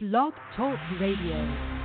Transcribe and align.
Blog 0.00 0.32
Talk 0.54 0.78
Radio. 1.00 1.77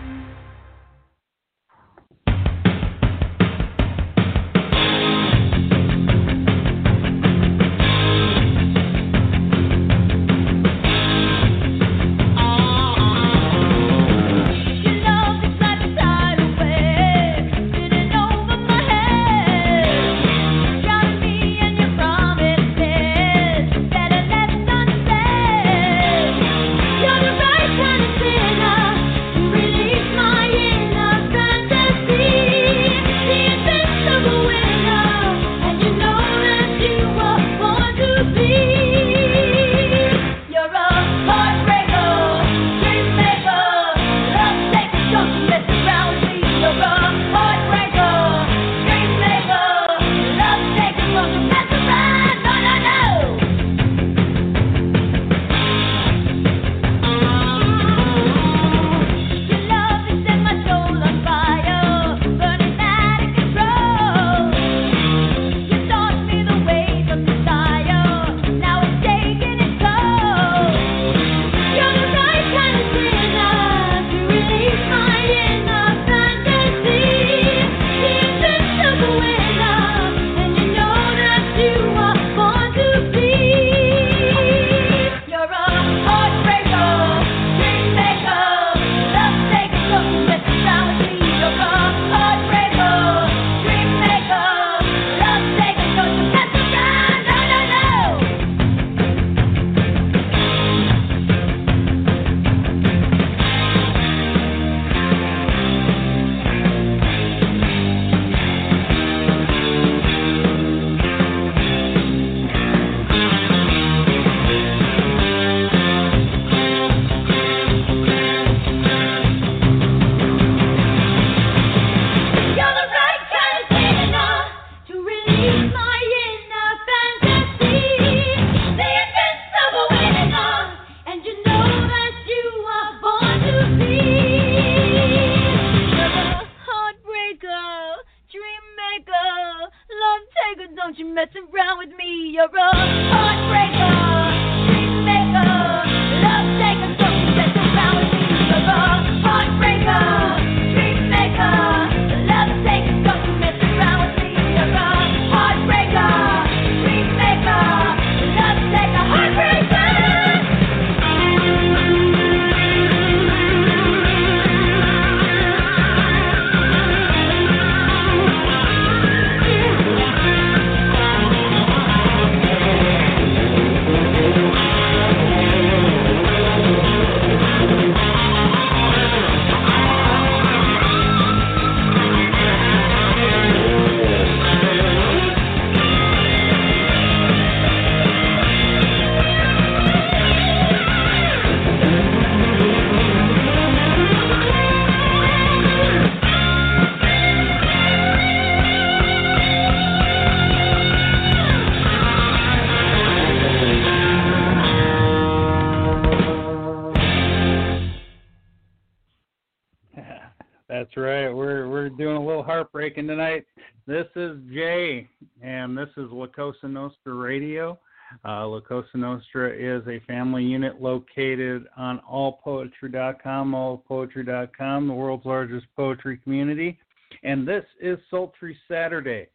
Heartbreaking 212.83 213.07
tonight. 213.07 213.45
This 213.87 214.07
is 214.17 214.37
Jay, 214.53 215.07
and 215.41 215.77
this 215.77 215.87
is 215.95 216.11
La 216.11 216.27
Cosa 216.27 216.67
Nostra 216.67 217.13
Radio. 217.13 217.79
Uh, 218.25 218.45
La 218.45 218.59
Cosa 218.59 218.97
Nostra 218.97 219.53
is 219.53 219.87
a 219.87 220.05
family 220.05 220.43
unit 220.43 220.81
located 220.81 221.65
on 221.77 222.01
allpoetry.com, 222.11 223.53
allpoetry.com, 223.53 224.87
the 224.89 224.93
world's 224.93 225.25
largest 225.25 225.65
poetry 225.77 226.19
community. 226.25 226.77
And 227.23 227.47
this 227.47 227.63
is 227.79 227.97
Sultry 228.11 228.57
Saturday. 228.69 229.27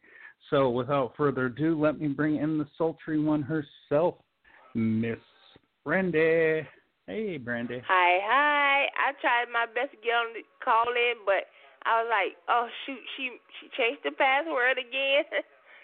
So 0.51 0.69
without 0.69 1.13
further 1.17 1.47
ado, 1.47 1.79
let 1.81 1.99
me 1.99 2.07
bring 2.07 2.35
in 2.35 2.59
the 2.59 2.67
sultry 2.77 3.19
one 3.19 3.41
herself, 3.41 4.13
Miss 4.75 5.17
Brandy. 5.83 6.67
Hey, 7.07 7.37
Brandy. 7.37 7.81
Hi, 7.87 8.19
hi. 8.21 8.85
I 8.95 9.13
tried 9.19 9.51
my 9.51 9.65
best 9.65 9.89
to 9.93 9.97
get 9.97 10.13
on 10.13 10.33
the 10.35 10.43
call 10.63 10.93
in, 10.93 11.15
but 11.25 11.47
I 11.85 12.03
was 12.03 12.09
like, 12.11 12.35
oh 12.47 12.67
shoot, 12.85 12.99
she 13.15 13.37
she 13.59 13.69
changed 13.77 14.01
the 14.03 14.11
password 14.11 14.77
again. 14.77 15.25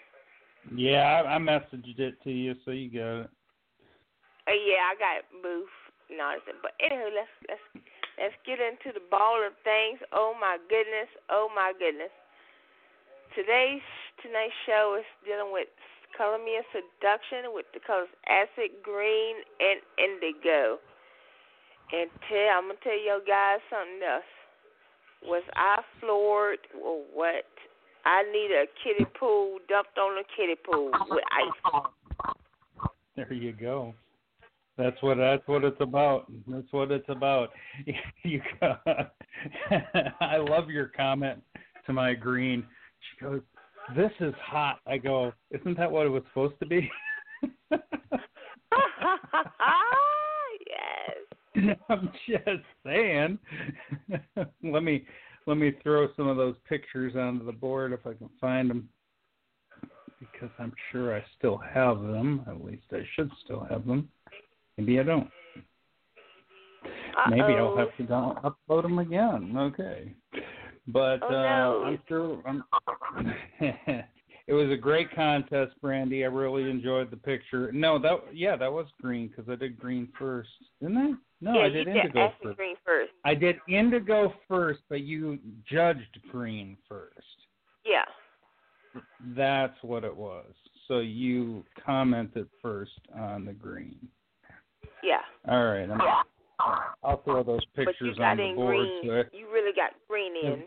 yeah, 0.76 1.22
I, 1.24 1.36
I 1.36 1.38
messaged 1.38 1.98
it 1.98 2.20
to 2.24 2.30
you, 2.30 2.54
so 2.64 2.70
you 2.70 2.90
got 2.90 3.26
it. 3.26 3.30
Uh, 4.46 4.54
yeah, 4.54 4.90
I 4.90 4.94
got 4.94 5.26
booth 5.42 5.72
nonsense. 6.10 6.60
But 6.62 6.76
anyway, 6.78 7.10
let's 7.14 7.34
let's 7.48 7.66
let's 8.20 8.38
get 8.46 8.60
into 8.60 8.94
the 8.94 9.04
ball 9.10 9.40
of 9.42 9.56
things. 9.64 9.98
Oh 10.12 10.36
my 10.38 10.58
goodness, 10.68 11.10
oh 11.30 11.48
my 11.54 11.72
goodness. 11.74 12.12
Today's 13.34 13.84
tonight's 14.22 14.56
show 14.64 14.96
is 14.98 15.08
dealing 15.26 15.52
with 15.52 15.68
color 16.16 16.40
me 16.40 16.56
a 16.56 16.64
seduction 16.72 17.52
with 17.52 17.68
the 17.76 17.80
colors 17.84 18.08
acid 18.24 18.72
green 18.80 19.36
and 19.60 19.78
indigo. 20.00 20.80
And 21.92 22.10
tell 22.26 22.50
I'm 22.56 22.66
gonna 22.72 22.80
tell 22.82 22.98
you 22.98 23.20
guys 23.28 23.60
something 23.70 24.02
else. 24.02 24.26
Was 25.26 25.42
I 25.54 25.82
floored 26.00 26.58
or 26.82 27.02
what? 27.12 27.44
I 28.04 28.22
need 28.32 28.50
a 28.52 28.66
kiddie 28.82 29.10
pool 29.18 29.58
dumped 29.68 29.98
on 29.98 30.18
a 30.18 30.22
kiddie 30.36 30.54
pool 30.64 30.90
with 31.10 31.24
ice. 31.32 31.82
There 33.16 33.32
you 33.32 33.52
go. 33.52 33.94
That's 34.78 35.00
what 35.02 35.16
that's 35.16 35.46
what 35.46 35.64
it's 35.64 35.80
about. 35.80 36.30
That's 36.46 36.70
what 36.70 36.90
it's 36.90 37.08
about. 37.08 37.50
You 38.22 38.40
I 40.20 40.36
love 40.38 40.70
your 40.70 40.86
comment 40.88 41.42
to 41.86 41.92
my 41.92 42.14
green. 42.14 42.64
She 43.00 43.24
goes, 43.24 43.40
"This 43.94 44.10
is 44.20 44.34
hot." 44.42 44.80
I 44.86 44.96
go, 44.98 45.32
"Isn't 45.50 45.76
that 45.76 45.90
what 45.90 46.06
it 46.06 46.08
was 46.08 46.22
supposed 46.28 46.58
to 46.60 46.66
be?" 46.66 46.90
I'm 51.88 52.10
just 52.28 52.64
saying. 52.84 53.38
let 54.62 54.82
me 54.82 55.04
let 55.46 55.56
me 55.56 55.72
throw 55.82 56.08
some 56.16 56.28
of 56.28 56.36
those 56.36 56.56
pictures 56.68 57.14
onto 57.16 57.44
the 57.44 57.52
board 57.52 57.92
if 57.92 58.06
I 58.06 58.14
can 58.14 58.28
find 58.40 58.68
them, 58.68 58.88
because 60.18 60.50
I'm 60.58 60.72
sure 60.90 61.16
I 61.16 61.24
still 61.38 61.56
have 61.58 62.00
them. 62.02 62.44
At 62.48 62.64
least 62.64 62.84
I 62.92 63.02
should 63.14 63.30
still 63.44 63.66
have 63.70 63.86
them. 63.86 64.08
Maybe 64.76 64.98
I 65.00 65.02
don't. 65.04 65.30
Uh-oh. 66.84 67.30
Maybe 67.30 67.54
I'll 67.54 67.76
have 67.76 67.96
to 67.96 68.02
down- 68.02 68.36
upload 68.68 68.82
them 68.82 68.98
again. 68.98 69.54
Okay, 69.56 70.12
but 70.88 71.20
Oh, 71.22 71.82
uh. 71.82 71.86
I'm 71.86 71.98
sure. 72.08 72.42
I'm 72.46 72.64
it 74.46 74.52
was 74.52 74.70
a 74.70 74.76
great 74.76 75.10
contest, 75.14 75.72
Brandy. 75.80 76.24
I 76.24 76.28
really 76.28 76.68
enjoyed 76.70 77.10
the 77.10 77.16
picture. 77.16 77.72
No, 77.72 77.98
that 78.00 78.16
yeah, 78.34 78.56
that 78.56 78.72
was 78.72 78.86
green 79.00 79.28
because 79.28 79.48
I 79.48 79.54
did 79.56 79.78
green 79.78 80.08
first, 80.18 80.50
didn't 80.80 80.98
I? 80.98 81.12
No, 81.40 81.54
yeah, 81.54 81.66
I 81.66 81.68
did 81.68 81.84
did 81.84 81.96
indigo 81.96 82.32
first. 82.42 82.56
green 82.56 82.76
first. 82.84 83.12
I 83.24 83.34
did 83.34 83.56
indigo 83.68 84.32
first, 84.48 84.80
but 84.88 85.02
you 85.02 85.38
judged 85.70 86.18
green 86.30 86.78
first. 86.88 87.12
Yeah. 87.84 88.04
That's 89.36 89.76
what 89.82 90.04
it 90.04 90.16
was. 90.16 90.46
So 90.88 91.00
you 91.00 91.64
commented 91.84 92.48
first 92.62 92.98
on 93.14 93.44
the 93.44 93.52
green. 93.52 94.08
Yeah. 95.02 95.20
All 95.48 95.64
right, 95.64 95.90
I'm, 95.90 96.00
I'll 97.04 97.22
throw 97.22 97.42
those 97.42 97.64
pictures 97.74 98.16
on 98.18 98.38
the 98.38 98.52
board. 98.54 98.76
green. 98.76 99.00
So 99.02 99.36
You 99.36 99.46
really 99.52 99.74
got 99.74 99.90
green 100.08 100.32
in. 100.42 100.64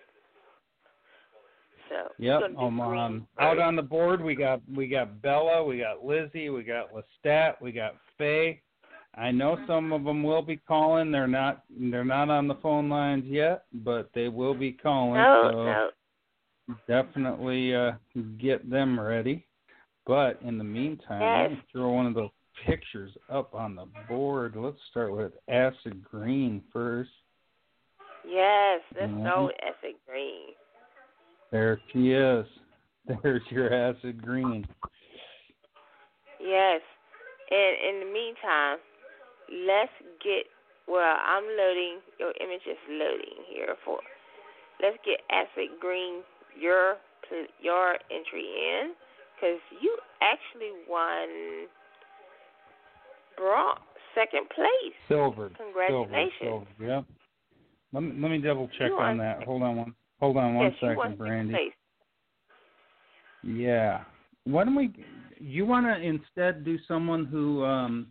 So 1.89 2.10
Yep, 2.19 2.42
um, 2.60 2.80
um, 2.80 3.27
out 3.39 3.57
on 3.57 3.75
the 3.75 3.81
board 3.81 4.22
we 4.22 4.36
got 4.36 4.62
we 4.75 4.88
got 4.88 5.24
Bella, 5.24 5.63
we 5.63 5.80
got 5.80 6.06
Lizzie, 6.06 6.50
we 6.50 6.62
got 6.62 6.89
Lestat, 6.94 7.56
we 7.62 7.72
got 7.72 7.95
Faye. 8.18 8.62
I 9.15 9.31
know 9.31 9.57
some 9.67 9.91
of 9.91 10.03
them 10.03 10.23
will 10.23 10.41
be 10.41 10.57
calling. 10.57 11.11
They're 11.11 11.27
not 11.27 11.63
they're 11.69 12.06
not 12.06 12.29
on 12.29 12.47
the 12.47 12.56
phone 12.56 12.89
lines 12.89 13.25
yet, 13.25 13.65
but 13.73 14.09
they 14.13 14.27
will 14.27 14.53
be 14.53 14.71
calling. 14.71 15.21
No, 15.21 15.51
so 15.51 15.63
no. 15.65 15.89
definitely 16.88 17.75
uh, 17.75 17.91
get 18.39 18.69
them 18.69 19.00
ready. 19.00 19.45
But 20.06 20.39
in 20.41 20.57
the 20.57 20.63
meantime, 20.63 21.41
let 21.44 21.51
me 21.51 21.63
throw 21.71 21.91
one 21.91 22.06
of 22.06 22.13
those 22.13 22.29
pictures 22.65 23.11
up 23.29 23.53
on 23.53 23.75
the 23.75 23.85
board. 24.07 24.56
Let's 24.56 24.77
start 24.89 25.15
with 25.15 25.33
acid 25.47 26.03
green 26.03 26.63
first. 26.71 27.12
Yes, 28.27 28.81
Mhm. 28.94 29.23
so 29.23 29.51
acid 29.62 29.95
green. 30.07 30.55
There 31.51 31.79
she 31.91 32.12
is. 32.12 32.45
There's 33.23 33.41
your 33.50 33.73
acid 33.73 34.21
green. 34.21 34.67
Yes. 36.39 36.81
And 37.51 37.77
in 37.89 38.07
the 38.07 38.13
meantime, 38.13 38.77
let's 39.51 39.94
get 40.24 40.46
well, 40.88 41.18
I'm 41.22 41.44
loading 41.44 42.00
your 42.19 42.34
image 42.42 42.66
is 42.69 42.80
loading 42.90 43.46
here 43.48 43.75
for 43.86 44.00
let's 44.81 44.98
get 45.06 45.22
acid 45.30 45.78
green 45.80 46.22
your 46.60 46.98
your 47.62 47.98
entry 48.12 48.46
in 48.46 48.94
cuz 49.40 49.60
you 49.81 49.98
actually 50.22 50.74
won 50.88 51.68
bronze 53.38 53.80
second 54.16 54.50
place. 54.50 54.96
Silver. 55.07 55.51
Congratulations. 55.57 56.34
Silver, 56.42 56.66
silver. 56.78 56.92
Yep. 56.92 57.06
Let 57.94 58.04
me 58.04 58.22
let 58.22 58.31
me 58.31 58.38
double 58.40 58.68
check 58.78 58.90
You 58.90 59.00
on 59.00 59.18
that. 59.18 59.44
Hold 59.44 59.63
on 59.63 59.75
one. 59.78 59.94
Hold 60.19 60.38
on 60.38 60.56
one 60.56 60.66
yes, 60.66 60.74
second, 60.81 61.18
Brandy. 61.18 61.74
Yeah. 63.44 64.04
Why 64.44 64.63
don't 64.63 64.75
we? 64.75 64.94
You 65.40 65.66
want 65.66 65.86
to 65.86 66.01
instead 66.01 66.66
do 66.66 66.78
someone 66.88 67.25
who 67.25 67.63
um 67.63 68.07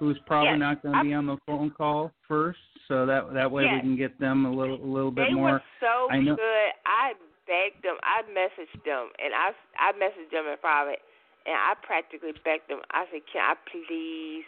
who's 0.00 0.18
probably 0.26 0.50
Yes, 0.56 0.58
not 0.58 0.82
going 0.82 0.96
to 0.96 1.04
be 1.04 1.12
on 1.12 1.26
the 1.26 1.36
phone 1.46 1.70
call 1.70 2.10
first, 2.26 2.58
so 2.88 3.04
that 3.06 3.32
that 3.34 3.48
way 3.52 3.64
we 3.70 3.78
can 3.80 3.96
get 3.96 4.18
them 4.18 4.46
a 4.46 4.50
little 4.50 4.82
a 4.82 4.90
little 4.90 5.12
bit 5.12 5.28
They 5.28 5.34
more. 5.34 5.52
were 5.52 5.62
so 5.78 6.08
I 6.10 6.18
know- 6.18 6.34
good. 6.34 6.70
I 6.86 7.12
begged 7.46 7.84
them. 7.84 7.96
I 8.02 8.22
messaged 8.32 8.82
them, 8.84 9.10
and 9.22 9.32
I 9.36 9.52
I 9.78 9.92
messaged 9.92 10.32
them 10.32 10.46
in 10.48 10.56
private, 10.58 11.02
and 11.46 11.54
I 11.54 11.74
practically 11.82 12.32
begged 12.42 12.68
them. 12.68 12.80
I 12.90 13.04
said, 13.12 13.22
"Can 13.30 13.42
I 13.44 13.54
please 13.70 14.44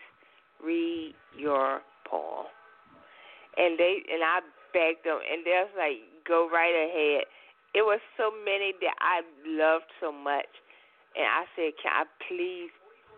read 0.64 1.14
your 1.36 1.82
poem?" 2.08 2.46
And 3.58 3.78
they 3.78 4.02
and 4.10 4.24
I 4.24 4.40
begged 4.72 5.04
them, 5.04 5.20
and 5.30 5.44
they 5.44 5.52
was 5.52 5.70
like, 5.76 6.00
"Go 6.24 6.48
right 6.48 6.74
ahead." 6.74 7.26
It 7.74 7.82
was 7.82 8.00
so 8.16 8.30
many 8.44 8.72
that 8.80 8.94
I 9.00 9.22
loved 9.44 9.90
so 10.00 10.10
much, 10.12 10.48
and 11.14 11.24
I 11.26 11.44
said, 11.56 11.76
"Can 11.82 11.92
I 11.92 12.04
please?" 12.28 12.70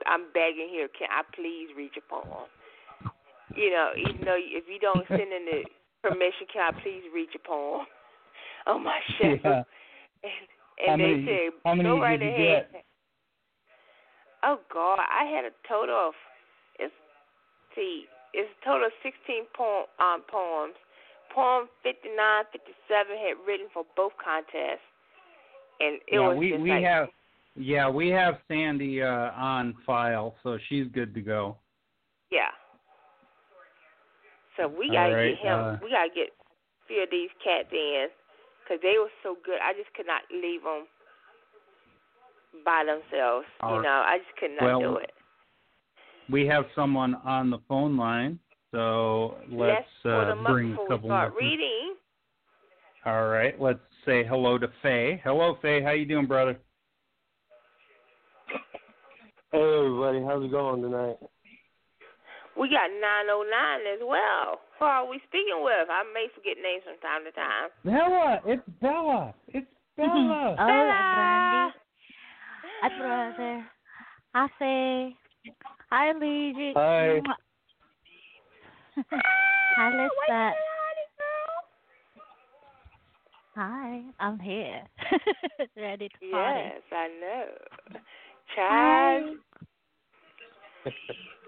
I'm 0.06 0.33
begging 0.33 0.69
here. 0.71 0.89
Can 0.89 1.09
I 1.11 1.23
please 1.35 1.69
read 1.77 1.91
your 1.97 2.05
poem? 2.09 2.49
You 3.55 3.71
know, 3.71 3.91
even 3.97 4.25
though 4.25 4.39
if 4.39 4.65
you 4.69 4.79
don't 4.81 5.06
send 5.09 5.21
in 5.33 5.45
the 5.47 5.65
permission, 6.03 6.47
can 6.53 6.75
I 6.75 6.81
please 6.83 7.03
read 7.15 7.29
your 7.33 7.45
poem? 7.47 7.87
on 8.67 8.83
my 8.83 8.99
show. 9.21 9.37
Yeah. 9.45 9.62
And, 10.25 10.33
How 10.87 10.93
and 10.95 11.01
they 11.03 11.15
many- 11.21 11.51
said, 11.67 11.83
go 11.85 12.01
right 12.01 12.21
ahead. 12.21 12.67
get? 12.73 12.85
Oh 14.43 14.59
God, 14.73 14.99
I 15.01 15.25
had 15.25 15.45
a 15.45 15.53
total 15.69 16.09
of 16.09 16.15
it's 16.79 16.93
see, 17.75 18.05
it's 18.33 18.49
a 18.49 18.65
total 18.65 18.87
of 18.87 18.93
sixteen 19.03 19.45
poem 19.56 19.85
um 20.01 20.23
poems. 20.29 20.75
Poem 21.35 21.69
fifty 21.83 22.09
nine, 22.17 22.45
fifty 22.53 22.73
seven 22.89 23.17
had 23.17 23.37
written 23.47 23.67
for 23.73 23.85
both 23.97 24.12
contests. 24.23 24.85
And 25.81 25.97
it 26.09 26.17
yeah, 26.21 26.29
was 26.29 26.37
we 26.39 26.51
just 26.51 26.62
we 26.62 26.71
like 26.71 26.85
have 26.85 27.09
yeah 27.56 27.89
we 27.89 28.09
have 28.11 28.35
Sandy 28.49 29.03
uh, 29.03 29.31
on 29.37 29.75
file, 29.87 30.35
so 30.43 30.59
she's 30.69 30.87
good 30.93 31.15
to 31.15 31.21
go. 31.21 31.59
yeah. 32.31 32.51
So 34.56 34.69
we 34.69 34.91
gotta 34.93 35.15
right, 35.15 35.35
get 35.35 35.47
him. 35.47 35.59
uh, 35.59 35.77
we 35.83 35.91
gotta 35.91 36.11
get 36.15 36.29
a 36.29 36.87
few 36.87 37.03
of 37.03 37.11
these 37.11 37.31
cats 37.43 37.69
in, 37.73 38.06
cause 38.69 38.79
they 38.83 38.95
were 38.99 39.11
so 39.23 39.37
good. 39.45 39.59
I 39.62 39.73
just 39.73 39.93
could 39.95 40.06
not 40.06 40.23
leave 40.31 40.62
them 40.62 40.87
by 42.65 42.85
themselves. 42.87 43.47
All 43.61 43.77
you 43.77 43.83
know, 43.83 44.03
I 44.06 44.19
just 44.19 44.37
could 44.39 44.51
not 44.61 44.81
Well, 44.81 44.81
do 44.81 44.97
it. 44.99 45.11
We 46.31 46.47
have 46.47 46.65
someone 46.75 47.17
on 47.25 47.51
the 47.51 47.59
phone 47.69 47.97
line, 47.97 48.39
so 48.71 49.37
let's 49.51 49.87
put 50.03 50.11
uh, 50.11 50.35
bring 50.47 50.73
a 50.73 50.77
couple 50.89 51.09
start 51.09 51.33
more. 51.33 51.41
reading. 51.41 51.95
All 53.05 53.27
right, 53.27 53.61
let's 53.61 53.81
say 54.06 54.25
hello 54.25 54.56
to 54.56 54.69
Faye. 54.83 55.21
Hello, 55.25 55.59
Faye. 55.61 55.83
How 55.83 55.91
you 55.91 56.06
doing, 56.06 56.27
brother? 56.27 56.59
Hey 59.55 59.79
everybody, 59.79 60.19
how's 60.21 60.43
it 60.43 60.51
going 60.51 60.83
tonight? 60.83 61.15
We 62.59 62.69
got 62.69 62.91
909 62.91 63.95
as 63.95 64.01
well. 64.03 64.59
Who 64.81 64.85
are 64.85 65.09
we 65.09 65.21
speaking 65.29 65.62
with? 65.62 65.87
I 65.89 66.03
may 66.12 66.27
forget 66.35 66.56
names 66.61 66.82
from 66.82 66.99
time 66.99 67.23
to 67.23 67.31
time. 67.31 67.70
Bella, 67.84 68.41
it's 68.46 68.63
Bella. 68.82 69.32
It's 69.46 69.67
Bella. 69.96 70.56
Oh, 70.58 70.67
Hola, 70.67 70.99
Brandy. 71.15 71.79
Hi, 72.82 72.89
brother. 72.99 73.65
I 74.34 74.49
say, 74.58 75.17
Hi, 75.89 76.11
Luigi. 76.19 76.73
Hi. 76.75 77.20
Hi, 79.77 79.93
Lestat. 79.93 80.51
Wait, 80.51 80.58
Hi, 83.55 84.03
I'm 84.19 84.41
here. 84.41 84.82
Ready 85.77 86.08
to 86.08 86.31
party. 86.32 86.61
Yes, 86.61 86.82
I 86.91 87.06
know. 87.20 87.99
Hi. 88.56 89.20
Child, 89.20 89.36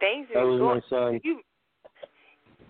things 0.01 0.27
That 0.33 0.41
are 0.41 0.47
was 0.47 0.61
going. 0.61 0.81
my 0.81 0.83
son. 0.89 1.21
You, 1.25 1.41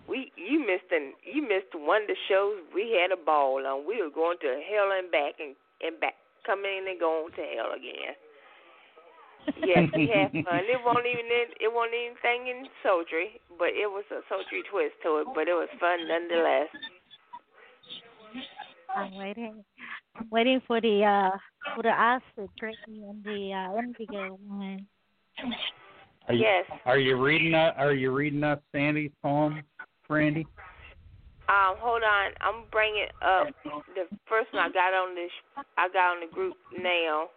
we, 0.07 0.31
you 0.35 0.59
missed 0.59 0.91
an, 0.91 1.13
you 1.23 1.41
missed 1.41 1.73
one 1.75 2.03
of 2.03 2.07
the 2.07 2.15
shows 2.29 2.55
we 2.73 2.95
had 2.95 3.11
a 3.11 3.19
ball 3.19 3.65
on. 3.65 3.87
We 3.87 4.01
were 4.01 4.09
going 4.13 4.37
to 4.41 4.61
hell 4.71 4.91
and 4.97 5.11
back 5.11 5.35
and 5.39 5.55
and 5.81 5.99
back, 5.99 6.15
coming 6.45 6.71
in 6.79 6.87
and 6.87 6.99
going 6.99 7.31
to 7.35 7.43
hell 7.55 7.71
again. 7.75 8.15
Yes, 9.63 9.87
we 9.95 10.07
had 10.11 10.31
fun. 10.45 10.63
It 10.67 10.79
wasn't 10.83 11.07
even 11.07 11.27
in, 11.27 11.47
it 11.59 11.71
wasn't 11.71 11.95
anything 11.95 12.47
in 12.51 12.67
sultry, 12.83 13.39
but 13.59 13.71
it 13.71 13.87
was 13.87 14.03
a 14.11 14.19
sultry 14.27 14.63
twist 14.71 14.95
to 15.03 15.23
it. 15.23 15.27
But 15.35 15.47
it 15.47 15.55
was 15.55 15.69
fun 15.79 16.07
nonetheless. 16.07 16.67
I'm 18.97 19.15
waiting. 19.15 19.63
I'm 20.15 20.27
waiting 20.31 20.61
for 20.67 20.81
the 20.81 21.03
uh 21.03 21.37
for 21.75 21.83
the 21.83 21.89
acid 21.89 22.49
drinking 22.57 23.03
and 23.07 23.23
the 23.23 23.53
uh 23.53 23.79
indigo 23.79 24.39
one. 24.47 24.87
Are 26.27 26.33
you, 26.33 26.41
Yes. 26.41 26.65
Are 26.85 26.97
you 26.97 27.15
reading 27.21 27.53
us? 27.53 27.73
Are 27.77 27.93
you 27.93 28.11
reading 28.11 28.43
us 28.43 28.59
Sandy's 28.71 29.11
poem, 29.21 29.61
Brandy? 30.07 30.45
Um, 31.47 31.75
hold 31.79 32.03
on. 32.03 32.31
I'm 32.41 32.65
bringing 32.71 33.07
up 33.21 33.47
the 33.95 34.03
first 34.27 34.51
one 34.53 34.63
I 34.63 34.69
got 34.69 34.93
on 34.93 35.15
this. 35.15 35.31
I 35.77 35.87
got 35.87 36.15
on 36.15 36.27
the 36.27 36.33
group 36.33 36.55
now. 36.77 37.27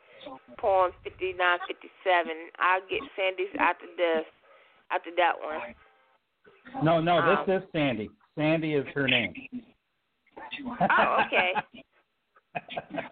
Poem 0.59 0.91
fifty 1.05 1.33
nine 1.39 1.59
fifty 1.69 1.89
seven. 2.03 2.51
I'll 2.59 2.81
get 2.91 3.01
Sandy's 3.17 3.55
after 3.59 3.87
this. 3.97 4.25
After 4.91 5.11
that 5.17 5.35
one. 5.41 6.85
No, 6.85 7.01
no. 7.01 7.19
Um, 7.19 7.45
this 7.47 7.63
is 7.63 7.69
Sandy. 7.73 8.11
Sandy 8.37 8.75
is 8.75 8.87
her 8.95 9.07
name. 9.07 9.33
Oh, 10.91 11.17
okay. 11.27 11.53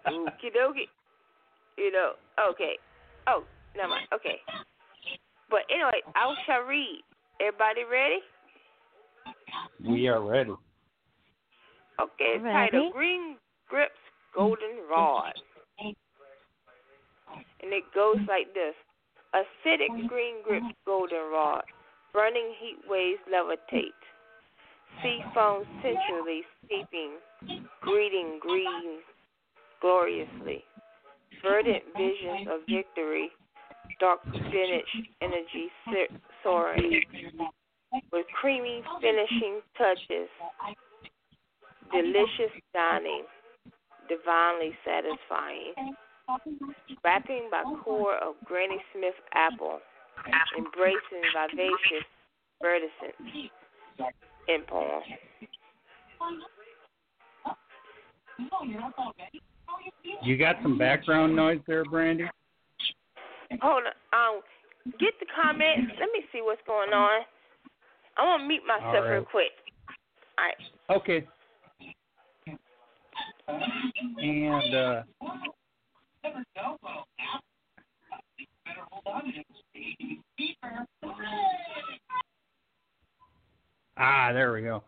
Okie 0.07 0.51
dokie. 0.55 0.89
You 1.77 1.91
know. 1.91 2.11
Okay. 2.51 2.77
Oh, 3.27 3.43
never 3.75 3.89
mind. 3.89 4.07
Okay. 4.13 4.37
But 5.49 5.61
anyway, 5.73 6.01
I 6.15 6.33
shall 6.45 6.61
read. 6.61 7.01
Everybody 7.41 7.81
ready? 7.89 8.19
We 9.87 10.07
are 10.07 10.21
ready. 10.21 10.51
Okay, 11.99 12.35
it's 12.35 12.43
Ready? 12.43 12.71
titled 12.71 12.93
Green 12.93 13.35
Grips 13.67 13.91
Golden 14.35 14.77
Rod. 14.89 15.33
And 17.61 17.73
it 17.73 17.83
goes 17.93 18.17
like 18.27 18.53
this 18.53 18.73
Acidic 19.35 20.07
green 20.07 20.41
grips 20.43 20.73
golden 20.85 21.29
rod. 21.31 21.63
Burning 22.13 22.53
heat 22.59 22.77
waves 22.89 23.19
levitate. 23.31 23.93
Sea 25.01 25.21
foam 25.33 25.63
centrally 25.81 26.41
steeping. 26.65 27.11
Greeting 27.81 28.39
green 28.41 28.99
gloriously. 29.81 30.63
Verdant 31.41 31.83
visions 31.95 32.47
of 32.51 32.61
victory. 32.69 33.29
Dark 33.99 34.19
spinach 34.27 34.89
energy 35.21 35.69
soaring. 36.43 37.01
With 38.11 38.25
creamy 38.39 38.83
finishing 39.01 39.61
touches. 39.77 40.29
Delicious 41.91 42.53
dining. 42.73 43.23
Divinely 44.07 44.73
satisfying. 44.85 45.73
Wrapping 47.03 47.49
by 47.49 47.63
core 47.83 48.17
of 48.17 48.35
Granny 48.45 48.77
Smith 48.93 49.15
apple, 49.33 49.79
embracing 50.57 51.23
vivacious 51.33 52.05
verdicent 52.61 53.15
in. 54.49 54.63
You 60.23 60.37
got 60.37 60.55
some 60.61 60.77
background 60.77 61.35
noise 61.35 61.59
there, 61.67 61.83
Brandy? 61.85 62.25
Hold 63.61 63.83
on, 63.83 64.35
um, 64.35 64.41
get 64.99 65.13
the 65.19 65.25
comment. 65.35 65.89
Let 65.99 66.09
me 66.13 66.23
see 66.31 66.41
what's 66.41 66.61
going 66.67 66.91
on. 66.93 67.21
I 68.17 68.23
want 68.23 68.41
to 68.41 68.47
mute 68.47 68.63
myself 68.67 69.05
right. 69.05 69.11
real 69.11 69.23
quick. 69.23 69.51
All 70.37 70.45
right. 70.45 70.57
Okay. 70.97 71.27
And 74.21 74.75
uh 74.75 75.03
Ah, 83.99 84.31
there 84.33 84.53
we 84.53 84.61
go. 84.61 84.83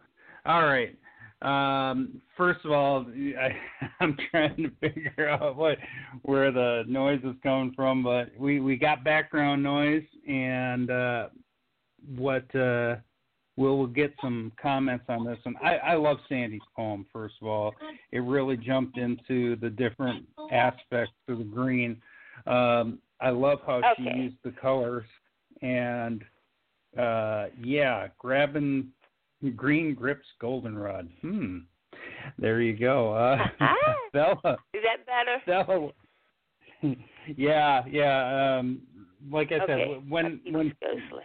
All 0.46 0.64
right. 0.64 0.96
Um, 1.42 2.22
first 2.38 2.64
of 2.66 2.72
all, 2.72 3.06
I, 3.10 3.50
I'm 4.00 4.16
trying 4.30 4.56
to 4.58 4.72
figure 4.80 5.30
out 5.30 5.56
what 5.56 5.78
where 6.22 6.52
the 6.52 6.84
noise 6.88 7.20
is 7.24 7.36
coming 7.44 7.74
from, 7.76 8.04
but 8.04 8.30
we 8.38 8.60
we 8.60 8.76
got 8.78 9.04
background 9.04 9.62
noise, 9.62 10.04
and 10.28 10.90
uh, 10.90 11.28
what 12.16 12.44
uh, 12.56 12.96
we'll, 13.58 13.78
we'll 13.78 13.88
get 13.88 14.14
some 14.22 14.52
comments 14.62 15.06
on 15.10 15.26
this 15.26 15.40
one. 15.44 15.56
I, 15.64 15.78
I 15.78 15.96
love 15.96 16.18
Sandy's 16.30 16.62
poem. 16.76 17.06
First 17.12 17.36
of 17.42 17.48
all, 17.48 17.74
it 18.12 18.20
really 18.20 18.56
jumped 18.56 18.98
into 18.98 19.56
the 19.58 19.70
different 19.70 20.26
aspects 20.52 21.14
of 21.28 21.40
the 21.40 21.44
green. 21.44 21.98
Um, 22.46 23.00
I 23.20 23.30
love 23.30 23.60
how 23.66 23.82
she 23.98 24.04
used 24.04 24.38
the 24.44 24.52
colors, 24.52 25.06
and 25.62 26.24
uh, 26.98 27.48
yeah, 27.62 28.08
grabbing 28.18 28.90
green 29.50 29.96
grips 29.96 30.28
goldenrod. 30.40 31.10
Hmm. 31.22 31.60
There 32.38 32.62
you 32.62 32.78
go. 32.78 33.14
Uh, 33.14 33.38
Bella, 34.14 34.58
Is 34.74 34.82
that 34.84 35.06
better? 35.06 35.42
Bella. 35.46 35.92
yeah, 37.38 37.84
yeah. 37.88 38.58
Um, 38.60 38.82
like 39.32 39.52
I 39.52 39.60
Okay. 39.64 39.94
said, 39.96 40.10
when 40.10 40.42
when 40.52 40.74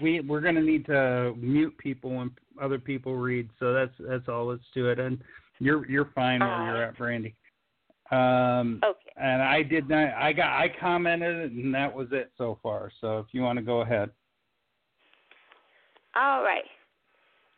we 0.00 0.20
we're 0.20 0.40
gonna 0.40 0.60
need 0.60 0.86
to 0.86 1.34
mute 1.38 1.76
people 1.78 2.10
when 2.10 2.30
other 2.60 2.78
people 2.78 3.16
read, 3.16 3.48
so 3.58 3.72
that's 3.72 3.94
that's 3.98 4.28
all 4.28 4.48
that's 4.48 4.62
to 4.74 4.90
it. 4.90 4.98
And 4.98 5.18
you're 5.58 5.88
you're 5.88 6.10
fine 6.14 6.40
where 6.40 6.64
you're 6.64 6.82
at, 6.82 6.98
Brandy. 6.98 7.34
Um, 8.10 8.80
Okay. 8.84 9.10
and 9.16 9.42
I 9.42 9.62
did 9.62 9.88
not. 9.88 10.14
I 10.14 10.32
got. 10.32 10.48
I 10.48 10.68
commented, 10.78 11.52
and 11.52 11.74
that 11.74 11.92
was 11.92 12.08
it 12.12 12.30
so 12.36 12.58
far. 12.62 12.90
So 13.00 13.18
if 13.18 13.26
you 13.32 13.42
want 13.42 13.58
to 13.58 13.64
go 13.64 13.80
ahead. 13.80 14.10
All 16.14 16.42
right. 16.42 16.64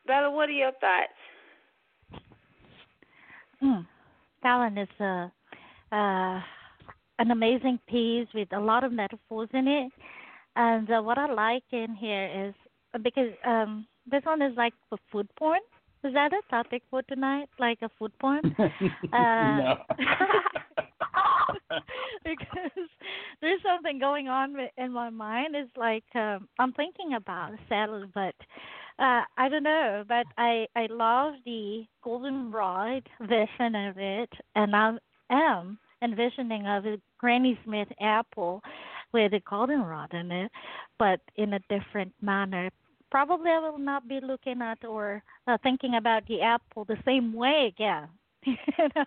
Bella, 0.09 0.31
what 0.31 0.49
are 0.49 0.53
your 0.53 0.73
thoughts? 0.81 1.13
Mm. 3.63 3.87
Fallon 4.41 4.79
is 4.79 4.89
a 5.01 5.31
uh, 5.93 6.41
an 7.19 7.31
amazing 7.31 7.79
piece 7.89 8.27
with 8.35 8.49
a 8.53 8.59
lot 8.59 8.85
of 8.85 8.93
metaphors 8.93 9.51
in 9.53 9.69
it, 9.69 9.93
and 10.57 10.91
uh, 10.91 11.03
what 11.03 11.19
I 11.19 11.31
like 11.31 11.65
in 11.73 11.95
here 11.95 12.49
is 12.49 12.55
because 13.03 13.33
um 13.47 13.87
this 14.11 14.25
one 14.25 14.41
is 14.41 14.57
like 14.57 14.73
for 14.89 14.99
food 15.13 15.29
porn. 15.39 15.61
Is 16.05 16.15
that 16.15 16.33
a 16.33 16.41
topic 16.49 16.83
for 16.89 17.03
tonight? 17.03 17.49
Like 17.59 17.79
a 17.83 17.91
food 17.99 18.13
porn? 18.19 18.41
no. 19.13 19.77
because 22.25 22.89
there's 23.41 23.61
something 23.63 23.99
going 23.99 24.29
on 24.29 24.57
in 24.77 24.93
my 24.93 25.11
mind. 25.11 25.55
It's 25.55 25.77
like 25.77 26.05
um, 26.15 26.49
I'm 26.59 26.73
thinking 26.73 27.15
about 27.15 27.53
salad, 27.69 28.11
but 28.15 28.35
uh, 28.99 29.23
I 29.37 29.49
don't 29.49 29.63
know. 29.63 30.05
But 30.09 30.27
I 30.37 30.67
I 30.77 30.87
love 30.91 31.35
the 31.45 31.85
goldenrod 32.03 33.09
vision 33.21 33.75
of 33.75 33.99
it, 33.99 34.31
and 34.55 34.75
I 34.75 34.97
am 35.31 35.79
envisioning 36.03 36.67
of 36.67 36.87
a 36.87 37.01
Granny 37.19 37.59
Smith 37.65 37.89
apple 38.01 38.63
with 39.13 39.33
a 39.33 39.41
goldenrod 39.41 40.13
in 40.15 40.31
it, 40.31 40.53
but 40.99 41.21
in 41.37 41.55
a 41.55 41.61
different 41.69 42.13
manner. 42.21 42.71
Probably 43.11 43.51
I 43.51 43.59
will 43.59 43.79
not 43.79 44.07
be 44.07 44.21
looking 44.23 44.61
at 44.61 44.85
or 44.85 45.23
uh, 45.47 45.57
thinking 45.63 45.95
about 45.95 46.27
the 46.29 46.43
apple 46.43 46.85
the 46.85 46.99
same 47.07 47.33
way 47.33 47.73
again. 47.75 48.09
you 48.45 48.55
know? 48.95 49.05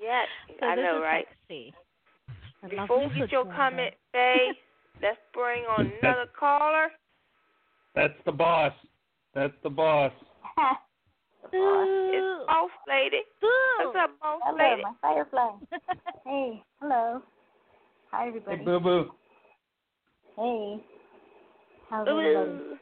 Yes, 0.00 0.26
So 0.60 0.66
I 0.66 0.74
know, 0.74 1.00
right? 1.00 1.26
Sexy. 1.48 1.72
I 2.62 2.74
love 2.74 2.88
Before 2.88 3.08
we 3.08 3.20
get 3.20 3.32
your 3.32 3.44
comment, 3.44 3.94
Faye, 4.12 4.52
let's 5.00 5.18
bring 5.32 5.62
on 5.64 5.86
another 6.02 6.26
caller. 6.38 6.90
That's 7.96 8.14
the 8.26 8.32
boss. 8.32 8.72
That's 9.34 9.54
the 9.62 9.70
boss. 9.70 10.12
though. 11.50 12.10
It's 12.12 12.22
Ooh. 12.22 12.46
Boss 12.46 12.70
Lady. 12.86 13.22
Ooh. 13.42 13.92
What's 13.92 13.96
up, 13.98 14.10
Boss 14.20 14.40
Hello, 14.44 14.70
Lady? 14.70 14.82
my 14.82 14.92
firefly. 15.00 15.50
hey, 16.26 16.62
hello. 16.80 17.22
Hi, 18.10 18.24
Hey, 18.24 18.28
everybody. 18.28 18.64
boo 18.64 18.80
boo. 18.80 19.10
Hey. 20.36 20.84
How's 21.88 22.06
everybody? 22.06 22.50
Ooh. 22.50 22.76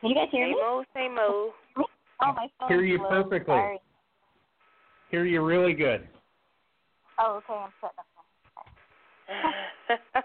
Can 0.00 0.10
you 0.10 0.14
guys 0.14 0.28
hear 0.30 0.46
Same 0.46 0.52
me? 0.52 0.62
old, 0.64 0.86
same 0.94 1.18
old. 1.18 1.52
Oh, 1.76 2.32
my 2.32 2.46
phone. 2.60 2.68
Hear 2.68 2.82
you 2.82 3.00
perfectly. 3.00 3.54
Sorry. 3.54 3.78
Hear 5.10 5.24
you 5.24 5.42
really 5.44 5.72
good. 5.72 6.06
Oh, 7.18 7.38
okay. 7.38 7.52
I'm 7.52 7.72
setting 7.80 7.98
up. 9.88 10.24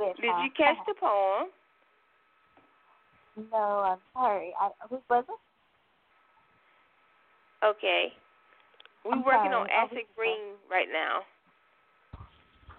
Did 0.20 0.24
you 0.24 0.50
catch 0.56 0.76
the 0.88 0.94
poem? 0.98 1.50
No, 3.36 3.56
I'm 3.56 3.98
sorry. 4.12 4.52
I, 4.60 4.70
who 4.88 5.00
was 5.08 5.24
it? 5.28 5.40
Okay. 7.64 8.12
We're 9.04 9.12
I'm 9.12 9.24
working 9.24 9.52
sorry. 9.52 9.54
on 9.54 9.66
Oh, 9.70 9.84
acid 9.84 9.96
this 9.96 10.02
is 10.02 10.08
green 10.16 10.56
right 10.70 10.88
now. 10.92 11.20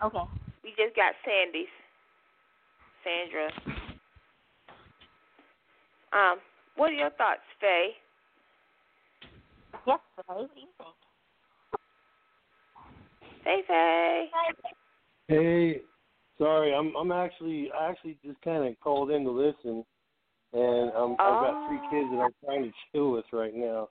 Okay. 0.06 0.30
We 0.64 0.70
just 0.72 0.96
got 0.96 1.14
Sandy's. 1.26 1.68
Sandra. 3.04 3.50
Um, 6.14 6.38
what 6.76 6.92
are 6.92 6.94
your 6.94 7.10
thoughts, 7.12 7.42
Faye? 7.60 7.92
Yes, 9.88 10.00
Faye. 10.16 10.24
What 10.28 10.54
do 10.54 10.62
you 10.62 10.68
think? 10.78 10.90
Hey, 13.44 13.62
Faye. 13.68 14.30
Hey, 15.28 15.82
sorry, 16.38 16.74
I'm 16.74 16.94
I'm 16.96 17.12
actually 17.12 17.72
I 17.72 17.90
actually 17.90 18.18
just 18.24 18.40
kind 18.42 18.68
of 18.68 18.80
called 18.82 19.12
in 19.12 19.24
to 19.24 19.32
listen, 19.32 19.86
and 20.54 20.92
um, 20.94 21.16
I've 21.20 21.42
got 21.42 21.58
three 21.66 21.82
kids 21.90 22.12
that 22.12 22.22
I'm 22.22 22.34
trying 22.44 22.64
to 22.64 22.72
chill 22.92 23.12
with 23.12 23.26
right 23.32 23.56
now. 23.56 23.90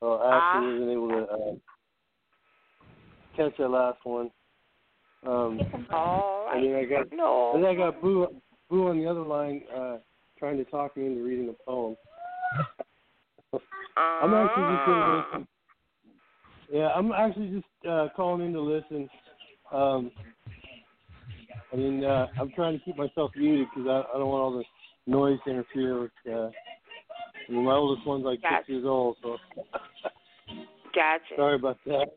So 0.00 0.14
I 0.14 0.36
actually 0.36 0.60
Ah. 0.60 0.72
wasn't 0.72 0.90
able 0.90 1.08
to 1.08 1.32
uh, 1.32 1.54
catch 3.36 3.56
that 3.58 3.68
last 3.68 3.98
one. 4.04 4.30
Um, 5.26 5.60
All 5.92 6.48
and 6.52 6.64
then 6.64 6.74
I 6.74 6.84
got 6.84 7.10
and 7.54 7.64
then 7.64 7.70
I 7.70 7.74
got 7.74 8.00
Boo 8.00 8.28
Boo 8.68 8.88
on 8.88 8.98
the 8.98 9.06
other 9.06 9.22
line 9.22 9.62
uh, 9.74 9.98
trying 10.38 10.56
to 10.58 10.64
talk 10.64 10.96
me 10.96 11.06
into 11.06 11.22
reading 11.22 11.48
a 11.48 11.64
poem. 11.64 11.96
I'm 13.98 14.34
actually 14.34 14.76
just 14.76 14.82
Ah. 14.88 15.42
Yeah, 16.72 16.88
I'm 16.88 17.12
actually 17.12 17.48
just 17.48 17.88
uh, 17.88 18.08
calling 18.16 18.44
in 18.46 18.52
to 18.52 18.60
listen. 18.60 19.08
Um, 19.72 20.10
I 21.72 21.76
mean, 21.76 22.04
uh, 22.04 22.26
I'm 22.38 22.50
trying 22.52 22.78
to 22.78 22.84
keep 22.84 22.96
myself 22.96 23.30
muted 23.36 23.68
because 23.70 23.86
I, 23.88 24.14
I 24.14 24.18
don't 24.18 24.28
want 24.28 24.42
all 24.42 24.58
the 24.58 24.64
noise 25.06 25.38
to 25.44 25.50
interfere 25.50 26.00
with. 26.02 26.10
Uh, 26.28 26.50
I 27.48 27.52
my 27.52 27.72
oldest 27.72 28.06
one's 28.06 28.24
like 28.24 28.42
Gotcha. 28.42 28.56
six 28.58 28.68
years 28.68 28.84
old, 28.86 29.16
so 29.22 29.36
Gotcha. 30.94 31.36
sorry 31.36 31.56
about 31.56 31.78
that. 31.86 32.06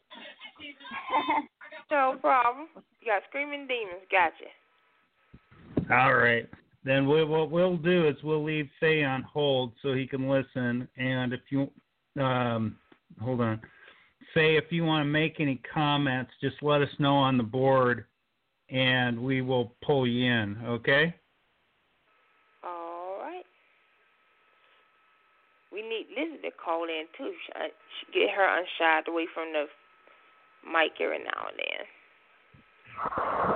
No 1.91 2.17
problem. 2.21 2.67
You 3.01 3.07
got 3.07 3.23
screaming 3.29 3.65
demons. 3.67 4.03
Gotcha. 4.11 4.45
All 5.91 6.13
right. 6.13 6.47
then 6.83 7.07
we, 7.07 7.23
what 7.23 7.49
we'll 7.49 7.77
do 7.77 8.07
is 8.07 8.15
we'll 8.23 8.43
leave 8.43 8.69
Faye 8.79 9.03
on 9.03 9.23
hold 9.23 9.73
so 9.81 9.93
he 9.93 10.05
can 10.05 10.29
listen. 10.29 10.87
And 10.97 11.33
if 11.33 11.41
you, 11.49 11.71
um, 12.21 12.77
hold 13.19 13.41
on, 13.41 13.59
Faye, 14.35 14.55
if 14.55 14.65
you 14.71 14.83
want 14.83 15.01
to 15.01 15.09
make 15.09 15.39
any 15.39 15.59
comments, 15.73 16.31
just 16.41 16.57
let 16.61 16.81
us 16.83 16.89
know 16.99 17.15
on 17.15 17.37
the 17.37 17.43
board, 17.43 18.05
and 18.69 19.19
we 19.19 19.41
will 19.41 19.73
pull 19.83 20.05
you 20.05 20.31
in. 20.31 20.57
Okay? 20.65 21.15
All 22.63 23.17
right. 23.19 23.45
We 25.79 25.87
need 25.87 26.07
Lizzie 26.11 26.41
to 26.43 26.51
call 26.51 26.83
in 26.83 27.05
too. 27.17 27.31
Uh, 27.55 27.71
Get 28.13 28.31
her 28.35 28.43
unshied 28.43 29.07
away 29.07 29.27
from 29.33 29.53
the 29.53 29.65
mic 30.67 30.91
every 30.99 31.19
now 31.19 31.47
and 31.47 31.55
then. 31.55 31.87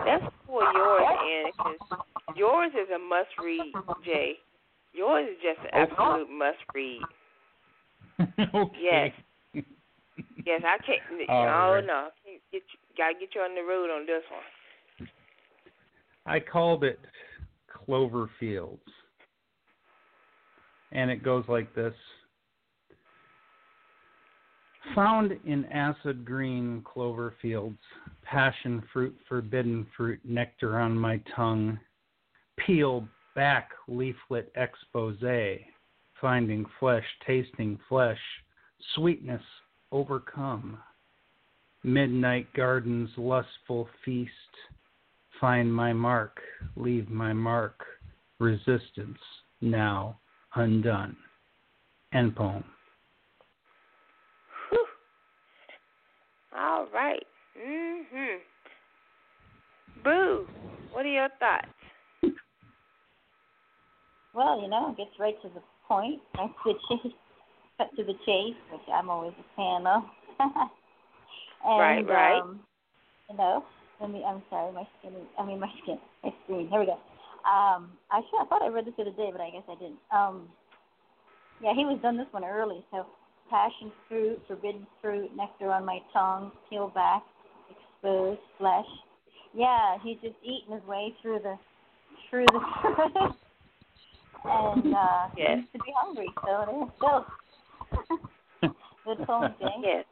That's 0.06 0.34
for 0.48 0.64
yours, 0.64 1.04
Ann, 1.04 1.52
'cause 1.52 1.80
yours 2.36 2.72
is 2.76 2.90
a 2.92 3.00
must 3.00 3.38
read, 3.40 3.74
Jay. 4.06 4.40
Yours 4.94 5.28
is 5.28 5.42
just 5.42 5.60
an 5.66 5.70
absolute 5.74 6.30
must 6.30 6.64
read. 6.74 7.02
okay. 8.56 8.80
Yes. 8.80 9.12
Yes, 10.46 10.62
I 10.64 10.78
can't. 10.78 11.30
All 11.30 11.46
oh 11.46 11.74
right. 11.76 11.86
no, 11.86 12.10
Can't 12.24 12.42
get 12.54 12.64
you, 12.72 12.80
gotta 12.96 13.16
get 13.16 13.36
you 13.36 13.42
on 13.42 13.54
the 13.54 13.64
road 13.64 13.90
on 13.90 14.06
this 14.06 14.24
one. 14.32 15.10
I 16.26 16.40
called 16.40 16.86
it 16.86 17.00
Cloverfields. 17.70 18.80
And 20.94 21.10
it 21.10 21.24
goes 21.24 21.44
like 21.48 21.74
this 21.76 21.94
Found 24.96 25.32
in 25.46 25.66
acid 25.66 26.24
green 26.24 26.84
clover 26.84 27.34
fields, 27.42 27.80
passion 28.22 28.84
fruit, 28.94 29.16
forbidden 29.28 29.88
fruit, 29.98 30.20
nectar 30.24 30.78
on 30.78 30.96
my 30.96 31.20
tongue. 31.36 31.80
Peel 32.58 33.08
back 33.34 33.72
leaflet 33.88 34.52
expose, 34.56 35.18
finding 36.22 36.66
flesh, 36.80 37.06
tasting 37.26 37.80
flesh, 37.90 38.20
sweetness 38.94 39.42
overcome. 39.92 40.78
Midnight 41.84 42.54
gardens, 42.54 43.10
lustful 43.18 43.90
feast, 44.06 44.32
find 45.42 45.74
my 45.74 45.92
mark, 45.92 46.40
leave 46.76 47.10
my 47.10 47.34
mark, 47.34 47.84
resistance 48.40 49.18
now 49.60 50.20
undone. 50.56 51.16
End 52.14 52.36
poem. 52.36 52.64
Whew. 54.70 54.86
All 56.56 56.88
right. 56.94 57.26
Mhm. 57.58 58.40
Boo. 60.04 60.48
What 60.92 61.06
are 61.06 61.10
your 61.10 61.30
thoughts? 61.40 61.68
Well, 64.34 64.62
you 64.62 64.68
know, 64.68 64.92
it 64.92 64.98
gets 64.98 65.20
right 65.20 65.40
to 65.44 65.50
the 65.50 65.62
point, 65.88 66.22
right 66.38 66.50
to 66.66 66.74
the 66.74 66.98
chase, 66.98 67.14
cut 67.78 67.96
to 67.96 68.04
the 68.04 68.14
chase, 68.26 68.56
which 68.72 68.82
I'm 68.92 69.10
always 69.10 69.34
a 69.40 69.56
fan 69.56 69.88
of. 69.88 70.04
and, 70.40 70.70
Right, 71.80 72.08
right. 72.08 72.42
Um, 72.42 72.60
you 73.30 73.38
know, 73.38 73.64
let 74.02 74.10
me. 74.10 74.24
I'm 74.26 74.42
sorry, 74.50 74.74
my 74.74 74.88
skin. 75.00 75.14
Is, 75.14 75.28
I 75.40 75.46
mean, 75.46 75.60
my 75.60 75.70
skin, 75.82 75.98
my 76.24 76.34
screen. 76.44 76.68
Here 76.68 76.80
we 76.80 76.86
go. 76.86 76.98
Um, 77.46 77.92
I 78.12 78.22
should. 78.30 78.42
I 78.42 78.46
thought 78.48 78.62
I 78.62 78.68
read 78.68 78.86
this 78.86 78.94
the 78.96 79.04
other 79.04 79.12
day, 79.12 79.30
but 79.32 79.42
I 79.42 79.50
guess 79.50 79.64
I 79.70 79.76
didn't. 79.76 80.00
Um, 80.12 80.50
yeah, 81.62 81.74
he 81.76 81.86
was 81.86 82.00
done 82.02 82.18
this 82.18 82.28
one 82.32 82.44
early. 82.44 82.84
So, 82.92 83.06
passion 83.50 83.92
fruit, 84.08 84.42
forbidden 84.48 84.88
fruit, 85.02 85.36
nectar 85.36 85.72
on 85.72 85.86
my 85.86 86.00
tongue, 86.12 86.52
peel 86.70 86.90
back, 86.90 87.24
exposed 87.70 88.42
flesh. 88.58 88.86
Yeah, 89.54 89.98
he's 90.04 90.18
just 90.22 90.36
eating 90.42 90.74
his 90.74 90.84
way 90.88 91.14
through 91.22 91.40
the 91.40 91.58
through 92.30 92.46
the 92.52 92.60
fruit. 92.82 93.36
and 94.46 94.94
uh 94.94 95.28
Yes. 95.38 95.58
seems 95.58 95.68
to 95.74 95.80
be 95.80 95.94
hungry, 95.96 96.30
so 96.46 96.66
there 96.66 96.76
you 96.76 96.92
go. 97.00 97.26
Good 99.06 99.28
poem, 99.28 99.54
Jay. 99.60 99.68
Yes. 99.84 100.06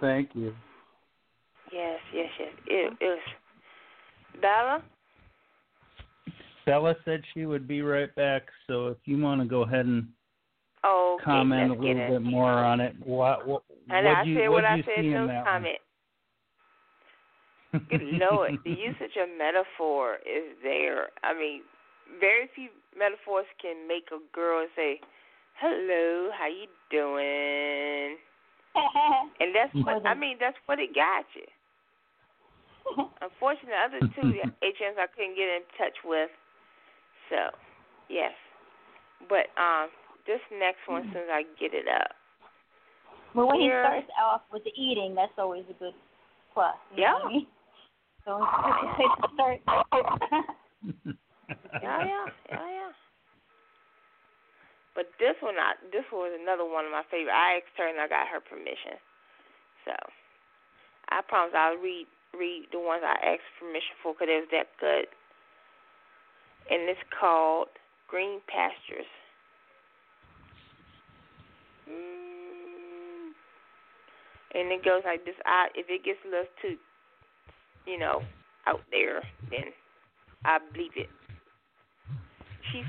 Thank 0.00 0.34
you. 0.34 0.54
Yes, 1.72 2.00
yes, 2.12 2.28
yes. 2.38 2.52
It, 2.66 2.92
it 3.00 3.04
was 3.04 4.40
Bella. 4.40 4.82
Bella 6.64 6.94
said 7.04 7.22
she 7.34 7.46
would 7.46 7.66
be 7.66 7.82
right 7.82 8.14
back, 8.14 8.42
so 8.66 8.88
if 8.88 8.98
you 9.04 9.18
want 9.18 9.40
to 9.40 9.46
go 9.46 9.62
ahead 9.62 9.86
and 9.86 10.06
Oh, 10.84 11.14
okay, 11.14 11.24
comment 11.24 11.70
a 11.70 11.74
little 11.74 11.94
bit 11.94 12.10
it. 12.10 12.22
more 12.22 12.50
on 12.50 12.80
it, 12.80 12.94
what 13.04 13.46
what 13.46 13.62
And 13.88 14.04
what 14.06 14.16
I 14.16 14.22
you 14.24 14.34
said 14.36 14.48
what 14.48 14.62
what 14.62 14.64
I 14.64 14.76
you 14.76 14.82
said 14.82 15.02
see 15.04 15.08
no 15.10 15.22
in 15.22 15.28
that 15.28 15.44
comment. 15.44 15.78
Good 17.88 18.02
Lord, 18.20 18.58
the 18.64 18.70
usage 18.70 19.16
of 19.16 19.28
metaphor 19.38 20.16
is 20.26 20.58
there. 20.62 21.08
I 21.22 21.32
mean, 21.38 21.62
very 22.18 22.50
few 22.54 22.68
metaphors 22.98 23.46
can 23.62 23.86
make 23.86 24.10
a 24.10 24.18
girl 24.34 24.66
say, 24.74 25.00
"Hello, 25.60 26.30
how 26.36 26.48
you 26.48 26.66
doing?" 26.90 28.18
And 29.40 29.54
that's 29.54 29.74
what 29.86 30.04
I 30.04 30.14
mean. 30.14 30.36
That's 30.40 30.56
what 30.66 30.78
it 30.80 30.94
got 30.94 31.26
you. 31.36 31.46
Unfortunately, 33.22 33.70
the 33.70 33.86
other 33.86 34.00
two 34.18 34.34
agents 34.66 34.98
I 34.98 35.06
couldn't 35.14 35.36
get 35.36 35.46
in 35.46 35.62
touch 35.78 35.96
with. 36.04 36.30
So, 37.30 37.54
yes. 38.08 38.32
But 39.28 39.50
um, 39.60 39.88
this 40.26 40.40
next 40.50 40.82
one, 40.86 41.02
as 41.02 41.12
soon 41.12 41.22
as 41.26 41.32
I 41.32 41.42
get 41.58 41.74
it 41.74 41.86
up. 41.86 42.10
well, 43.34 43.48
when 43.48 43.60
he 43.60 43.68
starts 43.68 44.10
off 44.20 44.42
with 44.52 44.64
the 44.64 44.74
eating, 44.74 45.14
that's 45.14 45.32
always 45.38 45.64
a 45.70 45.76
good 45.78 45.94
plus. 46.54 46.74
You 46.94 47.04
know 47.04 47.20
what 47.22 47.26
I 47.26 47.32
mean? 47.32 47.46
So 48.24 48.38
it's 48.38 48.96
good 48.96 49.12
to 49.18 49.28
start. 49.34 49.58
Yeah, 51.82 51.98
yeah, 52.06 52.26
yeah, 52.46 52.68
yeah. 52.70 52.92
But 54.94 55.10
this 55.18 55.34
one, 55.40 55.56
I 55.56 55.74
this 55.90 56.06
was 56.12 56.30
another 56.36 56.68
one 56.68 56.84
of 56.86 56.92
my 56.92 57.02
favorite. 57.10 57.34
I 57.34 57.58
asked 57.58 57.74
her 57.80 57.88
and 57.88 57.98
I 57.98 58.06
got 58.06 58.28
her 58.28 58.38
permission. 58.38 59.00
So, 59.88 59.94
I 61.10 61.24
promise 61.26 61.56
I'll 61.56 61.80
read 61.80 62.06
read 62.36 62.70
the 62.70 62.78
ones 62.78 63.02
I 63.02 63.34
asked 63.34 63.50
permission 63.58 63.96
for 64.04 64.14
because 64.14 64.30
it 64.30 64.46
was 64.46 64.52
that 64.52 64.68
good. 64.78 65.10
And 66.70 66.88
it's 66.88 67.00
called 67.18 67.68
Green 68.08 68.40
Pastures. 68.46 69.08
Mm. 71.88 73.32
And 74.54 74.72
it 74.72 74.84
goes 74.84 75.02
like 75.04 75.24
this. 75.24 75.34
I 75.44 75.68
if 75.74 75.86
it 75.88 76.04
gets 76.04 76.18
a 76.24 76.28
little 76.28 76.46
too, 76.60 76.76
you 77.86 77.98
know, 77.98 78.22
out 78.66 78.80
there, 78.90 79.22
then 79.50 79.72
I 80.44 80.58
bleep 80.74 80.96
it. 80.96 81.08
She 82.70 82.82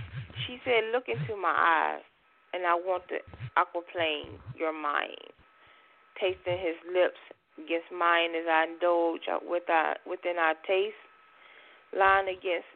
she 0.45 0.59
said, 0.65 0.91
"Look 0.91 1.07
into 1.07 1.35
my 1.39 1.53
eyes, 1.55 2.03
and 2.53 2.65
I 2.65 2.75
want 2.75 3.07
to 3.09 3.17
aquaplane 3.57 4.37
your 4.57 4.73
mind, 4.73 5.17
tasting 6.19 6.57
his 6.57 6.77
lips 6.91 7.19
against 7.57 7.91
mine 7.91 8.35
as 8.35 8.47
I 8.49 8.65
indulge 8.73 9.29
within 9.47 10.37
our 10.37 10.55
taste, 10.65 10.97
lying 11.95 12.27
against, 12.27 12.69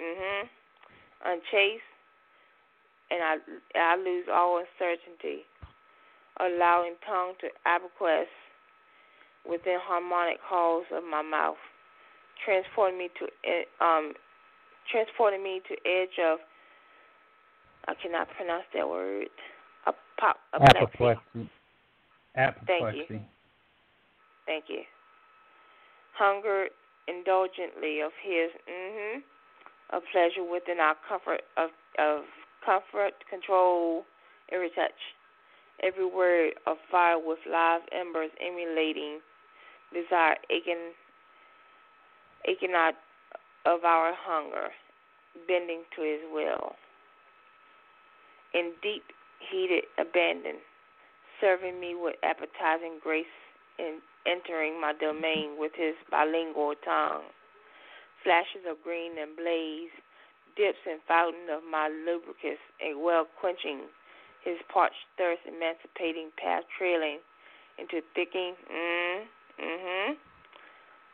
mhm, 0.00 0.48
unchaste, 1.24 1.82
and 3.10 3.22
I 3.22 3.36
I 3.74 3.96
lose 3.96 4.26
all 4.32 4.58
uncertainty, 4.58 5.44
allowing 6.40 6.94
tongue 7.06 7.34
to 7.40 7.48
abacus 7.66 8.28
within 9.48 9.78
harmonic 9.82 10.38
halls 10.42 10.86
of 10.92 11.02
my 11.04 11.22
mouth, 11.22 11.60
transporting 12.44 12.98
me 12.98 13.10
to 13.18 13.84
um 13.84 14.14
transporting 14.90 15.42
me 15.42 15.60
to 15.68 15.74
edge 15.88 16.18
of 16.24 16.38
I 17.88 17.94
cannot 18.00 18.28
pronounce 18.36 18.64
that 18.74 18.88
word. 18.88 19.28
A 19.86 19.92
pop 20.18 20.36
Apoplexy. 20.54 21.50
Apoplexy. 22.36 23.20
Thank 24.46 24.64
you. 24.68 24.82
Hungered 26.16 26.70
indulgently 27.08 28.00
of 28.00 28.12
his 28.22 28.50
mhm 28.70 29.22
of 29.92 30.02
pleasure 30.12 30.42
within 30.42 30.80
our 30.80 30.96
comfort 31.08 31.42
of 31.56 31.70
of 31.98 32.24
comfort, 32.64 33.12
control, 33.28 34.04
every 34.50 34.70
touch, 34.70 34.98
every 35.82 36.06
word 36.06 36.52
of 36.66 36.76
fire 36.90 37.18
with 37.18 37.38
live 37.50 37.82
embers 37.92 38.30
emulating 38.40 39.20
desire 39.92 40.36
aching 40.50 40.92
aching 42.48 42.72
out 42.74 42.94
of 43.66 43.84
our 43.84 44.12
hunger, 44.16 44.68
bending 45.46 45.82
to 45.94 46.02
his 46.02 46.20
will. 46.32 46.74
In 48.54 48.72
deep 48.82 49.04
heated 49.50 49.84
abandon, 49.98 50.56
serving 51.40 51.80
me 51.80 51.94
with 51.94 52.16
appetizing 52.22 52.98
grace 53.02 53.26
in 53.78 53.98
entering 54.26 54.80
my 54.80 54.92
domain 54.98 55.56
with 55.58 55.72
his 55.76 55.94
bilingual 56.10 56.74
tongue. 56.84 57.22
Flashes 58.22 58.62
of 58.70 58.82
green 58.82 59.18
and 59.18 59.34
blaze, 59.36 59.90
dips 60.56 60.78
and 60.86 61.00
fountain 61.08 61.50
of 61.50 61.62
my 61.66 61.90
lubricants, 61.90 62.62
and 62.80 63.02
well 63.02 63.26
quenching 63.40 63.90
his 64.44 64.58
parched 64.72 65.06
thirst, 65.18 65.42
emancipating 65.46 66.30
path 66.38 66.64
trailing 66.78 67.18
into 67.78 68.02
thickening, 68.14 68.54
mm, 68.70 69.18
mm-hmm, 69.58 70.12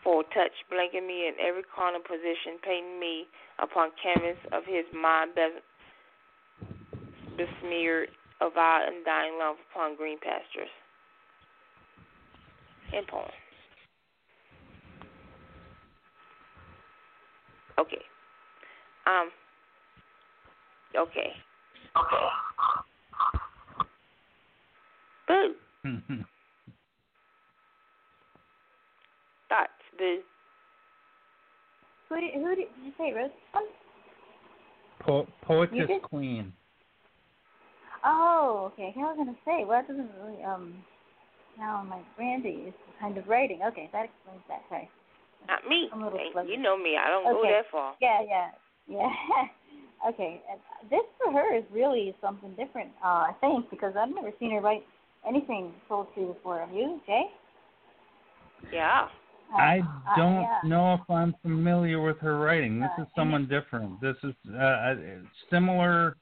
for 0.03 0.23
touch, 0.35 0.53
blanking 0.73 1.07
me 1.07 1.29
in 1.29 1.35
every 1.40 1.62
corner 1.62 1.99
position, 2.01 2.59
painting 2.62 3.01
me 3.01 3.27
upon 3.59 3.90
canvas 4.03 4.38
of 4.53 4.64
his 4.64 4.85
mind 4.94 5.33
besmeared 7.37 8.09
of 8.40 8.57
our 8.57 8.87
undying 8.87 9.38
love 9.38 9.57
upon 9.71 9.97
green 9.97 10.18
pastures. 10.18 10.71
End 12.94 13.07
poem. 13.07 13.31
Okay. 17.79 18.03
Um. 19.07 19.31
Okay. 20.97 21.33
Okay. 21.97 22.27
Boo. 25.29 25.55
Thoughts, 29.49 29.71
Boo. 29.99 30.19
Who 32.09 32.21
did, 32.21 32.35
who 32.35 32.49
did, 32.49 32.57
did 32.57 32.85
you 32.85 32.93
say, 32.99 33.12
Rose? 33.12 33.31
po- 35.01 35.29
poetess 35.43 35.77
You 35.79 35.87
did? 35.87 36.03
queen. 36.03 36.53
Oh, 38.05 38.71
okay. 38.73 38.93
I 38.97 39.01
was 39.01 39.17
gonna 39.17 39.37
say, 39.45 39.64
well, 39.64 39.81
that 39.81 39.88
doesn't 39.88 40.11
really 40.23 40.43
um 40.45 40.75
sound 41.57 41.88
my 41.88 42.01
Brandy 42.17 42.67
is 42.69 42.75
the 42.87 42.93
kind 43.01 43.19
of 43.19 43.27
writing. 43.27 43.61
Okay, 43.67 43.88
that 43.93 44.05
explains 44.07 44.43
that. 44.49 44.62
Sorry. 44.69 44.88
Not 45.46 45.66
me. 45.68 45.88
I'm 45.92 46.03
a 46.03 46.05
little 46.05 46.18
Hey, 46.18 46.31
fuzzy. 46.35 46.51
you 46.51 46.59
know 46.59 46.77
me. 46.77 46.96
I 46.96 47.09
don't 47.09 47.24
go 47.24 47.42
that 47.42 47.64
far. 47.70 47.94
Yeah, 48.01 48.20
yeah, 48.27 48.51
yeah. 48.87 49.09
okay, 50.09 50.42
and 50.51 50.61
this 50.90 51.05
for 51.22 51.33
her 51.33 51.57
is 51.57 51.64
really 51.72 52.14
something 52.20 52.51
different. 52.51 52.90
Uh, 53.03 53.31
I 53.31 53.35
think 53.40 53.70
because 53.70 53.94
I've 53.98 54.14
never 54.14 54.31
seen 54.38 54.51
her 54.53 54.61
write 54.61 54.85
anything 55.27 55.72
poetry 55.88 56.27
before. 56.27 56.61
Have 56.61 56.72
you, 56.72 57.01
Jay? 57.07 57.24
Yeah. 58.72 59.09
Uh, 59.55 59.57
I 59.57 59.79
uh, 59.79 60.16
don't 60.16 60.42
yeah. 60.42 60.59
know 60.64 60.94
if 60.94 61.11
I'm 61.11 61.35
familiar 61.42 62.03
with 62.03 62.18
her 62.18 62.38
writing. 62.38 62.81
This 62.81 62.90
Uh, 62.98 63.03
is 63.03 63.09
someone 63.16 63.48
different. 63.48 64.01
This 64.01 64.16
is 64.22 64.35
uh, 64.53 64.59
a 64.59 65.22
similar 65.51 66.16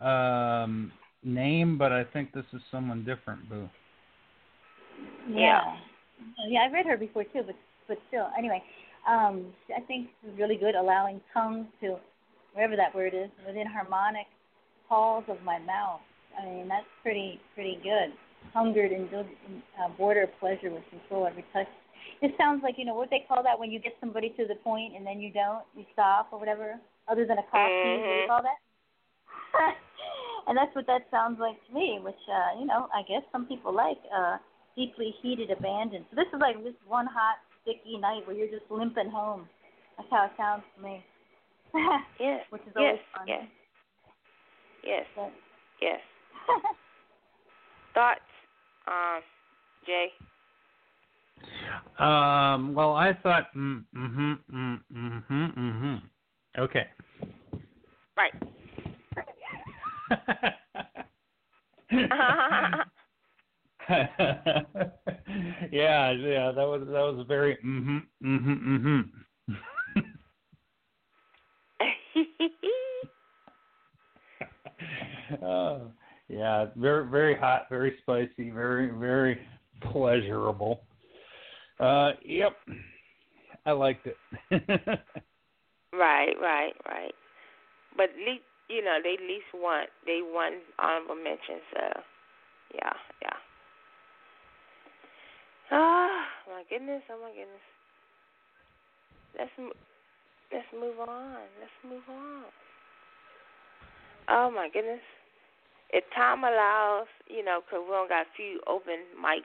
um, 0.00 0.90
name, 1.22 1.78
but 1.78 1.92
I 1.92 2.04
think 2.04 2.32
this 2.32 2.44
is 2.52 2.60
someone 2.70 3.04
different, 3.04 3.48
Boo. 3.48 3.68
Yeah. 5.28 5.76
Yeah, 6.48 6.60
I've 6.66 6.72
read 6.72 6.86
her 6.86 6.96
before 6.96 7.24
too, 7.24 7.42
but 7.46 7.54
but 7.90 7.98
still, 8.06 8.30
anyway, 8.38 8.62
um, 9.02 9.50
I 9.74 9.82
think 9.82 10.14
this 10.22 10.32
is 10.32 10.38
really 10.38 10.54
good, 10.56 10.76
allowing 10.76 11.20
tongue 11.34 11.66
to 11.82 11.98
wherever 12.54 12.76
that 12.76 12.94
word 12.94 13.14
is 13.14 13.28
within 13.44 13.66
harmonic 13.66 14.30
halls 14.88 15.24
of 15.26 15.42
my 15.42 15.58
mouth. 15.58 16.00
I 16.40 16.46
mean, 16.46 16.68
that's 16.68 16.86
pretty 17.02 17.40
pretty 17.54 17.80
good. 17.82 18.14
Hungered 18.54 18.92
and 18.92 19.10
uh, 19.12 19.88
border 19.98 20.30
pleasure 20.38 20.70
with 20.70 20.86
control 20.88 21.26
every 21.26 21.44
touch. 21.52 21.66
This 22.22 22.30
sounds 22.38 22.62
like 22.62 22.76
you 22.78 22.84
know 22.84 22.94
what 22.94 23.10
they 23.10 23.24
call 23.26 23.42
that 23.42 23.58
when 23.58 23.70
you 23.70 23.80
get 23.80 23.92
somebody 23.98 24.30
to 24.38 24.46
the 24.46 24.54
point 24.62 24.94
and 24.96 25.04
then 25.04 25.20
you 25.20 25.32
don't, 25.32 25.64
you 25.76 25.84
stop 25.92 26.28
or 26.30 26.38
whatever. 26.38 26.78
Other 27.10 27.26
than 27.26 27.38
a 27.38 27.46
coffee, 27.50 27.74
what 27.82 28.06
do 28.06 28.14
you 28.14 28.22
Mhm. 28.22 28.26
call 28.28 28.42
that? 28.42 28.58
and 30.46 30.56
that's 30.56 30.74
what 30.76 30.86
that 30.86 31.10
sounds 31.10 31.40
like 31.40 31.58
to 31.66 31.74
me, 31.74 31.98
which 32.00 32.22
uh, 32.30 32.60
you 32.60 32.66
know, 32.66 32.88
I 32.94 33.02
guess 33.02 33.22
some 33.32 33.46
people 33.46 33.74
like 33.74 33.98
uh 34.14 34.38
deeply 34.76 35.14
heated 35.20 35.50
abandon. 35.50 36.06
So 36.10 36.16
this 36.16 36.30
is 36.32 36.40
like 36.40 36.62
this 36.62 36.74
one 36.86 37.06
hot, 37.06 37.38
sticky 37.70 37.98
night 37.98 38.26
where 38.26 38.36
you're 38.36 38.48
just 38.48 38.70
limping 38.70 39.10
home. 39.10 39.48
That's 39.96 40.08
how 40.10 40.24
it 40.26 40.32
sounds 40.36 40.62
to 40.76 40.82
me. 40.82 41.04
Yes. 42.18 42.44
Which 42.50 42.62
is 42.62 42.72
yes. 42.76 42.76
always 42.76 43.00
fun. 43.16 43.28
Yes. 43.28 43.44
Yes. 44.84 45.06
But, 45.16 45.32
Yes. 45.80 46.00
Thoughts, 47.94 48.20
um, 48.86 49.22
Jay? 49.86 50.06
Um, 51.98 52.74
well, 52.74 52.94
I 52.94 53.14
thought, 53.22 53.46
mm, 53.56 53.82
mm-hmm, 53.96 54.32
mm, 54.54 54.80
mm-hmm, 54.94 55.44
mm-hmm. 55.58 55.96
Okay. 56.58 56.86
Right. 58.16 58.32
yeah, 65.72 66.12
yeah, 66.12 66.52
that 66.52 66.64
was 66.64 66.82
that 66.86 66.92
was 66.92 67.24
very 67.26 67.56
mm-hmm, 67.56 67.98
mm-hmm, 68.24 68.76
mm-hmm. 68.76 69.00
oh, 75.44 75.90
yeah, 76.28 76.66
very 76.76 77.10
very 77.10 77.36
hot, 77.36 77.66
very 77.68 77.96
spicy, 78.02 78.50
very 78.50 78.90
very 78.90 79.40
pleasurable. 79.90 80.82
Uh, 81.80 82.12
yep, 82.24 82.56
I 83.66 83.72
liked 83.72 84.06
it. 84.06 84.16
right, 85.92 86.36
right, 86.40 86.74
right. 86.86 87.14
But 87.96 88.10
least, 88.18 88.44
you 88.68 88.84
know, 88.84 88.98
they 89.02 89.14
at 89.14 89.20
least 89.28 89.46
want 89.52 89.88
they 90.06 90.20
want 90.22 90.62
honorable 90.78 91.16
mention. 91.16 91.60
So, 91.74 92.00
yeah, 92.76 92.92
yeah. 93.22 93.49
Ah, 95.70 96.26
my 96.48 96.62
goodness! 96.68 97.02
Oh 97.10 97.18
my 97.22 97.30
goodness! 97.30 97.66
Let's 99.38 99.74
let's 100.52 100.66
move 100.72 100.98
on. 101.00 101.36
Let's 101.60 101.78
move 101.84 102.02
on. 102.08 102.44
Oh 104.28 104.50
my 104.50 104.68
goodness! 104.72 105.00
If 105.92 106.04
time 106.14 106.44
allows, 106.44 107.06
you 107.26 107.44
know, 107.44 107.60
cause 107.68 107.80
we 107.84 107.90
don't 107.90 108.08
got 108.08 108.22
a 108.22 108.30
few 108.36 108.60
open 108.66 108.98
mics, 109.18 109.42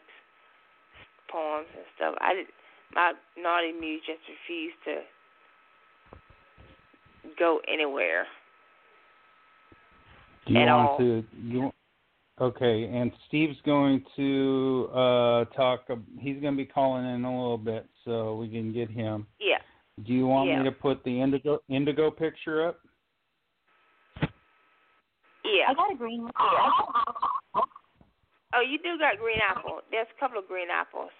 poems 1.32 1.68
and 1.76 1.86
stuff. 1.96 2.16
I 2.22 2.34
did, 2.34 2.48
my 2.94 3.14
naughty 3.38 3.72
muse 3.72 4.02
just 4.06 4.20
refused 4.30 4.78
to 4.86 5.02
go 7.40 7.60
anywhere. 7.72 8.26
Do 10.46 10.54
you 10.54 10.60
At 10.60 10.68
want 10.68 10.90
all. 10.90 10.98
to? 11.00 11.24
You 11.42 11.72
okay? 12.40 12.86
And 12.86 13.12
Steve's 13.28 13.58
going 13.66 14.04
to 14.16 14.90
uh 14.94 15.46
talk. 15.56 15.88
He's 16.20 16.40
going 16.42 16.54
to 16.54 16.58
be 16.58 16.66
calling 16.66 17.06
in 17.06 17.26
a 17.26 17.32
little 17.32 17.58
bit, 17.58 17.88
so 18.04 18.36
we 18.36 18.50
can 18.50 18.74
get 18.74 18.90
him. 18.90 19.28
Yeah. 19.40 19.58
Do 20.06 20.14
you 20.14 20.28
want 20.28 20.50
Yeah. 20.50 20.60
me 20.60 20.66
to 20.66 20.72
put 20.72 21.04
the 21.04 21.22
indigo 21.22 21.60
indigo 21.70 22.12
picture 22.12 22.68
up? 22.68 22.80
Yeah. 25.44 25.70
I 25.70 25.74
got 25.74 25.92
a 25.92 25.96
green 25.96 26.24
one. 26.24 26.32
Oh, 28.58 28.62
you 28.62 28.78
do 28.78 28.98
got 28.98 29.18
green 29.18 29.40
apple. 29.48 29.82
There's 29.92 30.08
a 30.16 30.20
couple 30.20 30.40
of 30.40 30.48
green 30.48 30.68
apples. 30.72 31.12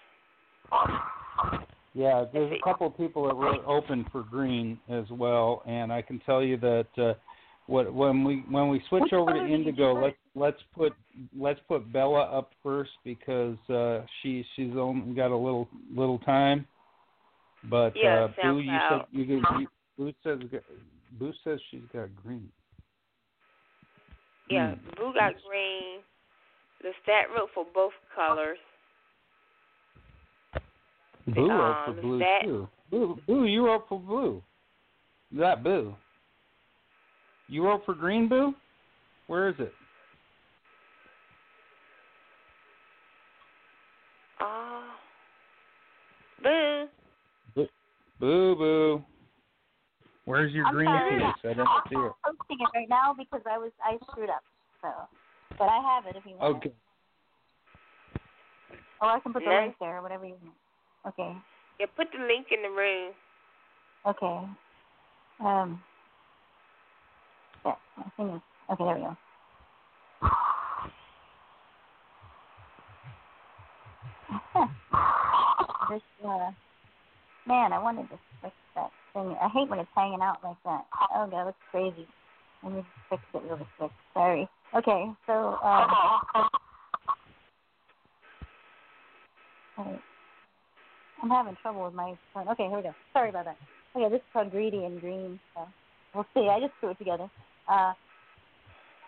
Yeah, 1.92 2.24
there's 2.32 2.52
a 2.52 2.62
couple 2.64 2.86
of 2.86 2.96
people 2.96 3.26
that 3.26 3.34
were 3.34 3.54
open 3.66 4.04
for 4.10 4.22
green 4.22 4.78
as 4.88 5.04
well, 5.10 5.62
and 5.66 5.92
I 5.92 6.02
can 6.02 6.18
tell 6.20 6.42
you 6.42 6.56
that 6.58 6.86
uh, 6.98 7.14
what 7.66 7.92
when 7.92 8.22
we 8.24 8.44
when 8.50 8.68
we 8.68 8.80
switch 8.88 9.02
Which 9.02 9.12
over 9.12 9.32
to 9.32 9.38
color 9.38 9.48
did 9.48 9.50
you 9.50 9.56
indigo, 9.56 9.94
let's 10.00 10.16
let's 10.34 10.60
put 10.74 10.92
let's 11.38 11.60
put 11.66 11.92
Bella 11.92 12.22
up 12.22 12.52
first 12.62 12.92
because 13.04 13.56
uh, 13.68 14.02
she 14.22 14.44
she's 14.54 14.72
only 14.76 15.14
got 15.14 15.30
a 15.30 15.36
little 15.36 15.68
little 15.94 16.18
time. 16.20 16.66
But 17.68 17.92
Yeah, 17.96 18.24
uh, 18.24 18.28
Boo, 18.42 18.58
you 18.60 18.78
said 18.88 19.00
you, 19.10 19.24
you 19.24 19.66
Boo 19.98 20.12
says 20.22 20.38
Boo 21.18 21.32
says 21.42 21.58
she's 21.70 21.80
got 21.92 22.08
green. 22.22 22.48
Yeah. 24.48 24.74
Hmm. 24.74 24.88
Boo 24.96 25.12
got 25.14 25.32
green. 25.48 26.00
The 26.82 26.90
stat 27.02 27.24
wrote 27.34 27.48
for 27.54 27.66
both 27.74 27.92
colors. 28.14 28.58
Boo 31.26 31.50
up 31.50 31.86
for 31.86 31.90
Um, 31.92 32.00
blue 32.00 32.18
that- 32.20 32.42
too. 32.44 32.68
Boo, 32.90 33.20
Boo, 33.26 33.44
you 33.46 33.68
up 33.72 33.88
for 33.88 33.98
blue. 33.98 34.40
That 35.32 35.64
Boo. 35.64 35.96
You 37.48 37.64
wrote 37.64 37.84
for 37.84 37.94
green, 37.94 38.28
Boo. 38.28 38.54
Where 39.28 39.48
is 39.48 39.54
it? 39.58 39.74
Oh. 44.40 44.84
Boo. 46.42 46.88
Boo 48.20 48.56
Boo. 48.56 49.04
Where's 50.24 50.52
your 50.52 50.66
I'm 50.66 50.74
green 50.74 50.90
sorry. 50.90 51.18
piece? 51.18 51.44
I 51.44 51.48
didn't 51.48 51.68
see 51.88 51.96
it. 51.96 52.12
I'm 52.24 52.36
posting 52.36 52.58
it 52.60 52.68
right 52.74 52.88
now 52.88 53.14
because 53.16 53.42
I 53.48 53.58
was 53.58 53.70
I 53.84 53.96
screwed 54.10 54.30
up. 54.30 54.42
So, 54.82 54.88
but 55.58 55.68
I 55.68 55.78
have 55.94 56.06
it 56.06 56.16
if 56.18 56.24
you 56.26 56.36
want. 56.36 56.56
Okay. 56.56 56.70
It. 56.70 56.76
Or 59.00 59.08
I 59.08 59.20
can 59.20 59.32
put 59.32 59.44
the 59.44 59.50
Yeah. 59.50 59.60
link 59.60 59.74
there, 59.78 60.02
whatever 60.02 60.24
you 60.24 60.36
want. 60.42 60.56
Okay. 61.08 61.36
Yeah, 61.78 61.86
put 61.96 62.08
the 62.12 62.24
link 62.26 62.48
in 62.50 62.62
the 62.62 62.70
room. 62.70 63.12
Okay. 64.06 64.48
Um. 65.40 65.82
Yeah, 67.66 67.74
my 67.98 68.04
thing 68.16 68.28
is 68.36 68.42
okay. 68.72 68.84
There 68.84 68.96
we 68.96 69.02
go. 69.02 69.16
this 75.90 76.02
uh, 76.24 76.50
man, 77.46 77.72
I 77.72 77.82
wanted 77.82 78.08
to 78.10 78.18
fix 78.42 78.54
that 78.76 78.90
thing. 79.14 79.36
I 79.42 79.48
hate 79.48 79.68
when 79.68 79.80
it's 79.80 79.90
hanging 79.96 80.22
out 80.22 80.38
like 80.44 80.56
that. 80.64 80.86
Oh 81.14 81.28
god, 81.30 81.46
that's 81.46 81.56
crazy. 81.72 82.06
Let 82.62 82.72
me 82.72 82.84
fix 83.10 83.22
it 83.34 83.42
really 83.50 83.66
quick. 83.78 83.92
Sorry. 84.14 84.48
Okay, 84.76 85.10
so 85.26 85.58
um. 85.64 85.90
Wait. 89.78 90.00
I'm 91.22 91.30
having 91.30 91.56
trouble 91.62 91.84
with 91.84 91.94
my 91.94 92.14
phone. 92.34 92.48
Okay, 92.48 92.68
here 92.68 92.76
we 92.76 92.82
go. 92.82 92.94
Sorry 93.12 93.30
about 93.30 93.46
that. 93.46 93.56
Okay, 93.96 94.08
this 94.10 94.18
is 94.18 94.26
called 94.32 94.50
Greedy 94.50 94.84
and 94.84 95.00
Green. 95.00 95.40
So 95.54 95.66
we'll 96.14 96.26
see. 96.34 96.48
I 96.48 96.60
just 96.60 96.72
threw 96.80 96.90
it 96.90 96.98
together. 96.98 97.28
Uh, 97.68 97.92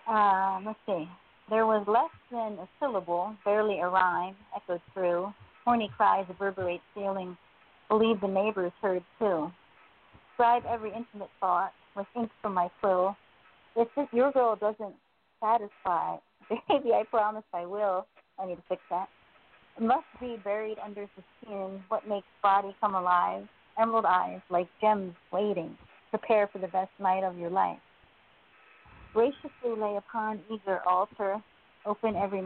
uh, 0.09 0.61
let's 0.64 0.79
see. 0.87 1.09
There 1.51 1.66
was 1.66 1.87
less 1.87 2.11
than 2.31 2.59
a 2.59 2.68
syllable, 2.81 3.35
barely 3.44 3.79
a 3.79 3.88
rhyme, 3.88 4.37
echoed 4.55 4.83
through. 4.92 5.33
Horny 5.64 5.90
cries 5.97 6.27
reverberate 6.29 6.81
ceiling. 6.94 7.37
Believe 7.88 8.21
the 8.21 8.29
neighbors 8.29 8.73
heard 8.83 9.03
too. 9.18 9.51
Scribe 10.35 10.64
every 10.68 10.92
intimate 10.94 11.31
thought 11.40 11.73
with 11.97 12.07
ink 12.16 12.31
from 12.42 12.55
my 12.55 12.68
quill. 12.81 13.16
If 13.77 13.88
this, 13.97 14.07
your 14.12 14.31
girl 14.33 14.57
doesn't 14.57 14.94
satisfy, 15.40 16.16
baby, 16.68 16.92
I 16.92 17.05
promise 17.11 17.44
I 17.53 17.66
will. 17.66 18.07
I 18.38 18.47
need 18.47 18.57
to 18.57 18.62
fix 18.68 18.83
that. 18.90 19.09
It 19.79 19.83
must 19.83 20.07
be 20.21 20.37
buried 20.42 20.79
under 20.85 21.09
the 21.16 21.23
skin. 21.40 21.83
What 21.88 22.07
makes 22.09 22.27
body 22.42 22.75
come 22.81 22.94
alive? 22.94 23.47
Emerald 23.81 24.05
eyes, 24.07 24.40
like 24.51 24.68
gems 24.81 25.14
waiting. 25.33 25.77
Prepare 26.11 26.49
for 26.49 26.59
the 26.59 26.68
best 26.68 26.90
night 26.99 27.25
of 27.25 27.38
your 27.38 27.51
life. 27.51 27.79
Graciously 29.18 29.74
lay 29.76 29.96
upon 29.96 30.38
eager 30.48 30.78
altar. 30.88 31.42
Open 31.85 32.14
every, 32.14 32.44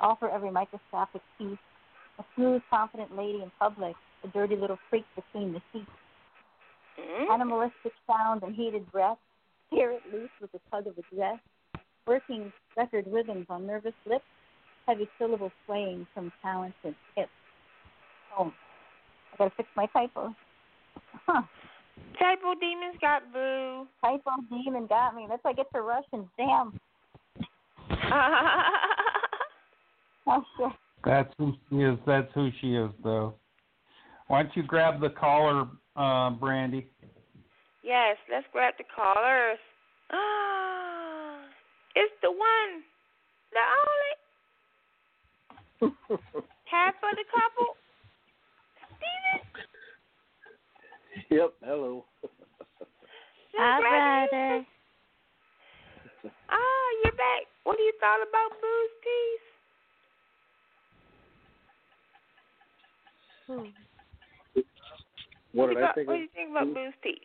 offer 0.00 0.30
every 0.30 0.50
microscopic 0.50 1.20
piece. 1.36 1.58
A 2.18 2.24
smooth, 2.34 2.62
confident 2.70 3.14
lady 3.14 3.42
in 3.42 3.52
public. 3.58 3.94
A 4.24 4.28
dirty 4.28 4.56
little 4.56 4.78
freak 4.88 5.04
between 5.14 5.52
the 5.52 5.60
seats. 5.70 5.84
Mm-hmm. 6.98 7.30
Animalistic 7.30 7.92
sound 8.06 8.42
and 8.42 8.54
heated 8.54 8.90
breath. 8.90 9.18
Spirit 9.70 10.00
loose 10.10 10.30
with 10.40 10.48
a 10.54 10.60
tug 10.70 10.86
of 10.86 10.96
a 10.96 11.14
dress. 11.14 11.36
Working 12.06 12.50
record 12.74 13.04
rhythms 13.06 13.44
on 13.50 13.66
nervous 13.66 13.92
lips 14.06 14.24
heavy 14.86 15.06
syllables 15.18 15.52
swaying 15.66 16.06
from 16.14 16.32
talented 16.40 16.94
hips. 17.16 17.28
Oh, 18.38 18.50
I 19.34 19.36
gotta 19.36 19.52
fix 19.58 19.68
my 19.76 19.86
typos. 19.92 20.32
Huh. 21.26 21.42
Typo 22.18 22.54
demons 22.60 22.96
got 23.00 23.32
boo. 23.32 23.86
Typo 24.02 24.30
demon 24.50 24.86
got 24.86 25.14
me. 25.14 25.26
That's 25.28 25.42
why 25.42 25.50
I 25.50 25.54
get 25.54 25.66
to 25.72 25.80
Russian. 25.82 26.28
Damn. 26.36 26.80
Oh 30.26 30.42
shit. 30.56 30.72
That's 31.04 31.32
who 31.38 31.52
she 31.68 31.76
is. 31.76 31.98
That's 32.06 32.28
who 32.34 32.48
she 32.60 32.76
is, 32.76 32.90
though. 33.02 33.34
Why 34.28 34.42
don't 34.42 34.56
you 34.56 34.62
grab 34.62 35.00
the 35.00 35.10
caller, 35.10 35.68
uh, 35.96 36.30
Brandy? 36.30 36.86
yes, 37.82 38.16
let's 38.32 38.46
grab 38.52 38.74
the 38.78 38.84
callers. 38.84 39.58
Ah, 40.10 41.40
it's 41.94 42.14
the 42.22 42.30
one, 42.30 42.82
the 43.52 43.64
only, 45.84 45.92
half 46.64 46.94
of 47.04 47.16
the 47.16 47.24
couple. 47.28 47.76
Steven, 48.96 49.43
Yep. 51.30 51.50
Hello. 51.64 52.04
Hi, 53.56 53.80
congratulations. 53.80 54.66
brother. 56.22 56.34
Ah, 56.50 56.88
you're 57.04 57.12
back. 57.12 57.42
What 57.64 57.76
do 57.76 57.82
you 57.82 57.92
thought 58.00 58.20
about 58.22 58.50
Boo's 58.60 58.94
piece? 59.04 59.48
What 65.52 65.68
do 65.68 65.74
did 65.74 65.78
you 65.78 65.84
I 65.84 65.86
thought- 65.86 65.94
think? 65.94 66.08
What 66.08 66.14
of- 66.14 66.18
do 66.18 66.22
you 66.22 66.28
think 66.34 66.50
about 66.50 66.74
Boo's 66.74 66.94
piece? 67.02 67.18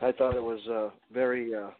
I 0.00 0.12
thought 0.12 0.34
it 0.36 0.42
was 0.42 0.60
uh, 0.68 0.90
very. 1.12 1.54
Uh, 1.54 1.70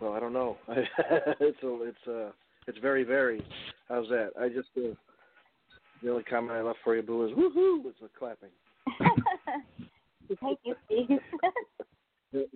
well, 0.00 0.12
I 0.12 0.20
don't 0.20 0.32
know. 0.32 0.58
it's 0.68 1.62
a, 1.62 1.82
it's 1.82 2.06
uh, 2.08 2.30
it's 2.66 2.78
very 2.78 3.04
very. 3.04 3.42
How's 3.88 4.08
that? 4.08 4.30
I 4.40 4.48
just 4.48 4.68
uh, 4.76 4.94
the 6.02 6.10
only 6.10 6.24
comment 6.24 6.52
I 6.52 6.62
left 6.62 6.78
for 6.84 6.94
you, 6.96 7.02
Boo, 7.02 7.24
is 7.26 7.32
woohoo! 7.32 7.86
It's 7.86 8.00
a 8.04 8.08
clapping. 8.18 8.50
Thank 10.40 10.58
you, 10.64 10.74
Steve. 10.86 11.18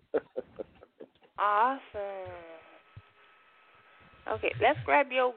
Awesome. 1.40 1.80
Okay, 4.28 4.52
let's 4.60 4.78
grab 4.84 5.06
your 5.12 5.34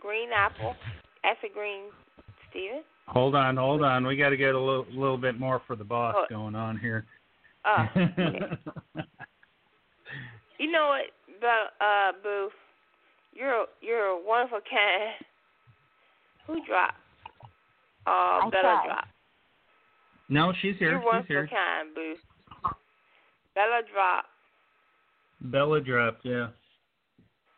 green 0.00 0.30
apple. 0.34 0.74
That's 1.22 1.38
a 1.44 1.52
green, 1.52 1.82
Steven. 2.48 2.82
Hold 3.08 3.34
on, 3.34 3.58
hold 3.58 3.82
on. 3.82 4.06
We 4.06 4.16
got 4.16 4.30
to 4.30 4.38
get 4.38 4.54
a 4.54 4.58
little, 4.58 4.86
little 4.90 5.18
bit 5.18 5.38
more 5.38 5.60
for 5.66 5.76
the 5.76 5.84
boss 5.84 6.14
Oh. 6.16 6.24
going 6.30 6.54
on 6.54 6.78
here. 6.78 7.04
Oh, 7.66 7.84
okay. 7.96 8.38
You 10.58 10.72
know 10.72 10.88
what, 10.88 11.40
Bell, 11.40 11.68
uh, 11.80 12.12
Boo? 12.22 12.48
You're 13.34 13.66
you're 13.82 14.06
a 14.06 14.18
wonderful 14.26 14.60
cat. 14.60 15.26
Who 16.46 16.54
dropped? 16.66 16.96
Uh, 18.06 18.10
I 18.10 18.48
Bella 18.50 18.62
tried. 18.62 18.86
dropped. 18.86 19.08
No, 20.28 20.52
she's 20.60 20.76
here. 20.78 20.90
You're 20.92 21.00
She's 21.00 21.06
wonderful 21.06 21.26
here. 21.34 21.48
kind, 21.48 21.94
Boo. 21.94 22.14
Bella 23.54 23.80
dropped. 23.92 24.28
Bella 25.40 25.80
dropped, 25.80 26.24
yeah. 26.24 26.48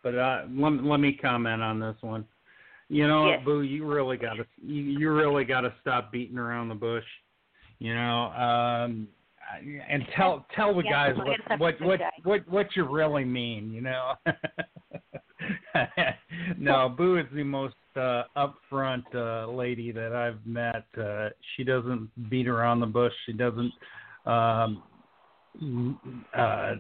But 0.02 0.14
uh, 0.16 0.42
let 0.50 0.82
let 0.84 1.00
me 1.00 1.12
comment 1.12 1.62
on 1.62 1.78
this 1.80 1.96
one. 2.00 2.24
You 2.88 3.06
know, 3.06 3.28
Yes. 3.28 3.40
Boo, 3.44 3.62
you 3.62 3.86
really 3.86 4.16
got 4.16 4.34
to 4.34 4.46
you, 4.62 4.82
you 4.82 5.12
really 5.12 5.44
got 5.44 5.60
to 5.62 5.72
stop 5.80 6.10
beating 6.10 6.38
around 6.38 6.68
the 6.68 6.74
bush. 6.74 7.04
You 7.78 7.94
know, 7.94 8.24
um, 8.32 9.08
and 9.88 10.04
tell 10.16 10.46
tell 10.54 10.74
the 10.74 10.82
Yeah, 10.84 11.12
guys 11.12 11.14
we'll 11.16 11.58
what 11.58 11.80
what 11.80 11.80
what 11.80 12.00
what 12.24 12.48
what 12.48 12.66
you 12.76 12.84
really 12.84 13.24
mean. 13.24 13.70
You 13.72 13.82
know. 13.82 14.14
no, 16.58 16.88
Boo 16.88 17.16
is 17.16 17.26
the 17.34 17.44
most 17.44 17.74
uh, 17.96 18.22
upfront 18.36 19.02
uh, 19.14 19.50
lady 19.50 19.92
that 19.92 20.12
I've 20.14 20.44
met. 20.46 20.84
Uh, 20.98 21.30
she 21.56 21.64
doesn't 21.64 22.08
beat 22.30 22.48
around 22.48 22.80
the 22.80 22.86
bush. 22.86 23.12
She 23.26 23.32
doesn't 23.32 23.72
um, 24.26 24.82
uh, 26.36 26.74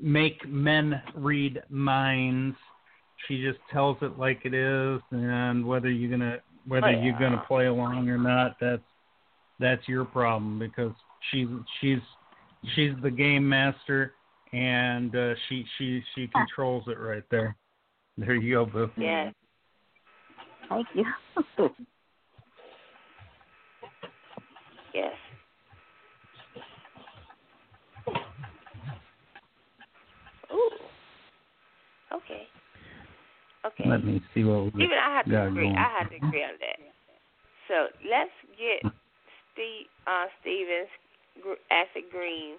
make 0.00 0.48
men 0.48 1.02
read 1.14 1.62
minds. 1.68 2.56
She 3.26 3.42
just 3.42 3.58
tells 3.72 3.96
it 4.00 4.18
like 4.18 4.40
it 4.44 4.54
is, 4.54 5.00
and 5.10 5.66
whether 5.66 5.90
you're 5.90 6.10
gonna 6.10 6.38
whether 6.66 6.88
Oh, 6.88 7.02
you're 7.02 7.18
gonna 7.18 7.44
play 7.48 7.66
along 7.66 8.08
or 8.08 8.18
not, 8.18 8.56
that's 8.60 8.82
that's 9.58 9.86
your 9.88 10.04
problem 10.04 10.58
because 10.58 10.92
she's 11.30 11.48
she's 11.80 11.98
she's 12.74 12.92
the 13.02 13.10
game 13.10 13.48
master 13.48 14.14
and 14.52 15.14
uh, 15.14 15.34
she 15.48 15.64
she 15.76 16.02
she 16.14 16.28
controls 16.28 16.84
it 16.86 16.98
right 16.98 17.24
there. 17.30 17.56
There 18.18 18.34
you 18.34 18.56
go, 18.56 18.66
Boo. 18.66 18.90
Yes. 18.96 19.32
Thank 20.68 20.88
you. 20.94 21.04
Yes. 24.94 25.12
Ooh. 30.50 30.70
Okay. 32.16 32.48
Okay. 33.66 33.84
Let 33.88 34.02
me 34.02 34.22
see 34.34 34.42
what 34.44 34.74
we 34.74 34.82
Even 34.84 34.96
I 34.98 35.14
have 35.14 35.26
to 35.26 35.46
agree. 35.46 35.66
going. 35.66 35.76
I 35.76 35.88
have 36.00 36.10
to 36.10 36.16
agree 36.16 36.42
on 36.42 36.56
that. 36.58 36.80
So 37.68 37.74
let's 38.10 38.32
get 38.56 38.80
Steve 39.52 39.86
uh, 40.06 40.24
Stevens 40.40 40.88
acid 41.70 42.10
green. 42.10 42.56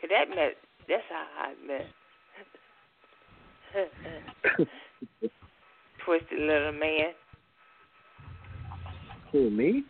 Cause 0.00 0.10
that 0.10 0.28
mess. 0.34 0.56
That's 0.88 1.04
a 1.12 1.22
hot 1.38 1.54
mess. 1.64 1.86
Twisted 6.04 6.38
little 6.38 6.72
man. 6.72 7.12
Who 9.32 9.50
me? 9.50 9.84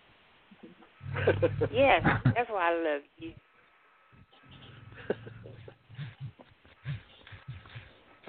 Yes, 1.72 2.02
that's 2.34 2.50
why 2.50 2.70
I 2.70 2.74
love 2.74 3.02
you. 3.18 3.32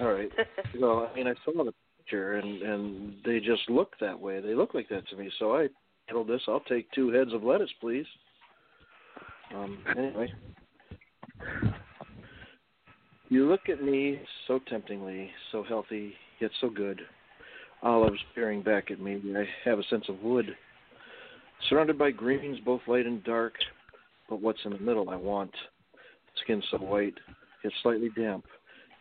All 0.00 0.12
right. 0.12 0.30
Well, 0.80 1.08
I 1.10 1.16
mean, 1.16 1.26
I 1.28 1.34
saw 1.44 1.64
the 1.64 1.72
picture, 1.98 2.34
and 2.34 2.62
and 2.62 3.14
they 3.24 3.38
just 3.38 3.68
look 3.68 3.92
that 4.00 4.18
way. 4.18 4.40
They 4.40 4.54
look 4.54 4.74
like 4.74 4.88
that 4.88 5.06
to 5.08 5.16
me. 5.16 5.30
So 5.38 5.54
I 5.54 5.68
handled 6.06 6.28
this. 6.28 6.42
I'll 6.48 6.60
take 6.60 6.90
two 6.92 7.10
heads 7.10 7.32
of 7.32 7.44
lettuce, 7.44 7.70
please. 7.80 8.06
Um. 9.54 9.78
Anyway, 9.96 10.32
you 13.28 13.48
look 13.48 13.68
at 13.68 13.82
me 13.82 14.20
so 14.46 14.60
temptingly, 14.68 15.30
so 15.52 15.62
healthy 15.62 16.14
yet 16.40 16.50
so 16.60 16.68
good. 16.68 17.00
Olives 17.82 18.18
peering 18.34 18.62
back 18.62 18.90
at 18.90 19.00
me. 19.00 19.20
I 19.36 19.44
have 19.68 19.78
a 19.78 19.84
sense 19.84 20.04
of 20.08 20.20
wood. 20.20 20.46
Surrounded 21.68 21.98
by 21.98 22.10
greens, 22.10 22.58
both 22.64 22.80
light 22.86 23.06
and 23.06 23.22
dark, 23.24 23.54
but 24.28 24.40
what's 24.40 24.58
in 24.64 24.72
the 24.72 24.78
middle 24.78 25.10
I 25.10 25.16
want. 25.16 25.52
Skin 26.42 26.62
so 26.70 26.78
white, 26.78 27.14
yet 27.62 27.72
slightly 27.82 28.10
damp. 28.16 28.44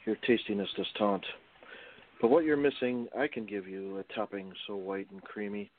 Your 0.06 0.18
tastiness 0.28 0.70
does 0.78 0.88
taunt. 0.98 1.26
But 2.22 2.30
what 2.30 2.46
you're 2.46 2.58
missing, 2.58 3.08
I 3.18 3.28
can 3.28 3.46
give 3.46 3.68
you 3.68 3.98
a 3.98 4.14
topping 4.14 4.52
so 4.68 4.76
white 4.76 5.10
and 5.12 5.22
creamy. 5.24 5.72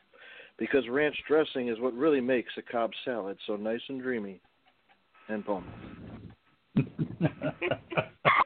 Because 0.58 0.88
ranch 0.88 1.16
dressing 1.26 1.68
is 1.68 1.80
what 1.80 1.94
really 1.94 2.20
makes 2.20 2.52
a 2.58 2.62
Cobb 2.62 2.90
salad 3.04 3.36
so 3.46 3.56
nice 3.56 3.80
and 3.88 4.00
dreamy. 4.00 4.40
And 5.28 5.44
boom. 5.44 5.64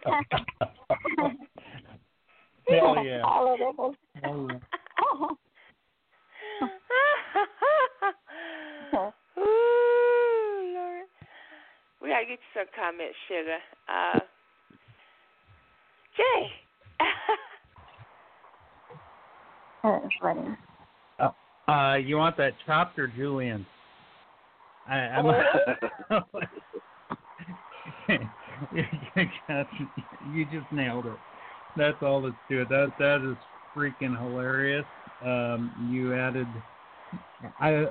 Hell 2.68 3.04
yeah. 3.04 3.22
All 3.24 3.52
of 3.52 3.58
them. 3.58 3.96
Hell 4.22 4.48
yeah. 4.50 4.58
Ooh, 9.38 10.72
Lord. 10.74 11.06
We 12.02 12.08
gotta 12.08 12.24
get 12.24 12.32
you 12.32 12.38
some 12.54 12.66
comments, 12.74 13.16
sugar. 13.28 13.58
Uh, 13.88 14.18
Jay. 16.16 16.50
that 19.84 20.04
is 20.04 20.10
funny. 20.20 20.56
Uh, 21.18 21.30
uh, 21.70 21.94
you 21.96 22.16
want 22.16 22.36
that 22.36 22.54
chopped 22.66 22.98
or 22.98 23.06
julienne? 23.06 23.64
I, 24.88 24.96
I'm. 24.96 25.26
you 30.20 30.44
just 30.44 30.70
nailed 30.70 31.06
it. 31.06 31.18
That's 31.76 32.02
all 32.02 32.22
that's 32.22 32.34
to 32.50 32.62
it. 32.62 32.68
That 32.68 32.92
that 32.98 33.28
is 33.28 33.36
freaking 33.76 34.16
hilarious. 34.16 34.86
Um, 35.24 35.72
you 35.78 36.14
added. 36.14 36.62
I 37.60 37.86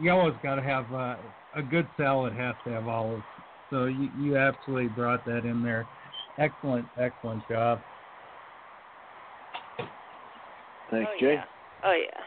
you 0.00 0.10
always 0.10 0.36
got 0.42 0.56
to 0.56 0.62
have 0.62 0.92
uh, 0.92 1.16
a 1.54 1.62
good 1.62 1.88
salad 1.96 2.34
has 2.34 2.54
to 2.64 2.70
have 2.70 2.88
olives. 2.88 3.24
So 3.70 3.84
you 3.86 4.10
you 4.16 4.36
absolutely 4.36 4.88
brought 4.88 5.24
that 5.26 5.44
in 5.44 5.62
there. 5.62 5.86
Excellent, 6.38 6.88
excellent 6.98 7.46
job. 7.48 7.80
Thanks, 10.90 11.10
oh, 11.12 11.20
Jay. 11.20 11.34
Yeah. 11.34 11.44
Oh 11.84 11.92
yeah. 11.92 12.20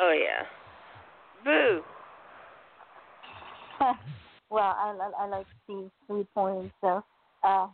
Oh 0.00 0.12
yeah. 0.12 0.44
Boo. 1.44 1.82
well, 4.50 4.64
I, 4.64 4.96
I, 5.00 5.24
I 5.24 5.28
like 5.28 5.46
Steve's 5.64 5.90
three 6.06 6.26
points, 6.34 6.74
so 6.80 7.02
uh, 7.44 7.66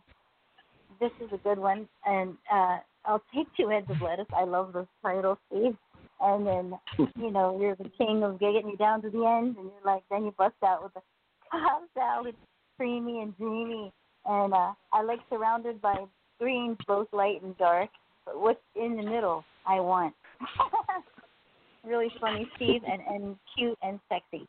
this 0.99 1.11
is 1.21 1.29
a 1.33 1.37
good 1.37 1.57
one. 1.57 1.87
And 2.05 2.35
uh, 2.51 2.77
I'll 3.05 3.23
take 3.33 3.47
two 3.55 3.69
heads 3.69 3.87
of 3.89 4.01
lettuce. 4.01 4.27
I 4.35 4.43
love 4.43 4.73
the 4.73 4.87
title, 5.01 5.37
Steve. 5.47 5.75
And 6.21 6.45
then, 6.45 6.73
you 7.17 7.31
know, 7.31 7.57
you're 7.59 7.75
the 7.75 7.91
king 7.97 8.23
of 8.23 8.39
getting 8.39 8.69
you 8.69 8.77
down 8.77 9.01
to 9.01 9.09
the 9.09 9.25
end, 9.25 9.57
and 9.57 9.65
you're 9.71 9.85
like, 9.93 10.03
then 10.09 10.25
you 10.25 10.33
bust 10.37 10.55
out 10.63 10.83
with 10.83 10.93
the 10.93 11.01
Cobb 11.51 11.83
salad, 11.93 12.35
creamy 12.77 13.21
and 13.21 13.37
dreamy. 13.37 13.91
And 14.25 14.53
uh, 14.53 14.73
I 14.91 15.03
like 15.03 15.19
surrounded 15.29 15.81
by 15.81 15.95
greens, 16.39 16.77
both 16.87 17.07
light 17.13 17.41
and 17.43 17.57
dark. 17.57 17.89
But 18.25 18.39
what's 18.39 18.59
in 18.75 18.97
the 18.97 19.03
middle, 19.03 19.43
I 19.67 19.79
want. 19.79 20.15
really 21.85 22.09
funny, 22.19 22.49
Steve, 22.55 22.81
and, 22.87 23.01
and 23.07 23.35
cute 23.55 23.77
and 23.83 23.99
sexy. 24.09 24.47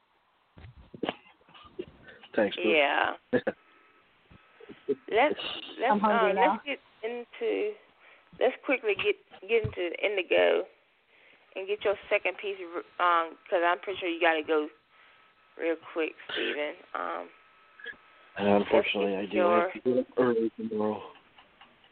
Thanks, 2.36 2.56
Boo. 2.56 2.62
Yeah. 2.68 3.14
let's 5.10 5.40
let's 5.80 5.90
I'm 5.90 6.04
um, 6.04 6.36
let's 6.36 6.62
get 6.64 6.78
into 7.02 7.72
let's 8.38 8.54
quickly 8.64 8.94
get 8.96 9.16
get 9.48 9.64
into 9.64 9.90
Indigo 10.04 10.62
and 11.56 11.66
get 11.66 11.82
your 11.84 11.96
second 12.10 12.36
piece 12.40 12.56
um 13.00 13.36
because 13.44 13.62
I'm 13.64 13.80
pretty 13.80 13.98
sure 14.00 14.08
you 14.08 14.20
got 14.20 14.34
to 14.34 14.42
go 14.42 14.68
real 15.58 15.76
quick, 15.92 16.12
Stephen. 16.32 16.74
Um, 16.94 17.28
And 18.36 18.48
unfortunately, 18.62 19.16
I 19.16 19.24
do 19.26 19.36
Your- 19.38 19.60
have 19.60 19.72
to 19.72 19.80
get 19.80 19.98
up 19.98 20.06
early 20.18 20.50
tomorrow. 20.56 21.02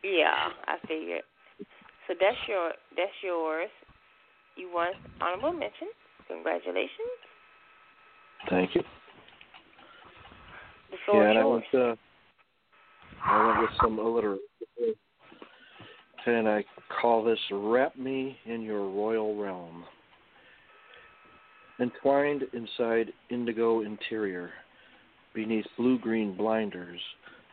yeah, 0.02 0.50
I 0.66 0.76
figured. 0.86 1.22
So 2.06 2.14
that's 2.20 2.36
your 2.46 2.72
that's 2.96 3.16
yours. 3.22 3.70
You 4.56 4.70
won 4.72 4.92
honorable 5.20 5.52
mention. 5.52 5.88
Congratulations. 6.28 7.16
Thank 8.50 8.74
you. 8.74 8.82
The 10.94 11.10
floor 11.10 11.24
yeah, 11.24 11.30
and 11.30 11.38
I 11.38 11.42
is 11.42 11.44
yours. 11.44 11.64
went, 11.72 11.84
uh, 11.84 11.96
I 13.24 13.46
went 13.46 13.60
with 13.62 13.70
some 13.82 13.98
alliteration. 13.98 14.40
And 16.26 16.48
I 16.48 16.64
call 17.02 17.24
this 17.24 17.38
Wrap 17.50 17.96
Me 17.96 18.36
in 18.46 18.62
Your 18.62 18.88
Royal 18.88 19.36
Realm. 19.36 19.84
Entwined 21.80 22.44
inside 22.52 23.12
indigo 23.28 23.80
interior, 23.80 24.50
beneath 25.34 25.66
blue 25.76 25.98
green 25.98 26.36
blinders, 26.36 27.00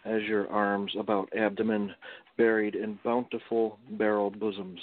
azure 0.06 0.48
arms 0.52 0.94
about 0.98 1.28
abdomen 1.36 1.96
buried 2.38 2.76
in 2.76 3.00
bountiful 3.04 3.80
barrel 3.98 4.30
bosoms. 4.30 4.80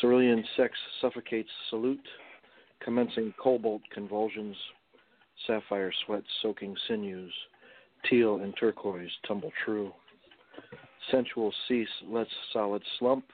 Cerulean 0.00 0.44
sex 0.58 0.74
suffocates 1.00 1.48
salute, 1.70 2.06
commencing 2.84 3.32
cobalt 3.42 3.82
convulsions, 3.92 4.56
sapphire 5.46 5.92
sweat 6.04 6.22
soaking 6.42 6.76
sinews, 6.86 7.32
teal 8.08 8.36
and 8.36 8.54
turquoise 8.58 9.10
tumble 9.26 9.52
true. 9.64 9.92
Sensual 11.10 11.52
cease 11.66 11.88
lets 12.08 12.30
solid 12.52 12.82
slump, 12.98 13.24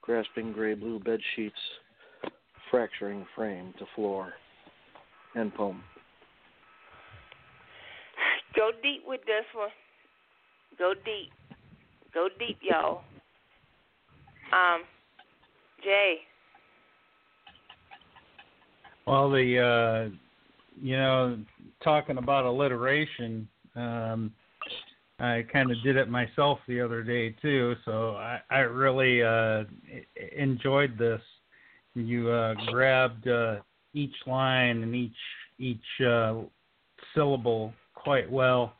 grasping 0.00 0.52
gray 0.52 0.74
blue 0.74 0.98
bed 0.98 1.20
sheets, 1.36 1.54
fracturing 2.70 3.26
frame 3.34 3.72
to 3.78 3.84
floor. 3.94 4.32
End 5.36 5.54
poem. 5.54 5.82
Go 8.56 8.70
deep 8.82 9.02
with 9.06 9.20
this 9.20 9.44
one. 9.54 9.68
Go 10.78 10.94
deep. 11.04 11.30
Go 12.14 12.28
deep, 12.38 12.58
y'all. 12.62 13.02
Um, 14.52 14.82
Jay. 15.84 16.16
Well, 19.06 19.30
the 19.30 20.10
uh, 20.12 20.27
you 20.80 20.96
know, 20.96 21.38
talking 21.82 22.18
about 22.18 22.44
alliteration, 22.44 23.48
um, 23.74 24.32
I 25.20 25.44
kind 25.52 25.70
of 25.70 25.82
did 25.82 25.96
it 25.96 26.08
myself 26.08 26.58
the 26.68 26.80
other 26.80 27.02
day 27.02 27.30
too. 27.42 27.74
So 27.84 28.16
I, 28.16 28.40
I 28.50 28.58
really 28.58 29.22
uh, 29.22 29.64
enjoyed 30.36 30.96
this. 30.96 31.20
You 31.94 32.30
uh, 32.30 32.54
grabbed 32.66 33.26
uh, 33.26 33.56
each 33.94 34.14
line 34.26 34.82
and 34.82 34.94
each 34.94 35.16
each 35.58 36.06
uh, 36.06 36.34
syllable 37.14 37.72
quite 37.94 38.30
well, 38.30 38.74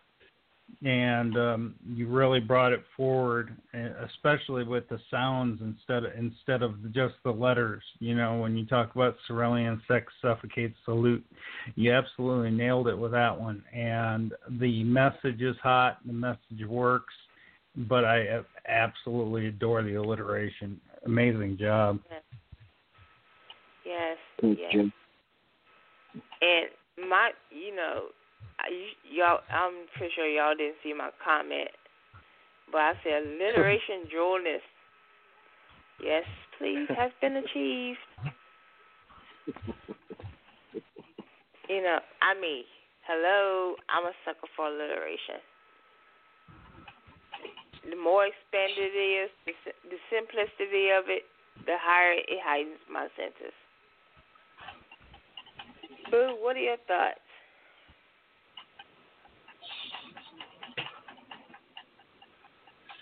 and 0.85 1.37
um, 1.37 1.75
you 1.87 2.07
really 2.07 2.41
brought 2.41 2.73
it 2.73 2.85
forward, 2.97 3.57
especially 4.05 4.65
with 4.65 4.89
the 4.89 4.99
sounds 5.11 5.61
instead 5.61 6.05
of, 6.05 6.13
instead 6.17 6.63
of 6.63 6.93
just 6.93 7.15
the 7.25 7.31
letters. 7.31 7.83
You 7.99 8.15
know, 8.15 8.39
when 8.39 8.57
you 8.57 8.65
talk 8.65 8.95
about 8.95 9.17
cerulean 9.27 9.81
sex 9.89 10.13
suffocates 10.23 10.77
salute, 10.85 11.25
you 11.75 11.93
absolutely 11.93 12.51
nailed 12.51 12.87
it 12.89 12.97
with 12.97 13.13
that 13.13 13.39
one. 13.39 13.65
And 13.75 14.33
the 14.61 14.85
message 14.85 15.41
is 15.41 15.57
hot, 15.63 15.99
the 16.07 16.13
message 16.13 16.67
works, 16.69 17.15
but 17.77 18.05
I 18.05 18.41
absolutely 18.69 19.47
adore 19.49 19.83
the 19.83 19.97
alliteration. 19.97 20.81
Amazing 21.07 21.59
job. 21.59 21.99
Yes. 23.85 24.17
Thanks, 24.41 24.61
yes. 24.63 24.73
Jim. 24.73 24.93
And 26.41 27.09
my, 27.09 27.31
you 27.51 27.75
know, 27.75 28.03
I, 28.03 28.18
y'all, 29.11 29.41
I'm 29.51 29.87
pretty 29.97 30.13
sure 30.15 30.27
y'all 30.27 30.57
didn't 30.57 30.77
see 30.83 30.93
my 30.93 31.11
comment, 31.23 31.71
but 32.71 32.79
I 32.79 32.93
said 33.05 33.23
alliteration 33.23 34.09
drollness. 34.15 34.65
Yes, 36.03 36.25
please, 36.59 36.87
has 36.97 37.11
been 37.21 37.37
achieved. 37.37 37.99
you 41.69 41.83
know, 41.83 41.99
I 42.23 42.39
mean, 42.41 42.65
hello, 43.07 43.75
I'm 43.91 44.07
a 44.07 44.13
sucker 44.25 44.47
for 44.55 44.69
alliteration. 44.69 45.43
The 47.91 47.97
more 47.97 48.27
expanded 48.27 48.93
it 48.95 49.27
is, 49.27 49.31
the, 49.47 49.53
the 49.89 49.99
simplicity 50.13 50.91
of 50.91 51.09
it, 51.09 51.23
the 51.65 51.75
higher 51.81 52.13
it 52.13 52.41
heightens 52.45 52.79
my 52.91 53.09
senses. 53.17 53.55
Boo, 56.11 56.37
what 56.41 56.57
are 56.57 56.61
your 56.61 56.77
thoughts? 56.87 57.28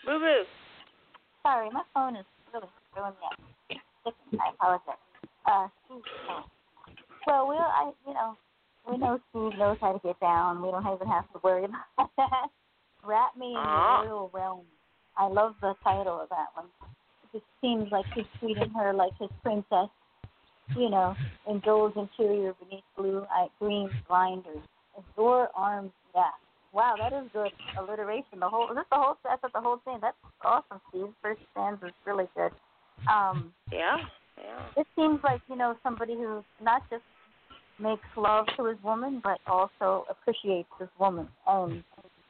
Boo 0.06 0.18
boo. 0.20 0.42
Sorry, 1.42 1.68
my 1.70 1.82
phone 1.92 2.16
is 2.16 2.24
really 2.54 2.66
me 2.94 3.02
off. 3.02 3.34
I 4.40 4.50
apologize. 4.54 4.96
Uh, 5.46 5.68
well, 7.26 7.48
we'll, 7.48 7.58
I, 7.58 7.90
you 8.06 8.14
know, 8.14 8.36
we 8.88 8.98
know 8.98 9.18
Steve 9.30 9.58
knows 9.58 9.78
how 9.80 9.92
to 9.92 9.98
get 10.06 10.18
down. 10.20 10.62
We 10.62 10.70
don't 10.70 10.86
even 10.94 11.08
have 11.08 11.24
to 11.32 11.40
worry 11.42 11.64
about 11.64 12.10
that. 12.16 12.48
Wrap 13.04 13.36
me 13.36 13.50
in 13.50 13.56
Ah. 13.58 14.02
the 14.02 14.08
royal 14.08 14.30
realm. 14.32 14.60
I 15.16 15.26
love 15.26 15.54
the 15.60 15.74
title 15.82 16.20
of 16.20 16.28
that 16.28 16.46
one. 16.54 16.66
It 17.24 17.38
just 17.38 17.44
seems 17.60 17.90
like 17.90 18.04
he's 18.14 18.26
treating 18.40 18.70
her 18.70 18.92
like 18.92 19.12
his 19.18 19.30
princess, 19.42 19.88
you 20.76 20.90
know, 20.90 21.14
in 21.48 21.60
gold 21.64 21.94
interior 21.96 22.54
beneath 22.62 22.84
blue, 22.96 23.24
eye, 23.30 23.48
green 23.58 23.90
blinders. 24.08 24.62
Azure 24.96 25.48
arms, 25.54 25.92
yeah. 26.14 26.30
Wow, 26.72 26.94
that 26.98 27.12
is 27.12 27.28
good 27.32 27.52
alliteration. 27.78 28.40
The 28.40 28.48
whole, 28.48 28.68
this 28.68 28.84
the 28.90 28.96
whole, 28.96 29.16
I 29.24 29.36
thought 29.36 29.52
the 29.52 29.60
whole 29.60 29.80
thing. 29.84 29.98
That's 30.00 30.16
awesome, 30.44 30.80
Steve. 30.90 31.08
First 31.22 31.40
stanza 31.52 31.86
is 31.86 31.92
really 32.04 32.26
good. 32.36 32.52
Um, 33.10 33.52
Yeah, 33.72 33.98
yeah. 34.38 34.60
it 34.76 34.86
seems 34.96 35.20
like 35.22 35.40
you 35.48 35.56
know 35.56 35.76
somebody 35.82 36.14
who 36.14 36.44
not 36.62 36.82
just 36.90 37.02
makes 37.78 38.04
love 38.16 38.46
to 38.56 38.66
his 38.66 38.76
woman, 38.82 39.20
but 39.22 39.38
also 39.46 40.06
appreciates 40.10 40.68
his 40.78 40.88
woman 40.98 41.28
and 41.46 41.82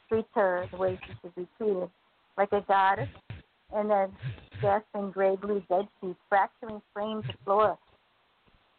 treats 0.08 0.28
her 0.34 0.66
the 0.70 0.76
way 0.76 0.98
she 1.06 1.12
should 1.22 1.34
be 1.34 1.46
treated, 1.58 1.88
like 2.36 2.52
a 2.52 2.62
goddess. 2.68 3.08
And 3.74 3.90
then 3.90 4.12
gasping 4.62 5.10
gray 5.10 5.34
blue 5.34 5.60
bed 5.68 5.88
sheets, 6.00 6.18
fracturing 6.28 6.80
frame 6.94 7.22
to 7.22 7.34
floor. 7.44 7.76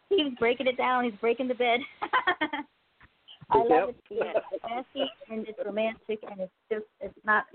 He's 0.08 0.32
breaking 0.38 0.66
it 0.66 0.78
down. 0.78 1.04
He's 1.04 1.12
breaking 1.20 1.48
the 1.48 1.54
bed. 1.54 1.80
I 3.50 3.58
love 3.58 3.68
Yep. 3.70 3.88
it. 4.10 4.36
It's 4.52 4.62
fancy 4.62 5.10
and 5.30 5.48
it's 5.48 5.58
romantic 5.64 6.22
and 6.30 6.40
it's 6.40 6.52
just 6.70 6.86
it's 7.00 7.24
not 7.24 7.46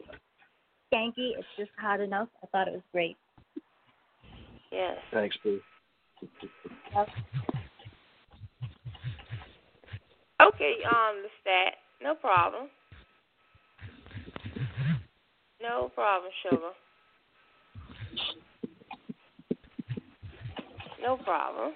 skanky. 0.92 1.38
It's 1.38 1.48
just 1.58 1.72
hot 1.78 2.00
enough. 2.00 2.30
I 2.44 2.48
thought 2.48 2.68
it 2.68 2.74
was 2.74 2.84
great. 2.92 3.18
Yes. 4.72 4.98
Thanks, 5.12 5.38
Boo. 5.44 5.62
Okay, 10.42 10.84
um, 10.86 11.24
Lestat. 11.24 11.72
No 12.02 12.16
problem. 12.16 12.70
No 15.62 15.92
problem, 15.94 16.32
sugar. 16.42 16.72
No 21.02 21.18
problem. 21.18 21.74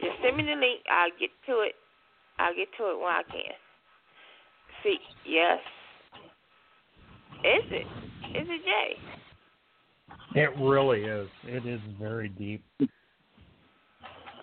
Just 0.00 0.16
send 0.22 0.36
me 0.36 0.44
the 0.44 0.54
link. 0.54 0.80
I'll 0.90 1.10
get 1.18 1.30
to 1.46 1.60
it. 1.60 1.74
I'll 2.38 2.54
get 2.54 2.68
to 2.78 2.84
it 2.84 2.98
when 2.98 3.12
I 3.12 3.22
can. 3.30 3.54
See, 4.82 4.98
yes. 5.26 5.58
Is 7.44 7.64
it? 7.70 7.86
Is 8.36 8.48
it 8.48 8.62
Jay? 8.64 8.96
It 10.34 10.50
really 10.58 11.02
is. 11.02 11.28
It 11.44 11.66
is 11.66 11.80
very 12.00 12.28
deep. 12.28 12.64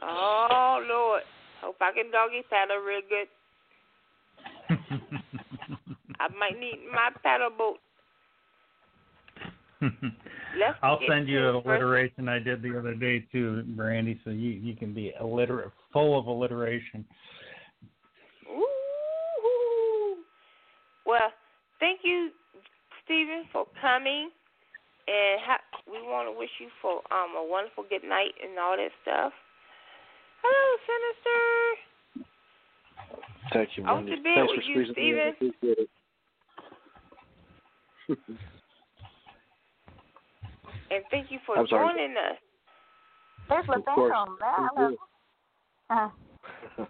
Oh 0.02 0.84
Lord. 0.88 1.24
Hope 1.62 1.76
I 1.82 1.92
can 1.92 2.12
doggy 2.12 2.44
paddle 2.50 2.78
real 2.78 3.02
good. 3.10 3.28
I 6.20 6.28
might 6.38 6.60
need 6.60 6.80
my 6.94 7.10
paddle 7.24 7.50
boat. 7.58 7.80
Let's 9.82 10.78
I'll 10.84 11.00
send 11.08 11.30
you 11.30 11.40
an 11.48 11.56
alliteration 11.56 12.28
I 12.28 12.40
did 12.40 12.62
the 12.62 12.78
other 12.78 12.94
day 12.94 13.26
too, 13.32 13.64
Brandy, 13.76 14.20
so 14.24 14.30
you 14.30 14.50
you 14.50 14.76
can 14.76 14.94
be 14.94 15.14
illiterate, 15.20 15.72
full 15.94 16.20
of 16.20 16.28
alliteration. 16.28 17.06
Ooh. 18.50 20.18
Well, 21.10 21.34
thank 21.80 22.01
you, 22.03 22.30
Stephen, 23.03 23.45
for 23.51 23.66
coming, 23.82 24.30
and 25.07 25.39
ha- 25.41 25.64
we 25.89 25.97
want 26.05 26.28
to 26.32 26.38
wish 26.38 26.51
you 26.60 26.68
for 26.84 27.01
um 27.12 27.34
a 27.36 27.43
wonderful 27.49 27.84
good 27.89 28.03
night 28.07 28.34
and 28.43 28.60
all 28.60 28.78
that 28.78 28.91
stuff. 29.01 29.34
Hello, 30.43 30.78
Sinister. 30.86 31.78
Thank 33.53 33.70
you, 33.76 33.84
Off 33.86 33.95
Wendy. 33.95 34.12
the 34.12 34.18
bed 34.18 34.36
Thanks 34.36 34.51
with 34.53 34.62
for 34.62 34.68
you, 34.70 34.76
squeezing 34.86 35.03
me 35.03 35.10
in. 35.10 35.18
I 35.18 35.30
appreciate 35.30 35.80
it. 35.80 35.89
And 40.91 41.03
thank 41.12 41.30
you 41.30 41.38
for 41.45 41.55
I'm 41.55 41.68
sorry. 41.68 41.88
joining 41.93 42.18
us. 42.18 42.36
There's 43.47 43.64
Of 43.70 43.86
course. 43.93 44.12
LaFantom. 44.12 44.38
Thank 44.57 44.70
Hello. 44.76 44.89
you. 44.89 44.97
Uh, 46.80 46.80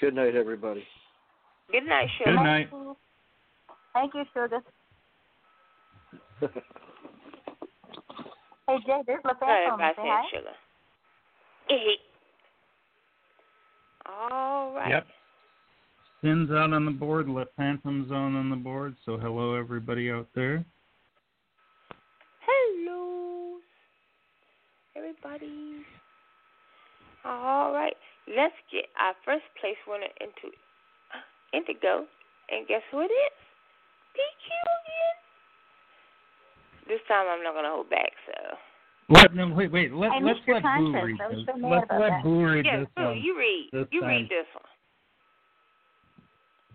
Good 0.00 0.14
night, 0.14 0.36
everybody. 0.36 0.84
Good 1.70 1.84
night, 1.86 2.08
Good 2.24 2.34
night. 2.34 2.68
Thank 3.94 4.14
you, 4.14 4.24
Sugar. 4.34 4.60
Hey 8.68 8.76
Jay, 8.86 9.00
there's 9.06 9.22
Sorry 9.22 9.34
LaFantom. 9.66 9.74
about 9.76 9.96
Say 9.96 10.02
that, 10.02 10.06
hi. 10.06 10.22
Sugar. 10.30 10.56
All 14.06 14.72
right. 14.74 14.90
Yep. 14.90 15.06
Sin's 16.22 16.50
out 16.50 16.72
on 16.74 16.84
the 16.84 16.90
board, 16.90 17.28
LaFantom's 17.28 18.10
on 18.12 18.36
on 18.36 18.50
the 18.50 18.56
board, 18.56 18.94
so 19.06 19.16
hello 19.16 19.54
everybody 19.54 20.10
out 20.10 20.28
there. 20.34 20.66
Hello, 22.44 23.56
everybody. 24.94 25.82
All 27.24 27.72
right, 27.72 27.96
let's 28.26 28.54
get 28.70 28.84
our 29.00 29.14
first 29.24 29.44
place 29.62 29.78
winner 29.86 30.10
into 30.20 30.50
Indigo, 31.52 32.04
and 32.50 32.66
guess 32.66 32.82
who 32.90 33.00
it 33.00 33.10
is? 33.12 33.34
PQ 34.14 34.46
again. 34.48 35.16
This 36.88 37.00
time 37.08 37.26
I'm 37.28 37.42
not 37.44 37.54
gonna 37.54 37.70
hold 37.70 37.90
back, 37.90 38.12
so 38.26 38.56
Let 39.10 39.34
no 39.34 39.48
wait 39.48 39.70
wait 39.72 39.92
Let, 39.92 40.10
let's 40.22 40.40
let 40.48 40.62
Boo 40.62 40.92
read 40.92 41.18
this. 41.30 41.46
so 41.46 41.52
Let's 41.68 41.86
let 41.90 42.10
that. 42.10 42.22
Boo 42.24 42.44
read 42.44 42.64
yeah, 42.64 42.80
this 42.80 42.88
Boo, 42.96 43.04
one. 43.04 43.20
you 43.22 43.38
read, 43.38 43.68
this 43.72 43.86
you 43.92 44.00
time. 44.00 44.08
read 44.08 44.24
this 44.28 44.46
one. 44.54 44.64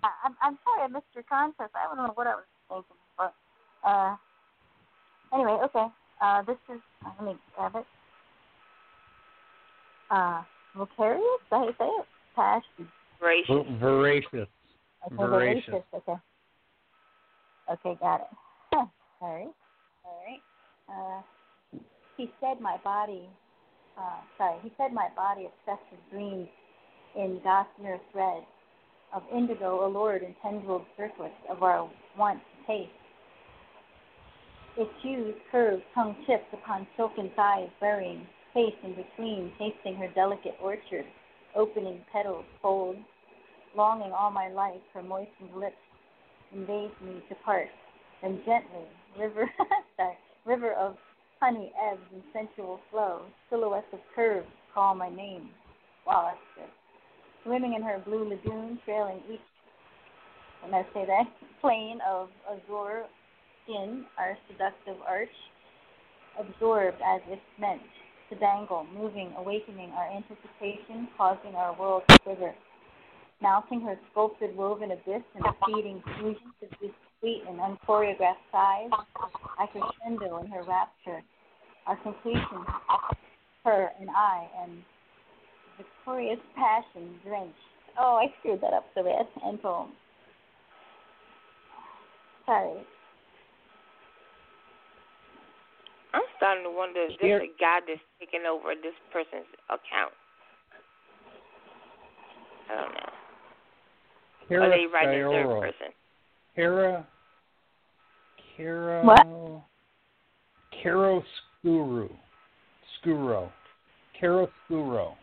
I, 0.04 0.10
I'm, 0.26 0.36
I'm 0.42 0.58
sorry 0.64 0.84
I 0.84 0.88
missed 0.88 1.06
your 1.14 1.24
contest. 1.24 1.72
I 1.76 1.88
don't 1.88 1.98
know 1.98 2.12
what 2.16 2.28
I 2.28 2.36
was 2.36 2.44
thinking, 2.70 2.98
but 3.18 3.34
uh, 3.88 4.16
anyway, 5.34 5.58
okay. 5.66 5.88
Uh, 6.22 6.42
this 6.44 6.58
is 6.74 6.82
uh, 7.06 7.10
let 7.20 7.34
me 7.34 7.40
grab 7.56 7.76
it. 7.76 7.86
Uh, 10.12 10.42
Vocarious? 10.76 11.20
Is 11.20 11.50
that 11.52 11.58
how 11.58 11.66
you 11.66 11.74
say 11.78 11.86
it? 11.86 12.06
Passion. 12.36 12.92
Gracious. 13.20 13.48
Vo- 13.50 13.78
voracious. 13.80 14.48
Okay, 15.08 15.16
Voracious. 15.16 15.66
voracious. 15.70 15.86
Okay. 15.94 16.20
Okay, 17.72 17.98
got 18.00 18.22
it. 18.22 18.28
Huh, 18.74 18.86
Sorry. 19.20 19.48
All 20.04 20.24
right. 20.26 20.42
Uh, 20.90 21.80
he 22.18 22.32
said 22.42 22.60
my 22.60 22.78
body. 22.84 23.30
Uh, 23.98 24.20
sorry. 24.38 24.58
He 24.64 24.72
said 24.78 24.92
my 24.92 25.10
body 25.16 25.46
obsessed 25.46 25.86
with 25.92 26.00
dreams 26.10 26.48
in 27.16 27.40
gossamer 27.44 27.98
thread 28.12 28.44
of 29.14 29.22
indigo 29.34 29.86
allured 29.86 30.24
in 30.24 30.34
tendrilled 30.44 30.86
circlets 30.98 31.36
of 31.50 31.62
our 31.62 31.88
once 32.18 32.42
taste. 32.66 32.90
Its 34.76 34.90
hues 35.04 35.36
curved, 35.52 35.84
tongue 35.94 36.16
tips 36.26 36.46
upon 36.52 36.88
silken 36.98 37.30
thighs, 37.36 37.70
burying 37.80 38.26
face 38.56 38.74
in 38.84 38.96
between, 38.96 39.52
tasting 39.60 39.96
her 39.96 40.08
delicate 40.16 40.56
orchard, 40.62 41.06
opening 41.56 42.00
petals, 42.12 42.46
fold, 42.62 42.96
longing 43.76 44.12
all 44.12 44.32
my 44.32 44.50
life, 44.50 44.82
her 44.94 45.04
moistened 45.04 45.56
lips 45.56 45.76
invades 46.54 46.94
me 47.04 47.22
to 47.30 47.36
part. 47.44 47.68
Then 48.22 48.42
gently, 48.46 48.88
river, 49.20 49.50
sorry, 49.98 50.18
river 50.46 50.74
of 50.74 50.96
honey 51.40 51.72
ebbs 51.92 52.02
and 52.14 52.24
sensual 52.32 52.80
flow, 52.90 53.22
silhouettes 53.50 53.88
of 53.92 54.00
curves 54.16 54.48
call 54.74 54.96
my 54.96 55.10
name. 55.10 55.50
Wow, 56.08 56.34
good. 56.56 56.66
Swimming 57.44 57.74
in 57.74 57.84
her 57.84 58.02
blue 58.06 58.30
lagoon, 58.30 58.80
trailing 58.86 59.22
each, 59.32 59.42
when 60.64 60.74
I 60.74 60.84
say 60.94 61.06
that, 61.06 61.26
plane 61.62 62.00
of 62.08 62.30
azure 62.50 63.04
skin, 63.64 64.06
our 64.18 64.38
seductive 64.50 64.98
arch, 65.08 65.30
absorbed 66.40 66.98
as 67.06 67.22
if 67.28 67.40
meant 67.60 67.82
to 68.30 68.36
dangle, 68.38 68.86
moving, 68.94 69.34
awakening 69.38 69.92
our 69.92 70.10
anticipation, 70.10 71.08
causing 71.18 71.56
our 71.56 71.78
world 71.78 72.04
to 72.10 72.20
quiver 72.20 72.54
mounting 73.44 73.82
her 73.82 74.00
sculpted 74.10 74.56
woven 74.56 74.92
abyss 74.92 75.22
and 75.36 75.46
feeding 75.68 76.02
fusion 76.18 76.54
to 76.62 76.68
this 76.82 76.92
sweet 77.20 77.44
and 77.48 77.60
unchoreographed 77.60 78.42
sighs, 78.52 78.90
I 79.60 79.68
crescendo 79.68 80.40
in 80.40 80.48
her 80.48 80.64
rapture. 80.64 81.22
Our 81.86 81.98
completion, 81.98 82.66
her 83.66 83.90
and 84.00 84.10
I, 84.10 84.48
and 84.64 84.72
victorious 85.78 86.40
passion 86.56 87.20
drenched. 87.26 87.54
Oh, 88.00 88.16
I 88.16 88.34
screwed 88.40 88.62
that 88.62 88.74
up 88.74 88.86
so 88.96 89.04
bad. 89.04 89.28
And 89.44 89.62
poem. 89.62 89.90
Sorry. 92.46 92.80
I'm 96.14 96.22
starting 96.38 96.64
to 96.64 96.72
wonder 96.72 97.02
if 97.02 97.20
this 97.20 97.20
Here- 97.20 97.42
a 97.42 97.48
guy 97.60 97.82
that's 97.86 98.00
taking 98.20 98.46
over 98.46 98.76
this 98.76 98.96
person's 99.12 99.48
account. 99.70 100.14
I 102.70 102.76
don't 102.76 102.94
know. 102.94 103.23
Or 104.50 104.70
they 104.70 104.86
writing 104.92 105.20
in 105.20 105.26
third 105.26 105.46
Chiaroscuro. 105.46 105.62
person. 105.62 105.88
Kara 106.56 107.08
Kara 108.58 109.04
What? 109.04 109.26
Chiaroscuro. 110.84 112.10
Scuro. 113.00 113.52
Chiaroscuro. 114.22 115.16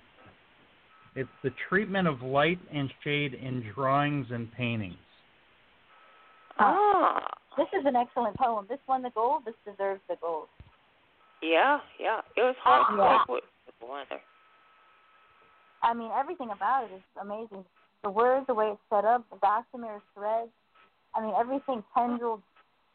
It's 1.17 1.29
the 1.43 1.51
treatment 1.69 2.07
of 2.09 2.23
light 2.23 2.59
and 2.73 2.91
shade 3.03 3.35
in 3.35 3.63
drawings 3.75 4.27
and 4.31 4.51
paintings. 4.53 4.95
Ah, 6.59 7.27
This 7.57 7.67
is 7.79 7.85
an 7.85 7.97
excellent 7.97 8.37
poem. 8.37 8.67
This 8.69 8.79
won 8.87 9.03
the 9.03 9.11
gold. 9.11 9.43
This 9.45 9.55
deserves 9.65 10.01
the 10.09 10.17
gold. 10.21 10.47
yeah, 11.43 11.81
yeah. 11.99 12.21
It 12.37 12.43
was 12.43 12.55
hard 12.63 12.97
to 12.97 13.03
Yeah. 13.03 13.19
pick 13.19 13.29
with 13.29 13.45
the. 13.81 14.21
I 15.83 15.95
mean, 15.95 16.11
everything 16.13 16.51
about 16.51 16.85
it 16.85 16.93
is 16.95 17.03
amazing. 17.21 17.65
The 18.03 18.11
words, 18.11 18.47
the 18.47 18.55
way 18.55 18.69
it's 18.73 18.81
set 18.89 19.05
up, 19.05 19.25
the 19.31 19.37
gossamer 19.37 20.01
threads. 20.15 20.51
I 21.15 21.21
mean, 21.21 21.35
everything 21.39 21.83
tendrilled, 21.97 22.43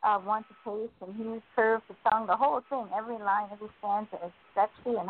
uh, 0.04 0.20
want 0.26 0.46
to 0.48 0.56
taste, 0.64 0.94
and 1.02 1.16
hues, 1.16 1.42
curve, 1.56 1.82
the 1.88 1.96
tongue, 2.10 2.28
the 2.28 2.36
whole 2.36 2.62
thing. 2.70 2.88
Every 2.96 3.18
line, 3.18 3.50
every 3.52 3.70
stanza 3.80 4.16
is 4.26 4.32
sexy 4.54 4.98
and 4.98 5.10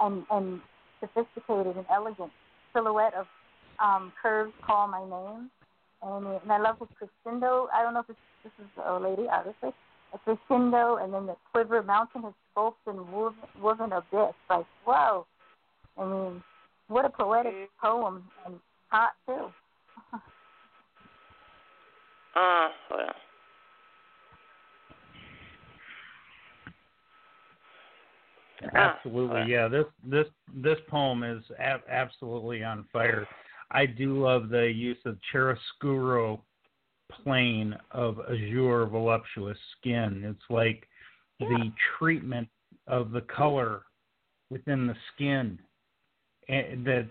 and 0.00 0.26
and 0.30 0.60
sophisticated 1.00 1.76
and 1.76 1.86
elegant. 1.90 2.30
Silhouette 2.72 3.14
of 3.14 3.26
um, 3.82 4.12
curves 4.20 4.52
call 4.66 4.88
my 4.88 5.00
name, 5.00 5.50
and, 6.02 6.26
and 6.42 6.52
I 6.52 6.58
love 6.58 6.78
his 6.78 6.88
crescendo. 6.98 7.68
I 7.74 7.82
don't 7.82 7.94
know 7.94 8.00
if 8.00 8.06
this 8.08 8.16
this 8.44 8.52
is 8.58 8.70
a 8.84 8.98
lady, 8.98 9.26
obviously. 9.30 9.70
A 10.14 10.18
crescendo, 10.18 10.96
and 10.96 11.14
then 11.14 11.26
the 11.26 11.36
quiver 11.52 11.82
mounting 11.82 12.22
his 12.22 12.34
sculpt 12.54 12.74
and 12.86 13.10
woven, 13.12 13.38
woven 13.62 13.92
abyss. 13.92 14.34
Like, 14.50 14.66
whoa! 14.84 15.24
I 15.96 16.04
mean, 16.04 16.42
what 16.88 17.04
a 17.04 17.08
poetic 17.08 17.54
Mm. 17.54 17.68
poem 17.80 18.24
and 18.44 18.60
hot 18.92 19.12
too. 19.26 19.46
Uh, 22.34 22.68
hold 22.88 23.00
on. 23.02 23.14
Ah, 28.74 28.96
Absolutely, 28.96 29.28
alright. 29.28 29.48
yeah. 29.50 29.68
This 29.68 29.84
this 30.02 30.26
this 30.54 30.78
poem 30.88 31.22
is 31.24 31.42
ab- 31.58 31.82
absolutely 31.90 32.64
on 32.64 32.86
fire. 32.90 33.28
I 33.70 33.84
do 33.84 34.18
love 34.22 34.48
the 34.48 34.72
use 34.74 34.96
of 35.04 35.18
chiaroscuro 35.30 36.40
plane 37.10 37.76
of 37.90 38.18
azure 38.30 38.86
voluptuous 38.86 39.58
skin. 39.78 40.22
It's 40.24 40.50
like 40.50 40.88
the 41.38 41.70
treatment 41.98 42.48
of 42.86 43.10
the 43.10 43.20
color 43.22 43.82
within 44.50 44.86
the 44.86 44.96
skin. 45.14 45.58
And 46.48 46.86
that's 46.86 47.08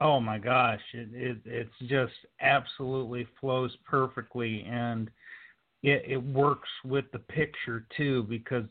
oh 0.00 0.20
my 0.20 0.38
gosh, 0.38 0.80
it, 0.92 1.08
it 1.12 1.38
it's 1.44 1.88
just 1.88 2.12
absolutely 2.40 3.26
flows 3.40 3.74
perfectly 3.88 4.64
and 4.68 5.10
it, 5.82 6.02
it 6.06 6.16
works 6.16 6.68
with 6.84 7.04
the 7.12 7.18
picture 7.18 7.86
too 7.96 8.24
because 8.24 8.64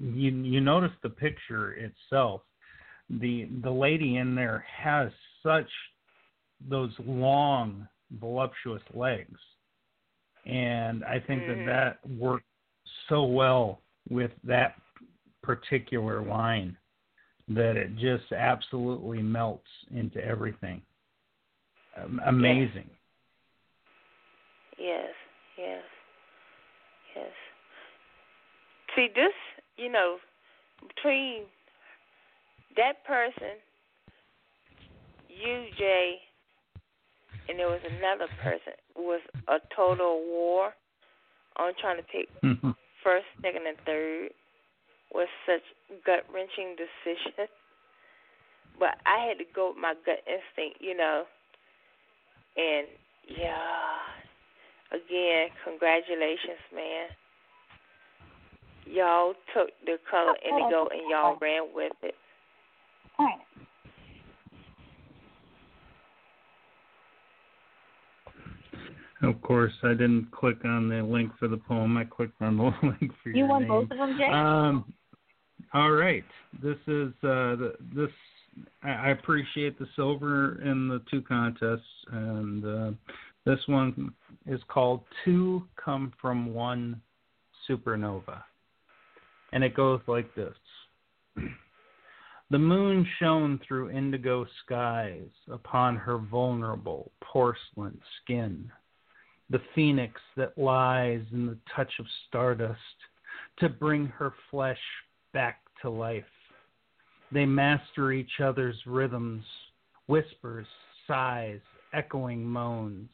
you 0.00 0.30
you 0.30 0.60
notice 0.60 0.92
the 1.02 1.10
picture 1.10 1.72
itself. 1.72 2.42
The 3.08 3.48
the 3.62 3.70
lady 3.70 4.16
in 4.16 4.34
there 4.34 4.64
has 4.76 5.10
such 5.42 5.68
those 6.68 6.92
long 7.04 7.88
voluptuous 8.18 8.82
legs, 8.94 9.38
and 10.46 11.04
I 11.04 11.20
think 11.20 11.44
Mhm. 11.44 11.64
that 11.64 11.64
that 11.64 12.10
worked 12.18 12.44
so 13.08 13.24
well 13.24 13.80
with 14.08 14.32
that 14.44 14.74
particular 15.42 16.22
line 16.22 16.76
that 17.50 17.76
it 17.76 17.96
just 17.96 18.32
absolutely 18.32 19.22
melts 19.22 19.66
into 19.94 20.24
everything. 20.24 20.80
Amazing. 22.24 22.88
Yes, 24.78 25.10
yes, 25.58 25.82
yes. 27.16 27.30
See, 28.94 29.08
this, 29.14 29.32
you 29.76 29.90
know, 29.90 30.16
between 30.94 31.42
that 32.76 33.04
person, 33.04 33.58
you, 35.28 35.66
Jay, 35.76 36.14
and 37.48 37.58
there 37.58 37.68
was 37.68 37.80
another 37.84 38.30
person, 38.42 38.74
was 38.96 39.20
a 39.48 39.58
total 39.74 40.22
war 40.26 40.72
on 41.56 41.72
trying 41.80 41.96
to 41.96 42.04
pick 42.04 42.28
first, 43.02 43.26
second, 43.42 43.66
and 43.66 43.76
third. 43.84 44.30
Was 45.12 45.28
such 45.46 45.62
gut 46.06 46.24
wrenching 46.32 46.76
decision. 46.76 47.48
But 48.78 48.96
I 49.04 49.26
had 49.26 49.38
to 49.38 49.44
go 49.54 49.70
with 49.70 49.78
my 49.78 49.94
gut 50.06 50.22
instinct, 50.26 50.80
you 50.80 50.96
know. 50.96 51.24
And 52.56 52.86
yeah, 53.28 53.98
again, 54.92 55.48
congratulations, 55.64 56.62
man. 56.74 57.08
Y'all 58.86 59.34
took 59.54 59.70
the 59.84 59.98
color 60.10 60.34
indigo 60.44 60.88
and 60.90 61.10
y'all 61.10 61.36
ran 61.40 61.68
with 61.74 61.92
it. 62.02 62.14
All 63.18 63.26
right. 63.26 63.38
Of 69.22 69.40
course, 69.42 69.72
I 69.82 69.90
didn't 69.90 70.30
click 70.32 70.64
on 70.64 70.88
the 70.88 71.02
link 71.02 71.32
for 71.38 71.46
the 71.46 71.58
poem. 71.58 71.96
I 71.96 72.04
clicked 72.04 72.40
on 72.40 72.56
the 72.56 72.64
link 72.82 73.12
for 73.22 73.28
You 73.28 73.36
your 73.36 73.48
want 73.48 73.68
name. 73.68 73.68
both 73.68 73.90
of 73.90 73.98
them, 73.98 74.16
Jay? 74.18 74.28
Um, 74.32 74.92
all 75.72 75.92
right. 75.92 76.24
This 76.62 76.76
is 76.86 77.12
uh, 77.22 77.54
the, 77.56 77.74
this. 77.94 78.10
I 78.82 79.10
appreciate 79.10 79.78
the 79.78 79.86
silver 79.94 80.60
in 80.62 80.88
the 80.88 81.00
two 81.10 81.22
contests, 81.22 81.82
and 82.10 82.64
uh, 82.64 82.90
this 83.46 83.60
one 83.66 84.12
is 84.46 84.60
called 84.68 85.02
Two 85.24 85.62
Come 85.82 86.12
from 86.20 86.52
One 86.52 87.00
Supernova, 87.68 88.42
and 89.52 89.62
it 89.62 89.74
goes 89.74 90.00
like 90.08 90.34
this. 90.34 90.54
The 92.50 92.58
moon 92.58 93.06
shone 93.20 93.60
through 93.66 93.90
indigo 93.90 94.44
skies 94.64 95.28
upon 95.50 95.94
her 95.94 96.18
vulnerable 96.18 97.12
porcelain 97.20 98.00
skin. 98.20 98.68
The 99.50 99.62
phoenix 99.74 100.20
that 100.36 100.58
lies 100.58 101.22
in 101.32 101.46
the 101.46 101.58
touch 101.74 101.92
of 102.00 102.06
stardust 102.26 102.78
to 103.58 103.68
bring 103.68 104.06
her 104.06 104.32
flesh 104.50 104.80
back 105.32 105.59
to 105.82 105.90
life. 105.90 106.24
They 107.32 107.46
master 107.46 108.12
each 108.12 108.40
other's 108.42 108.76
rhythms, 108.86 109.44
whispers, 110.06 110.66
sighs, 111.06 111.60
echoing 111.94 112.44
moans. 112.44 113.10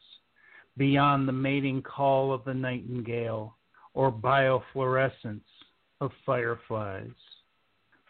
Beyond 0.77 1.27
the 1.27 1.33
mating 1.33 1.83
call 1.83 2.33
of 2.33 2.45
the 2.45 2.55
nightingale 2.55 3.57
or 3.95 4.13
biofluorescence 4.13 5.41
of 6.01 6.11
fireflies. 6.25 7.09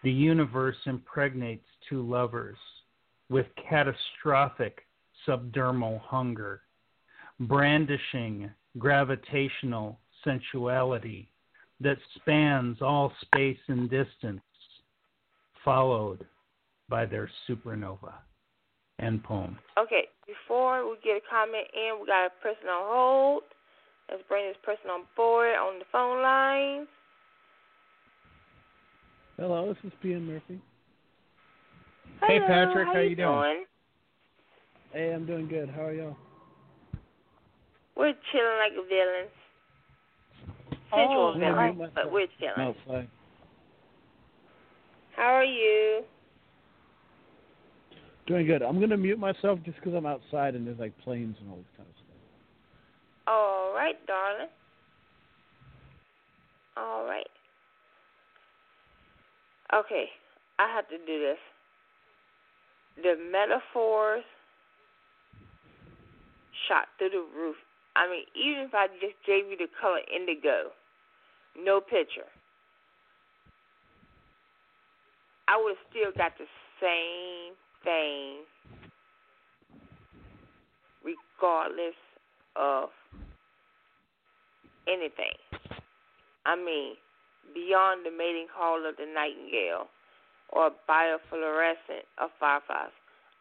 The 0.02 0.10
universe 0.10 0.76
impregnates 0.86 1.66
two 1.88 2.02
lovers 2.02 2.58
with 3.28 3.46
catastrophic 3.68 4.82
subdermal 5.26 6.00
hunger, 6.00 6.62
brandishing 7.40 8.50
gravitational 8.78 9.98
sensuality 10.24 11.30
that 11.80 11.98
spans 12.16 12.78
all 12.80 13.12
space 13.22 13.58
and 13.68 13.90
distance, 13.90 14.40
followed 15.64 16.26
by 16.88 17.04
their 17.04 17.30
supernova. 17.48 18.12
End 19.00 19.22
poem. 19.22 19.58
Okay, 19.78 20.04
before 20.26 20.88
we 20.88 20.96
get 21.04 21.16
a 21.16 21.20
comment 21.30 21.66
in, 21.74 21.98
we 22.00 22.06
got 22.06 22.26
a 22.26 22.30
person 22.42 22.68
on 22.68 22.84
hold. 22.86 23.42
Let's 24.10 24.22
bring 24.28 24.48
this 24.48 24.56
person 24.64 24.88
on 24.90 25.02
board 25.16 25.54
on 25.54 25.78
the 25.78 25.84
phone 25.92 26.22
line. 26.22 26.86
Hello, 29.36 29.68
this 29.68 29.76
is 29.84 29.92
P.M. 30.02 30.26
Murphy. 30.26 30.60
Hey, 32.26 32.40
Patrick, 32.40 32.86
how, 32.86 32.94
how 32.94 33.00
you 33.00 33.10
you 33.10 33.16
doing? 33.16 33.28
doing? 33.28 33.64
Hey, 34.92 35.12
I'm 35.12 35.26
doing 35.26 35.46
good. 35.46 35.68
How 35.68 35.86
are 35.86 35.92
y'all? 35.92 36.16
We're 37.96 38.14
chilling 38.32 38.58
like 38.58 38.72
villains. 38.88 39.28
Oh, 39.28 39.45
Sensual 40.90 41.32
I'm 41.34 41.40
gonna 41.40 41.54
villains, 41.54 41.78
mute 41.78 41.90
but 41.94 42.04
myself. 42.04 42.12
we're 42.12 42.26
chilling. 42.38 42.74
No. 42.88 43.06
How 45.16 45.34
are 45.34 45.44
you? 45.44 46.04
Doing 48.26 48.46
good. 48.46 48.62
I'm 48.62 48.80
gonna 48.80 48.96
mute 48.96 49.18
myself 49.18 49.60
just 49.64 49.80
'cause 49.82 49.94
I'm 49.94 50.06
outside 50.06 50.54
and 50.54 50.66
there's 50.66 50.78
like 50.78 50.96
planes 50.98 51.38
and 51.40 51.50
all 51.50 51.56
this 51.56 51.66
kind 51.76 51.88
of 51.88 51.94
stuff. 51.96 52.06
All 53.28 53.72
right, 53.72 54.04
darling. 54.06 54.48
All 56.76 57.04
right. 57.04 57.30
Okay, 59.72 60.12
I 60.58 60.68
have 60.68 60.88
to 60.88 60.98
do 60.98 61.18
this. 61.18 61.38
The 63.02 63.16
metaphors 63.16 64.24
shot 66.68 66.88
through 66.98 67.10
the 67.10 67.26
roof. 67.34 67.56
I 67.96 68.06
mean, 68.08 68.24
even 68.34 68.64
if 68.64 68.74
I 68.74 68.88
just 69.00 69.16
gave 69.24 69.48
you 69.50 69.56
the 69.56 69.68
color 69.80 70.00
indigo, 70.12 70.72
no 71.62 71.80
picture, 71.80 72.28
I 75.48 75.56
would 75.62 75.76
have 75.76 75.86
still 75.90 76.12
got 76.16 76.32
the 76.38 76.46
same 76.80 77.54
thing, 77.84 78.44
regardless 81.04 81.94
of 82.56 82.88
anything. 84.88 85.36
I 86.44 86.56
mean, 86.56 86.94
beyond 87.54 88.06
the 88.06 88.10
mating 88.10 88.46
call 88.54 88.86
of 88.86 88.96
the 88.96 89.06
nightingale 89.06 89.88
or 90.50 90.70
biofluorescent 90.88 92.06
of 92.18 92.30
fireflies. 92.38 92.94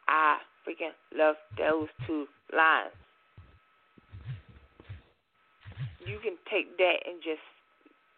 I 0.08 0.38
freaking 0.66 0.94
love 1.16 1.36
those 1.58 1.88
two 2.06 2.26
lines. 2.56 2.92
You 6.06 6.20
can 6.22 6.38
take 6.50 6.78
that 6.78 6.98
and 7.06 7.22
just 7.24 7.42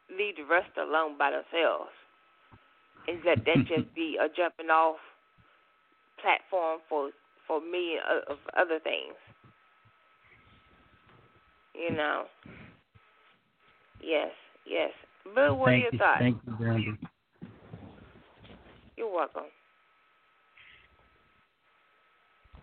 leave 0.10 0.38
the 0.38 0.46
rest 0.46 0.72
alone 0.78 1.18
by 1.18 1.32
themselves. 1.32 1.92
And 3.08 3.20
let 3.26 3.46
that 3.46 3.68
just 3.68 3.94
be 3.96 4.18
a 4.20 4.28
jumping 4.28 4.70
off 4.70 4.98
platform 6.22 6.80
for 6.90 7.12
for 7.48 7.62
me 7.62 7.98
and 7.98 8.24
of 8.30 8.38
other 8.58 8.80
things. 8.80 9.16
You 11.74 11.96
know. 11.96 12.26
Yes, 14.02 14.32
yes. 14.66 14.92
But 15.36 15.58
what 15.58 15.70
Thank 15.70 15.76
are 15.76 15.78
your 15.78 15.92
you. 15.92 15.98
thoughts? 16.00 16.20
Thank 16.20 16.38
you, 16.46 16.54
Brandy. 16.54 16.94
You're 18.96 19.14
welcome. 19.14 19.44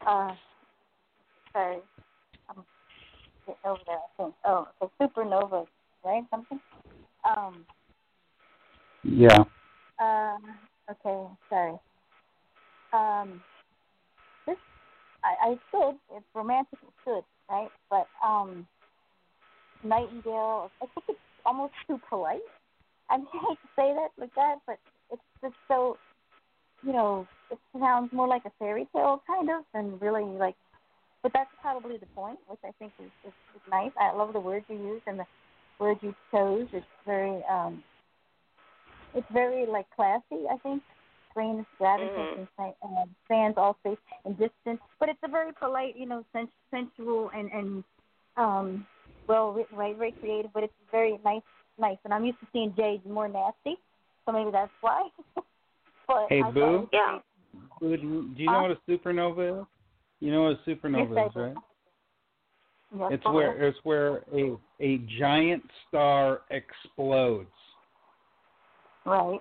Uh, 0.07 0.35
sorry. 1.53 1.79
I'm 2.49 2.65
getting 3.47 3.61
over 3.65 3.81
there, 3.87 3.97
I 3.97 4.23
think. 4.23 4.35
Oh, 4.45 4.69
so 4.81 4.91
supernova, 5.01 5.67
right? 6.05 6.25
Something? 6.31 6.61
Um, 7.25 7.67
Yeah. 9.03 9.45
uh, 10.01 10.39
okay, 10.91 11.29
sorry. 11.51 11.79
Um, 12.93 13.41
This, 14.47 14.57
I, 15.25 15.51
I 15.51 15.59
should. 15.71 15.97
It's 16.17 16.27
romantic. 16.35 16.79
It 16.83 16.95
should, 17.05 17.25
right? 17.51 17.71
But 17.91 18.09
um, 18.25 18.67
Nightingale. 19.83 20.71
I 20.83 20.87
think 20.95 21.05
it's 21.09 21.19
almost 21.47 21.75
too 21.87 22.01
polite. 22.09 22.41
I 23.11 23.17
hate 23.33 23.59
to 23.63 23.69
say 23.77 23.95
that 23.95 24.09
like 24.19 24.35
that, 24.37 24.57
but 24.67 24.79
it's 25.13 25.23
just 25.43 25.55
so. 25.69 25.99
You 26.85 26.93
know, 26.93 27.29
it 27.51 27.59
sounds 27.79 28.13
more 28.13 28.29
like 28.29 28.45
a 28.47 28.53
fairy 28.59 28.87
tale 28.95 29.23
kind 29.27 29.51
of, 29.51 29.65
than 29.75 29.99
really 30.01 30.25
like. 30.25 30.57
But 31.23 31.33
that's 31.35 31.51
probably 31.63 31.97
the 31.97 32.07
point, 32.15 32.39
which 32.49 32.61
I 32.65 32.71
think 32.79 32.93
is, 33.01 33.11
is, 33.27 33.33
is 33.57 33.63
nice. 33.71 33.93
I 33.99 34.13
love 34.15 34.33
the 34.35 34.41
words 34.41 34.67
you 34.69 34.77
use 34.77 35.03
and 35.07 35.19
the 35.19 35.25
words 35.79 36.01
you 36.03 36.15
chose. 36.31 36.67
It's 36.73 36.87
very, 37.07 37.43
um, 37.51 37.83
it's 39.15 39.27
very 39.33 39.67
like 39.67 39.87
classy. 39.95 40.47
I 40.51 40.57
think 40.63 40.83
explain 41.27 41.61
extravagance 41.61 42.31
Mhm. 42.37 42.49
and 42.59 42.75
uh, 42.83 43.05
fans 43.29 43.55
all 43.57 43.77
safe 43.83 43.99
and 44.25 44.37
distant. 44.39 44.81
But 45.01 45.09
it's 45.09 45.23
a 45.23 45.29
very 45.29 45.53
polite, 45.53 45.97
you 45.97 46.07
know, 46.07 46.25
sens- 46.33 46.51
sensual 46.71 47.31
and 47.35 47.51
and 47.53 47.85
um, 48.37 48.87
well 49.29 49.53
written, 49.53 49.77
right? 49.77 49.97
Very 49.97 50.13
creative, 50.13 50.53
but 50.53 50.63
it's 50.65 50.75
very 50.91 51.19
nice, 51.25 51.43
nice. 51.79 51.99
And 52.05 52.13
I'm 52.13 52.25
used 52.25 52.41
to 52.41 52.47
seeing 52.53 52.75
Jay 52.77 53.01
more 53.05 53.29
nasty, 53.29 53.77
so 54.27 54.33
maybe 54.33 54.51
that's 54.51 54.73
why. 54.81 55.09
but 56.07 56.27
Hey, 56.29 56.43
I 56.43 56.51
Boo? 56.51 56.89
Yeah. 56.93 57.19
Boo, 57.81 57.97
do 57.97 58.03
you- 58.03 58.29
do 58.35 58.43
you 58.43 58.51
know 58.51 58.63
what 58.63 58.71
a 58.73 58.79
supernova 58.89 59.61
is? 59.63 59.67
You 60.21 60.33
know 60.33 60.43
what 60.45 60.53
a 60.53 60.71
supernova 60.71 61.17
Yes, 61.17 61.31
is, 61.31 61.37
right? 61.37 61.57
Yes, 62.97 63.11
It's 63.13 63.25
where 63.25 63.61
it's 63.63 63.79
where 63.83 64.23
a 64.33 64.57
a 64.81 64.99
giant 65.19 65.63
star 65.89 66.43
explodes. 66.51 67.49
right. 69.05 69.41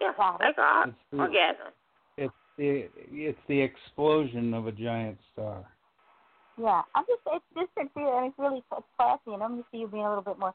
Yeah. 0.00 0.12
Got 0.16 0.40
it. 0.40 0.44
Like 0.44 0.58
a 0.58 0.88
It's 0.88 0.96
the, 1.10 1.18
orgasm. 1.18 1.72
it's 2.16 2.34
the 2.58 2.88
it's 3.10 3.38
the 3.48 3.60
explosion 3.60 4.52
of 4.54 4.66
a 4.66 4.72
giant 4.72 5.18
star. 5.32 5.64
Yeah, 6.60 6.82
I'm 6.94 7.04
just 7.06 7.20
it's 7.26 7.44
distant 7.54 7.94
too, 7.94 8.10
and 8.16 8.26
it's 8.26 8.38
really 8.38 8.58
it's 8.58 8.86
classy, 8.98 9.32
and 9.32 9.42
I'm 9.42 9.56
used 9.56 9.70
to 9.72 9.78
you 9.78 9.86
being 9.88 10.04
a 10.04 10.08
little 10.08 10.22
bit 10.24 10.38
more 10.38 10.54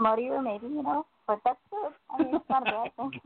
smuttier, 0.00 0.42
maybe, 0.42 0.66
you 0.66 0.82
know. 0.82 1.06
But 1.26 1.38
that's 1.44 1.58
good. 1.70 1.92
I 2.10 2.22
mean, 2.24 2.34
it's 2.34 2.44
not 2.48 2.66
a 2.66 2.70
bad 2.70 2.90
thing. 2.96 3.20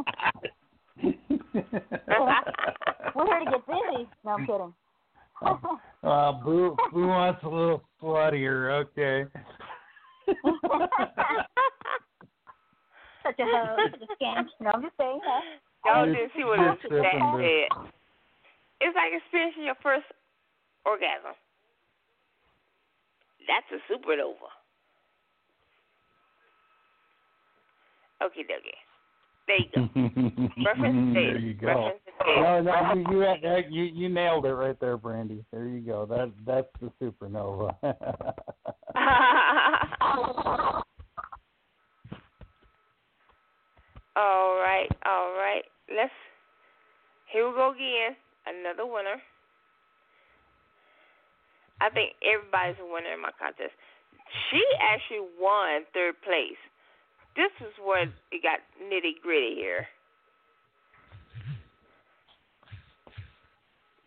We're 3.14 3.26
here 3.26 3.38
to 3.40 3.50
get 3.50 3.66
busy. 3.66 4.08
No, 4.24 4.30
I'm 4.32 4.46
kidding. 4.46 4.74
Uh, 5.42 6.32
Boo 6.32 6.76
Boo 6.92 7.06
wants 7.06 7.42
a 7.42 7.48
little 7.48 7.82
sluttier. 8.02 8.84
Okay. 8.84 9.30
such 13.22 13.38
a 13.38 13.44
hoe, 13.44 13.76
such 13.90 14.00
a 14.00 14.24
scam. 14.24 14.46
No, 14.60 14.70
I'm 14.74 14.82
just 14.82 14.96
saying 14.98 15.20
that. 15.24 15.42
Y'all 15.84 16.06
didn't 16.06 16.32
see 16.36 16.44
what 16.44 16.58
you're 16.58 16.74
this 16.74 16.88
tripping, 16.88 17.22
said. 17.36 17.90
It's 18.80 18.96
like 18.96 19.12
experiencing 19.14 19.64
your 19.64 19.76
first 19.82 20.06
orgasm. 20.84 21.34
That's 23.46 23.66
a 23.70 23.78
supernova. 23.92 24.50
Okay, 28.22 28.42
dokie. 28.42 28.85
There 29.48 29.58
you 29.58 29.70
go. 29.74 30.64
Reference 30.64 31.14
there 31.14 31.38
you 31.38 31.54
go. 31.54 31.92
No, 32.26 32.60
no, 32.62 32.94
you, 32.94 33.04
you 33.10 33.18
had- 33.20 33.70
you 33.70 33.84
you 33.84 34.08
nailed 34.08 34.44
it 34.46 34.54
right 34.54 34.78
there, 34.80 34.96
Brandy. 34.96 35.44
There 35.52 35.66
you 35.66 35.80
go. 35.80 36.06
That 36.06 36.32
that's 36.44 36.68
the 36.80 36.90
supernova. 37.00 37.74
all 44.16 44.56
right, 44.56 44.88
all 45.04 45.32
right. 45.36 45.62
Let's. 45.94 46.10
Here 47.32 47.46
we 47.48 47.54
go 47.54 47.72
again. 47.72 48.16
Another 48.46 48.86
winner. 48.86 49.20
I 51.80 51.90
think 51.90 52.12
everybody's 52.24 52.80
a 52.80 52.86
winner 52.86 53.12
in 53.12 53.20
my 53.20 53.30
contest. 53.38 53.74
She 54.50 54.62
actually 54.80 55.28
won 55.38 55.84
third 55.92 56.14
place. 56.24 56.58
This 57.36 57.52
is 57.60 57.74
where 57.84 58.04
it 58.04 58.42
got 58.42 58.60
nitty 58.82 59.20
gritty 59.22 59.54
here. 59.56 59.86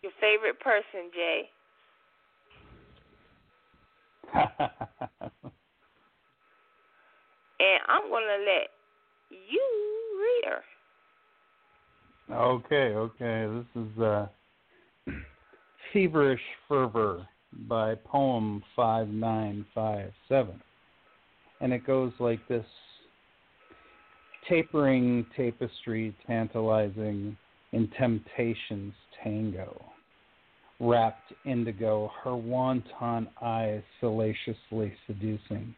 Your 0.02 0.12
favorite 0.20 0.58
person, 0.60 1.10
Jay? 1.14 1.50
And 7.60 7.80
I'm 7.88 8.10
gonna 8.10 8.38
let 8.46 8.70
you 9.28 9.62
read 10.18 10.44
her. 10.50 10.62
okay, 12.34 12.94
okay. 12.94 13.64
This 13.74 13.84
is 13.84 14.02
uh, 14.02 14.26
Feverish 15.92 16.40
Fervor 16.66 17.28
by 17.68 17.96
Poem 17.96 18.62
five 18.74 19.08
nine 19.08 19.66
five 19.74 20.10
seven, 20.26 20.58
and 21.60 21.74
it 21.74 21.86
goes 21.86 22.12
like 22.18 22.40
this: 22.48 22.64
tapering 24.48 25.26
tapestry, 25.36 26.14
tantalizing 26.26 27.36
in 27.72 27.88
temptation's 27.98 28.94
tango. 29.22 29.84
Wrapped 30.80 31.32
indigo, 31.44 32.10
her 32.24 32.34
wanton 32.34 33.28
eyes 33.42 33.82
salaciously 34.00 34.92
seducing. 35.06 35.74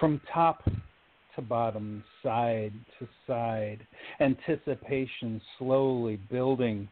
From 0.00 0.20
top 0.32 0.64
to 1.36 1.42
bottom, 1.42 2.02
side 2.22 2.72
to 2.98 3.08
side, 3.26 3.86
anticipation 4.20 5.40
slowly 5.58 6.16
building, 6.30 6.88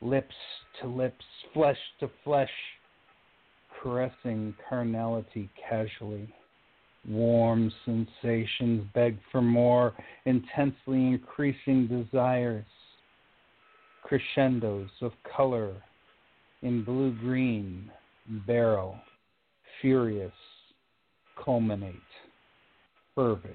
lips 0.00 0.34
to 0.80 0.88
lips, 0.88 1.24
flesh 1.52 1.78
to 2.00 2.10
flesh, 2.24 2.50
caressing 3.82 4.54
carnality 4.68 5.50
casually. 5.68 6.32
Warm 7.08 7.70
sensations 7.84 8.86
beg 8.94 9.18
for 9.30 9.42
more, 9.42 9.92
intensely 10.24 11.06
increasing 11.06 11.86
desires, 11.86 12.64
crescendos 14.02 14.90
of 15.02 15.12
color 15.36 15.74
in 16.62 16.82
blue 16.82 17.12
green, 17.20 17.90
barrel, 18.46 18.96
furious, 19.80 20.32
culminate 21.42 21.94
fervish, 23.14 23.50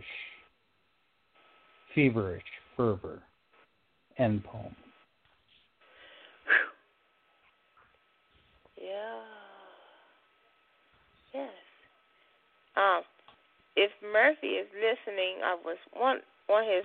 feverish 1.93 2.43
fervor, 2.77 3.21
end 4.17 4.43
poem. 4.43 4.75
Yeah. 8.81 9.21
Yes. 11.33 11.49
Um, 12.77 13.01
if 13.79 13.91
Murphy 14.03 14.59
is 14.59 14.67
listening, 14.75 15.39
I 15.43 15.55
was 15.63 15.77
want 15.95 16.21
want 16.49 16.67
his 16.67 16.83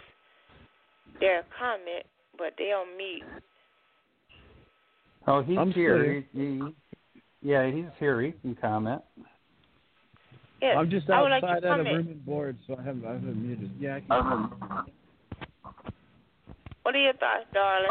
their 1.19 1.45
comment, 1.59 2.07
but 2.39 2.55
they 2.57 2.71
on 2.71 2.97
mute. 2.97 3.25
Oh, 5.27 5.43
he's 5.43 5.59
I'm 5.59 5.73
here. 5.73 6.25
He, 6.33 6.39
he, 6.39 6.61
yeah, 7.43 7.71
he's 7.71 7.87
here. 7.99 8.23
He 8.23 8.33
can 8.33 8.55
comment. 8.55 9.03
Yes. 10.63 10.77
I'm 10.79 10.89
just 10.89 11.11
I 11.11 11.21
would 11.21 11.31
like 11.31 11.43
outside 11.43 11.61
to 11.63 11.69
at 11.69 11.81
a 11.81 11.83
room 11.83 12.09
and 12.09 12.25
board, 12.25 12.57
so 12.67 12.77
I 12.79 12.83
haven't 12.83 13.05
I 13.05 13.15
haven't 13.15 13.43
muted. 13.45 13.71
Yeah, 13.81 13.97
I 13.97 14.01
can. 14.01 14.51
What 16.83 16.95
are 16.95 17.03
your 17.03 17.15
thoughts, 17.15 17.47
darling? 17.53 17.89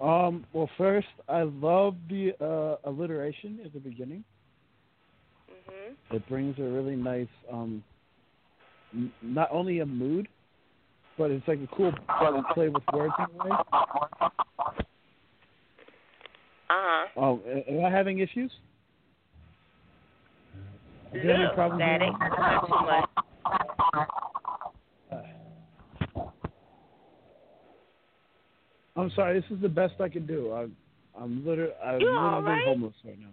Um, 0.00 0.44
well, 0.52 0.68
first, 0.76 1.08
I 1.28 1.42
love 1.42 1.94
the 2.08 2.32
uh, 2.40 2.88
alliteration 2.88 3.60
at 3.64 3.72
the 3.72 3.80
beginning. 3.80 4.24
Mhm. 5.68 5.94
It 6.10 6.26
brings 6.28 6.58
a 6.58 6.62
really 6.62 6.96
nice, 6.96 7.28
um, 7.50 7.82
n- 8.94 9.12
not 9.22 9.48
only 9.50 9.80
a 9.80 9.86
mood, 9.86 10.28
but 11.16 11.30
it's 11.30 11.46
like 11.46 11.60
a 11.60 11.66
cool 11.68 11.92
play 12.54 12.68
with 12.68 12.82
words 12.92 13.14
in 13.18 13.24
a 13.40 13.44
way. 13.44 13.50
Uh 13.50 13.84
huh. 16.70 17.06
Oh, 17.16 17.40
am 17.68 17.84
I 17.84 17.90
having 17.90 18.18
issues? 18.20 18.52
Is 21.12 21.22
there 21.22 21.34
any 21.34 21.48
problem 21.54 21.78
not 21.78 21.98
too 22.66 22.84
much. 22.84 23.08
I'm 28.96 29.10
sorry. 29.14 29.40
This 29.40 29.50
is 29.50 29.62
the 29.62 29.68
best 29.68 30.00
I 30.00 30.08
can 30.08 30.26
do. 30.26 30.52
I'm, 30.52 30.76
I'm 31.18 31.46
literally, 31.46 31.72
I'm 31.84 32.00
You 32.00 32.10
literally 32.10 32.34
all 32.34 32.42
right? 32.42 32.64
homeless 32.64 32.94
right 33.04 33.18
now. 33.18 33.28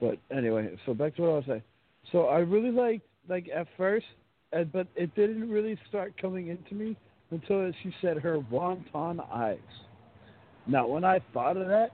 But 0.00 0.18
anyway, 0.34 0.76
so 0.86 0.94
back 0.94 1.16
to 1.16 1.22
what 1.22 1.30
I 1.30 1.34
was 1.34 1.44
saying. 1.46 1.62
So 2.12 2.26
I 2.26 2.38
really 2.38 2.70
liked, 2.70 3.06
like 3.28 3.48
at 3.54 3.66
first, 3.76 4.06
but 4.52 4.86
it 4.96 5.14
didn't 5.14 5.50
really 5.50 5.78
start 5.88 6.14
coming 6.20 6.48
into 6.48 6.74
me 6.74 6.96
until 7.30 7.70
she 7.82 7.92
said 8.00 8.16
her 8.18 8.38
wonton 8.50 9.20
eyes. 9.30 9.58
Now, 10.66 10.86
when 10.86 11.04
I 11.04 11.20
thought 11.32 11.56
of 11.56 11.68
that, 11.68 11.90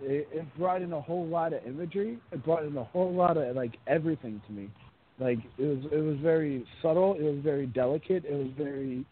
it, 0.00 0.28
it 0.32 0.46
brought 0.56 0.82
in 0.82 0.92
a 0.92 1.00
whole 1.00 1.26
lot 1.26 1.52
of 1.52 1.66
imagery. 1.66 2.18
It 2.32 2.44
brought 2.44 2.64
in 2.64 2.76
a 2.76 2.84
whole 2.84 3.12
lot 3.12 3.36
of 3.36 3.56
like 3.56 3.76
everything 3.86 4.40
to 4.46 4.52
me. 4.52 4.70
Like 5.18 5.38
it 5.58 5.64
was, 5.64 5.92
it 5.92 5.98
was 5.98 6.16
very 6.22 6.64
subtle. 6.80 7.14
It 7.14 7.22
was 7.22 7.40
very 7.42 7.66
delicate. 7.66 8.24
It 8.24 8.34
was 8.34 8.52
very 8.56 9.04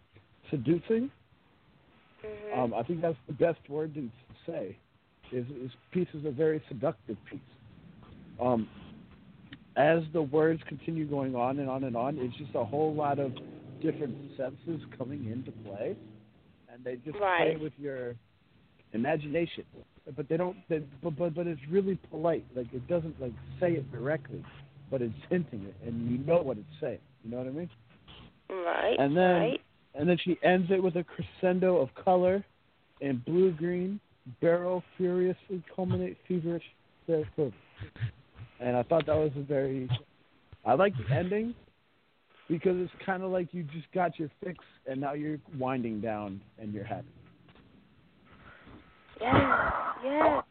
seducing. 0.51 1.11
Mhm. 2.25 2.59
Um, 2.59 2.75
I 2.75 2.83
think 2.85 3.01
that's 3.01 3.19
the 3.27 3.33
best 3.33 3.59
word 3.69 3.95
to 3.95 4.09
say. 4.47 4.77
Is, 5.33 5.45
is 5.61 5.73
peace 5.91 6.09
is 6.15 6.25
a 6.25 6.31
very 6.31 6.63
seductive 6.69 7.17
piece. 7.29 7.41
Um, 8.41 8.69
as 9.77 10.01
the 10.13 10.23
words 10.23 10.61
continue 10.69 11.07
going 11.07 11.35
on 11.35 11.59
and 11.59 11.69
on 11.69 11.85
and 11.85 11.97
on, 11.97 12.19
it's 12.19 12.37
just 12.37 12.55
a 12.55 12.65
whole 12.65 12.95
lot 12.95 13.19
of 13.19 13.33
different 13.83 14.17
senses 14.37 14.81
coming 14.97 15.27
into 15.31 15.53
play, 15.69 15.97
and 16.73 16.83
they 16.83 16.97
just 17.05 17.19
play 17.19 17.57
with 17.61 17.73
your 17.79 18.15
imagination. 18.93 19.65
But 20.17 20.29
they 20.29 20.37
don't. 20.37 20.57
They, 20.69 20.83
but 21.03 21.17
but 21.19 21.35
but 21.35 21.47
it's 21.47 21.61
really 21.71 21.99
polite. 22.11 22.45
Like 22.55 22.73
it 22.73 22.87
doesn't 22.89 23.21
like 23.21 23.33
say 23.61 23.73
it 23.73 23.91
directly, 23.93 24.45
but 24.91 25.03
it's 25.03 25.15
hinting 25.29 25.65
it, 25.65 25.77
and 25.87 26.11
you 26.11 26.19
know 26.19 26.41
what 26.43 26.59
it's 26.59 26.67
saying. 26.81 26.99
You 27.25 27.33
know 27.33 27.39
what 27.39 27.47
I 27.49 27.51
mean? 27.51 27.71
Right. 28.49 28.97
And 28.99 29.17
then 29.17 29.25
right. 29.25 29.61
and 29.95 30.09
then 30.09 30.17
she 30.25 30.39
ends 30.43 30.71
it 30.71 30.83
with 30.83 30.97
a 30.97 31.05
crescendo 31.05 31.79
of 31.79 31.89
color 32.03 32.45
in 33.01 33.23
blue 33.27 33.53
green, 33.53 34.01
barrel 34.41 34.83
furiously 34.97 35.63
culminate 35.75 36.17
feverish 36.29 36.65
there. 37.07 37.25
And 38.61 38.77
I 38.77 38.83
thought 38.83 39.07
that 39.07 39.17
was 39.17 39.33
a 39.37 39.43
very 39.43 39.89
I 40.65 40.75
like 40.75 40.95
the 40.97 41.15
ending 41.15 41.55
because 42.49 42.77
it's 42.77 42.93
kind 43.05 43.23
of 43.23 43.31
like 43.31 43.49
you 43.53 43.63
just 43.65 43.91
got 43.93 44.19
your 44.19 44.31
fix 44.43 44.59
and 44.87 45.01
now 45.01 45.13
you're 45.13 45.39
winding 45.59 46.01
down 46.01 46.41
and 46.59 46.73
you're 46.73 46.85
happy. 46.85 47.07
Yes. 49.21 49.35
Yes. 50.05 50.43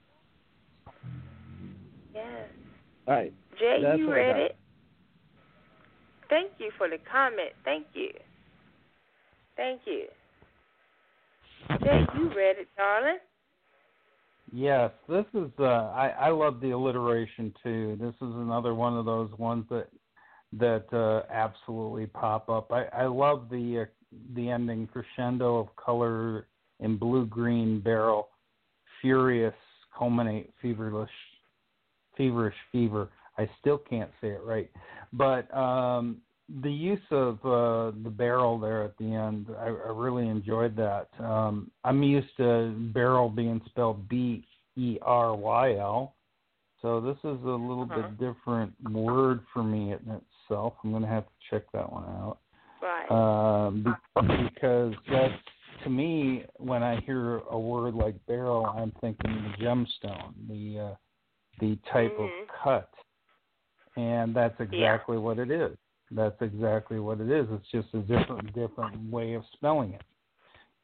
Yes. 2.13 2.25
All 3.07 3.13
right. 3.13 3.33
Jay, 3.59 3.79
That's 3.81 3.99
you 3.99 4.11
read 4.11 4.37
it. 4.37 4.57
Thank 6.29 6.51
you 6.57 6.71
for 6.77 6.89
the 6.89 6.97
comment. 7.11 7.51
Thank 7.63 7.85
you. 7.93 8.09
Thank 9.55 9.81
you. 9.85 10.05
Jay, 11.83 12.05
you 12.17 12.29
read 12.29 12.57
it, 12.57 12.67
darling. 12.77 13.17
Yes, 14.51 14.91
this 15.09 15.25
is. 15.33 15.49
Uh, 15.59 15.63
I 15.63 16.13
I 16.19 16.29
love 16.29 16.61
the 16.61 16.71
alliteration 16.71 17.53
too. 17.63 17.97
This 17.99 18.13
is 18.15 18.35
another 18.35 18.73
one 18.75 18.95
of 18.97 19.05
those 19.05 19.31
ones 19.37 19.65
that 19.69 19.87
that 20.53 20.85
uh, 20.93 21.23
absolutely 21.33 22.05
pop 22.07 22.49
up. 22.49 22.71
I 22.71 22.85
I 22.85 23.05
love 23.05 23.49
the 23.49 23.81
uh, 23.81 23.85
the 24.35 24.49
ending 24.49 24.87
crescendo 24.87 25.57
of 25.57 25.75
color 25.75 26.47
in 26.79 26.97
blue 26.97 27.25
green 27.25 27.79
barrel, 27.79 28.29
furious 29.01 29.55
culminate 29.97 30.53
feverish, 30.61 31.09
feverish 32.15 32.55
fever. 32.71 33.09
I 33.37 33.49
still 33.59 33.77
can't 33.79 34.11
say 34.21 34.29
it 34.29 34.41
right, 34.45 34.69
but 35.11 35.53
um, 35.55 36.17
the 36.61 36.71
use 36.71 37.01
of 37.11 37.35
uh, 37.43 37.97
the 38.03 38.09
barrel 38.09 38.59
there 38.59 38.83
at 38.83 38.97
the 38.97 39.13
end, 39.13 39.47
I, 39.57 39.65
I 39.65 39.91
really 39.91 40.27
enjoyed 40.27 40.75
that. 40.77 41.09
Um, 41.19 41.71
I'm 41.83 42.03
used 42.03 42.35
to 42.37 42.71
barrel 42.93 43.29
being 43.29 43.61
spelled 43.65 44.07
B 44.07 44.45
E 44.75 44.97
R 45.01 45.35
Y 45.35 45.75
L, 45.77 46.15
so 46.81 47.01
this 47.01 47.17
is 47.19 47.23
a 47.43 47.49
little 47.49 47.85
Uh-huh. 47.89 48.03
bit 48.03 48.19
different 48.19 48.73
word 48.91 49.41
for 49.53 49.63
me 49.63 49.93
in 49.93 50.21
itself. 50.21 50.73
I'm 50.83 50.91
going 50.91 51.01
to 51.03 51.09
have 51.09 51.25
to 51.25 51.31
check 51.49 51.63
that 51.73 51.91
one 51.91 52.03
out 52.03 52.37
Right. 52.81 53.09
um, 53.09 53.95
because 54.15 54.93
that's 55.09 55.33
to 55.83 55.89
me 55.89 56.45
when 56.57 56.83
I 56.83 56.99
hear 57.01 57.39
a 57.49 57.59
word 57.59 57.95
like 57.95 58.15
barrel, 58.27 58.65
I'm 58.77 58.91
thinking 59.01 59.31
the 59.57 59.63
gemstone, 59.65 60.33
the 60.47 60.79
uh, 60.79 60.95
the 61.59 61.77
type 61.91 62.15
Mhm. 62.17 62.25
of 62.25 62.29
cut, 62.63 62.89
and 63.97 64.35
that's 64.35 64.59
exactly 64.59 65.17
what 65.17 65.39
it 65.39 65.49
is. 65.49 65.75
That's 66.11 66.39
exactly 66.41 66.99
what 66.99 67.19
it 67.19 67.29
is. 67.29 67.47
It's 67.51 67.71
just 67.71 67.93
a 67.93 67.99
different 67.99 68.53
different 68.53 69.11
way 69.11 69.33
of 69.33 69.43
spelling 69.53 69.93
it. 69.93 70.03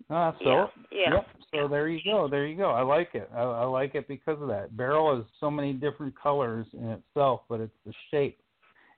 Uh, 0.09 0.31
so 0.43 0.49
yeah. 0.49 0.65
Yeah. 0.91 1.13
Yep. 1.15 1.27
So 1.53 1.67
there 1.67 1.87
you 1.87 1.99
go. 2.03 2.27
There 2.27 2.47
you 2.47 2.57
go. 2.57 2.71
I 2.71 2.81
like 2.81 3.09
it. 3.13 3.29
I, 3.33 3.41
I 3.41 3.65
like 3.65 3.95
it 3.95 4.07
because 4.07 4.41
of 4.41 4.47
that. 4.47 4.75
Barrel 4.75 5.19
is 5.19 5.25
so 5.39 5.51
many 5.51 5.73
different 5.73 6.13
colors 6.19 6.65
in 6.73 6.87
itself, 6.89 7.41
but 7.49 7.59
it's 7.59 7.75
the 7.85 7.93
shape. 8.09 8.39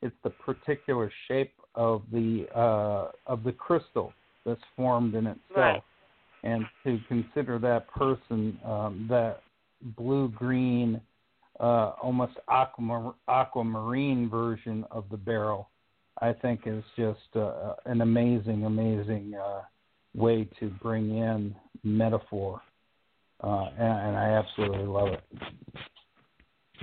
It's 0.02 0.16
the 0.24 0.30
particular 0.30 1.12
shape 1.28 1.54
of 1.76 2.04
the 2.12 2.46
uh, 2.56 3.12
of 3.28 3.44
the 3.44 3.52
crystal 3.52 4.14
that's 4.46 4.62
formed 4.76 5.16
in 5.16 5.28
itself. 5.28 5.42
Right. 5.56 5.84
And 6.44 6.66
to 6.84 7.00
consider 7.08 7.58
that 7.60 7.90
person, 7.90 8.60
um, 8.66 9.08
that 9.10 9.44
blue 9.98 10.30
green, 10.30 11.00
uh, 11.60 11.94
almost 12.02 12.34
aquamar- 12.50 13.16
aquamarine 13.30 14.30
version 14.30 14.84
of 14.92 15.06
the 15.10 15.18
barrel, 15.18 15.70
I 16.24 16.32
think 16.32 16.62
is 16.66 16.84
just 16.96 17.36
uh, 17.36 17.74
an 17.86 18.00
amazing, 18.00 18.64
amazing. 18.64 19.34
Uh, 19.36 19.64
way 20.16 20.48
to 20.60 20.70
bring 20.82 21.18
in 21.18 21.54
metaphor, 21.84 22.62
uh, 23.44 23.66
and, 23.78 24.08
and 24.08 24.18
I 24.18 24.30
absolutely 24.30 24.86
love 24.86 25.10
it. 25.10 25.24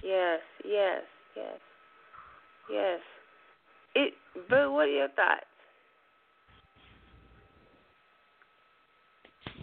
Yes. 0.02 0.40
Yes. 0.62 1.02
Yes. 1.34 1.58
Yes. 2.70 3.00
It. 3.94 4.12
But 4.50 4.72
what 4.72 4.88
are 4.88 4.92
your 4.92 5.08
thoughts? 5.08 5.46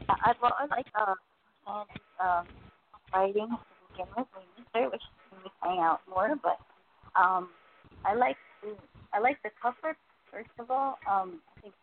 I, 0.10 0.34
well, 0.42 0.56
I 0.58 0.66
like 0.76 0.88
uh, 1.00 1.14
and 1.68 1.88
um, 2.20 2.48
writing 3.14 3.50
to 3.50 3.58
begin 3.92 4.08
with. 4.18 4.28
We 4.36 4.42
used 4.58 4.70
her, 4.74 4.90
which 4.90 5.02
made 5.32 5.44
me 5.44 5.52
hang 5.62 5.80
out 5.80 6.00
more. 6.10 6.34
But 6.42 6.58
um, 7.22 7.50
I 8.06 8.16
like 8.16 8.38
the 8.64 8.70
I 9.14 9.20
like 9.20 9.42
the 9.44 9.50
cover 9.62 9.96
first 10.32 10.50
of 10.60 10.72
all. 10.72 11.00
Um, 11.10 11.40
I 11.58 11.62
think 11.62 11.74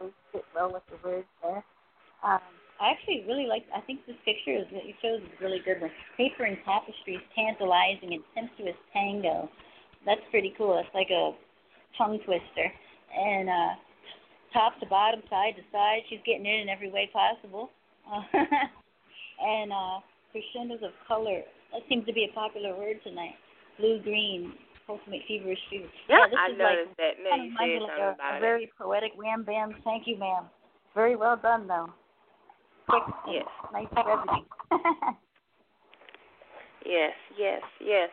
it 0.00 0.12
fit 0.32 0.44
well 0.54 0.72
with 0.72 0.82
the 0.90 0.98
words 1.06 1.26
there. 1.42 1.64
Um, 2.22 2.40
I 2.80 2.90
actually 2.90 3.24
really 3.26 3.46
like. 3.46 3.64
I 3.74 3.80
think 3.82 4.06
this 4.06 4.16
picture 4.24 4.56
is 4.58 4.66
it 4.70 4.96
shows 5.00 5.22
a 5.22 5.44
really 5.44 5.60
good 5.64 5.80
one. 5.80 5.90
Paper 6.16 6.44
and 6.44 6.58
tapestries, 6.64 7.22
tantalizing 7.34 8.14
and 8.14 8.24
sensuous 8.34 8.76
tango. 8.92 9.48
That's 10.04 10.24
pretty 10.30 10.54
cool. 10.58 10.78
It's 10.78 10.94
like 10.94 11.10
a 11.10 11.32
tongue 11.96 12.18
twister. 12.24 12.68
And 13.14 13.48
uh, 13.48 13.72
top 14.52 14.78
to 14.80 14.86
bottom, 14.86 15.22
side 15.30 15.54
to 15.56 15.62
side, 15.70 16.02
she's 16.10 16.20
getting 16.26 16.46
it 16.46 16.62
in 16.62 16.68
every 16.68 16.90
way 16.90 17.08
possible. 17.12 17.70
Uh, 18.10 18.22
and 19.40 19.72
uh, 19.72 20.02
crescendos 20.32 20.82
of 20.82 20.90
color. 21.06 21.42
That 21.72 21.82
seems 21.88 22.06
to 22.06 22.12
be 22.12 22.26
a 22.30 22.34
popular 22.34 22.76
word 22.76 22.98
tonight. 23.04 23.38
Blue, 23.78 24.00
green, 24.02 24.52
make 25.08 25.22
feverish 25.28 25.58
fever. 25.70 25.88
Yeah, 26.08 26.26
this 26.28 26.38
I 26.38 26.52
is 26.52 26.58
like 26.58 26.78
noticed 26.78 26.96
that. 26.98 27.14
Now 27.22 27.36
you 27.36 27.50
said 27.56 27.60
like 27.60 27.80
something 27.88 28.04
a, 28.04 28.14
about 28.14 28.34
a 28.34 28.36
it. 28.36 28.40
very 28.40 28.70
poetic 28.78 29.12
wham 29.16 29.42
bam. 29.44 29.74
Thank 29.84 30.06
you, 30.06 30.16
ma'am. 30.18 30.44
Very 30.94 31.16
well 31.16 31.36
done, 31.36 31.66
though. 31.66 31.88
Quick, 32.88 33.02
Yes. 33.26 33.48
nice. 33.72 33.88
Yes, 36.84 37.16
yes, 37.40 37.62
yes. 37.80 38.10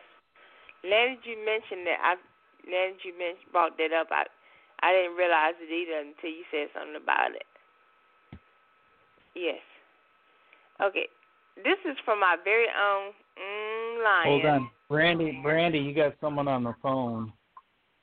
Now 0.82 1.12
that 1.12 1.20
you 1.28 1.36
mentioned 1.44 1.84
that, 1.84 2.00
I 2.00 2.16
now 2.64 2.88
that 2.88 3.04
you 3.04 3.12
mentioned 3.20 3.52
brought 3.52 3.76
that 3.76 3.92
up, 3.92 4.08
I 4.10 4.24
I 4.80 4.90
didn't 4.96 5.16
realize 5.20 5.54
it 5.60 5.68
either 5.68 6.00
until 6.00 6.32
you 6.32 6.42
said 6.50 6.72
something 6.72 6.96
about 6.96 7.36
it. 7.36 7.44
Yes. 9.36 9.60
Okay. 10.80 11.06
This 11.60 11.76
is 11.84 12.00
from 12.04 12.20
my 12.20 12.36
very 12.42 12.66
own 12.72 13.12
mm, 13.38 14.04
lion. 14.04 14.24
Hold 14.24 14.44
on, 14.44 14.70
Brandy. 14.88 15.40
Brandy, 15.42 15.78
you 15.78 15.94
got 15.94 16.14
someone 16.20 16.48
on 16.48 16.64
the 16.64 16.74
phone. 16.82 17.32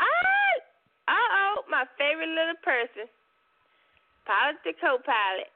Ah, 0.02 0.06
uh 1.08 1.14
oh, 1.14 1.62
my 1.70 1.86
favorite 1.98 2.30
little 2.30 2.56
person, 2.64 3.10
pilot 4.26 4.58
the 4.64 4.74
co-pilot. 4.82 5.48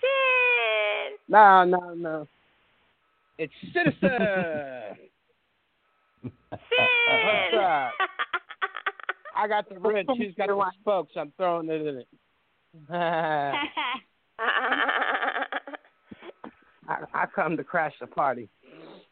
Sin. 0.00 1.18
No, 1.28 1.64
no, 1.64 1.94
no. 1.94 2.28
It's 3.38 3.52
Citizen. 3.72 3.98
What's 6.22 6.64
Sin. 6.70 7.58
I 9.38 9.46
got 9.46 9.68
the 9.68 9.78
red. 9.78 10.06
She's 10.16 10.34
got 10.36 10.48
the 10.48 10.70
spokes. 10.80 11.12
I'm 11.16 11.32
throwing 11.36 11.68
it 11.68 11.86
in 11.86 11.98
it. 11.98 12.08
I, 16.88 16.96
I 17.14 17.26
come 17.26 17.56
to 17.56 17.64
crash 17.64 17.92
the 18.00 18.06
party. 18.06 18.48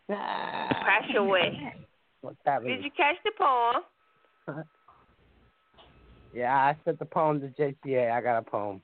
Crash 0.07 1.15
away. 1.17 1.75
What's 2.23 2.39
happening? 2.45 2.77
Did 2.77 2.85
you 2.85 2.91
catch 2.97 3.17
the 3.25 3.33
poem? 3.39 4.65
Yeah, 6.35 6.55
I 6.55 6.77
sent 6.85 6.99
the 6.99 7.07
poem 7.07 7.41
to 7.41 7.49
JCA. 7.49 8.11
I 8.13 8.21
got 8.21 8.37
a 8.37 8.43
poem. 8.43 8.83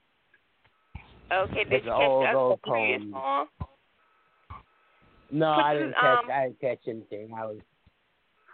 Okay, 1.31 1.65
did 1.65 1.73
It's 1.73 1.85
you 1.85 1.91
catch 1.91 2.35
old, 2.35 2.59
the 2.63 2.67
previous 2.67 3.01
poem. 3.13 3.47
No, 5.29 5.51
What's 5.51 5.63
I 5.63 5.73
didn't 5.75 5.93
catch. 5.93 6.23
um, 6.23 6.31
I 6.31 6.43
didn't 6.45 6.61
catch 6.61 6.79
anything. 6.87 7.31
I 7.37 7.45
was, 7.45 7.57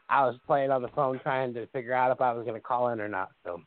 I 0.10 0.26
was 0.26 0.36
playing 0.46 0.72
on 0.72 0.82
the 0.82 0.90
phone 0.90 1.18
trying 1.20 1.54
to 1.54 1.66
figure 1.68 1.94
out 1.94 2.12
if 2.12 2.20
I 2.20 2.34
was 2.34 2.44
going 2.44 2.56
to 2.56 2.62
call 2.62 2.90
in 2.90 3.00
or 3.00 3.08
not. 3.08 3.30
So, 3.46 3.62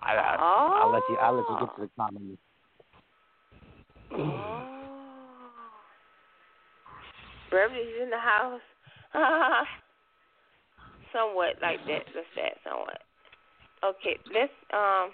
I, 0.00 0.14
I, 0.14 0.36
Oh. 0.38 0.74
I'll 0.80 0.92
let 0.92 1.02
you. 1.08 1.16
I'll 1.16 1.34
let 1.34 1.50
you 1.50 1.66
get 1.66 1.74
to 1.74 1.82
the 1.82 1.90
comment. 1.98 2.38
Oh. 4.12 4.66
Beverly's 7.50 8.02
in 8.02 8.10
the 8.10 8.18
house. 8.18 8.64
somewhat 11.12 11.58
like 11.62 11.82
that. 11.86 12.06
That's 12.14 12.32
that. 12.36 12.54
Somewhat. 12.62 13.02
Okay, 13.82 14.16
let's 14.32 14.54
um 14.72 15.10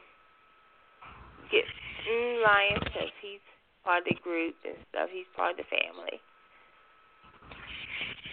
get 1.51 1.65
mm, 2.09 2.43
Lion 2.43 2.81
because 2.85 3.13
he's 3.23 3.45
part 3.85 4.03
of 4.03 4.09
the 4.11 4.17
group 4.23 4.55
and 4.65 4.77
stuff. 4.91 5.09
He's 5.13 5.29
part 5.37 5.53
of 5.53 5.59
the 5.59 5.69
family. 5.71 6.21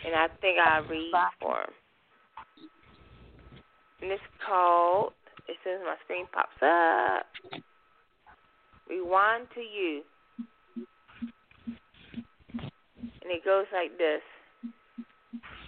And 0.05 0.15
I 0.15 0.27
think 0.41 0.59
I'll 0.59 0.83
read 0.89 1.13
for 1.39 1.63
him. 1.63 1.73
And 4.01 4.11
it's 4.11 4.31
called, 4.45 5.13
as 5.47 5.55
soon 5.63 5.79
as 5.79 5.87
my 5.87 5.95
screen 6.03 6.27
pops 6.33 6.59
up, 6.59 7.23
Rewind 8.89 9.47
to 9.55 9.61
You. 9.61 10.03
And 13.23 13.31
it 13.31 13.45
goes 13.45 13.65
like 13.71 13.97
this 13.97 14.21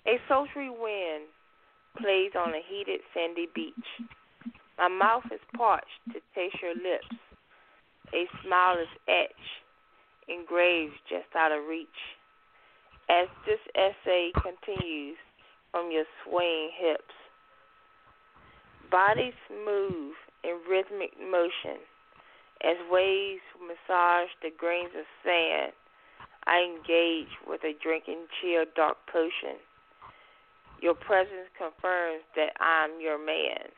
A 0.06 0.20
sultry 0.28 0.70
wind 0.70 1.32
plays 1.97 2.32
on 2.38 2.53
a 2.53 2.62
heated 2.68 2.99
sandy 3.14 3.47
beach. 3.56 3.88
My 4.78 4.89
mouth 4.89 5.24
is 5.32 5.39
parched 5.56 6.03
to 6.12 6.20
taste 6.36 6.58
your 6.62 6.76
lips. 6.76 7.16
A 8.14 8.28
smile 8.43 8.78
is 8.78 8.91
etched, 9.08 9.56
engraved 10.28 10.99
just 11.10 11.32
out 11.36 11.51
of 11.51 11.66
reach. 11.66 11.88
As 13.10 13.28
this 13.45 13.60
essay 13.76 14.32
continues 14.36 15.18
from 15.72 15.91
your 15.91 16.06
swaying 16.24 16.72
hips, 16.76 17.16
bodies 18.91 19.38
move 19.49 20.14
in 20.43 20.60
rhythmic 20.70 21.14
motion 21.20 21.80
as 22.64 22.78
waves 22.89 23.43
massage 23.62 24.30
the 24.41 24.51
grains 24.58 24.91
of 24.97 25.06
sand. 25.24 25.72
I 26.48 26.62
engage 26.62 27.32
with 27.48 27.62
a 27.64 27.74
drinking 27.82 28.28
chill 28.39 28.66
dark 28.76 28.98
potion. 29.12 29.58
Your 30.82 30.93
presence 30.93 31.50
confirms 31.58 32.22
that 32.36 32.54
I'm 32.62 33.02
your 33.02 33.18
man. 33.18 33.74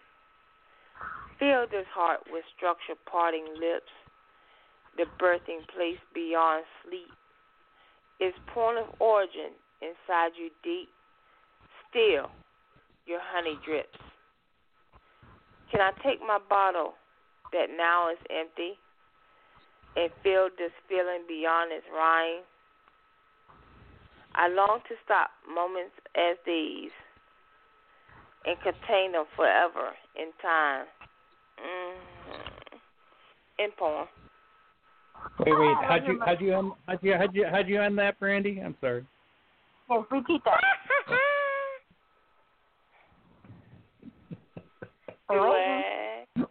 Fill 1.39 1.67
this 1.71 1.87
heart 1.93 2.21
with 2.31 2.43
structured 2.57 2.97
parting 3.09 3.45
lips, 3.55 3.93
the 4.97 5.05
birthing 5.21 5.63
place 5.73 6.01
beyond 6.13 6.65
sleep. 6.83 7.13
Its 8.19 8.37
point 8.53 8.79
of 8.79 8.87
origin 8.99 9.53
inside 9.81 10.33
you 10.35 10.49
deep. 10.63 10.89
Still, 11.89 12.31
your 13.05 13.21
honey 13.21 13.57
drips. 13.63 13.99
Can 15.71 15.81
I 15.81 15.91
take 16.03 16.19
my 16.19 16.39
bottle 16.49 16.93
that 17.53 17.67
now 17.77 18.09
is 18.11 18.17
empty 18.29 18.75
and 19.95 20.09
feel 20.23 20.49
this 20.57 20.71
feeling 20.89 21.23
beyond 21.27 21.71
its 21.71 21.85
rhyme? 21.93 22.43
I 24.37 24.47
long 24.49 24.79
to 24.87 24.95
stop 25.03 25.31
moments 25.49 25.95
as 26.15 26.37
these 26.45 26.91
and 28.45 28.55
contain 28.61 29.13
them 29.13 29.25
forever 29.35 29.91
in 30.15 30.31
time. 30.41 30.85
Mm-hmm. 31.57 32.77
In 33.59 33.71
poem. 33.77 34.07
Wait, 35.39 35.57
wait. 35.57 35.75
How'd 35.87 36.07
you 36.07 36.21
how'd 36.23 36.39
you 36.39 36.53
end 36.55 36.71
how'd 36.85 36.99
you 37.01 37.13
how'd 37.17 37.35
you 37.35 37.45
how'd 37.51 37.67
you 37.67 37.81
end 37.81 37.97
that, 37.97 38.19
Brandy? 38.19 38.61
I'm 38.63 38.75
sorry. 38.79 39.03
Yes, 39.89 40.03
repeat 40.11 40.41
that. 40.45 40.61
What? 45.29 46.47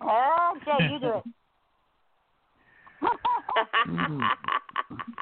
Oh, 0.00 0.54
Jay, 0.64 0.88
you 0.92 1.00
do 1.00 1.14
it. 1.16 1.24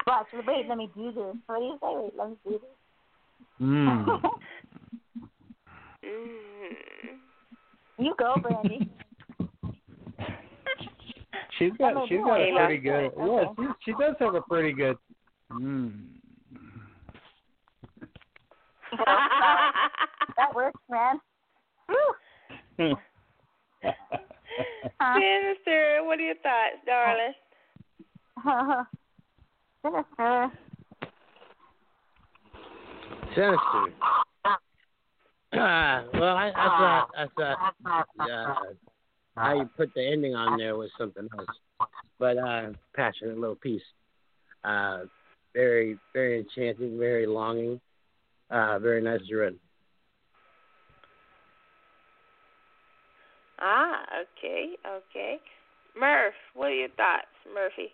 Watch, 0.07 0.27
wait, 0.47 0.69
let 0.69 0.79
me 0.79 0.91
do 0.95 1.13
this. 1.13 1.35
What 1.47 1.59
do 1.59 1.65
you 1.65 1.79
say? 1.83 1.93
Wait, 1.97 2.13
let 2.17 2.31
me 2.31 2.37
do 2.45 2.53
this. 2.53 2.61
Mm. 3.61 4.21
You 7.99 8.15
go, 8.19 8.35
Brandy. 8.41 8.89
She's 11.59 11.73
got 11.79 11.95
Hello, 11.95 12.07
she's 12.09 12.19
got 12.19 12.41
a 12.41 12.45
Kayla. 12.45 12.67
pretty 12.67 12.83
good. 12.83 13.11
Yeah, 13.17 13.45
she 13.57 13.65
she 13.85 13.93
does 13.99 14.15
have 14.21 14.35
a 14.35 14.43
pretty 14.43 14.73
good. 14.73 14.97
Mm. 15.51 16.05
that 20.37 20.55
works, 20.55 20.81
man. 20.91 21.21
Woo. 22.79 22.95
Huh? 24.99 25.21
Sinister, 25.21 25.99
what 26.05 26.19
are 26.19 26.23
your 26.23 26.35
thoughts, 26.37 26.81
darling? 26.87 27.35
Sinister. 29.87 30.51
Sinister. 33.37 33.95
Uh, 35.53 36.03
well, 36.15 36.37
I, 36.37 36.51
I 36.57 36.67
thought 36.67 37.11
I 37.17 37.27
thought 37.37 37.75
uh, 38.21 38.55
how 39.37 39.55
you 39.55 39.71
put 39.77 39.95
the 39.95 40.05
ending 40.05 40.35
on 40.35 40.59
there 40.59 40.77
was 40.77 40.91
something 40.99 41.29
else, 41.39 41.89
but 42.19 42.37
uh, 42.37 42.71
passionate 42.97 43.39
little 43.39 43.55
piece. 43.55 43.83
Uh, 44.65 45.03
very 45.55 45.99
very 46.13 46.41
enchanting, 46.41 46.99
very 46.99 47.27
longing, 47.27 47.81
uh, 48.51 48.81
very 48.81 49.01
nicely 49.01 49.35
written. 49.35 49.61
Ah, 53.61 54.03
okay, 54.21 54.73
okay. 54.85 55.39
Murph, 55.99 56.35
what 56.55 56.67
are 56.67 56.75
your 56.75 56.89
thoughts, 56.89 57.27
Murphy? 57.55 57.93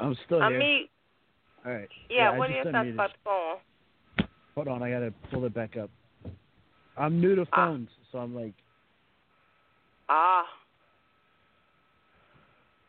I'm 0.00 0.16
still 0.26 0.42
I 0.42 0.50
here. 0.50 0.58
mean, 0.58 0.88
All 1.64 1.72
right. 1.72 1.88
yeah, 2.10 2.30
I 2.30 2.38
what 2.38 2.50
are 2.50 2.54
just 2.54 2.64
your 2.64 2.72
thoughts 2.72 2.86
unmuted. 2.86 2.94
about 2.94 3.10
the 3.12 3.18
poem? 3.24 3.58
Hold 4.54 4.68
on, 4.68 4.82
I 4.82 4.90
gotta 4.90 5.12
pull 5.30 5.44
it 5.44 5.54
back 5.54 5.76
up. 5.76 5.90
I'm 6.96 7.20
new 7.20 7.34
to 7.34 7.46
Ah. 7.52 7.66
phones, 7.66 7.90
so 8.10 8.18
I'm 8.18 8.34
like, 8.34 8.54
Ah, 10.08 10.46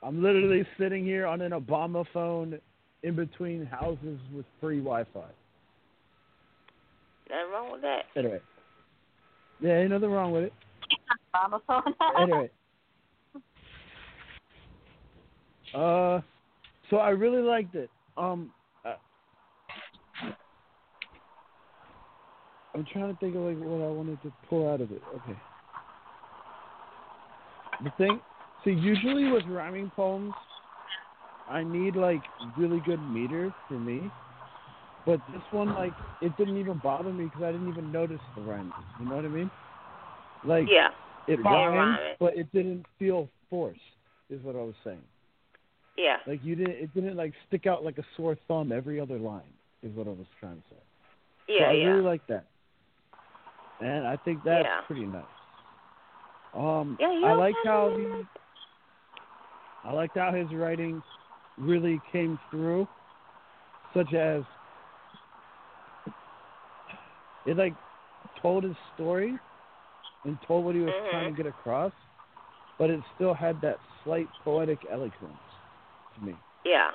I'm 0.03 0.21
literally 0.21 0.65
sitting 0.77 1.03
here 1.03 1.25
on 1.25 1.41
an 1.41 1.51
Obama 1.51 2.05
phone 2.13 2.59
in 3.03 3.15
between 3.15 3.65
houses 3.65 4.19
with 4.33 4.45
free 4.61 4.77
Wi-Fi. 4.79 5.19
nothing 7.29 7.51
wrong 7.51 7.71
with 7.71 7.81
that. 7.81 8.05
Anyway, 8.15 8.39
yeah, 9.59 9.79
ain't 9.79 9.89
nothing 9.89 10.11
wrong 10.11 10.31
with 10.31 10.43
it. 10.43 10.53
Obama 11.35 11.59
phone. 11.67 11.93
Anyway, 12.21 12.49
uh, 15.73 16.21
so 16.89 16.97
I 16.97 17.09
really 17.09 17.41
liked 17.41 17.75
it. 17.75 17.89
Um, 18.17 18.49
uh, 18.85 18.95
I'm 22.73 22.85
trying 22.85 23.13
to 23.13 23.19
think 23.19 23.35
of 23.35 23.41
like 23.41 23.57
what 23.57 23.83
I 23.85 23.89
wanted 23.89 24.21
to 24.23 24.31
pull 24.49 24.69
out 24.69 24.81
of 24.81 24.91
it. 24.91 25.01
Okay. 25.15 25.39
The 27.83 27.91
thing, 27.97 28.19
see, 28.63 28.71
usually 28.71 29.31
with 29.31 29.45
rhyming 29.45 29.91
poems, 29.95 30.33
I 31.49 31.63
need 31.63 31.95
like 31.95 32.23
really 32.57 32.79
good 32.79 33.01
meter 33.11 33.53
for 33.67 33.75
me. 33.75 34.11
But 35.05 35.21
this 35.31 35.41
one, 35.51 35.73
like, 35.73 35.93
it 36.19 36.35
didn't 36.35 36.57
even 36.57 36.79
bother 36.79 37.13
me 37.13 37.25
because 37.25 37.41
I 37.41 37.53
didn't 37.53 37.69
even 37.69 37.93
notice 37.93 38.19
the 38.35 38.41
rhyme. 38.41 38.73
You 38.99 39.07
know 39.07 39.15
what 39.15 39.23
I 39.23 39.29
mean? 39.29 39.49
Like, 40.43 40.67
Yeah, 40.69 40.89
it 41.27 41.39
rhymed, 41.43 41.97
but 42.19 42.35
it 42.35 42.51
didn't 42.51 42.85
feel 42.99 43.29
forced. 43.49 43.79
Is 44.29 44.43
what 44.43 44.57
I 44.57 44.59
was 44.59 44.75
saying. 44.83 45.01
Yeah, 45.97 46.17
Like 46.27 46.39
you 46.43 46.55
didn't, 46.55 46.75
it 46.75 46.93
didn't 46.93 47.15
like 47.15 47.33
stick 47.47 47.65
out 47.67 47.83
like 47.83 47.97
a 47.97 48.03
sore 48.15 48.37
thumb 48.47 48.71
every 48.71 48.99
other 48.99 49.17
line. 49.17 49.53
Is 49.83 49.95
what 49.95 50.07
I 50.07 50.11
was 50.11 50.25
trying 50.39 50.55
to 50.57 50.63
say. 50.71 50.81
So 51.47 51.53
yeah, 51.53 51.69
I 51.69 51.73
yeah. 51.73 51.87
really 51.89 52.01
like 52.01 52.27
that, 52.27 52.45
and 53.79 54.07
I 54.07 54.17
think 54.17 54.43
that's 54.43 54.63
Yeah. 54.65 54.81
pretty 54.87 55.05
nice. 55.05 55.23
Um, 56.53 56.97
Yeah, 56.99 57.07
I 57.23 57.33
like 57.33 57.55
how 57.63 57.93
he, 57.95 58.05
like 58.07 58.25
I 59.85 59.93
liked 59.93 60.17
how 60.17 60.31
his 60.33 60.51
writing 60.53 61.01
really 61.57 62.01
came 62.11 62.39
through, 62.49 62.87
such 63.93 64.13
as 64.13 64.43
it 67.45 67.55
like 67.55 67.75
told 68.41 68.63
his 68.63 68.75
story 68.95 69.37
and 70.25 70.37
told 70.47 70.65
what 70.65 70.75
he 70.75 70.81
was 70.81 70.93
Mhm. 70.93 71.09
trying 71.11 71.35
to 71.35 71.43
get 71.43 71.45
across, 71.47 71.93
but 72.77 72.89
it 72.89 73.01
still 73.15 73.33
had 73.33 73.61
that 73.61 73.79
slight 74.03 74.29
poetic 74.43 74.85
eloquence 74.89 75.37
to 76.19 76.25
me, 76.25 76.33
Yeah, 76.65 76.91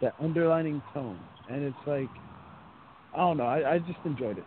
that 0.00 0.14
underlining 0.20 0.82
tone, 0.92 1.18
and 1.48 1.62
it's 1.62 1.86
like 1.86 2.10
I 3.14 3.18
don't 3.18 3.36
know, 3.36 3.44
I, 3.44 3.74
I 3.74 3.78
just 3.78 3.98
enjoyed 4.04 4.38
it. 4.38 4.44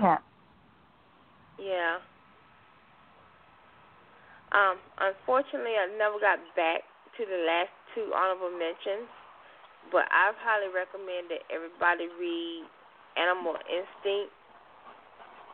yeah. 0.00 0.18
yeah. 1.58 1.96
Um, 4.52 4.76
unfortunately, 5.00 5.80
I 5.80 5.88
never 5.96 6.20
got 6.20 6.38
back 6.54 6.84
to 7.16 7.24
the 7.24 7.40
last 7.48 7.72
two 7.94 8.12
honorable 8.14 8.52
mentions, 8.52 9.08
but 9.90 10.04
I've 10.12 10.36
highly 10.38 10.68
recommend 10.68 11.32
that 11.32 11.42
everybody 11.48 12.06
read 12.20 12.64
Animal 13.16 13.56
Instinct 13.68 14.32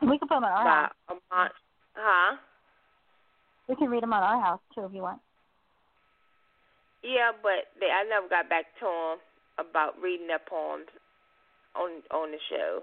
We 0.02 0.18
can 0.18 0.28
put 0.28 0.34
them 0.36 0.44
on 0.44 0.52
our 0.52 0.66
house. 0.66 0.92
Amant. 1.08 1.52
Huh? 1.94 2.36
We 3.68 3.76
can 3.76 3.90
read 3.90 4.02
them 4.02 4.12
on 4.12 4.22
our 4.22 4.40
house 4.40 4.60
too 4.74 4.84
if 4.84 4.92
you 4.92 5.02
want. 5.02 5.20
Yeah, 7.03 7.30
but 7.42 7.70
they, 7.78 7.86
I 7.86 8.05
never 8.09 8.28
got 8.28 8.49
back 8.49 8.66
to 8.80 8.84
them 8.86 9.18
about 9.59 10.01
reading 10.03 10.26
their 10.26 10.40
poems 10.49 10.86
on 11.76 12.03
on 12.11 12.30
the 12.30 12.38
show. 12.51 12.82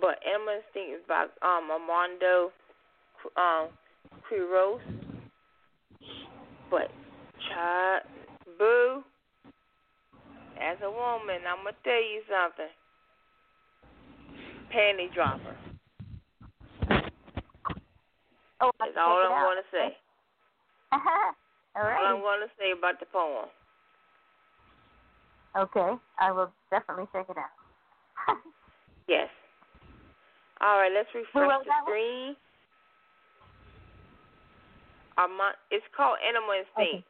but 0.00 0.18
Animal 0.26 0.60
Instinct 0.60 1.00
is 1.00 1.06
by 1.08 1.24
um 1.42 1.70
Armando 1.70 2.52
um 3.36 3.68
Quiroz. 4.28 4.80
But 6.70 6.90
child, 7.48 8.02
boo. 8.58 9.02
As 10.60 10.78
a 10.82 10.90
woman, 10.90 11.42
I'm 11.48 11.64
gonna 11.64 11.76
tell 11.82 11.94
you 11.94 12.22
something. 12.28 12.72
Panty 14.72 15.12
dropper. 15.14 15.56
Oh, 18.60 18.70
That's 18.78 18.92
all 18.96 19.18
I'm 19.18 19.30
going 19.30 19.56
gonna 19.56 19.68
say. 19.72 19.96
all 21.76 21.82
All 21.82 21.88
I'm 21.88 22.22
right. 22.22 22.22
gonna 22.22 22.50
say 22.58 22.72
about 22.72 23.00
the 23.00 23.06
poem. 23.06 23.46
Okay, 25.56 25.94
I 26.18 26.32
will 26.32 26.50
definitely 26.70 27.06
check 27.12 27.26
it 27.28 27.38
out. 27.38 28.36
Yes. 29.06 29.28
All 30.62 30.78
right, 30.78 30.90
let's 30.90 31.10
refresh 31.14 31.60
the 31.66 31.72
screen. 31.84 32.34
It's 35.70 35.84
called 35.96 36.18
Animal 36.26 36.54
Instinct. 36.56 37.06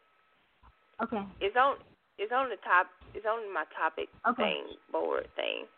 Okay. 1.02 1.22
It's 1.40 1.56
on. 1.56 1.76
It's 2.18 2.32
on 2.32 2.48
the 2.48 2.56
top. 2.64 2.88
It's 3.14 3.26
on 3.26 3.52
my 3.52 3.64
topic 3.76 4.08
Okay. 4.26 4.42
thing 4.42 4.64
board 4.90 5.28
thing. 5.36 5.68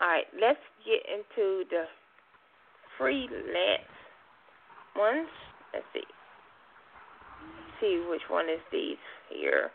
All 0.00 0.08
right, 0.08 0.26
let's 0.40 0.60
get 0.84 1.00
into 1.08 1.64
the 1.70 1.84
freelance 2.98 3.95
ones. 4.96 5.28
Let's 5.72 5.86
see. 5.92 6.06
See 7.80 8.04
which 8.08 8.22
one 8.28 8.46
is 8.48 8.60
these 8.72 8.96
here. 9.28 9.70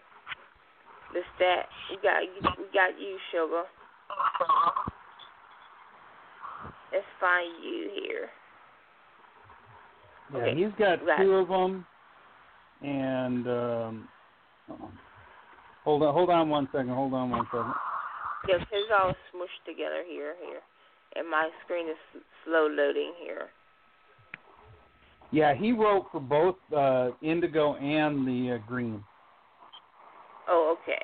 The 1.14 1.22
stat. 1.36 1.68
We 1.90 1.98
got 2.02 2.22
we 2.58 2.66
got 2.74 3.00
you, 3.00 3.18
sugar. 3.32 3.64
Let's 6.92 7.06
find 7.20 7.64
you 7.64 7.90
here. 7.94 8.30
Yeah, 10.34 10.40
Okay. 10.40 10.56
he's 10.56 10.74
got 10.78 11.04
Right. 11.06 11.20
two 11.20 11.36
of 11.36 11.48
them, 11.48 11.86
and 12.82 13.48
um, 13.48 14.10
hold 15.84 16.04
on, 16.04 16.14
hold 16.14 16.30
on 16.30 16.50
one 16.50 16.68
second. 16.72 16.90
Hold 16.90 17.14
on 17.14 17.30
one 17.30 17.46
second. 17.52 17.74
Yes, 18.48 18.66
it's 18.72 18.92
all 18.92 19.14
smushed 19.32 19.64
together 19.66 20.04
here, 20.08 20.36
here, 20.44 20.62
and 21.16 21.30
my 21.30 21.50
screen 21.64 21.88
is 21.88 21.98
slow 22.44 22.68
loading 22.68 23.14
here. 23.20 23.52
Yeah, 25.32 25.56
he 25.56 25.72
wrote 25.72 26.08
for 26.12 26.22
both 26.22 26.56
uh, 26.76 27.12
Indigo 27.22 27.76
and 27.76 28.28
the 28.28 28.56
uh, 28.56 28.58
Green, 28.68 29.06
Oh, 30.48 30.76
okay. 30.82 31.02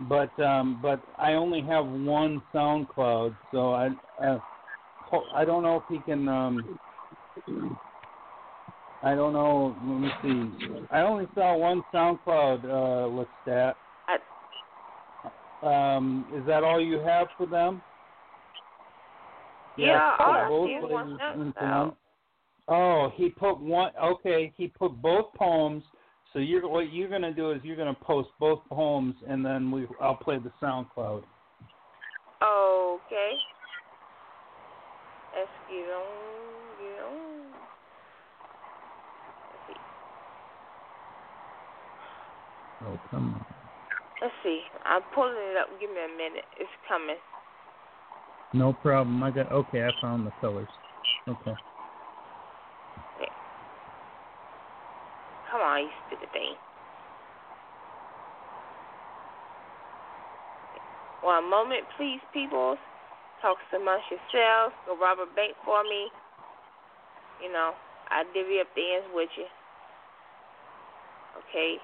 but 0.00 0.38
um, 0.40 0.78
but 0.82 1.04
I 1.18 1.34
only 1.34 1.62
have 1.62 1.86
one 1.86 2.42
SoundCloud, 2.54 3.36
so 3.52 3.72
I 3.74 3.88
uh, 4.24 4.40
ho- 5.02 5.28
I 5.34 5.44
don't 5.44 5.62
know 5.62 5.76
if 5.76 5.84
he 5.88 6.00
can. 6.00 6.28
Um, 6.28 6.78
I 9.02 9.14
don't 9.14 9.32
know. 9.32 9.76
Let 9.82 10.00
me 10.00 10.10
see. 10.22 10.86
I 10.90 11.02
only 11.02 11.28
saw 11.34 11.56
one 11.56 11.84
SoundCloud 11.94 12.64
uh, 12.64 13.26
Lestat. 13.48 13.74
Um, 15.62 16.26
is 16.32 16.46
that 16.46 16.64
all 16.64 16.80
you 16.80 16.98
have 17.00 17.28
for 17.36 17.46
them? 17.46 17.82
Yeah, 19.76 20.16
all 20.20 20.32
I 20.32 20.48
both 20.48 20.68
see 20.68 20.72
is 20.74 20.84
of 20.84 20.90
one 20.90 21.20
SoundCloud. 21.20 21.96
Oh, 22.68 23.10
he 23.14 23.30
put 23.30 23.58
one. 23.58 23.92
Okay, 24.02 24.52
he 24.56 24.68
put 24.68 25.00
both 25.00 25.32
poems. 25.34 25.82
So 26.32 26.38
you're 26.38 26.68
what 26.68 26.92
you're 26.92 27.08
gonna 27.08 27.32
do 27.32 27.52
is 27.52 27.60
you're 27.64 27.76
gonna 27.76 27.94
post 27.94 28.28
both 28.38 28.60
poems, 28.70 29.14
and 29.26 29.44
then 29.44 29.70
we 29.70 29.86
I'll 30.00 30.16
play 30.16 30.38
the 30.38 30.52
SoundCloud. 30.62 31.24
Okay. 32.42 33.32
Let's 35.34 35.50
get 35.68 35.88
on, 35.96 36.04
get 36.78 37.02
on. 37.04 37.52
Let's 39.50 39.66
see. 39.68 39.80
Oh 42.84 42.98
come 43.10 43.34
on. 43.34 43.44
Let's 44.20 44.34
see. 44.42 44.60
I'm 44.84 45.02
pulling 45.14 45.32
it 45.32 45.56
up. 45.56 45.68
Give 45.80 45.88
me 45.88 45.96
a 45.96 46.16
minute. 46.18 46.44
It's 46.60 46.68
coming. 46.86 47.16
No 48.52 48.72
problem. 48.74 49.22
I 49.22 49.30
got 49.30 49.50
okay. 49.52 49.84
I 49.84 49.90
found 50.02 50.26
the 50.26 50.32
colors. 50.40 50.68
Okay. 51.26 51.54
On, 55.78 55.84
you 55.86 55.90
stupid 56.08 56.28
thing. 56.32 56.54
One 61.22 61.50
moment, 61.50 61.84
please, 61.96 62.20
people. 62.32 62.76
Talk 63.42 63.58
amongst 63.74 64.06
yourselves. 64.10 64.74
Go 64.86 64.98
rob 64.98 65.18
a 65.18 65.26
bank 65.34 65.54
for 65.64 65.82
me. 65.84 66.10
You 67.42 67.52
know, 67.52 67.72
I 68.10 68.24
divvy 68.34 68.58
up 68.60 68.66
the 68.74 68.82
ends 68.96 69.06
with 69.14 69.28
you. 69.36 69.46
Okay. 71.38 71.76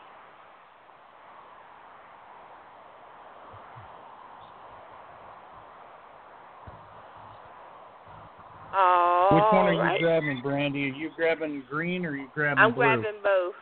Oh, 8.76 9.28
Which 9.30 9.44
one 9.52 9.66
are 9.66 9.72
you 9.72 9.78
right. 9.78 10.00
grabbing, 10.00 10.40
Brandy? 10.42 10.90
Are 10.90 10.94
you 10.94 11.10
grabbing 11.14 11.62
green 11.70 12.04
or 12.04 12.10
are 12.10 12.16
you 12.16 12.26
grabbing 12.34 12.58
I'm 12.58 12.72
blue? 12.74 12.82
grabbing 12.82 13.22
both. 13.22 13.54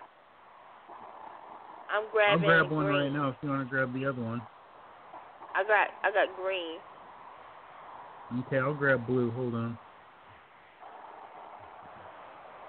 I'm 1.92 2.04
grabbing. 2.10 2.44
I'll 2.44 2.48
grab 2.48 2.72
one 2.72 2.86
green. 2.86 2.96
right 2.96 3.12
now 3.12 3.28
if 3.28 3.36
you 3.42 3.50
want 3.50 3.68
to 3.68 3.68
grab 3.68 3.92
the 3.92 4.06
other 4.06 4.22
one. 4.22 4.40
I 5.54 5.62
got 5.64 5.88
I 6.02 6.10
got 6.10 6.34
green. 6.42 6.78
Okay, 8.46 8.58
I'll 8.58 8.72
grab 8.72 9.06
blue. 9.06 9.30
Hold 9.32 9.54
on. 9.54 9.78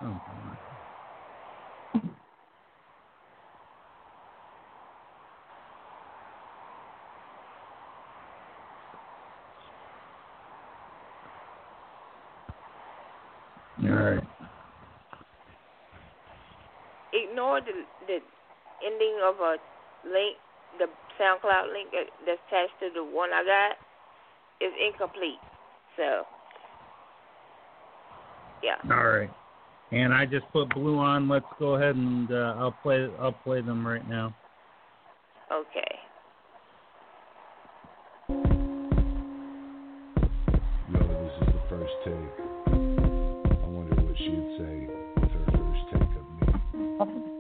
Oh. 0.02 0.20
All 13.86 13.90
right. 13.90 14.24
Ignore 17.14 17.62
the 17.62 17.72
the 18.08 18.20
ending 19.14 19.26
of 19.26 19.36
a 19.39 19.57
link, 20.07 20.38
the 20.80 20.86
SoundCloud 21.20 21.72
link 21.72 21.89
that's 22.26 22.39
attached 22.47 22.80
to 22.80 22.89
the 22.93 23.03
one 23.03 23.30
I 23.34 23.43
got 23.43 23.78
is 24.66 24.74
incomplete. 24.86 25.39
So, 25.97 26.24
yeah. 28.64 28.76
All 28.95 29.05
right. 29.07 29.30
And 29.91 30.14
I 30.14 30.26
just 30.26 30.45
put 30.51 30.74
blue 30.74 30.97
on. 30.97 31.30
Let's 31.30 31.45
go 31.59 31.76
ahead 31.76 31.95
and 31.95 32.32
uh, 32.32 32.55
I'll 32.57 32.76
play. 32.82 33.07
I'll 33.20 33.32
play 33.32 33.61
them 33.61 33.86
right 33.86 34.07
now. 34.09 34.36
Okay. 35.51 35.99
Yo, 40.91 40.99
this 40.99 41.34
is 41.41 41.53
the 41.53 41.61
first 41.70 41.93
take. 42.03 42.16
I 42.66 43.68
wonder 43.68 44.01
what 44.01 44.18
she'd 44.18 44.57
say 44.57 44.88
with 45.22 45.32
her 45.32 45.45
first 45.51 45.84
take 45.91 46.01
of 46.99 47.07
me. 47.07 47.33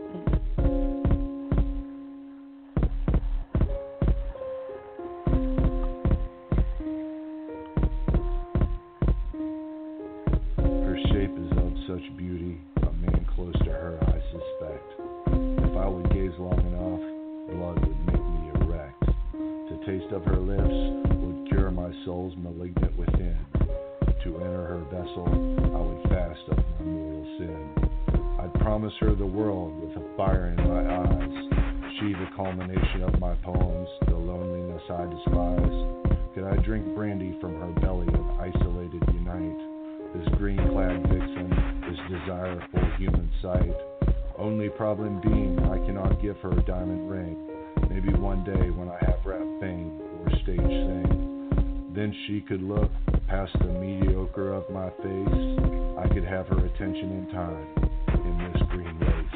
Of 20.13 20.23
her 20.25 20.37
lips 20.37 21.09
would 21.25 21.49
cure 21.49 21.71
my 21.71 21.91
soul's 22.05 22.35
malignant 22.37 22.95
within. 22.95 23.35
To 24.23 24.37
enter 24.37 24.65
her 24.69 24.85
vessel, 24.91 25.25
I 25.25 25.81
would 25.81 26.03
fast 26.07 26.39
of 26.49 26.57
my 26.57 26.85
mortal 26.85 27.25
sin. 27.39 27.73
I'd 28.39 28.53
promise 28.61 28.93
her 28.99 29.15
the 29.15 29.25
world 29.25 29.73
with 29.81 29.97
a 29.97 30.15
fire 30.15 30.53
in 30.53 30.61
my 30.69 30.85
eyes. 30.85 31.97
She, 31.97 32.13
the 32.13 32.29
culmination 32.35 33.01
of 33.01 33.19
my 33.19 33.33
poems, 33.41 33.89
the 34.05 34.15
loneliness 34.15 34.83
I 34.85 35.09
despise. 35.09 36.29
Could 36.35 36.45
I 36.45 36.61
drink 36.61 36.93
brandy 36.93 37.35
from 37.41 37.55
her 37.59 37.73
belly 37.81 38.07
of 38.13 38.39
isolated 38.39 39.01
unite? 39.13 40.13
This 40.13 40.29
green 40.37 40.61
clad 40.69 41.01
vixen, 41.09 41.49
this 41.89 41.99
desireful 42.07 42.97
human 42.97 43.31
sight. 43.41 44.13
Only 44.37 44.69
problem 44.69 45.21
being, 45.21 45.57
I 45.57 45.83
cannot 45.87 46.21
give 46.21 46.37
her 46.37 46.51
a 46.51 46.61
diamond 46.65 47.09
ring. 47.09 47.49
Maybe 47.89 48.13
one 48.13 48.43
day 48.43 48.69
when 48.69 48.89
I 48.89 48.97
have 49.05 49.25
rap 49.25 49.41
fame 49.59 50.02
stage 50.43 50.57
thing. 50.57 51.91
Then 51.95 52.13
she 52.27 52.41
could 52.41 52.61
look 52.61 52.91
past 53.27 53.53
the 53.59 53.67
mediocre 53.67 54.53
of 54.53 54.69
my 54.69 54.89
face. 54.89 55.59
I 55.99 56.07
could 56.13 56.25
have 56.25 56.47
her 56.47 56.65
attention 56.65 57.11
in 57.11 57.27
time 57.31 57.67
in 58.25 58.51
this 58.51 58.61
green 58.69 58.99
race. 58.99 59.35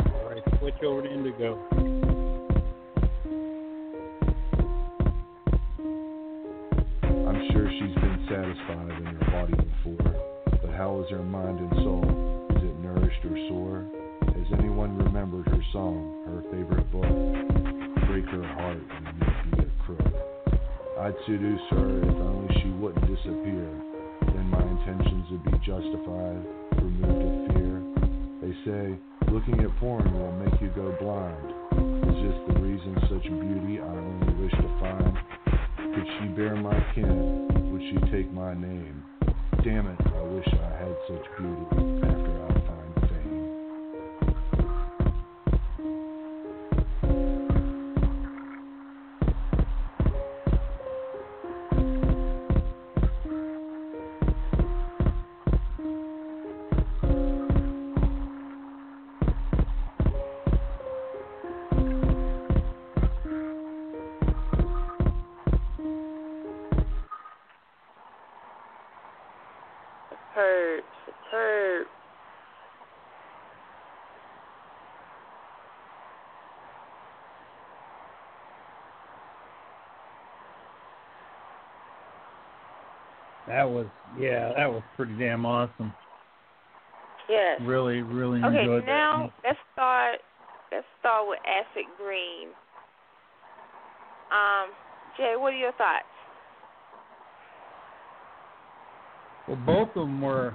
All 0.00 0.24
right, 0.24 0.42
switch 0.58 0.82
over 0.82 1.02
to 1.02 1.12
Indigo. 1.12 1.58
I'm 7.28 7.50
sure 7.52 7.70
she's 7.70 7.94
been 7.96 8.26
satisfied 8.30 8.90
in 8.98 9.04
her 9.04 9.30
body 9.30 9.54
before, 9.54 10.12
but 10.62 10.70
how 10.70 11.02
is 11.04 11.10
her 11.10 11.22
mind 11.22 11.58
and 11.58 11.72
soul? 11.84 12.46
Is 12.56 12.62
it 12.62 12.78
nourished 12.78 13.24
or 13.24 13.36
sore? 13.48 13.97
Anyone 14.78 15.06
remembered 15.06 15.48
her 15.48 15.62
song, 15.72 16.22
her 16.30 16.40
favorite 16.54 16.86
book? 16.92 17.02
Break 18.06 18.26
her 18.30 18.46
heart 18.46 18.78
and 18.78 19.04
make 19.18 19.58
me 19.58 19.66
a 19.66 19.82
crook. 19.82 20.06
I'd 21.00 21.18
seduce 21.26 21.66
her 21.70 21.98
if 21.98 22.14
only 22.14 22.54
she 22.62 22.70
wouldn't 22.78 23.02
disappear. 23.10 23.66
Then 24.22 24.46
my 24.46 24.62
intentions 24.62 25.26
would 25.32 25.44
be 25.50 25.58
justified, 25.66 26.46
removed 26.78 27.26
of 27.26 27.34
fear. 27.58 27.82
They 28.38 28.54
say 28.62 28.84
looking 29.34 29.58
at 29.66 29.76
porn 29.80 30.14
will 30.14 30.30
make 30.46 30.54
you 30.62 30.70
go 30.70 30.94
blind. 31.02 31.42
Is 32.14 32.30
this 32.30 32.38
the 32.46 32.62
reason 32.62 32.94
such 33.10 33.26
beauty 33.26 33.82
I 33.82 33.90
only 33.90 34.32
wish 34.46 34.52
to 34.62 34.70
find? 34.78 35.18
Could 35.90 36.06
she 36.06 36.28
bear 36.38 36.54
my 36.54 36.78
kin? 36.94 37.50
Would 37.72 37.82
she 37.82 37.98
take 38.14 38.32
my 38.32 38.54
name? 38.54 39.02
Damn 39.64 39.88
it, 39.88 39.98
I 40.06 40.22
wish 40.22 40.46
I 40.46 40.70
had 40.78 40.94
such 41.10 41.26
beauty 41.36 41.66
after 42.06 42.46
I 42.46 42.57
That 83.48 83.64
was 83.68 83.86
yeah, 84.18 84.52
that 84.56 84.70
was 84.70 84.82
pretty 84.96 85.14
damn 85.18 85.44
awesome. 85.46 85.92
Yes. 87.28 87.60
Really, 87.62 88.00
really 88.02 88.42
Okay, 88.42 88.60
enjoyed 88.60 88.86
now 88.86 89.30
let's 89.44 89.58
start. 89.72 90.18
Let's 90.70 90.86
start 91.00 91.28
with 91.28 91.38
acid 91.46 91.84
green. 91.96 92.48
Um, 94.30 94.70
Jay, 95.16 95.34
what 95.36 95.54
are 95.54 95.56
your 95.56 95.72
thoughts? 95.72 96.04
Well, 99.46 99.58
both 99.64 99.88
of 99.88 100.06
them 100.06 100.20
were 100.20 100.54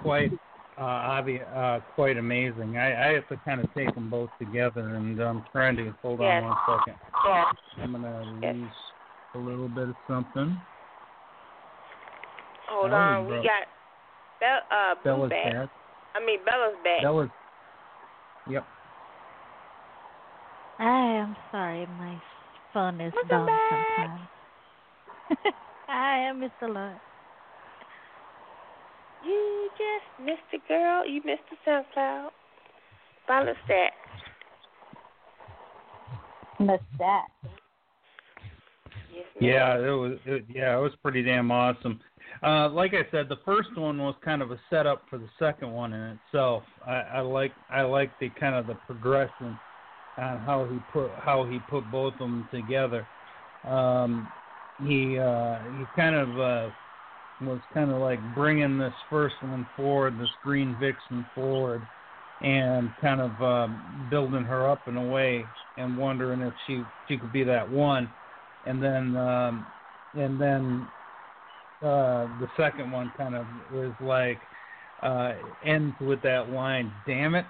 quite 0.00 0.32
uh, 0.78 0.82
obvious, 0.82 1.46
uh, 1.54 1.80
quite 1.94 2.16
amazing. 2.16 2.78
I, 2.78 3.10
I 3.10 3.12
have 3.14 3.28
to 3.28 3.36
kind 3.44 3.60
of 3.60 3.72
take 3.74 3.94
them 3.94 4.08
both 4.08 4.30
together, 4.38 4.80
and 4.96 5.20
I'm 5.20 5.44
trying 5.52 5.76
to 5.76 5.94
hold 6.02 6.20
Yes. 6.20 6.42
on 6.42 6.48
one 6.48 6.56
second. 6.66 6.98
Yes. 7.26 7.46
I'm 7.82 7.92
gonna 7.92 8.38
Yes. 8.42 8.54
lose 8.54 8.70
a 9.34 9.38
little 9.38 9.68
bit 9.68 9.90
of 9.90 9.96
something. 10.08 10.58
Hold 12.70 12.92
Oh, 12.92 12.94
on, 12.94 13.26
bro. 13.26 13.40
we 13.40 13.46
got 13.46 13.66
Bell, 14.38 14.60
uh, 14.70 14.94
Blue 15.02 15.02
Bella's 15.02 15.30
back. 15.30 15.52
back. 15.52 15.68
I 16.14 16.24
mean 16.24 16.38
Bella's 16.44 16.76
back. 16.84 17.02
Bella's. 17.02 17.28
Yep. 18.48 18.64
I 20.78 20.98
am 21.20 21.36
sorry, 21.50 21.86
my 21.98 22.16
phone 22.72 23.00
is 23.00 23.12
Welcome 23.12 23.28
dumb 23.28 23.46
back. 23.46 23.68
sometimes. 23.98 25.54
I 25.88 26.18
am 26.18 26.40
Mr. 26.40 26.72
Lord. 26.72 26.96
You 29.24 29.68
just 29.76 30.26
missed 30.26 30.48
it, 30.52 30.62
girl. 30.68 31.06
You 31.06 31.20
missed 31.24 31.42
the 31.50 31.56
SoundCloud. 31.70 32.30
Balance 33.28 33.58
that. 33.68 33.90
Miss 36.58 36.80
that. 36.98 37.26
Yeah, 39.40 39.78
it 39.78 39.90
was. 39.90 40.18
It, 40.26 40.44
yeah, 40.52 40.76
it 40.76 40.80
was 40.80 40.92
pretty 41.02 41.22
damn 41.22 41.50
awesome. 41.50 42.00
Uh, 42.42 42.68
like 42.68 42.92
I 42.94 43.10
said, 43.10 43.28
the 43.28 43.38
first 43.44 43.76
one 43.76 43.98
was 43.98 44.14
kind 44.24 44.42
of 44.42 44.50
a 44.50 44.60
setup 44.70 45.04
for 45.10 45.18
the 45.18 45.28
second 45.38 45.72
one 45.72 45.92
in 45.92 46.18
itself. 46.26 46.62
I, 46.86 47.00
I 47.14 47.20
like 47.20 47.52
I 47.70 47.82
like 47.82 48.10
the 48.20 48.30
kind 48.38 48.54
of 48.54 48.66
the 48.66 48.74
progression 48.86 49.58
on 50.16 50.38
how 50.40 50.66
he 50.70 50.78
put 50.92 51.10
how 51.18 51.44
he 51.44 51.58
put 51.68 51.90
both 51.90 52.14
of 52.14 52.18
them 52.20 52.48
together. 52.50 53.06
Um, 53.66 54.28
he 54.86 55.18
uh, 55.18 55.58
he 55.78 55.84
kind 55.96 56.14
of 56.14 56.28
uh, 56.40 56.70
was 57.42 57.60
kind 57.74 57.90
of 57.90 58.00
like 58.00 58.20
bringing 58.34 58.78
this 58.78 58.94
first 59.08 59.34
one 59.42 59.66
forward, 59.76 60.18
this 60.18 60.28
Green 60.42 60.76
Vixen 60.80 61.26
forward, 61.34 61.82
and 62.40 62.90
kind 63.00 63.20
of 63.20 63.30
um, 63.42 64.08
building 64.10 64.44
her 64.44 64.70
up 64.70 64.86
in 64.86 64.96
a 64.96 65.04
way, 65.04 65.44
and 65.76 65.98
wondering 65.98 66.40
if 66.40 66.54
she 66.66 66.82
she 67.08 67.18
could 67.18 67.32
be 67.32 67.44
that 67.44 67.70
one 67.70 68.08
and 68.64 68.82
then 68.82 69.16
um 69.16 69.66
and 70.14 70.40
then 70.40 70.88
uh 71.82 72.26
the 72.40 72.48
second 72.56 72.90
one 72.90 73.12
kind 73.16 73.34
of 73.34 73.46
is 73.72 73.92
like 74.00 74.40
uh 75.02 75.32
ends 75.62 75.96
with 76.00 76.20
that 76.22 76.50
line 76.50 76.92
damn 77.06 77.34
it 77.34 77.46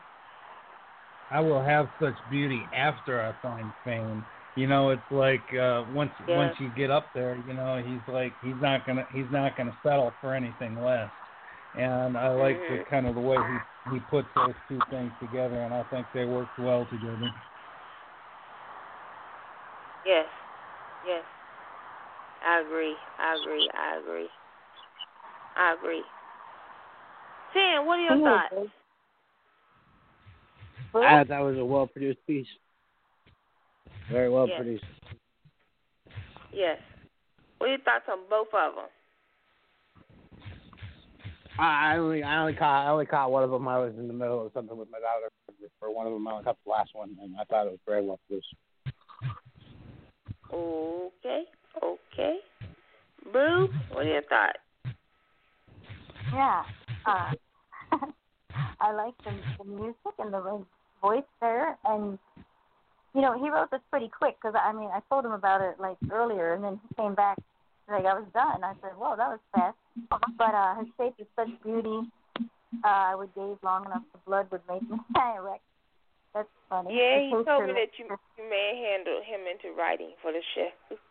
i 1.30 1.40
will 1.40 1.62
have 1.62 1.88
such 2.00 2.14
beauty 2.28 2.68
after 2.72 3.20
i 3.20 3.32
find 3.42 3.72
fame 3.84 4.24
you 4.56 4.66
know 4.66 4.90
it's 4.90 5.10
like 5.10 5.44
uh 5.54 5.84
once 5.88 6.12
Yeah. 6.26 6.36
once 6.36 6.54
you 6.58 6.68
get 6.70 6.90
up 6.90 7.10
there 7.14 7.36
you 7.46 7.54
know 7.54 7.82
he's 7.84 8.00
like 8.06 8.34
he's 8.40 8.60
not 8.60 8.86
gonna 8.86 9.06
he's 9.10 9.30
not 9.30 9.56
gonna 9.56 9.76
settle 9.82 10.12
for 10.20 10.34
anything 10.34 10.80
less 10.80 11.10
and 11.74 12.16
i 12.16 12.28
like 12.28 12.56
the 12.68 12.76
Mhm. 12.76 12.90
kind 12.90 13.06
of 13.06 13.14
the 13.14 13.20
way 13.20 13.36
he 13.36 13.90
he 13.94 14.00
puts 14.00 14.28
those 14.34 14.54
two 14.68 14.78
things 14.90 15.12
together 15.20 15.56
and 15.62 15.74
i 15.74 15.82
think 15.84 16.06
they 16.14 16.24
worked 16.24 16.56
well 16.58 16.84
together 16.86 17.30
Yes. 20.04 20.26
Yes. 21.06 21.24
I 22.46 22.60
agree. 22.60 22.96
I 23.30 23.36
agree. 23.40 23.70
I 23.72 23.98
agree. 23.98 24.28
I 25.56 25.74
agree. 25.78 26.02
Sam, 27.54 27.86
what 27.86 27.98
are 27.98 28.02
your 28.02 28.18
thoughts? 28.18 28.54
I 30.94 31.00
thought 31.00 31.28
that 31.28 31.40
was 31.40 31.56
a 31.58 31.64
well 31.64 31.86
produced 31.86 32.18
piece. 32.26 32.46
Very 34.10 34.28
well 34.28 34.48
Yes. 34.48 34.56
produced. 34.56 34.84
Yes. 36.52 36.80
What 37.58 37.68
are 37.68 37.70
your 37.70 37.80
thoughts 37.80 38.08
on 38.08 38.18
both 38.28 38.48
of 38.52 38.74
them? 38.74 38.88
I 41.58 41.94
I 41.94 41.98
only 41.98 42.22
I 42.24 42.40
only 42.40 42.54
caught 42.54 42.86
I 42.86 42.90
only 42.90 43.06
caught 43.06 43.30
one 43.30 43.44
of 43.44 43.50
them. 43.50 43.68
I 43.68 43.78
was 43.78 43.94
in 43.96 44.08
the 44.08 44.14
middle 44.14 44.44
of 44.46 44.52
something 44.52 44.76
with 44.76 44.90
my 44.90 44.98
daughter 44.98 45.30
for 45.78 45.94
one 45.94 46.06
of 46.06 46.12
them. 46.12 46.26
I 46.26 46.32
only 46.32 46.44
caught 46.44 46.58
the 46.64 46.70
last 46.70 46.90
one, 46.94 47.16
and 47.22 47.36
I 47.38 47.44
thought 47.44 47.66
it 47.66 47.70
was 47.70 47.80
very 47.86 48.04
well 48.04 48.18
produced. 48.26 48.54
Okay. 50.52 51.44
Okay. 51.80 52.38
Boo, 53.32 53.68
what 53.92 54.06
are 54.06 54.08
your 54.08 54.22
thoughts? 54.22 54.58
Yeah. 56.32 56.62
Uh, 57.06 57.32
I 58.80 58.92
like 58.92 59.14
the, 59.24 59.32
the 59.58 59.64
music 59.64 60.14
and 60.18 60.32
the 60.32 60.64
voice 61.00 61.22
there, 61.40 61.76
and 61.84 62.18
you 63.14 63.20
know 63.20 63.42
he 63.42 63.50
wrote 63.50 63.70
this 63.70 63.80
pretty 63.90 64.08
quick 64.08 64.36
because 64.40 64.54
I 64.58 64.72
mean 64.72 64.90
I 64.92 65.00
told 65.08 65.24
him 65.24 65.32
about 65.32 65.60
it 65.60 65.80
like 65.80 65.96
earlier, 66.10 66.54
and 66.54 66.64
then 66.64 66.80
he 66.88 66.94
came 66.94 67.14
back 67.14 67.38
like 67.88 68.04
I 68.04 68.14
was 68.14 68.26
done. 68.32 68.62
I 68.62 68.74
said, 68.80 68.92
"Whoa, 68.96 69.16
that 69.16 69.28
was 69.28 69.40
fast." 69.52 69.76
But 70.38 70.54
uh, 70.54 70.76
his 70.76 70.88
shape 70.98 71.14
is 71.18 71.26
such 71.36 71.48
beauty. 71.62 72.08
Uh, 72.84 73.12
I 73.12 73.14
would 73.14 73.34
gaze 73.34 73.58
long 73.62 73.84
enough, 73.84 74.02
the 74.12 74.18
blood 74.24 74.46
would 74.52 74.62
make 74.68 74.88
me 74.88 74.96
erect. 75.36 75.62
That's 76.32 76.48
funny. 76.68 76.94
Yeah, 76.94 77.18
he 77.20 77.44
told 77.44 77.66
me 77.66 77.72
that 77.74 77.98
you 77.98 78.06
you 78.38 78.48
may 78.48 78.80
handle 78.88 79.20
him 79.26 79.40
into 79.50 79.76
writing 79.76 80.12
for 80.22 80.32
the 80.32 80.40
show. 80.54 80.96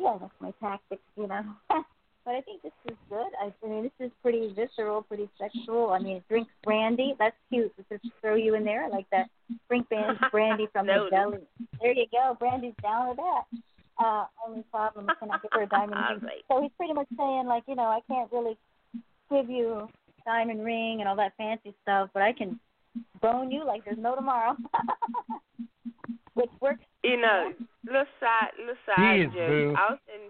yeah, 0.00 0.16
that's 0.20 0.32
my 0.40 0.52
tactics, 0.60 1.02
you 1.16 1.26
know. 1.26 1.42
but 1.68 2.34
I 2.34 2.40
think 2.42 2.62
this 2.62 2.72
is 2.90 2.96
good. 3.08 3.26
I, 3.42 3.52
I 3.64 3.68
mean, 3.68 3.82
this 3.84 4.06
is 4.06 4.12
pretty 4.22 4.52
visceral, 4.54 5.02
pretty 5.02 5.28
sexual. 5.38 5.90
I 5.90 5.98
mean, 5.98 6.16
it 6.16 6.28
drinks 6.28 6.50
brandy. 6.62 7.14
That's 7.18 7.36
cute. 7.50 7.72
Just 7.90 8.04
throw 8.20 8.34
you 8.34 8.54
in 8.54 8.64
there 8.64 8.88
like 8.90 9.06
that. 9.10 9.28
Drink 9.68 9.88
brandy 9.88 10.68
from 10.72 10.86
the 10.86 11.08
belly. 11.10 11.38
There 11.80 11.92
you 11.92 12.06
go. 12.12 12.36
Brandy's 12.38 12.74
down 12.82 13.08
with 13.08 13.16
that. 13.16 13.42
Uh, 13.98 14.26
only 14.46 14.62
problem 14.70 15.06
is 15.06 15.16
can 15.18 15.30
I 15.30 15.38
give 15.42 15.50
her 15.52 15.62
a 15.62 15.66
diamond 15.66 16.00
ring? 16.10 16.20
Right. 16.22 16.44
So 16.48 16.62
he's 16.62 16.70
pretty 16.76 16.92
much 16.92 17.08
saying 17.16 17.46
like, 17.46 17.64
you 17.66 17.74
know, 17.74 17.84
I 17.84 18.00
can't 18.06 18.30
really 18.30 18.56
give 19.30 19.50
you 19.50 19.88
diamond 20.24 20.64
ring 20.64 20.98
and 21.00 21.08
all 21.08 21.16
that 21.16 21.32
fancy 21.36 21.74
stuff, 21.82 22.10
but 22.14 22.22
I 22.22 22.32
can 22.32 22.60
bone 23.20 23.50
you 23.50 23.64
like 23.64 23.84
there's 23.84 23.98
no 23.98 24.14
tomorrow. 24.14 24.56
Which 26.34 26.50
works. 26.60 26.84
You 27.08 27.20
know, 27.20 27.52
little 27.86 28.04
side 28.20 28.52
little 28.58 28.74
side 28.86 28.98
Jeez, 28.98 29.32
joke. 29.32 29.48
Boo. 29.48 29.74
I 29.76 29.90
was 29.90 29.98
in 30.14 30.22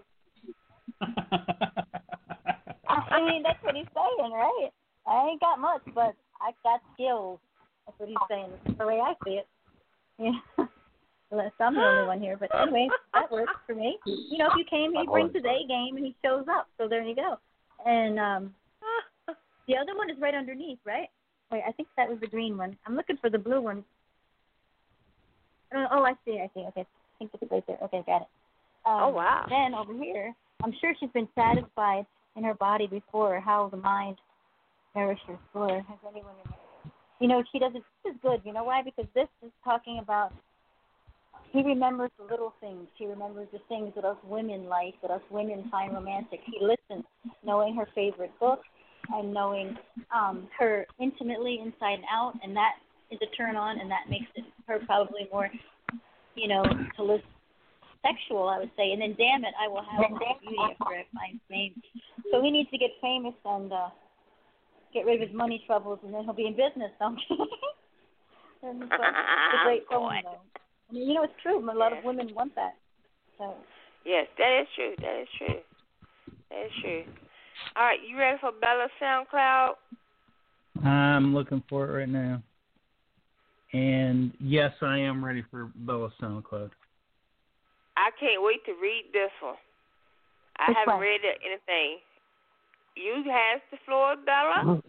I 3.11 3.21
mean, 3.21 3.43
that's 3.43 3.61
what 3.63 3.75
he's 3.75 3.85
saying, 3.93 4.31
right? 4.31 4.69
I 5.07 5.29
ain't 5.29 5.41
got 5.41 5.59
much, 5.59 5.81
but 5.93 6.15
I 6.41 6.51
got 6.63 6.81
skills. 6.93 7.39
That's 7.85 7.99
what 7.99 8.09
he's 8.09 8.17
saying. 8.29 8.49
That's 8.65 8.77
the 8.77 8.85
way 8.85 8.99
I 8.99 9.13
see 9.25 9.39
it. 9.39 9.47
Yeah. 10.17 10.65
unless 11.31 11.51
I'm 11.59 11.75
the 11.75 11.81
only 11.81 12.07
one 12.07 12.21
here. 12.21 12.37
But 12.37 12.49
anyway, 12.59 12.87
that 13.13 13.31
works 13.31 13.53
for 13.67 13.75
me. 13.75 13.97
You 14.05 14.37
know, 14.37 14.47
if 14.47 14.57
you 14.57 14.65
came, 14.69 14.93
he 14.93 15.05
brings 15.05 15.33
his 15.33 15.43
A 15.43 15.67
game 15.67 15.95
and 15.95 16.05
he 16.05 16.15
shows 16.23 16.45
up. 16.49 16.67
So 16.77 16.87
there 16.87 17.03
you 17.03 17.15
go. 17.15 17.37
And 17.85 18.19
um 18.19 18.53
the 19.67 19.77
other 19.77 19.95
one 19.95 20.09
is 20.09 20.17
right 20.19 20.33
underneath, 20.33 20.79
right? 20.85 21.07
Wait, 21.51 21.63
I 21.67 21.71
think 21.71 21.87
that 21.97 22.09
was 22.09 22.19
the 22.19 22.27
green 22.27 22.57
one. 22.57 22.77
I'm 22.85 22.95
looking 22.95 23.17
for 23.17 23.29
the 23.29 23.39
blue 23.39 23.61
one. 23.61 23.83
Uh, 25.75 25.85
oh, 25.91 26.03
I 26.03 26.13
see. 26.25 26.39
I 26.39 26.49
see. 26.53 26.65
Okay, 26.69 26.81
I 26.81 27.17
think 27.19 27.31
it's 27.33 27.51
right 27.51 27.63
there. 27.67 27.77
Okay, 27.83 28.03
got 28.05 28.21
it. 28.21 28.27
Um, 28.85 29.01
Oh, 29.03 29.09
wow. 29.09 29.45
Then 29.49 29.73
over 29.73 29.93
here, 29.93 30.33
I'm 30.63 30.73
sure 30.81 30.93
she's 30.99 31.11
been 31.11 31.27
satisfied 31.35 32.05
in 32.35 32.43
her 32.43 32.53
body 32.53 32.87
before. 32.87 33.39
How 33.39 33.69
the 33.69 33.77
mind 33.77 34.17
nourishes 34.95 35.37
for. 35.53 35.67
Has 35.67 35.97
anyone? 36.09 36.33
You 37.19 37.27
know, 37.27 37.43
she 37.51 37.59
doesn't. 37.59 37.83
This 38.03 38.13
is 38.13 38.19
good. 38.21 38.41
You 38.45 38.53
know 38.53 38.63
why? 38.63 38.81
Because 38.83 39.05
this 39.13 39.27
is 39.43 39.51
talking 39.63 39.99
about. 40.01 40.33
He 41.51 41.63
remembers 41.63 42.11
the 42.19 42.25
little 42.25 42.53
things. 42.61 42.87
He 42.95 43.07
remembers 43.07 43.47
the 43.51 43.59
things 43.67 43.93
that 43.95 44.05
us 44.05 44.17
women 44.23 44.65
like, 44.65 44.93
that 45.01 45.09
us 45.09 45.21
women 45.31 45.67
find 45.71 45.93
romantic. 45.93 46.41
He 46.45 46.59
listens, 46.61 47.05
knowing 47.43 47.75
her 47.75 47.87
favorite 47.95 48.31
book 48.39 48.61
and 49.11 49.33
knowing 49.33 49.75
um 50.15 50.47
her 50.57 50.85
intimately 50.99 51.59
inside 51.63 51.93
and 51.95 52.03
out, 52.11 52.33
and 52.43 52.55
that 52.55 52.73
is 53.11 53.19
a 53.21 53.35
turn 53.35 53.55
on, 53.55 53.79
and 53.79 53.89
that 53.89 54.09
makes 54.09 54.27
it 54.35 54.45
her 54.69 54.79
probably 54.85 55.27
more, 55.31 55.49
you 56.35 56.47
know, 56.47 56.63
to 56.95 57.03
list 57.03 57.25
sexual, 58.05 58.47
I 58.47 58.59
would 58.59 58.71
say. 58.77 58.91
And 58.93 59.01
then, 59.01 59.15
damn 59.17 59.43
it, 59.43 59.53
I 59.59 59.67
will 59.67 59.83
have 59.83 60.09
more 60.09 60.37
beauty 60.39 60.55
after 60.61 60.93
I 60.93 61.03
find 61.11 61.39
fame. 61.49 61.81
So 62.31 62.41
he 62.41 62.51
needs 62.51 62.69
to 62.69 62.77
get 62.77 62.91
famous 63.01 63.33
and 63.43 63.73
uh 63.73 63.89
get 64.93 65.05
rid 65.05 65.21
of 65.21 65.27
his 65.27 65.35
money 65.35 65.61
troubles, 65.67 65.99
and 66.03 66.13
then 66.13 66.23
he'll 66.23 66.33
be 66.33 66.47
in 66.47 66.53
business. 66.53 66.91
Don't 66.99 67.19
you? 67.29 67.37
and 68.63 68.79
so, 68.79 68.95
it's 68.95 69.61
a 69.61 69.65
great 69.65 69.87
poem, 69.87 70.13
though. 70.23 70.41
I 70.89 70.93
mean, 70.93 71.07
you 71.07 71.13
know, 71.13 71.23
it's 71.23 71.33
true. 71.43 71.59
A 71.59 71.77
lot 71.77 71.93
of 71.93 72.03
women 72.03 72.33
want 72.33 72.55
that. 72.55 72.73
So. 73.37 73.53
Yes, 74.05 74.25
that 74.37 74.61
is 74.61 74.67
true. 74.75 74.95
That 74.97 75.21
is 75.21 75.27
true. 75.37 75.59
That 76.49 76.65
is 76.65 76.71
true. 76.81 77.03
All 77.75 77.83
right, 77.83 77.99
you 78.07 78.17
ready 78.17 78.37
for 78.41 78.51
Bella 78.51 78.87
SoundCloud? 79.01 79.73
I'm 80.83 81.35
looking 81.35 81.61
for 81.69 81.87
it 81.87 81.99
right 81.99 82.09
now. 82.09 82.41
And 83.73 84.31
yes, 84.39 84.71
I 84.81 84.97
am 84.97 85.23
ready 85.23 85.43
for 85.51 85.71
Bella 85.75 86.11
SoundCloud. 86.21 86.71
I 87.97 88.09
can't 88.19 88.41
wait 88.41 88.65
to 88.65 88.71
read 88.81 89.05
this 89.13 89.29
one. 89.41 89.55
I 90.57 90.69
Which 90.69 90.77
haven't 90.77 90.93
one? 90.95 91.01
read 91.01 91.21
anything. 91.45 91.99
You 92.95 93.23
has 93.31 93.61
the 93.71 93.77
floor, 93.85 94.15
Bella. 94.25 94.81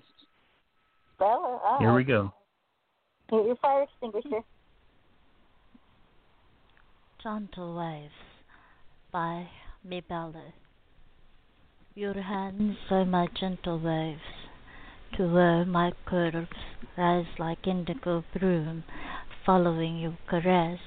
Bella, 1.19 1.61
uh, 1.65 1.79
Here 1.79 1.95
we 1.95 2.05
go. 2.05 2.33
Your, 3.31 3.47
your 3.47 3.57
fire 3.57 3.83
extinguisher. 3.83 4.43
Gentle 7.23 7.77
Waves 7.77 8.13
by 9.13 9.47
Mibella. 9.85 10.53
Your 11.95 12.15
hands 12.15 12.77
are 12.91 13.05
my 13.05 13.29
gentle 13.39 13.79
waves, 13.79 14.21
to 15.17 15.27
where 15.33 15.65
my 15.65 15.93
curves 16.07 16.49
rise 16.97 17.27
like 17.39 17.67
indigo 17.67 18.25
broom, 18.37 18.85
following 19.45 19.99
your 19.99 20.17
caress. 20.29 20.81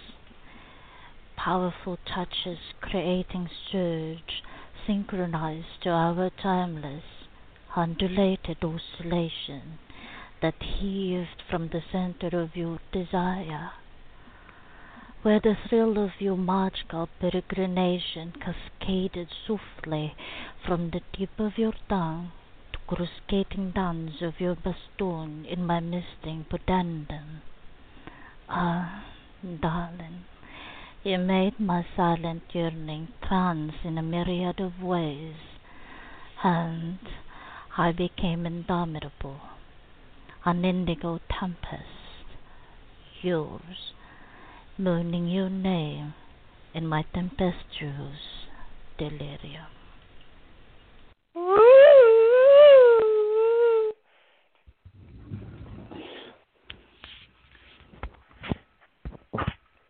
Powerful 1.36 1.98
touches 2.06 2.60
creating 2.82 3.50
surge, 3.72 4.44
synchronized 4.88 5.82
to 5.82 5.90
our 5.90 6.30
timeless, 6.42 7.04
undulated 7.76 8.58
oscillation 8.64 9.80
that 10.42 10.62
heaved 10.62 11.42
from 11.50 11.70
the 11.70 11.82
center 11.92 12.40
of 12.40 12.56
your 12.56 12.80
desire 12.92 13.72
where 15.24 15.40
the 15.40 15.56
thrill 15.70 15.98
of 15.98 16.12
your 16.20 16.36
magical 16.36 17.08
peregrination 17.22 18.34
cascaded 18.42 19.30
softly 19.48 20.14
from 20.66 20.90
the 20.90 21.00
tip 21.18 21.30
of 21.40 21.58
your 21.58 21.74
tongue 21.88 22.30
to 22.84 22.96
coruscating 22.96 23.72
dance 23.72 24.22
of 24.22 24.40
your 24.40 24.56
baston 24.56 25.46
in 25.46 25.66
my 25.66 25.80
misting 25.80 26.46
pudendum. 26.50 27.42
Ah, 28.50 29.06
darling, 29.62 30.26
you 31.04 31.18
made 31.18 31.60
my 31.60 31.86
silent 31.96 32.44
yearning 32.54 33.08
trance 33.28 33.74
in 33.84 33.98
a 33.98 34.02
myriad 34.02 34.60
of 34.60 34.82
ways, 34.82 35.36
and 36.44 37.00
I 37.78 37.92
became 37.92 38.46
indomitable, 38.46 39.40
an 40.46 40.66
indigo 40.66 41.20
tempest, 41.40 42.26
yours 43.22 43.94
moaning 44.78 45.28
your 45.28 45.50
name 45.50 46.14
in 46.74 46.88
my 46.88 47.04
tempestuous 47.14 48.48
delirium. 48.98 49.68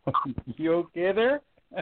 you 0.57 0.73
okay 0.73 1.11
there? 1.13 1.41
I 1.75 1.81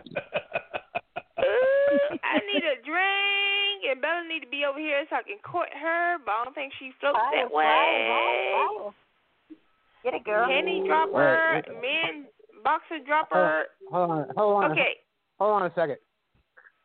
need 2.47 2.63
a 2.63 2.75
drink, 2.85 3.83
and 3.89 4.01
Bella 4.01 4.23
need 4.27 4.41
to 4.41 4.47
be 4.49 4.63
over 4.69 4.79
here 4.79 5.03
so 5.09 5.15
I 5.17 5.23
can 5.23 5.37
court 5.43 5.69
her, 5.73 6.17
but 6.25 6.31
I 6.31 6.43
don't 6.45 6.53
think 6.53 6.73
she 6.79 6.91
floats 6.99 7.17
Fire, 7.17 7.43
that 7.43 7.51
way. 7.53 7.63
fire, 7.63 8.79
fire. 8.79 8.91
Get 10.03 10.13
it, 10.15 10.23
girl. 10.23 10.47
Penny 10.47 10.83
dropper, 10.87 11.61
Wait, 11.67 11.67
wait. 11.67 11.81
men 11.81 12.25
boxer 12.63 12.99
dropper. 13.05 13.65
Hold 13.91 14.09
on, 14.11 14.25
hold 14.35 14.63
on. 14.63 14.71
Okay. 14.71 14.93
Hold 15.39 15.61
on 15.61 15.65
a 15.69 15.73
second. 15.75 15.97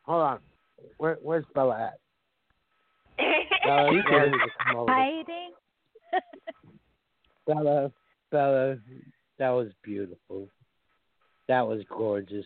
Hold 0.03 0.21
on. 0.21 0.39
Where, 0.97 1.17
where's 1.21 1.45
Bella 1.55 1.91
at? 1.93 1.99
Bella, 3.65 3.91
You 3.93 4.03
Bella 4.03 4.23
can- 4.23 4.31
needs 4.31 4.43
to 4.43 4.49
come 4.65 4.75
over. 4.77 4.91
Hiding? 4.93 5.51
Bella, 7.47 7.91
Bella, 8.31 8.77
that 9.39 9.49
was 9.49 9.69
beautiful. 9.83 10.47
That 11.47 11.67
was 11.67 11.81
gorgeous. 11.89 12.45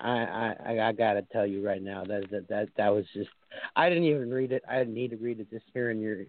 I 0.00 0.54
I 0.66 0.88
I, 0.88 0.92
gotta 0.92 1.22
tell 1.32 1.46
you 1.46 1.64
right 1.64 1.82
now 1.82 2.04
that 2.04 2.30
that 2.30 2.48
that 2.48 2.68
that 2.76 2.88
was 2.88 3.04
just. 3.14 3.30
I 3.76 3.88
didn't 3.88 4.04
even 4.04 4.30
read 4.30 4.52
it. 4.52 4.62
I 4.68 4.78
didn't 4.78 4.94
need 4.94 5.10
to 5.10 5.16
read 5.16 5.40
it. 5.40 5.50
Just 5.50 5.66
hearing 5.72 6.00
your 6.00 6.24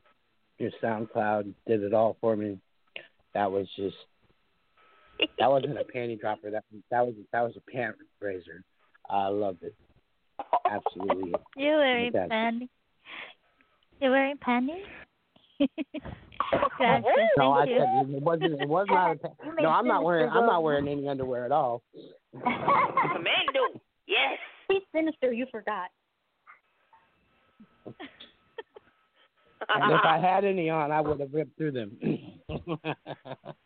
your 0.59 0.71
SoundCloud 0.81 1.53
did 1.65 1.81
it 1.81 1.93
all 1.93 2.17
for 2.21 2.35
me. 2.35 2.59
That 3.33 3.51
was 3.51 3.67
just. 3.75 3.95
That 5.39 5.49
wasn't 5.49 5.77
a 5.77 5.83
panty 5.83 6.19
dropper. 6.19 6.51
That 6.51 6.63
that 6.91 7.05
was 7.05 7.15
that 7.31 7.41
was 7.41 7.53
a 7.55 7.71
pant 7.71 7.95
raiser. 8.19 8.63
I 9.09 9.27
loved 9.27 9.63
it. 9.63 9.75
Absolutely. 10.69 11.33
You're 11.55 11.77
wearing 11.77 12.11
panties? 12.11 12.69
You're 13.99 14.11
wearing 14.11 14.37
panties? 14.37 14.85
Gotcha. 16.79 17.03
No, 17.37 17.51
I 17.53 17.65
Thank 17.65 17.69
you. 17.71 17.79
said 17.79 18.15
it 18.15 18.21
wasn't. 18.23 18.61
It 18.61 18.67
was 18.67 18.87
not 18.89 19.11
a. 19.11 19.15
Pa- 19.19 19.29
You 19.45 19.55
made 19.55 19.63
no, 19.63 19.69
I'm 19.69 19.87
not 19.87 20.03
wearing. 20.03 20.29
I'm 20.29 20.45
not 20.45 20.63
wearing 20.63 20.87
any 20.87 21.07
underwear 21.07 21.45
at 21.45 21.51
all. 21.51 21.81
Commando. 22.33 23.79
Yes. 24.07 24.37
He's 24.67 24.81
sinister. 24.93 25.31
You 25.31 25.45
forgot. 25.51 25.87
And 27.85 29.91
if 29.91 30.01
I 30.03 30.17
had 30.21 30.45
any 30.45 30.69
on, 30.69 30.91
I 30.91 31.01
would 31.01 31.19
have 31.19 31.33
ripped 31.33 31.57
through 31.57 31.71
them. 31.71 31.97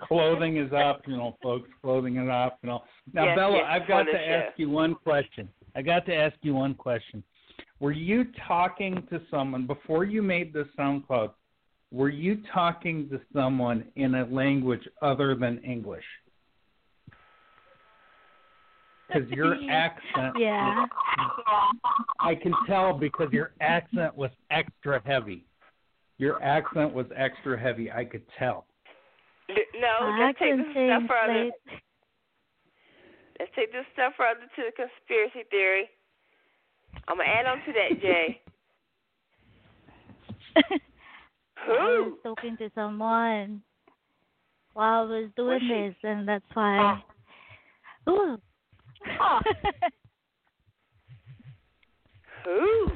Clothing 0.01 0.57
is 0.57 0.71
optional, 0.71 1.37
folks. 1.41 1.69
Clothing 1.81 2.17
is 2.17 2.29
optional. 2.29 2.83
Now, 3.13 3.25
Yes, 3.25 3.37
Bella, 3.37 3.57
yes, 3.57 3.65
I've 3.69 3.87
got 3.87 4.03
to 4.03 4.11
the 4.11 4.19
ask 4.29 4.59
you 4.59 4.69
one 4.69 4.95
question. 4.95 5.49
I 5.75 5.81
got 5.81 6.05
to 6.05 6.15
ask 6.15 6.35
you 6.41 6.53
one 6.55 6.75
question. 6.75 7.23
Were 7.79 7.91
you 7.91 8.25
talking 8.47 9.05
to 9.11 9.21
someone 9.29 9.65
before 9.67 10.03
you 10.03 10.21
made 10.21 10.53
the 10.53 10.67
SoundCloud? 10.77 11.31
Were 11.91 12.09
you 12.09 12.41
talking 12.53 13.09
to 13.09 13.19
someone 13.33 13.85
in 13.95 14.15
a 14.15 14.25
language 14.25 14.87
other 15.01 15.35
than 15.35 15.59
English? 15.59 16.03
Because 19.07 19.29
your 19.29 19.55
accent, 19.69 20.37
Yeah. 20.37 20.85
I 22.19 22.35
can 22.35 22.53
tell 22.67 22.93
because 22.93 23.31
your 23.31 23.53
accent 23.61 24.15
was 24.15 24.31
extra 24.51 25.01
heavy. 25.05 25.45
Your 26.17 26.43
accent 26.43 26.93
was 26.93 27.05
extra 27.15 27.57
heavy. 27.57 27.89
I 27.89 28.03
could 28.03 28.27
tell. 28.37 28.65
No, 29.47 29.87
I 30.01 30.19
let's 30.19 30.39
take 30.39 30.57
this 30.57 30.65
a 30.67 30.71
step 30.71 31.07
further. 31.07 31.33
translate. 31.33 31.53
Let's 33.39 33.51
take 33.55 33.71
this 33.71 33.85
step 33.93 34.11
further 34.17 34.41
to 34.41 34.61
the 34.65 34.71
conspiracy 34.75 35.47
theory. 35.49 35.89
I'm 37.07 37.17
gonna 37.17 37.29
add 37.29 37.45
on 37.45 37.63
to 37.63 37.73
that, 37.73 38.01
Jay. 38.01 38.41
I 41.65 42.09
was 42.09 42.17
talking 42.23 42.57
to 42.57 42.69
someone 42.75 43.61
while 44.73 45.01
I 45.01 45.05
was 45.05 45.29
doing 45.35 45.59
she? 45.61 45.67
this, 45.67 45.95
and 46.03 46.27
that's 46.27 46.45
why. 46.53 47.01
Ah. 48.07 48.11
Ooh. 48.11 48.37
Ah. 49.19 49.41
Who 52.45 52.91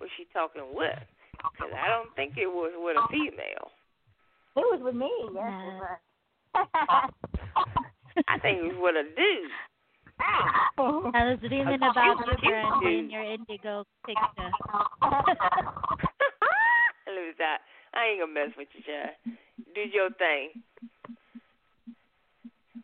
was 0.00 0.10
she 0.16 0.26
talking 0.32 0.62
with? 0.74 0.98
Because 1.36 1.72
I 1.72 1.88
don't 1.88 2.14
think 2.16 2.36
it 2.36 2.46
was 2.46 2.72
with 2.76 2.96
a 2.96 3.06
female. 3.10 3.70
It 4.56 4.60
was 4.60 4.80
with 4.82 4.94
me. 4.94 5.10
Yes. 5.24 5.32
Nah. 5.34 5.62
it 5.62 5.72
was. 5.72 5.98
I 8.28 8.38
think 8.40 8.58
it 8.58 8.64
was 8.64 8.76
with 8.76 8.96
a 8.96 9.04
dude. 9.16 9.50
I 10.20 11.24
was 11.30 11.38
dreaming 11.40 11.76
about 11.76 11.96
you, 11.96 12.14
Brandy, 12.50 12.98
in 12.98 13.08
your 13.10 13.24
indigo 13.24 13.84
picture. 14.04 14.50
Lose 17.08 17.34
that. 17.38 17.58
I 17.94 18.06
ain't 18.06 18.20
gonna 18.20 18.32
mess 18.32 18.56
with 18.56 18.68
you, 18.74 18.82
Chad. 18.86 19.36
Do 19.74 19.80
your 19.80 20.10
thing. 20.10 20.62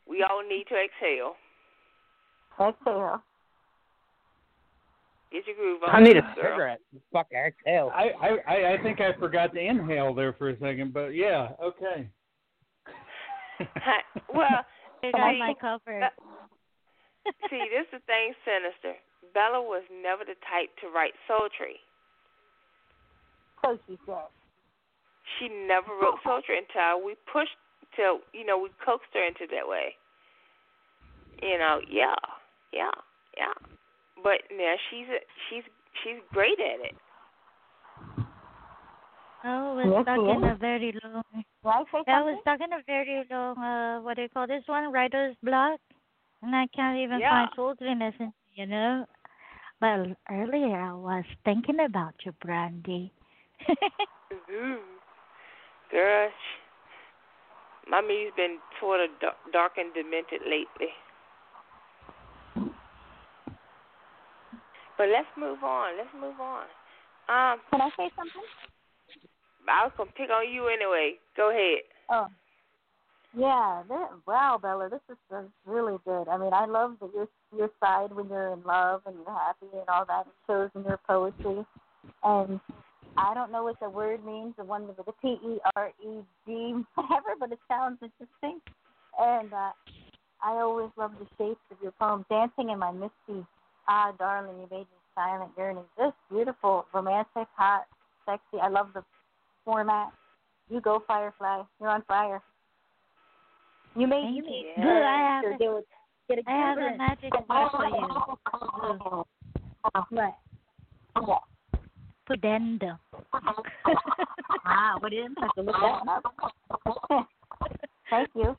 We 0.09 0.23
all 0.23 0.43
need 0.49 0.65
to 0.69 0.74
exhale. 0.74 1.35
Exhale. 2.61 3.23
Get 5.33 5.47
your 5.47 5.57
groove 5.57 5.83
on. 5.83 5.95
I 5.95 6.01
need 6.01 6.16
a 6.16 6.23
girl. 6.23 6.35
cigarette. 6.35 6.81
Fuck 7.12 7.28
exhale. 7.33 7.91
I, 7.95 8.11
I 8.20 8.28
I 8.47 8.73
I 8.74 8.83
think 8.83 9.01
I 9.01 9.12
forgot 9.19 9.53
to 9.55 9.61
inhale 9.61 10.15
there 10.15 10.33
for 10.33 10.51
a 10.51 10.59
second, 10.59 10.93
but 10.93 11.09
yeah, 11.09 11.51
okay. 11.62 12.09
Hi- 13.59 14.20
well, 14.33 14.65
I 15.03 15.33
see, 15.33 15.39
my 15.39 15.55
cover. 15.61 16.09
see, 17.51 17.65
this 17.70 17.87
is 17.87 17.93
the 17.93 17.99
thing, 18.07 18.33
Sinister. 18.45 18.99
Bella 19.35 19.61
was 19.61 19.83
never 20.03 20.24
the 20.24 20.39
type 20.49 20.70
to 20.81 20.89
write 20.95 21.12
sultry. 21.27 21.77
So 23.62 23.78
she 23.87 23.99
said. 24.07 24.31
She 25.39 25.48
never 25.48 25.90
wrote 26.01 26.19
sultry 26.23 26.59
until 26.59 27.05
we 27.05 27.16
pushed 27.31 27.59
till 27.94 28.20
you 28.32 28.47
know 28.47 28.59
we 28.59 28.70
coaxed 28.85 29.11
her 29.15 29.24
into 29.27 29.47
that 29.51 29.66
way. 29.66 29.94
You 31.43 31.59
know, 31.59 31.81
yeah, 31.90 32.15
yeah, 32.73 32.94
yeah. 33.36 33.53
But 34.23 34.43
now 34.51 34.74
she's 34.90 35.07
a, 35.09 35.20
she's 35.48 35.65
she's 36.03 36.23
great 36.32 36.59
at 36.61 36.81
it. 36.81 36.94
Oh, 39.44 39.78
Yes, 39.78 39.86
we're 39.86 40.03
stuck 40.03 40.19
in 40.19 40.44
a 40.44 40.57
very 40.57 40.98
long. 41.05 41.23
Did 41.35 41.44
I 41.66 41.82
say 41.82 42.03
Yeah, 42.07 42.24
we're 42.24 42.40
stuck 42.40 42.61
in 42.61 42.73
a 42.73 42.82
very 42.86 43.24
long. 43.31 43.59
Uh, 43.59 44.01
what 44.01 44.16
do 44.16 44.23
you 44.23 44.28
call 44.28 44.47
this 44.47 44.62
one? 44.66 44.93
Writer's 44.93 45.36
block, 45.43 45.78
and 46.43 46.57
I 46.57 46.66
can't 46.74 46.98
even 46.98 47.20
Yeah. 47.20 47.31
find 47.31 47.51
sultriness 47.55 48.15
in 48.19 48.32
you 48.55 48.66
know. 48.66 49.07
But 49.81 50.16
earlier 50.31 50.81
I 50.81 50.93
was 50.94 51.24
thinking 51.44 51.81
about 51.81 52.15
you, 52.24 52.32
Brandy. 52.32 53.12
Ooh. 54.51 54.81
Girl, 55.90 56.28
me's 57.88 58.32
been 58.36 58.58
sort 58.80 59.00
of 59.00 59.10
dark, 59.52 59.72
and 59.76 59.92
demented 59.94 60.42
lately. 60.42 60.92
But 64.98 65.08
let's 65.08 65.28
move 65.36 65.62
on. 65.62 65.96
Let's 65.98 66.14
move 66.14 66.40
on. 66.40 66.64
Um, 67.28 67.60
Can 67.70 67.80
I 67.80 67.90
say 67.96 68.10
something? 68.16 68.42
I 69.68 69.84
was 69.84 69.92
gonna 69.96 70.10
pick 70.16 70.30
on 70.30 70.50
you 70.50 70.68
anyway. 70.68 71.14
Go 71.36 71.50
ahead. 71.50 71.82
Oh. 72.08 72.26
Yeah, 73.36 73.82
that, 73.88 74.10
wow, 74.26 74.58
Bella, 74.60 74.88
this 74.88 75.00
is 75.10 75.18
uh, 75.30 75.42
really 75.66 75.98
good. 76.06 76.28
I 76.28 76.38
mean, 76.38 76.54
I 76.54 76.64
love 76.64 76.96
that 77.00 77.10
your 77.14 77.28
your 77.54 77.70
side 77.80 78.12
when 78.12 78.28
you're 78.28 78.52
in 78.52 78.62
love 78.62 79.02
and 79.06 79.16
you're 79.16 79.38
happy 79.38 79.66
and 79.72 79.88
all 79.88 80.06
that. 80.06 80.26
Shows 80.46 80.70
in 80.74 80.84
your 80.84 80.98
poetry. 81.06 81.66
And 82.22 82.60
I 83.18 83.34
don't 83.34 83.51
know 83.51 83.64
what 83.64 83.80
the 83.80 83.88
word 83.88 84.24
means, 84.24 84.55
the 84.59 84.64
one 84.64 84.86
with 84.86 84.97
the 84.97 85.12
P 85.22 85.38
E 85.44 85.59
R 85.74 85.90
E 86.05 86.20
D, 86.47 86.74
whatever, 86.94 87.30
but 87.38 87.52
it 87.52 87.59
sounds 87.68 87.98
interesting. 88.02 88.60
And 89.18 89.52
uh, 89.52 89.72
I 90.43 90.52
always 90.60 90.90
love 90.97 91.12
the 91.18 91.26
shapes 91.38 91.60
of 91.70 91.78
your 91.82 91.93
poem. 91.93 92.24
Dancing 92.28 92.70
in 92.70 92.78
my 92.78 92.93
misty, 92.93 93.47
ah, 93.88 94.12
darling, 94.18 94.56
you 94.60 94.68
made 94.70 94.80
me 94.80 94.86
silent 95.14 95.51
yearning. 95.56 95.84
Just 95.98 96.14
beautiful, 96.30 96.86
romantic, 96.93 97.48
hot, 97.56 97.86
sexy. 98.26 98.60
I 98.60 98.68
love 98.68 98.88
the 98.94 99.02
format. 99.64 100.12
You 100.68 100.80
go, 100.80 101.02
Firefly. 101.06 101.62
You're 101.80 101.90
on 101.90 102.02
fire. 102.02 102.43
You 103.94 104.06
made 104.06 104.24
Thank 104.24 104.36
you 104.36 104.43
Boo, 104.76 104.82
I 104.82 105.18
have 105.18 105.44
Sure 105.44 105.55
a- 105.55 105.59
do 105.59 105.76
it. 105.78 105.86
Get 106.28 106.38
a 106.40 106.51
I 106.51 106.55
have 106.55 106.78
a 106.78 106.97
magic 106.97 107.32
word 107.48 107.68
for 107.70 107.86
you. 107.86 109.24
What? 110.10 110.34
Pudendo. 112.28 112.98
ah, 114.66 114.97
what 114.98 115.12
is 115.12 115.27
it? 115.27 115.39
I 115.39 115.43
have 115.43 115.55
to 115.55 115.62
look 115.62 115.77
that 115.77 116.03
up. 116.09 117.28
Thank 118.11 118.28
you. 118.35 118.57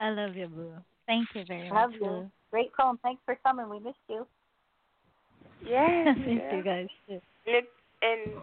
I 0.00 0.10
love 0.10 0.36
you, 0.36 0.46
Boo. 0.48 0.72
Thank 1.06 1.28
you 1.34 1.44
very 1.46 1.70
Love 1.70 1.90
much, 1.90 2.00
you. 2.00 2.06
Boo. 2.06 2.30
Great 2.50 2.72
poem. 2.74 2.98
Thanks 3.02 3.20
for 3.24 3.36
coming. 3.44 3.68
We 3.68 3.78
missed 3.80 3.96
you. 4.08 4.26
Yes. 5.64 6.16
Thank 6.24 6.40
girl. 6.40 6.56
you 6.56 6.62
guys 6.64 6.86
too. 7.08 7.20
And, 7.46 7.66
and 8.02 8.42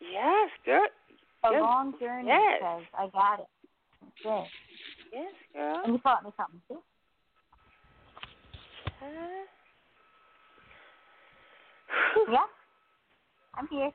yes, 0.00 0.50
girl. 0.64 0.86
A 1.44 1.52
Yes. 1.52 1.62
long 1.62 1.94
journey, 2.00 2.26
Yes. 2.28 2.60
says. 2.60 2.86
I 2.98 3.06
got 3.12 3.38
it. 3.40 3.46
Good. 4.24 4.44
Yes, 5.12 5.32
girl. 5.54 5.82
And 5.84 5.92
you 5.94 5.98
taught 6.00 6.24
me 6.24 6.30
something, 6.36 6.60
too. 6.68 6.82
Uh, 9.00 9.46
Yeah? 12.30 12.46
I'm 13.54 13.66
here. 13.70 13.90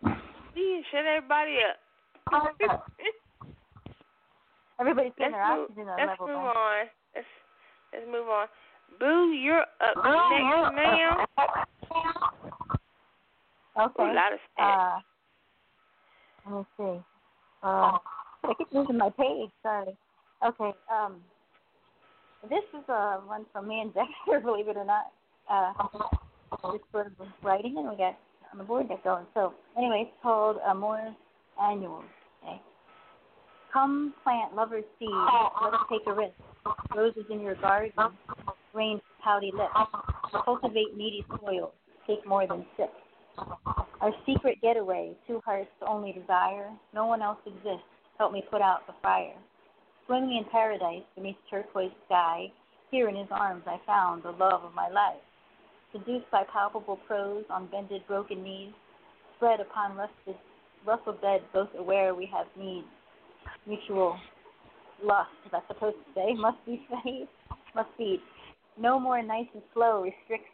See, 0.55 0.81
shut 0.91 1.05
everybody 1.05 1.57
up. 1.61 1.77
Everybody's 4.79 5.11
getting 5.17 5.33
their 5.33 5.55
move, 5.55 5.69
oxygen 5.69 5.87
let's 5.87 6.19
level 6.19 6.27
move 6.27 6.35
back. 6.35 6.55
on. 6.55 6.85
Let's 7.15 7.27
let's 7.93 8.05
move 8.07 8.27
on. 8.27 8.47
Boo, 8.99 9.31
you're 9.31 9.61
up 9.61 9.95
next, 9.97 10.75
ma'am. 10.75 11.25
Okay. 13.79 14.03
A 14.03 14.13
lot 14.13 14.33
of 14.33 14.39
stats. 14.57 14.97
Uh, 14.97 14.99
let 16.45 16.55
me 16.59 16.65
see. 16.77 17.03
Uh, 17.63 17.97
I 18.43 18.53
keep 18.57 18.67
losing 18.71 18.97
my 18.97 19.09
page. 19.09 19.49
Sorry. 19.63 19.95
Okay. 20.45 20.71
Um, 20.91 21.15
this 22.49 22.63
is 22.73 22.83
uh, 22.89 23.17
one 23.25 23.45
from 23.53 23.67
me 23.67 23.79
and 23.81 23.93
Dexter, 23.93 24.39
believe 24.43 24.67
it 24.67 24.77
or 24.77 24.85
not. 24.85 25.11
Uh, 25.49 25.73
just 26.61 26.91
sort 26.91 27.07
of 27.07 27.27
writing, 27.41 27.75
and 27.77 27.89
we 27.89 27.95
got 27.95 28.17
on 28.51 28.57
the 28.57 28.63
board 28.63 28.87
get 28.87 29.03
going. 29.03 29.25
So, 29.33 29.53
anyway, 29.77 30.03
it's 30.07 30.17
called 30.21 30.57
uh, 30.65 30.71
Amour's 30.71 31.13
Annual. 31.61 32.03
Okay. 32.43 32.61
Come 33.71 34.13
plant 34.23 34.55
lover's 34.55 34.83
seed. 34.99 35.09
Let's 35.09 35.83
take 35.89 36.01
a 36.07 36.13
risk. 36.13 36.33
Roses 36.95 37.25
in 37.31 37.39
your 37.41 37.55
garden. 37.55 37.91
Rain 38.73 39.01
pouty 39.23 39.51
lips. 39.53 39.73
Cultivate 40.45 40.95
needy 40.95 41.25
soil. 41.39 41.73
Take 42.07 42.25
more 42.27 42.45
than 42.47 42.65
sip. 42.77 42.91
Our 44.01 44.11
secret 44.27 44.59
getaway, 44.61 45.15
two 45.27 45.41
hearts 45.43 45.71
only 45.87 46.11
desire. 46.11 46.69
No 46.93 47.07
one 47.07 47.21
else 47.21 47.39
exists. 47.45 47.87
Help 48.19 48.31
me 48.31 48.43
put 48.51 48.61
out 48.61 48.85
the 48.85 48.93
fire. 49.01 49.33
Swimming 50.05 50.37
in 50.37 50.45
paradise 50.51 51.03
beneath 51.15 51.37
turquoise 51.49 51.91
sky. 52.05 52.51
Here 52.91 53.09
in 53.09 53.15
his 53.15 53.29
arms 53.31 53.63
I 53.65 53.79
found 53.87 54.21
the 54.21 54.31
love 54.31 54.63
of 54.63 54.75
my 54.75 54.89
life. 54.89 55.21
Seduced 55.93 56.29
by 56.31 56.43
palpable 56.51 56.97
prose 57.07 57.45
on 57.49 57.67
bended 57.67 58.01
broken 58.07 58.43
knees. 58.43 58.73
Spread 59.37 59.59
upon 59.59 59.95
rusted, 59.95 60.35
rustled 60.85 61.21
bed, 61.21 61.41
both 61.53 61.69
aware 61.77 62.15
we 62.15 62.27
have 62.35 62.47
needs. 62.57 62.87
Mutual 63.67 64.17
lust, 65.03 65.29
that's 65.51 65.67
supposed 65.67 65.97
to 65.97 66.13
say, 66.15 66.33
must 66.37 66.57
be 66.65 66.85
fed, 66.89 67.27
must 67.75 67.89
feed. 67.97 68.19
No 68.77 68.99
more 68.99 69.21
nice 69.21 69.47
and 69.53 69.61
slow 69.73 70.01
restricts 70.01 70.49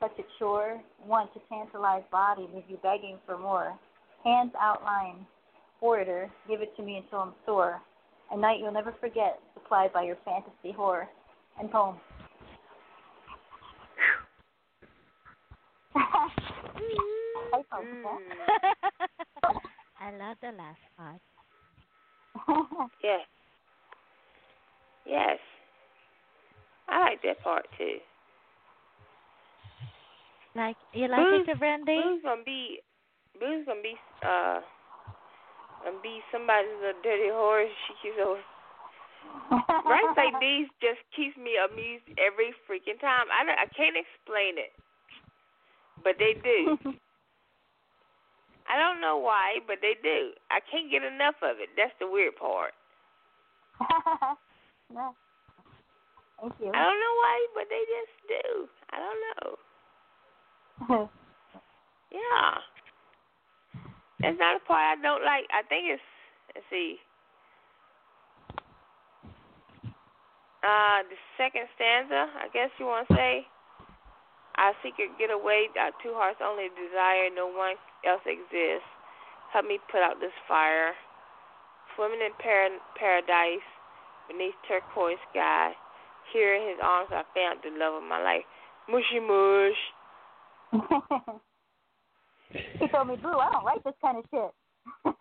such 0.00 0.12
a 0.18 0.22
chore. 0.38 0.80
Want 1.04 1.32
to 1.34 1.40
tantalize 1.48 2.02
body, 2.12 2.48
leave 2.54 2.64
you 2.68 2.78
begging 2.82 3.18
for 3.26 3.38
more. 3.38 3.76
Hands 4.24 4.52
outline, 4.60 5.26
orator, 5.80 6.30
give 6.48 6.60
it 6.62 6.76
to 6.76 6.82
me 6.82 6.98
until 6.98 7.18
I'm 7.20 7.34
sore. 7.44 7.80
A 8.30 8.36
night 8.36 8.58
you'll 8.60 8.72
never 8.72 8.94
forget, 9.00 9.40
supplied 9.54 9.92
by 9.92 10.02
your 10.02 10.16
fantasy 10.24 10.72
horror. 10.72 11.08
And 11.58 11.70
poem. 11.70 11.96
Poem. 17.70 18.18
I 20.00 20.10
love 20.12 20.36
the 20.40 20.52
last 20.52 20.80
part. 20.96 21.20
Yes. 23.02 23.26
Yes. 25.06 25.38
I 26.88 27.00
like 27.00 27.22
that 27.22 27.42
part 27.42 27.66
too. 27.78 27.98
Like 30.54 30.76
you 30.92 31.08
like 31.08 31.20
Boo's, 31.20 31.48
it, 31.48 31.58
Brandy? 31.58 32.00
Boo's 32.02 32.22
gonna 32.22 32.42
be 32.44 32.80
Boo's 33.38 33.66
gonna 33.66 33.82
be 33.82 33.94
uh 34.24 34.60
gonna 35.84 36.02
be 36.02 36.20
somebody's 36.32 36.70
little 36.80 37.02
dirty 37.02 37.30
horse. 37.30 37.70
She 37.86 37.94
keeps 38.02 38.18
over 38.24 38.40
Rights 39.86 40.16
like 40.16 40.40
these 40.40 40.66
just 40.80 41.02
keeps 41.14 41.36
me 41.36 41.54
amused 41.60 42.08
every 42.18 42.50
freaking 42.66 42.98
time. 43.00 43.26
I 43.30 43.44
don't, 43.46 43.58
I 43.58 43.66
can't 43.70 43.94
explain 43.94 44.58
it, 44.58 44.72
but 46.02 46.18
they 46.18 46.34
do. 46.42 46.96
I 48.68 48.78
don't 48.78 49.00
know 49.00 49.18
why, 49.18 49.58
but 49.66 49.78
they 49.80 49.94
do. 50.02 50.32
I 50.50 50.58
can't 50.70 50.90
get 50.90 51.02
enough 51.02 51.36
of 51.42 51.56
it. 51.58 51.70
That's 51.76 51.94
the 52.00 52.08
weird 52.10 52.36
part. 52.36 52.72
no. 54.92 55.14
Thank 56.40 56.54
you. 56.60 56.70
I 56.74 56.80
don't 56.84 57.00
know 57.00 57.16
why, 57.22 57.46
but 57.54 57.64
they 57.70 57.82
just 57.86 58.14
do. 58.28 58.68
I 58.90 58.96
don't 58.98 59.22
know. 60.90 61.10
Yeah. 62.12 62.62
That's 64.20 64.38
not 64.38 64.56
a 64.56 64.64
part 64.64 64.98
I 64.98 65.02
don't 65.02 65.24
like. 65.24 65.44
I 65.52 65.60
think 65.68 65.92
it's 65.92 66.02
let's 66.54 66.64
see. 66.70 66.96
Uh, 70.64 71.04
the 71.06 71.18
second 71.36 71.68
stanza, 71.76 72.26
I 72.40 72.48
guess 72.50 72.70
you 72.80 72.86
want 72.86 73.06
to 73.08 73.14
say. 73.14 73.46
I 74.56 74.72
secret 74.82 75.12
get 75.20 75.30
away, 75.30 75.68
our 75.78 75.92
two 76.02 76.16
hearts 76.16 76.40
only 76.40 76.72
desire, 76.72 77.28
no 77.28 77.46
one 77.46 77.76
else 78.04 78.22
exists. 78.26 78.88
Help 79.52 79.66
me 79.66 79.78
put 79.90 80.02
out 80.02 80.20
this 80.20 80.34
fire. 80.48 80.92
Swimming 81.94 82.20
in 82.20 82.32
par- 82.42 82.82
paradise, 82.98 83.64
beneath 84.28 84.54
turquoise 84.68 85.16
sky. 85.30 85.72
Here 86.32 86.54
in 86.54 86.68
his 86.68 86.78
arms 86.82 87.10
I 87.12 87.22
found 87.34 87.60
the 87.62 87.70
love 87.78 87.94
of 87.94 88.08
my 88.08 88.20
life. 88.22 88.44
Mushy 88.88 89.20
mush. 89.20 89.78
he 92.78 92.88
told 92.88 93.08
me, 93.08 93.16
Boo, 93.16 93.38
I 93.38 93.50
don't 93.52 93.64
like 93.64 93.82
this 93.84 93.94
kind 94.02 94.18
of 94.18 94.24
shit. 94.30 94.52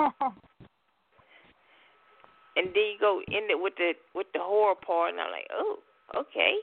and 2.55 2.67
then 2.73 2.85
you 2.91 2.97
go 2.99 3.21
in 3.27 3.49
it 3.49 3.59
with 3.59 3.75
the 3.77 3.93
with 4.13 4.27
the 4.33 4.39
horror 4.39 4.75
part, 4.75 5.11
and 5.11 5.19
I'm 5.19 5.31
like, 5.31 5.47
oh, 5.53 5.79
okay, 6.15 6.55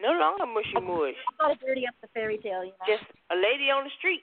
no 0.00 0.12
longer 0.12 0.46
mushy 0.46 0.80
mush. 0.80 1.16
I 1.16 1.32
thought 1.36 1.52
it 1.52 1.60
dirty 1.64 1.86
up 1.86 1.94
the 2.02 2.08
fairy 2.14 2.38
tale, 2.38 2.64
you 2.64 2.72
know. 2.76 2.86
Just 2.86 3.04
a 3.30 3.36
lady 3.36 3.70
on 3.70 3.84
the 3.84 3.90
street. 3.98 4.22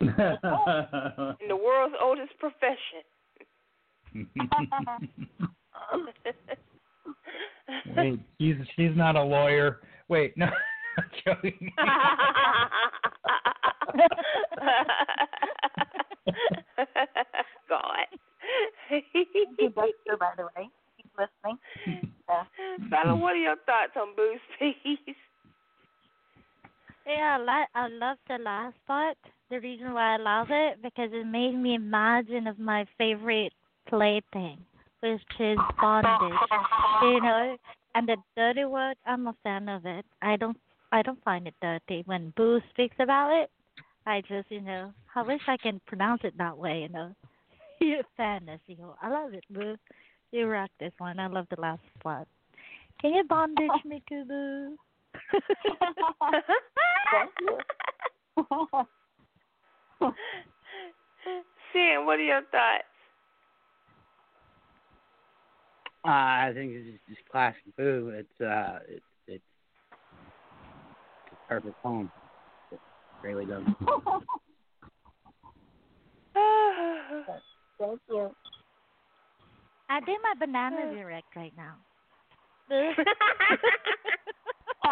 In 0.00 1.48
the 1.48 1.56
world's 1.56 1.94
oldest 2.02 2.32
profession. 2.38 3.02
Wait, 7.96 8.20
she's 8.38 8.56
she's 8.76 8.94
not 8.96 9.16
a 9.16 9.22
lawyer. 9.22 9.80
Wait, 10.08 10.36
no, 10.36 10.46
I'm 10.98 11.04
joking. 11.24 11.72
God. 17.68 18.06
He's 18.88 19.02
Dexter, 19.58 20.16
by 20.18 20.32
the 20.36 20.44
way. 20.56 20.68
He's 20.96 21.06
listening. 21.16 21.58
Uh, 22.28 22.44
Fella, 22.90 23.14
what 23.16 23.34
are 23.34 23.36
your 23.36 23.56
thoughts 23.66 23.92
on 23.96 24.16
Boo's 24.16 24.40
piece? 24.58 25.16
Yeah, 27.06 27.38
I, 27.38 27.42
li- 27.42 27.66
I 27.74 27.88
love 27.88 28.18
the 28.28 28.38
last 28.38 28.76
part. 28.86 29.16
The 29.50 29.60
reason 29.60 29.94
why 29.94 30.14
I 30.14 30.16
love 30.16 30.48
it 30.50 30.82
because 30.82 31.10
it 31.12 31.26
made 31.26 31.56
me 31.56 31.74
imagine 31.74 32.46
of 32.46 32.58
my 32.58 32.86
favorite 32.98 33.52
plaything, 33.88 34.58
which 35.00 35.20
is 35.40 35.58
bondage. 35.80 36.38
You 37.02 37.20
know, 37.20 37.56
and 37.94 38.08
the 38.08 38.16
dirty 38.36 38.64
word, 38.64 38.96
I'm 39.06 39.26
a 39.26 39.34
fan 39.42 39.68
of 39.68 39.86
it. 39.86 40.04
I 40.22 40.36
don't, 40.36 40.56
I 40.92 41.02
don't 41.02 41.22
find 41.24 41.46
it 41.48 41.54
dirty 41.60 42.02
when 42.06 42.32
Boo 42.36 42.60
speaks 42.70 42.96
about 43.00 43.32
it. 43.42 43.50
I 44.06 44.20
just, 44.22 44.50
you 44.50 44.60
know, 44.60 44.92
I 45.14 45.22
wish 45.22 45.40
I 45.48 45.56
can 45.56 45.80
pronounce 45.86 46.20
it 46.24 46.36
that 46.38 46.56
way. 46.56 46.82
You 46.82 46.88
know, 46.90 47.14
fan, 48.16 48.48
as 48.48 48.60
you 48.66 48.76
go. 48.76 48.94
I 49.02 49.08
love 49.08 49.34
it, 49.34 49.44
Boo. 49.50 49.76
You 50.32 50.46
rock 50.46 50.70
this 50.78 50.92
one. 50.98 51.18
I 51.18 51.26
love 51.26 51.46
the 51.50 51.60
last 51.60 51.82
part. 52.02 52.28
Can 53.00 53.14
you 53.14 53.24
bondage 53.24 53.70
me, 53.84 54.02
too, 54.08 54.24
Boo? 54.26 54.76
Sam, 61.72 62.04
what 62.06 62.18
are 62.18 62.22
your 62.22 62.42
thoughts? 62.50 62.84
Uh, 66.04 66.08
I 66.08 66.50
think 66.54 66.72
it's 66.72 66.90
just, 66.90 67.06
just 67.08 67.20
classic 67.30 67.62
Boo. 67.76 68.10
It's 68.14 68.40
uh, 68.40 68.80
it, 68.88 69.02
it's 69.28 69.44
it's 71.26 71.32
a 71.32 71.36
perfect 71.48 71.80
poem. 71.82 72.10
It 72.72 72.80
really 73.22 73.44
does. 73.44 73.62
Thank 77.78 78.00
you. 78.08 78.34
I 79.90 80.00
do 80.00 80.16
my 80.22 80.32
banana 80.38 80.94
direct 80.94 81.36
right 81.36 81.52
now. 81.56 81.76
Boo. 84.84 84.90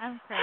I'm 0.00 0.20
crazy. 0.26 0.40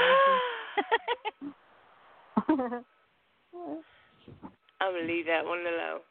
I'm 4.82 4.94
gonna 4.94 5.08
leave 5.08 5.28
that 5.28 5.46
one 5.46 5.60
alone. 5.62 6.02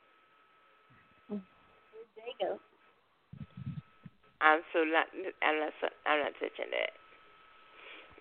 There 2.17 2.27
you 2.27 2.35
go. 2.41 2.59
I'm 4.43 4.63
so 4.73 4.85
not. 4.85 5.07
I'm 5.43 5.61
not. 5.61 5.73
I'm 6.07 6.21
not 6.25 6.35
touching 6.41 6.71
that. 6.73 6.93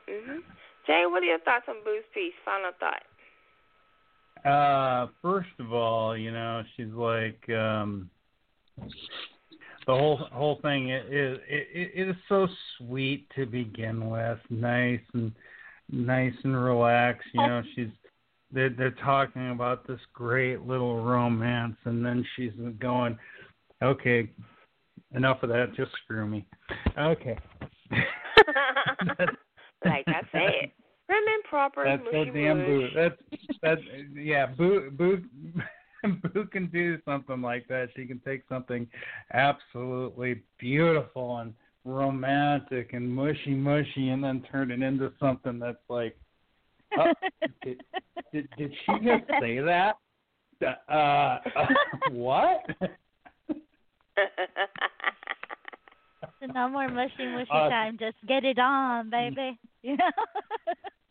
Mhm. 0.10 0.40
Jay, 0.88 1.06
what 1.07 1.24
are 1.24 1.28
your 1.28 1.40
thoughts 1.40 1.65
on 1.69 1.84
Boo's 1.86 2.06
piece? 2.14 2.34
Final 2.45 2.72
thought. 2.80 3.03
Uh, 4.46 5.08
first 5.22 5.50
of 5.60 5.74
all, 5.74 6.18
you 6.18 6.32
know, 6.32 6.64
she's 6.76 6.92
like 6.94 7.50
um 7.50 8.10
the 9.88 9.94
whole 9.94 10.18
whole 10.32 10.60
thing 10.62 10.90
is 10.90 11.04
it, 11.10 11.68
it, 11.74 11.92
it 11.96 12.10
is 12.10 12.16
so 12.28 12.48
sweet 12.78 13.28
to 13.36 13.46
begin 13.46 14.10
with, 14.10 14.38
nice 14.50 15.00
and 15.14 15.32
nice 15.90 16.34
and 16.44 16.62
relaxed. 16.62 17.28
You 17.34 17.42
know, 17.42 17.64
she's 17.76 17.88
they're 18.52 18.70
they're 18.70 18.92
talking 18.92 19.52
about 19.52 19.88
this 19.88 20.00
great 20.14 20.62
little 20.62 21.04
romance, 21.04 21.78
and 21.86 22.06
then 22.06 22.26
she's 22.36 22.52
going, 22.80 23.18
okay, 23.82 24.30
enough 25.16 25.42
of 25.44 25.50
that, 25.50 25.74
just 25.76 25.92
screw 26.04 26.28
me. 26.28 26.46
Okay. 26.98 27.38
like 29.86 30.06
I 30.08 30.22
said, 30.32 30.72
prim 31.08 31.24
proper. 31.50 31.84
That's 31.86 32.04
so 32.12 32.26
damn 32.26 32.66
boo. 32.66 32.88
That's 32.96 33.16
that's 33.62 33.82
yeah. 34.14 34.48
Boo 34.48 34.92
boo 34.92 35.24
boo 36.34 36.46
can 36.52 36.68
do 36.68 36.98
something 37.06 37.42
like 37.42 37.68
that. 37.68 37.90
She 37.96 38.06
can 38.06 38.20
take 38.20 38.44
something 38.50 38.88
absolutely 39.34 40.42
beautiful 40.60 41.38
and 41.38 41.54
romantic 41.86 42.94
and 42.94 43.10
mushy 43.10 43.56
mushy, 43.56 44.10
and 44.10 44.24
then 44.24 44.44
turn 44.52 44.72
it 44.72 44.82
into 44.82 45.12
something 45.20 45.60
that's 45.60 45.78
like, 45.90 46.18
oh, 46.98 47.14
did, 47.64 47.82
did 48.34 48.50
did 48.58 48.74
she 48.86 48.94
just 49.04 49.26
say 49.42 49.60
that? 49.60 49.96
Uh, 50.62 50.94
uh 50.94 51.68
what? 52.12 52.66
So 56.40 56.46
no 56.48 56.68
more 56.68 56.88
mushy 56.90 57.26
mushy 57.26 57.50
Uh, 57.52 57.70
time. 57.70 57.98
Just 58.00 58.18
get 58.28 58.44
it 58.44 58.60
on, 58.60 59.10
baby. 59.10 59.58
You 59.88 59.96
know. 59.96 60.12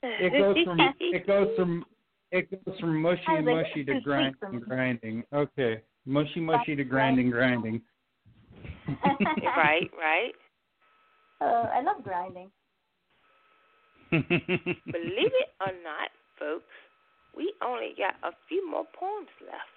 It 0.02 0.32
goes 0.32 0.56
from 0.64 0.78
it 1.00 1.26
goes 1.26 1.48
from 1.56 1.84
it 2.30 2.50
goes 2.50 2.78
from 2.78 3.00
mushy 3.00 3.22
and 3.28 3.46
like 3.46 3.66
mushy 3.68 3.84
to 3.84 3.94
too 3.94 4.00
grind 4.02 4.36
and 4.42 4.60
grinding. 4.60 5.24
Okay, 5.32 5.80
mushy 6.04 6.40
mushy 6.40 6.76
to 6.76 6.84
grinding 6.84 7.30
grinding. 7.30 7.80
right, 8.86 9.90
right. 9.96 10.32
Uh, 11.40 11.68
I 11.72 11.80
love 11.80 12.04
grinding. 12.04 12.50
Believe 14.10 15.32
it 15.32 15.50
or 15.60 15.72
not, 15.82 16.10
folks, 16.38 16.64
we 17.34 17.52
only 17.64 17.94
got 17.96 18.14
a 18.28 18.36
few 18.48 18.70
more 18.70 18.84
poems 18.98 19.28
left. 19.40 19.72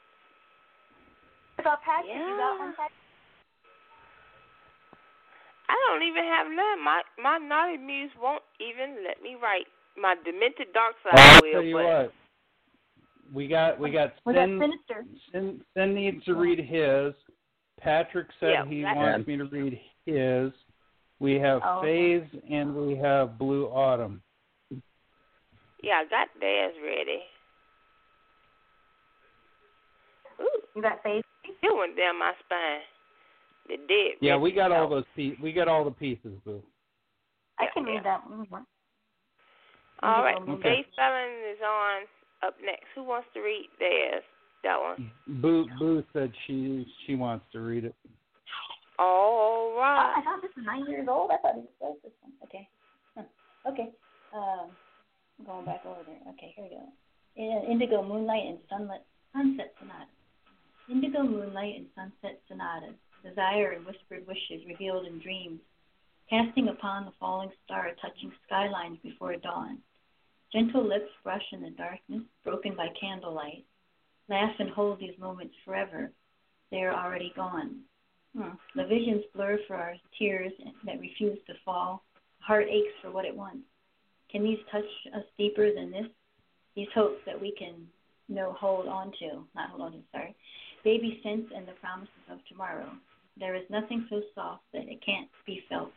What 1.56 1.64
about 1.64 1.82
Patrick? 1.84 2.16
You 2.16 2.38
got 2.38 2.60
one, 2.60 2.74
Patrick? 2.76 3.09
I 5.70 5.76
don't 5.88 6.02
even 6.04 6.24
have 6.24 6.48
none. 6.48 6.84
My 6.84 7.02
my 7.22 7.38
naughty 7.38 7.78
muse 7.78 8.12
won't 8.20 8.44
even 8.60 9.04
let 9.08 9.22
me 9.22 9.36
write. 9.41 9.68
My 9.98 10.16
demented 10.26 10.74
dark 10.74 10.96
side 11.04 11.14
Well, 11.16 11.30
I'll 11.36 11.41
will, 11.41 11.52
tell 11.52 11.64
you 11.64 11.76
but 11.76 11.84
what. 11.86 12.14
We 13.32 13.48
got 13.48 13.80
we 13.80 13.91
got 13.91 14.14
We 14.26 14.34
got 14.34 14.46
Sin, 14.48 14.60
Sinister. 14.60 15.06
Sin, 15.32 15.62
Sin 15.78 15.94
needs 15.94 16.26
to 16.26 16.34
read 16.34 16.60
his. 16.60 17.14
Patrick 17.80 18.28
said 18.40 18.50
Yeah, 18.50 18.66
he 18.66 18.82
that- 18.82 18.96
wants 18.96 19.28
me 19.28 19.38
to 19.38 19.46
read 19.46 19.80
his. 20.06 20.52
We 21.20 21.36
have 21.36 21.62
Oh, 21.64 21.80
okay. 21.80 22.20
Phase 22.22 22.41
and 22.50 22.76
we 22.76 22.96
have 22.96 23.38
Blue 23.38 23.68
Autumn. 23.68 24.22
yeah, 25.84 26.02
I 26.02 26.06
got 26.10 26.28
theirs 26.40 26.74
ready. 26.84 27.22
Ooh, 30.41 30.62
You 30.76 30.82
got 30.82 31.04
Faith. 31.04 31.26
it 31.44 31.78
went 31.78 31.96
down 31.98 32.18
my 32.18 32.34
spine. 32.46 32.82
The 33.70 33.78
dead. 33.88 34.18
Yeah, 34.20 34.36
we 34.36 34.52
got 34.52 34.72
all 34.72 34.90
those. 34.90 35.04
those 35.16 35.36
pe- 35.38 35.41
we 35.44 35.54
got 35.54 35.68
all 35.68 35.86
the 35.86 35.91
pieces, 35.91 36.34
Boo. 36.44 36.62
I 37.60 37.68
can 37.74 37.86
Yeah, 37.86 37.94
read 37.94 38.04
that 38.06 38.28
one. 38.28 38.48
more. 38.50 38.66
All 40.02 40.24
right, 40.24 40.38
Okay. 40.41 40.62
Jay 40.64 40.86
Felon 40.96 41.32
is 41.54 41.62
on 41.62 42.02
up 42.41 42.56
next. 42.66 42.86
Who 42.96 43.04
wants 43.04 43.28
to 43.36 43.41
read 43.41 43.70
theirs? 43.80 44.24
That 44.64 44.80
one. 44.80 45.12
Boo 45.28 45.68
Boo 45.78 46.04
said 46.14 46.34
she 46.48 46.86
she 47.06 47.16
wants 47.16 47.46
to 47.52 47.60
read 47.62 47.86
it. 47.86 47.96
All 48.98 49.76
Oh, 49.78 49.82
I 49.82 50.22
thought 50.24 50.41
this 50.41 50.52
was 50.58 50.66
nine 50.66 50.86
years 50.90 51.08
old. 51.08 51.32
I 51.32 51.38
thought 51.38 51.56
it 51.58 51.70
was 51.80 51.98
this 52.04 52.12
one. 52.22 52.34
Okay. 52.44 52.68
Huh. 53.16 53.24
Okay. 53.72 53.90
Um, 54.34 54.72
going 55.46 55.66
back 55.66 55.86
over 55.86 56.02
there. 56.06 56.20
Okay, 56.34 56.54
here 56.56 56.66
we 56.66 56.70
go. 56.72 56.84
In- 57.36 57.72
Indigo 57.72 58.04
Moonlight 58.04 58.44
and 58.46 58.60
Sunlit 58.70 59.04
Sunset 59.32 59.74
Sonata. 59.80 60.10
Indigo 60.90 61.24
Moonlight 61.24 61.76
and 61.78 61.88
Sunset 61.96 62.41
Sonata. 62.48 62.94
Desire 63.24 63.72
and 63.72 63.86
whispered 63.86 64.26
wishes 64.28 64.66
revealed 64.68 65.06
in 65.06 65.20
dreams. 65.20 65.60
Casting 66.30 66.70
upon 66.70 67.06
the 67.06 67.12
falling 67.20 67.52
star, 67.66 67.91
touching 68.02 68.32
skylines 68.46 69.00
before 69.04 69.36
dawn. 69.36 69.80
Gentle 70.54 70.88
lips 70.88 71.12
brush 71.24 71.44
in 71.52 71.62
the 71.62 71.72
darkness, 71.72 72.22
broken 72.44 72.76
by 72.76 72.88
candlelight. 73.00 73.66
Laugh 74.30 74.54
and 74.60 74.70
hold 74.70 75.00
these 75.00 75.18
moments 75.20 75.56
forever. 75.66 76.12
They 76.72 76.84
are 76.84 76.94
already 76.94 77.34
gone. 77.36 77.82
Hmm. 78.38 78.56
The 78.76 78.86
visions 78.86 79.24
blur 79.34 79.60
for 79.68 79.76
our 79.76 79.96
tears 80.18 80.52
that 80.86 81.00
refuse 81.00 81.40
to 81.48 81.54
fall. 81.66 82.04
Heart 82.40 82.68
aches 82.70 82.94
for 83.02 83.12
what 83.12 83.26
it 83.26 83.36
wants. 83.36 83.66
Can 84.32 84.44
these 84.44 84.60
touch 84.72 84.86
us 85.16 85.24
deeper 85.38 85.74
than 85.74 85.91
this? 85.91 86.06
These 86.76 86.88
hopes 86.94 87.22
that 87.26 87.40
we 87.40 87.52
can 87.58 87.88
know 88.28 88.54
hold 88.54 88.88
on 88.88 89.12
to, 89.20 89.44
not 89.56 89.72
hold 89.72 89.82
on 89.82 89.91
to, 89.94 89.98
sorry. 90.12 90.36
Baby 90.84 91.20
sense 91.24 91.46
and 91.56 91.68
the 91.68 91.74
promises 91.74 92.14
of 92.32 92.38
tomorrow. 92.48 92.90
There 93.40 93.56
is 93.56 93.64
nothing 93.70 94.06
so 94.10 94.22
soft 94.36 94.64
that 94.74 94.90
it 94.90 95.03
can't 95.06 95.30
be 95.45 95.64
felt. 95.70 95.94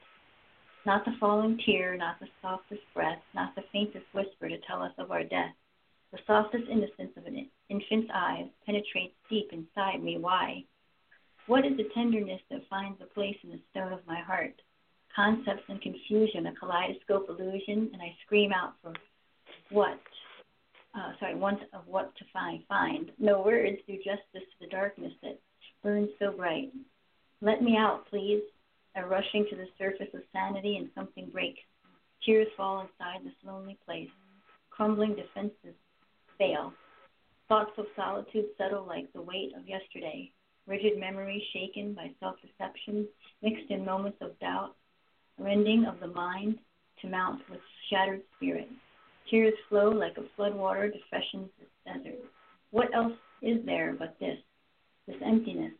Not 0.87 1.05
the 1.05 1.13
falling 1.19 1.59
tear, 1.67 1.97
not 1.97 2.21
the 2.21 2.29
softest 2.41 2.83
breath, 2.95 3.21
not 3.35 3.55
the 3.55 3.65
faintest 3.73 4.07
whisper 4.13 4.49
to 4.49 4.59
tell 4.67 4.83
us 4.83 4.93
of 4.99 5.11
our 5.11 5.25
death. 5.25 5.55
The 6.13 6.19
softest 6.27 6.65
innocence 6.71 7.17
of 7.17 7.27
an 7.27 7.49
infant's 7.69 8.11
eyes 8.15 8.47
penetrates 8.65 9.15
deep 9.29 9.53
inside 9.53 10.03
me. 10.03 10.19
Why? 10.19 10.65
What 11.47 11.67
is 11.67 11.77
the 11.77 11.89
tenderness 11.95 12.41
that 12.51 12.69
finds 12.69 13.01
a 13.01 13.07
place 13.07 13.37
in 13.43 13.51
the 13.51 13.61
stone 13.71 13.93
of 13.93 14.07
my 14.07 14.21
heart? 14.21 14.55
Concepts 15.15 15.65
and 15.69 15.81
confusion, 15.81 16.47
a 16.47 16.55
kaleidoscope 16.55 17.29
illusion, 17.29 17.91
and 17.93 18.01
I 18.01 18.15
scream 18.25 18.53
out 18.53 18.75
for 18.83 18.93
what? 19.71 20.01
Uh, 20.95 21.13
sorry, 21.19 21.35
want 21.35 21.61
of 21.73 21.87
what 21.87 22.15
to 22.17 22.25
find. 22.33 22.63
Find 22.69 23.11
no 23.19 23.43
words 23.43 23.79
do 23.87 23.97
justice 23.97 24.23
to 24.35 24.59
the 24.61 24.69
darkness 24.69 25.13
that 25.23 25.41
burns 25.83 26.11
so 26.19 26.33
bright. 26.33 26.73
Let 27.43 27.61
me 27.61 27.77
out, 27.77 28.07
please. 28.09 28.41
A 28.95 29.05
rushing 29.05 29.45
to 29.51 29.57
the 29.57 29.67
surface 29.77 30.15
of 30.15 30.21
sanity, 30.33 30.77
and 30.77 30.89
something 30.95 31.29
breaks. 31.33 31.59
Tears 32.25 32.47
fall 32.57 32.83
inside 32.83 33.25
this 33.25 33.35
lonely 33.45 33.77
place. 33.85 34.11
Crumbling 34.71 35.17
defenses 35.17 35.75
fail. 36.39 36.73
Thoughts 37.49 37.73
of 37.79 37.87
solitude 37.97 38.47
settle 38.57 38.87
like 38.87 39.13
the 39.13 39.21
weight 39.21 39.53
of 39.59 39.67
yesterday. 39.67 40.31
Rigid 40.69 41.01
memory 41.01 41.45
shaken 41.53 41.95
by 41.95 42.13
self 42.21 42.37
deception, 42.41 43.09
mixed 43.43 43.71
in 43.71 43.85
moments 43.85 44.19
of 44.21 44.39
doubt. 44.39 44.77
Rending 45.37 45.85
of 45.87 45.99
the 45.99 46.15
mind 46.15 46.61
to 47.01 47.09
mount 47.09 47.43
with 47.51 47.61
shattered 47.91 48.23
spirit. 48.37 48.69
Tears 49.29 49.55
flow 49.69 49.91
like 49.91 50.17
a 50.17 50.41
floodwater 50.41 50.93
to 50.93 50.99
freshen 51.11 51.51
the 51.59 51.93
desert. 51.93 52.21
What 52.71 52.95
else 52.95 53.15
is 53.43 53.59
there 53.67 53.97
but 53.99 54.17
this? 54.21 54.39
This 55.09 55.17
emptiness. 55.25 55.73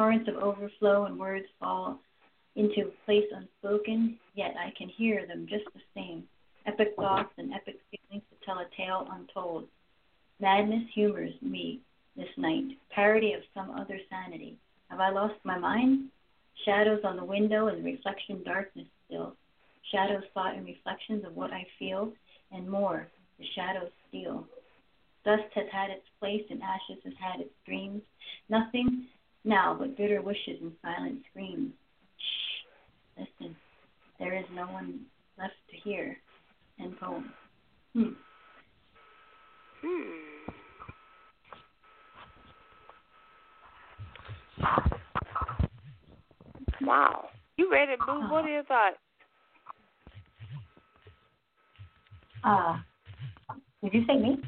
Torrents 0.00 0.30
of 0.30 0.36
overflow 0.36 1.04
and 1.04 1.18
words 1.18 1.44
fall 1.58 2.00
into 2.56 2.86
a 2.88 3.04
place 3.04 3.26
unspoken, 3.36 4.18
yet 4.34 4.54
I 4.58 4.72
can 4.78 4.88
hear 4.88 5.26
them 5.26 5.46
just 5.46 5.66
the 5.74 5.80
same. 5.94 6.24
Epic 6.64 6.94
thoughts 6.96 7.34
and 7.36 7.52
epic 7.52 7.78
feelings 7.90 8.24
to 8.30 8.46
tell 8.46 8.60
a 8.60 8.66
tale 8.74 9.06
untold. 9.12 9.68
Madness 10.40 10.84
humors 10.94 11.34
me 11.42 11.80
this 12.16 12.30
night, 12.38 12.78
parody 12.88 13.34
of 13.34 13.42
some 13.52 13.72
other 13.72 14.00
sanity. 14.08 14.56
Have 14.88 15.00
I 15.00 15.10
lost 15.10 15.34
my 15.44 15.58
mind? 15.58 16.08
Shadows 16.64 17.00
on 17.04 17.16
the 17.16 17.24
window 17.24 17.66
and 17.66 17.84
reflection 17.84 18.42
darkness 18.42 18.86
still. 19.04 19.36
Shadows 19.92 20.24
thought 20.32 20.54
and 20.54 20.64
reflections 20.64 21.26
of 21.26 21.36
what 21.36 21.52
I 21.52 21.66
feel, 21.78 22.10
and 22.52 22.66
more, 22.70 23.06
the 23.38 23.44
shadows 23.54 23.90
steal. 24.08 24.46
Dust 25.26 25.52
has 25.54 25.66
had 25.70 25.90
its 25.90 26.06
place 26.18 26.46
and 26.48 26.62
ashes 26.62 27.04
has 27.04 27.12
had 27.20 27.40
its 27.42 27.52
dreams. 27.66 28.00
Nothing 28.48 29.04
now 29.44 29.76
but 29.78 29.96
bitter 29.96 30.22
wishes 30.22 30.60
and 30.60 30.72
silent 30.82 31.20
screams. 31.30 31.72
Shh, 32.16 33.20
listen, 33.20 33.56
there 34.18 34.36
is 34.36 34.44
no 34.54 34.66
one 34.66 35.00
left 35.38 35.54
to 35.70 35.76
hear. 35.76 36.16
End 36.80 36.98
poem. 36.98 37.30
Hmm. 37.94 38.02
Hmm. 39.82 40.30
Wow. 46.82 47.28
You 47.56 47.70
read 47.70 47.90
it, 47.90 47.98
Boo? 47.98 48.20
What 48.30 48.44
are 48.44 48.48
your 48.48 48.64
thoughts? 48.64 48.96
Uh, 52.42 52.78
did 53.82 53.92
you 53.92 54.04
say 54.06 54.16
me? 54.16 54.38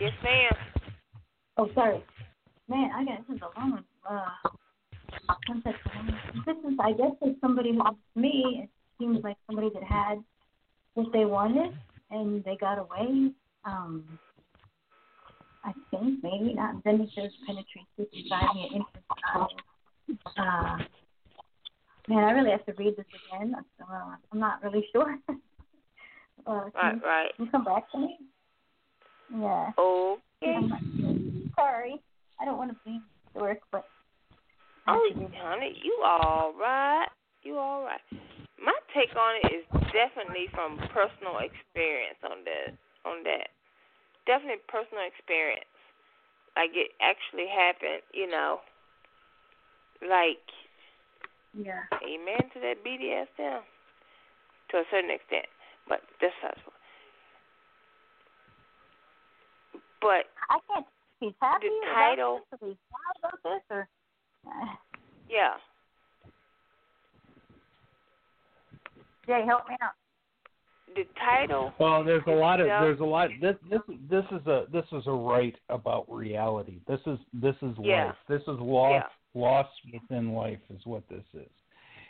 Yes, 0.00 0.12
ma'am. 0.24 0.52
Oh, 1.56 1.68
sorry. 1.74 2.02
Man, 2.70 2.88
I 2.94 3.04
got 3.04 3.26
this 3.26 3.36
is 3.36 3.42
a 3.42 3.58
long 3.58 3.72
one. 3.72 3.84
Uh, 4.08 4.28
this 6.46 6.56
is, 6.56 6.78
I 6.80 6.92
guess, 6.92 7.10
it's 7.20 7.40
somebody 7.40 7.72
who, 7.72 7.82
to 7.82 7.96
me, 8.14 8.60
it 8.62 8.70
seems 8.96 9.24
like 9.24 9.36
somebody 9.48 9.70
that 9.74 9.82
had 9.82 10.22
what 10.94 11.12
they 11.12 11.24
wanted 11.24 11.74
and 12.12 12.44
they 12.44 12.56
got 12.56 12.78
away. 12.78 13.32
Um, 13.64 14.04
I 15.64 15.72
think 15.90 16.22
maybe 16.22 16.54
not. 16.54 16.76
Then 16.84 17.00
it 17.00 17.10
says 17.12 17.32
penetrate 17.44 17.86
inside 17.98 18.54
me 18.54 18.70
an 18.72 18.84
infant 18.84 19.50
Uh, 20.36 20.76
man, 22.06 22.24
I 22.24 22.30
really 22.30 22.52
have 22.52 22.64
to 22.66 22.72
read 22.74 22.94
this 22.96 23.06
again. 23.08 23.56
Uh, 23.80 24.14
I'm 24.32 24.38
not 24.38 24.62
really 24.62 24.86
sure. 24.92 25.18
uh, 26.46 26.70
right, 26.72 26.94
you, 26.94 27.00
right. 27.04 27.30
Can 27.36 27.46
you 27.46 27.50
come 27.50 27.64
back 27.64 27.90
to 27.90 27.98
me? 27.98 28.16
Yeah. 29.28 29.70
Okay. 30.40 30.68
sorry. 31.56 32.00
I 32.40 32.44
don't 32.44 32.56
want 32.56 32.70
oh, 32.70 32.74
to 32.74 32.80
be 32.84 33.00
work, 33.34 33.58
but 33.70 33.84
Oh, 34.88 35.06
honey, 35.38 35.76
you 35.84 36.02
all 36.04 36.52
right. 36.58 37.06
You 37.42 37.58
all 37.58 37.84
right. 37.84 38.00
My 38.62 38.74
take 38.94 39.14
on 39.16 39.36
it 39.44 39.54
is 39.54 39.64
definitely 39.92 40.48
from 40.52 40.78
personal 40.92 41.38
experience 41.38 42.18
on 42.24 42.44
that. 42.44 42.74
On 43.06 43.22
that, 43.24 43.48
definitely 44.26 44.60
personal 44.68 45.04
experience. 45.06 45.64
Like 46.56 46.70
it 46.74 46.92
actually 47.00 47.46
happened, 47.48 48.02
you 48.12 48.28
know. 48.28 48.60
Like, 50.02 50.42
yeah. 51.54 51.86
Amen 52.02 52.50
to 52.52 52.60
that 52.60 52.84
BDSM 52.84 53.60
to 54.70 54.76
a 54.76 54.84
certain 54.90 55.10
extent, 55.10 55.46
but 55.88 56.00
this 56.20 56.32
has. 56.42 56.58
But 60.00 60.28
I 60.50 60.58
can't. 60.68 60.86
He's 61.20 61.32
happy. 61.40 61.68
The 61.68 61.86
title. 61.94 62.40
About 62.50 62.60
this, 62.60 62.60
or 62.62 62.68
he's 62.68 62.76
sad 62.90 63.18
about 63.18 63.42
this, 63.44 63.62
or 63.70 63.88
yeah. 65.30 65.54
Jay, 69.26 69.44
help 69.46 69.68
me 69.68 69.76
out. 69.82 69.92
The 70.96 71.04
title. 71.24 71.72
Well, 71.78 72.02
there's 72.02 72.24
a 72.26 72.32
lot 72.32 72.60
of 72.60 72.66
there's 72.66 72.98
a 72.98 73.04
lot. 73.04 73.30
This 73.40 73.54
this 73.70 73.80
this 74.10 74.24
is 74.32 74.44
a 74.46 74.64
this 74.72 74.84
is 74.92 75.06
a 75.06 75.12
right 75.12 75.54
about 75.68 76.10
reality. 76.12 76.80
This 76.88 76.98
is 77.06 77.18
this 77.32 77.54
is 77.62 77.76
Yeah. 77.80 78.06
life. 78.06 78.16
This 78.28 78.42
is 78.42 78.58
lost 78.58 79.06
Yeah. 79.34 79.40
lost 79.40 79.70
within 79.92 80.32
life 80.32 80.58
is 80.70 80.84
what 80.86 81.06
this 81.08 81.22
is. 81.34 81.48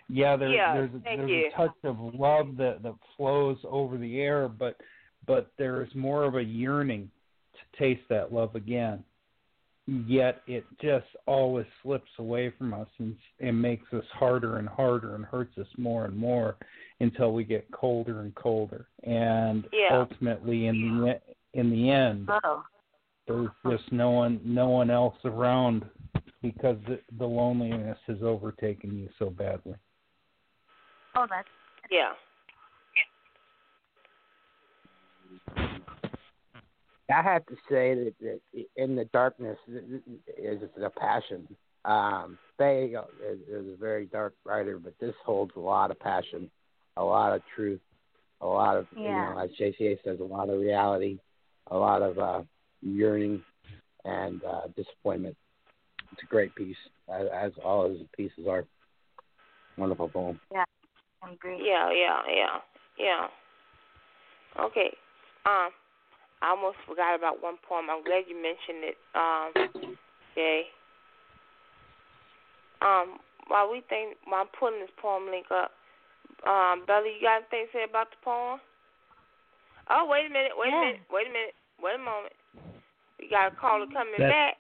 Yeah, 0.09 0.37
there, 0.37 0.49
Yeah, 0.49 0.74
there's 0.74 0.95
a, 0.95 0.99
there's 0.99 1.31
you. 1.31 1.47
a 1.49 1.51
touch 1.57 1.77
of 1.85 1.99
love 2.15 2.57
that 2.57 2.82
that 2.82 2.95
flows 3.16 3.59
over 3.65 3.99
the 3.99 4.20
air, 4.20 4.49
but 4.49 4.77
but 5.27 5.51
there 5.59 5.82
is 5.82 5.95
more 5.95 6.24
of 6.24 6.37
a 6.37 6.43
yearning 6.43 7.03
to 7.05 7.20
taste 7.81 8.02
that 8.09 8.32
love 8.32 8.55
again. 8.55 9.02
Yet 9.86 10.43
it 10.47 10.65
just 10.81 11.07
always 11.27 11.66
slips 11.82 12.11
away 12.19 12.52
from 12.57 12.73
us 12.74 12.86
and 12.98 13.16
and 13.40 13.61
makes 13.61 13.93
us 13.93 14.05
harder 14.12 14.59
and 14.59 14.69
harder 14.69 15.16
and 15.16 15.24
hurts 15.24 15.59
us 15.59 15.66
more 15.77 16.05
and 16.05 16.16
more 16.16 16.57
until 17.01 17.32
we 17.32 17.43
get 17.43 17.69
colder 17.73 18.20
and 18.20 18.32
colder. 18.36 18.86
And 19.02 19.66
Yeah. 19.73 19.98
ultimately, 19.98 20.66
in 20.66 21.01
the 21.01 21.20
in 21.55 21.70
the 21.70 21.90
end, 21.90 22.31
Oh. 22.44 22.65
there's 23.27 23.51
just 23.69 23.90
no 23.90 24.11
one 24.11 24.40
no 24.44 24.69
one 24.69 24.90
else 24.90 25.16
around 25.24 25.89
because 26.43 26.77
the, 26.86 27.01
the 27.19 27.27
loneliness 27.27 27.98
has 28.07 28.23
overtaken 28.23 28.97
you 28.97 29.09
so 29.19 29.31
badly. 29.31 29.74
Oh, 31.16 31.27
that's 31.28 31.48
Yeah. 31.90 32.15
I 37.12 37.23
have 37.23 37.47
to 37.47 37.55
say 37.69 37.95
that, 37.95 38.15
that 38.20 38.41
in 38.77 38.97
the 38.97 39.05
darkness 39.07 39.59
is 39.69 40.61
the 40.77 40.91
passion. 40.91 41.49
Um, 41.85 42.39
Faye 42.59 42.95
is, 43.27 43.39
is 43.49 43.66
a 43.73 43.77
very 43.78 44.07
dark 44.07 44.35
writer, 44.45 44.78
but 44.78 44.95
this 45.01 45.15
holds 45.24 45.53
a 45.57 45.61
lot 45.61 45.91
of 45.91 45.99
passion, 45.99 46.51
a 46.97 47.05
lot 47.05 47.35
of 47.35 47.43
truth, 47.55 47.81
a 48.41 48.47
lot 48.47 48.77
of 48.77 48.87
you 48.95 49.05
know, 49.05 49.39
as 49.39 49.51
JCA 49.59 49.99
says, 50.05 50.19
a 50.20 50.24
lot 50.24 50.51
of 50.51 50.61
reality, 50.61 51.19
a 51.70 51.77
lot 51.77 52.03
of 52.03 52.19
uh, 52.19 52.43
yearning 52.82 53.43
and 54.05 54.43
uh, 54.45 54.62
disappointment. 54.77 55.37
It's 56.12 56.23
a 56.23 56.27
great 56.27 56.55
piece, 56.55 56.77
as, 57.12 57.27
as 57.32 57.53
all 57.65 57.89
his 57.89 58.01
pieces 58.16 58.47
are. 58.49 58.65
Wonderful 59.77 60.09
poem. 60.09 60.41
yeah. 60.53 60.65
I 61.23 61.32
agree. 61.32 61.59
Yeah, 61.62 61.91
yeah, 61.93 62.20
yeah, 62.28 62.59
yeah. 62.99 64.65
Okay. 64.65 64.91
Um, 65.47 65.70
I 66.43 66.51
almost 66.51 66.77
forgot 66.89 67.15
about 67.15 67.43
one 67.43 67.57
poem. 67.69 67.87
I'm 67.91 68.03
glad 68.03 68.25
you 68.29 68.37
mentioned 68.37 68.85
it. 68.85 68.97
Um, 69.15 69.97
Jay. 70.35 70.65
Um, 72.81 73.19
while 73.49 73.71
we 73.71 73.83
think, 73.89 74.17
while 74.25 74.43
I'm 74.43 74.53
pulling 74.59 74.81
this 74.81 74.91
poem 75.01 75.27
link 75.31 75.47
up, 75.53 75.73
um, 76.49 76.85
Belly, 76.87 77.12
you 77.21 77.27
got 77.27 77.45
anything 77.45 77.67
to 77.67 77.79
say 77.79 77.85
about 77.89 78.09
the 78.11 78.17
poem? 78.25 78.59
Oh, 79.91 80.07
wait 80.09 80.27
a 80.27 80.31
minute, 80.31 80.53
wait 80.57 80.71
Yeah. 80.71 80.81
a 80.81 80.85
minute, 80.87 81.01
wait 81.11 81.27
a 81.27 81.31
minute, 81.31 81.55
wait 81.83 81.95
a 81.97 81.99
moment. 81.99 82.33
We 83.19 83.29
got 83.29 83.53
a 83.53 83.57
caller 83.57 83.87
coming 83.93 84.15
That- 84.19 84.31
back. 84.31 84.57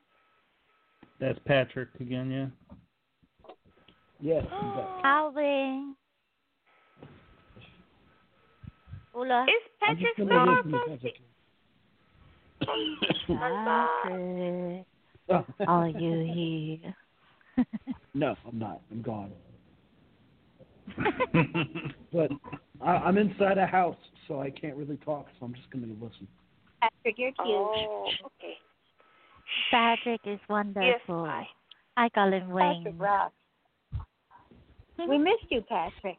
That's 1.18 1.38
Patrick 1.46 1.88
again, 2.00 2.30
yeah. 2.30 2.46
Yes. 4.20 4.44
I'm 4.52 4.76
back. 4.76 5.02
Calvin. 5.02 5.96
Hola. 9.12 9.46
It's 9.48 9.64
I'm 9.82 9.96
just 9.98 10.16
Patrick 10.16 10.28
gonna 10.28 10.62
Star 10.62 10.98
listen 12.60 13.38
Patrick. 13.38 13.66
Patrick, 13.66 14.86
Oh. 15.32 15.44
are 15.66 15.88
you 15.88 16.32
here? 16.34 17.66
no, 18.14 18.34
I'm 18.46 18.58
not. 18.58 18.80
I'm 18.90 19.02
gone. 19.02 19.32
But 22.12 22.32
I, 22.82 22.90
I'm 22.90 23.16
inside 23.16 23.58
a 23.58 23.66
house, 23.66 23.96
so 24.26 24.40
I 24.40 24.50
can't 24.50 24.76
really 24.76 24.96
talk. 24.96 25.26
So 25.38 25.46
I'm 25.46 25.54
just 25.54 25.70
going 25.70 25.84
to 25.84 26.04
listen. 26.04 26.26
Patrick, 26.80 27.14
you're 27.18 27.30
cute. 27.30 27.46
Oh, 27.48 28.08
okay. 28.26 28.54
Patrick 29.70 30.20
is 30.24 30.40
wonderful. 30.48 30.82
Yes, 30.84 31.00
bye. 31.06 31.46
I 31.96 32.08
call 32.08 32.32
him 32.32 32.48
Wayne. 32.48 32.84
Patrick 32.84 33.00
rocks. 33.00 33.34
We 35.08 35.18
missed 35.18 35.46
you, 35.50 35.62
Patrick. 35.68 36.18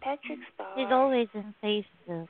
Patrick 0.00 0.38
Star. 0.54 0.72
He's 0.76 0.86
always 0.90 1.28
in 1.34 1.54
Facebook. 1.62 2.28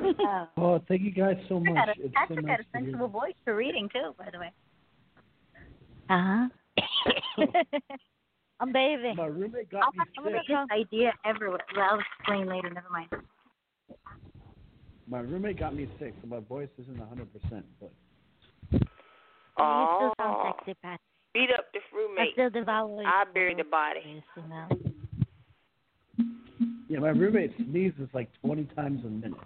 Oh. 0.00 0.48
Oh, 0.56 0.82
thank 0.88 1.02
you 1.02 1.10
guys 1.10 1.36
so 1.48 1.60
Patrick 1.60 1.74
much. 1.74 1.86
got 1.86 1.88
a, 1.88 1.92
It's 1.92 2.02
so 2.02 2.10
Patrick 2.14 2.44
nice 2.44 2.56
got 2.56 2.60
a 2.60 2.62
to 2.62 2.68
hear 2.72 2.84
sensible 2.84 3.08
voice 3.08 3.34
for 3.44 3.54
reading 3.56 3.88
too, 3.92 4.14
by 4.18 4.28
the 4.32 4.38
way. 4.38 4.52
Uh 6.10 6.48
huh. 6.78 7.46
I'm 8.60 8.72
bathing. 8.72 9.14
My 9.16 9.26
roommate 9.26 9.68
I'll 9.74 9.80
got 9.80 9.94
me 9.94 9.98
have 9.98 10.08
the 10.16 10.22
sick. 10.30 10.42
biggest 10.48 10.72
idea 10.72 11.12
ever. 11.24 11.50
Well, 11.50 11.58
I'll 11.76 12.00
explain 12.00 12.46
later. 12.48 12.70
Never 12.70 12.88
mind. 12.90 13.08
My 15.08 15.20
roommate 15.20 15.58
got 15.58 15.74
me 15.74 15.88
sick, 15.98 16.14
so 16.20 16.26
my 16.28 16.40
voice 16.40 16.68
isn't 16.82 16.96
100%. 16.98 17.62
But 17.80 17.92
You 18.72 18.78
still 18.80 18.86
sound 19.68 20.12
Oh, 20.28 20.52
sexy, 20.58 20.74
Patrick. 20.82 21.00
beat 21.34 21.50
up 21.56 21.66
this 21.72 21.82
I 21.92 21.96
roommate. 21.96 22.32
still 22.32 22.50
devour 22.50 23.02
I 23.06 23.24
bury 23.32 23.54
the 23.54 23.64
body. 23.64 24.22
you 24.36 24.42
know. 24.48 24.68
yeah, 26.88 26.98
my 26.98 27.08
roommate 27.10 27.52
sneezes 27.56 28.08
like 28.12 28.28
20 28.44 28.64
times 28.76 29.04
a 29.04 29.08
minute. 29.08 29.38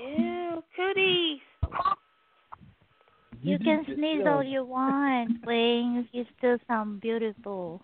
Ew, 0.00 0.62
cooties. 0.76 1.40
You 3.42 3.58
can 3.58 3.84
sneeze 3.86 4.20
yeah. 4.22 4.34
all 4.34 4.42
you 4.42 4.64
want, 4.64 5.44
Wings. 5.46 6.06
You 6.12 6.24
still 6.38 6.58
sound 6.68 7.00
beautiful. 7.00 7.80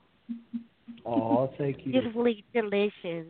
Oh, 1.04 1.50
thank 1.58 1.78
you. 1.84 1.92
Beautifully 1.92 2.44
delicious. 2.54 3.26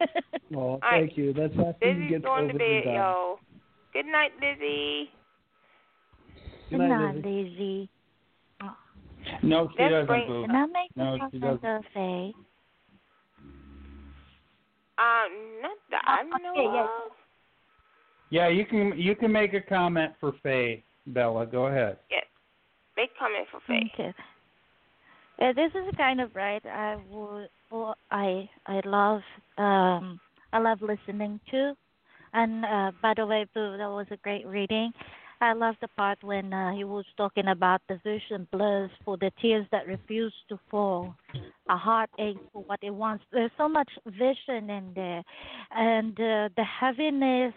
Oh, 0.54 0.78
right. 0.82 1.06
thank 1.06 1.16
you. 1.16 1.32
That's 1.32 1.52
after 1.58 1.90
you 1.92 2.08
get 2.10 2.22
going 2.22 2.48
to 2.48 2.54
bed, 2.54 2.60
and 2.70 2.84
done. 2.84 2.94
y'all. 2.94 3.38
Good 3.92 4.06
night, 4.06 4.32
Lizzie. 4.40 5.10
Good 6.68 6.78
Good 6.78 6.88
night, 6.88 7.14
night, 7.14 7.14
Lizzie. 7.16 7.28
Lizzie. 7.30 7.88
no, 9.42 9.68
she 9.76 9.82
Let's 9.82 9.92
doesn't, 9.92 10.06
bring- 10.06 10.26
Boo. 10.28 10.46
Can 10.46 10.54
I 10.54 10.66
make 10.66 10.90
No, 10.96 11.14
a 11.14 11.16
she 11.32 11.40
comment 11.40 11.62
doesn't. 11.62 11.76
of 11.76 11.84
Um, 14.98 15.32
not 15.62 15.78
that 15.90 16.02
I 16.06 16.22
know 16.22 16.52
yeah, 16.54 16.74
yeah. 16.74 16.86
Of. 18.34 18.42
Yeah, 18.42 18.48
you 18.48 18.64
can 18.64 18.92
you 18.96 19.14
can 19.14 19.32
make 19.32 19.54
a 19.54 19.60
comment 19.60 20.12
for 20.20 20.32
Faye, 20.42 20.82
Bella. 21.06 21.46
Go 21.46 21.66
ahead. 21.66 21.98
Make 22.96 23.10
comment 23.18 23.46
for 23.50 23.60
Faye. 23.66 23.90
Okay. 23.94 24.14
Uh, 25.40 25.52
this 25.52 25.72
is 25.74 25.94
kind 25.96 26.20
of 26.20 26.34
right. 26.34 26.64
I 26.64 26.96
would. 27.10 27.48
Well, 27.70 27.96
I 28.10 28.48
I 28.66 28.80
love 28.84 29.22
um 29.58 30.20
I 30.52 30.58
love 30.58 30.80
listening 30.80 31.40
to, 31.50 31.74
and 32.32 32.64
uh, 32.64 32.92
by 33.02 33.14
the 33.16 33.26
way, 33.26 33.46
Boo, 33.54 33.76
that 33.76 33.88
was 33.88 34.06
a 34.10 34.16
great 34.18 34.46
reading. 34.46 34.92
I 35.40 35.52
love 35.52 35.74
the 35.80 35.88
part 35.88 36.22
when 36.22 36.52
uh, 36.52 36.72
he 36.72 36.84
was 36.84 37.04
talking 37.16 37.48
about 37.48 37.82
the 37.88 37.98
vision 38.04 38.46
blurs 38.52 38.90
for 39.04 39.16
the 39.16 39.32
tears 39.42 39.66
that 39.72 39.86
refuse 39.86 40.32
to 40.48 40.58
fall, 40.70 41.14
a 41.68 41.76
heartache 41.76 42.38
for 42.52 42.62
what 42.62 42.78
it 42.82 42.94
wants. 42.94 43.24
There's 43.32 43.50
so 43.58 43.68
much 43.68 43.90
vision 44.06 44.70
in 44.70 44.92
there, 44.94 45.24
and 45.72 46.12
uh, 46.12 46.48
the 46.56 46.64
heaviness. 46.64 47.52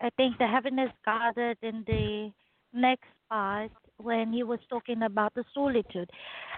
I 0.00 0.10
think 0.16 0.38
the 0.38 0.46
heaviness 0.46 0.90
gathered 1.04 1.58
in 1.62 1.84
the 1.86 2.30
next 2.72 3.08
part 3.28 3.70
when 3.98 4.32
he 4.32 4.42
was 4.42 4.58
talking 4.68 5.02
about 5.02 5.34
the 5.34 5.44
solitude. 5.52 6.10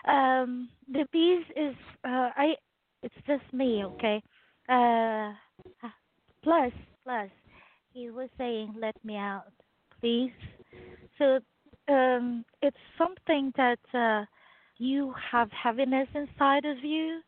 Um, 0.06 0.68
the 0.90 1.06
piece 1.12 1.46
is 1.56 1.74
uh, 2.04 2.30
I. 2.36 2.54
It's 3.02 3.14
just 3.26 3.42
me, 3.52 3.84
okay. 3.84 4.22
Uh, 4.68 5.32
plus, 6.44 6.72
plus, 7.04 7.30
he 7.92 8.10
was 8.10 8.28
saying, 8.38 8.74
"Let 8.78 8.94
me 9.04 9.16
out, 9.16 9.52
please." 10.00 10.32
So 11.18 11.40
um, 11.88 12.44
it's 12.62 12.76
something 12.96 13.52
that 13.56 13.78
uh, 13.92 14.24
you 14.78 15.12
have 15.30 15.50
heaviness 15.50 16.08
inside 16.14 16.64
of 16.64 16.78
you 16.82 17.20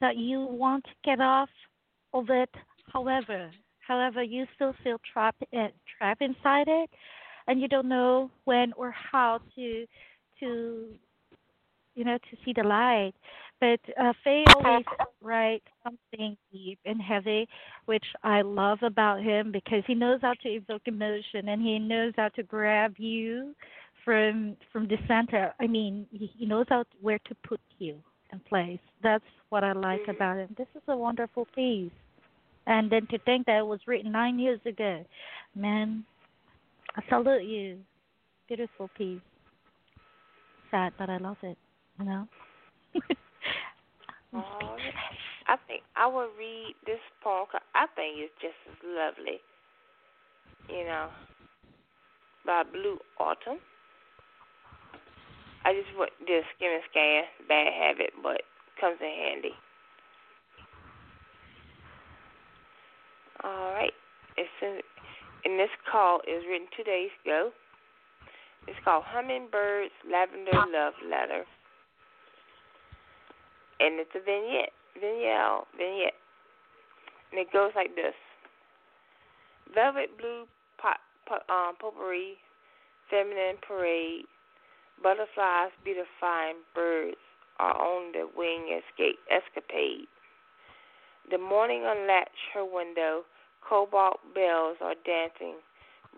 that 0.00 0.16
you 0.16 0.40
want 0.40 0.84
to 0.84 0.90
get 1.04 1.20
off 1.20 1.48
of 2.12 2.30
it. 2.30 2.50
However, 2.92 3.50
however, 3.90 4.22
you 4.22 4.46
still 4.54 4.74
feel 4.84 4.98
trapped, 5.12 5.42
uh, 5.56 5.68
trapped 5.98 6.22
inside 6.22 6.68
it, 6.68 6.90
and 7.48 7.60
you 7.60 7.66
don't 7.68 7.88
know 7.88 8.30
when 8.44 8.72
or 8.74 8.92
how 8.92 9.40
to 9.56 9.86
to 10.38 10.86
you 11.96 12.04
know 12.04 12.18
to 12.30 12.36
see 12.44 12.52
the 12.54 12.62
light. 12.62 13.14
But 13.60 13.80
uh, 14.00 14.12
Faye 14.24 14.44
always 14.54 14.84
writes 15.22 15.66
something 15.82 16.36
deep 16.52 16.78
and 16.86 17.00
heavy, 17.02 17.48
which 17.86 18.04
I 18.22 18.42
love 18.42 18.78
about 18.82 19.22
him 19.22 19.52
because 19.52 19.82
he 19.86 19.94
knows 19.94 20.20
how 20.22 20.34
to 20.42 20.48
evoke 20.48 20.82
emotion 20.86 21.48
and 21.48 21.60
he 21.60 21.78
knows 21.78 22.14
how 22.16 22.28
to 22.36 22.42
grab 22.42 22.94
you 22.96 23.54
from 24.04 24.56
from 24.72 24.86
the 24.86 24.98
center. 25.08 25.52
I 25.60 25.66
mean, 25.66 26.06
he, 26.12 26.30
he 26.38 26.46
knows 26.46 26.66
how 26.68 26.84
to, 26.84 26.96
where 27.00 27.18
to 27.26 27.34
put 27.46 27.60
you 27.78 27.96
in 28.32 28.40
place. 28.48 28.78
That's 29.02 29.24
what 29.48 29.64
I 29.64 29.72
like 29.72 30.06
about 30.08 30.38
him. 30.38 30.54
This 30.56 30.68
is 30.76 30.82
a 30.88 30.96
wonderful 30.96 31.46
piece. 31.54 31.90
And 32.66 32.90
then 32.90 33.06
to 33.08 33.18
think 33.18 33.46
that 33.46 33.58
it 33.58 33.66
was 33.66 33.80
written 33.86 34.12
nine 34.12 34.38
years 34.38 34.60
ago, 34.66 35.04
man, 35.54 36.04
I 36.96 37.02
salute 37.08 37.44
you. 37.44 37.78
Beautiful 38.48 38.88
piece. 38.96 39.20
Sad, 40.70 40.92
but 40.98 41.10
I 41.10 41.16
love 41.18 41.38
it. 41.42 41.58
You 41.98 42.04
know. 42.04 42.28
Oh, 44.32 44.76
I 45.48 45.56
think 45.66 45.82
I 45.96 46.06
will 46.06 46.30
read 46.38 46.76
this 46.86 47.00
poem 47.20 47.46
'cause 47.50 47.60
I 47.74 47.86
think 47.96 48.16
it's 48.18 48.32
just 48.40 48.54
as 48.70 48.76
lovely. 48.84 49.40
You 50.68 50.84
know, 50.84 51.10
by 52.46 52.62
Blue 52.62 53.00
Autumn. 53.18 53.58
I 55.64 55.74
just 55.74 55.92
went, 55.98 56.12
did 56.26 56.44
a 56.44 56.48
skim 56.54 56.70
and 56.70 56.84
scan, 56.90 57.24
bad 57.48 57.72
habit, 57.72 58.12
but 58.22 58.42
comes 58.80 59.00
in 59.00 59.08
handy. 59.10 59.54
All 63.44 63.72
right. 63.72 63.92
It's 64.36 64.50
in, 64.62 64.80
and 65.44 65.58
this 65.58 65.70
call 65.90 66.20
is 66.28 66.44
written 66.48 66.68
two 66.76 66.84
days 66.84 67.10
ago. 67.24 67.50
It's 68.66 68.78
called 68.84 69.04
Hummingbird's 69.06 69.92
Lavender 70.10 70.52
Love 70.52 70.94
Letter. 71.08 71.44
And 73.80 73.98
it's 73.98 74.10
a 74.14 74.20
vignette, 74.20 74.76
vignette, 74.94 75.64
vignette. 75.76 76.18
And 77.32 77.40
it 77.40 77.52
goes 77.52 77.72
like 77.74 77.96
this. 77.96 78.14
Velvet 79.74 80.18
blue 80.18 80.44
pot, 80.76 80.98
pot, 81.26 81.42
um, 81.48 81.76
potpourri, 81.80 82.36
feminine 83.08 83.56
parade, 83.66 84.24
butterflies 85.02 85.70
beautifying 85.84 86.60
birds 86.74 87.16
are 87.58 87.76
on 87.76 88.12
the 88.12 88.28
wing 88.36 88.76
escape, 88.76 89.18
escapade. 89.30 90.08
The 91.30 91.38
morning 91.38 91.84
unlatch 91.86 92.28
her 92.54 92.64
window, 92.64 93.22
cobalt 93.60 94.18
bells 94.34 94.78
are 94.80 94.96
dancing, 95.06 95.54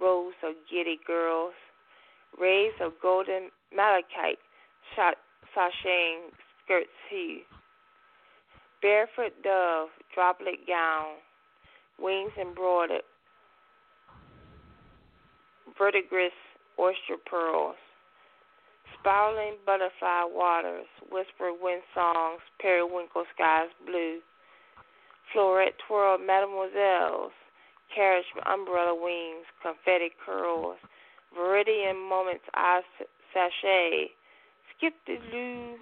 rows 0.00 0.32
of 0.42 0.54
giddy 0.70 0.98
girls, 1.06 1.52
rays 2.40 2.72
of 2.80 2.92
golden 3.02 3.50
malachite, 3.76 4.38
shot, 4.96 5.16
skirts 5.52 6.88
he. 7.10 7.42
Barefoot 8.80 9.34
dove, 9.44 9.90
droplet 10.14 10.66
gown, 10.66 11.16
wings 11.98 12.32
embroidered, 12.40 13.02
verdigris 15.76 16.32
oyster 16.78 17.18
pearls, 17.26 17.76
spiraling 18.98 19.56
butterfly 19.66 20.24
waters, 20.24 20.86
whisper 21.10 21.52
wind 21.52 21.82
songs, 21.94 22.40
periwinkle 22.58 23.24
skies 23.34 23.68
blue, 23.84 24.20
floret 25.34 25.72
twirl 25.86 26.18
mademoiselles, 26.18 27.32
carriage 27.94 28.26
umbrella 28.46 28.94
wings, 28.94 29.46
confetti 29.62 30.10
curls, 30.24 30.76
viridian 31.36 32.08
moments 32.08 32.44
eyes 32.54 32.82
sachet, 33.32 34.08
skip 34.76 34.94
the 35.06 35.18
loo, 35.32 35.76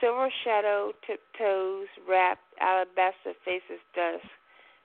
silver 0.00 0.28
shadow 0.44 0.92
tiptoes 1.06 1.86
wrapped 2.08 2.42
alabaster 2.60 3.32
faces 3.44 3.80
dusk, 3.94 4.26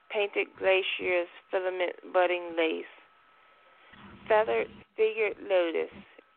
painted 0.10 0.48
glaciers, 0.58 1.28
filament 1.50 1.96
budding 2.14 2.56
lace, 2.58 2.86
feathered 4.28 4.68
figured 4.96 5.36
lotus, 5.50 5.92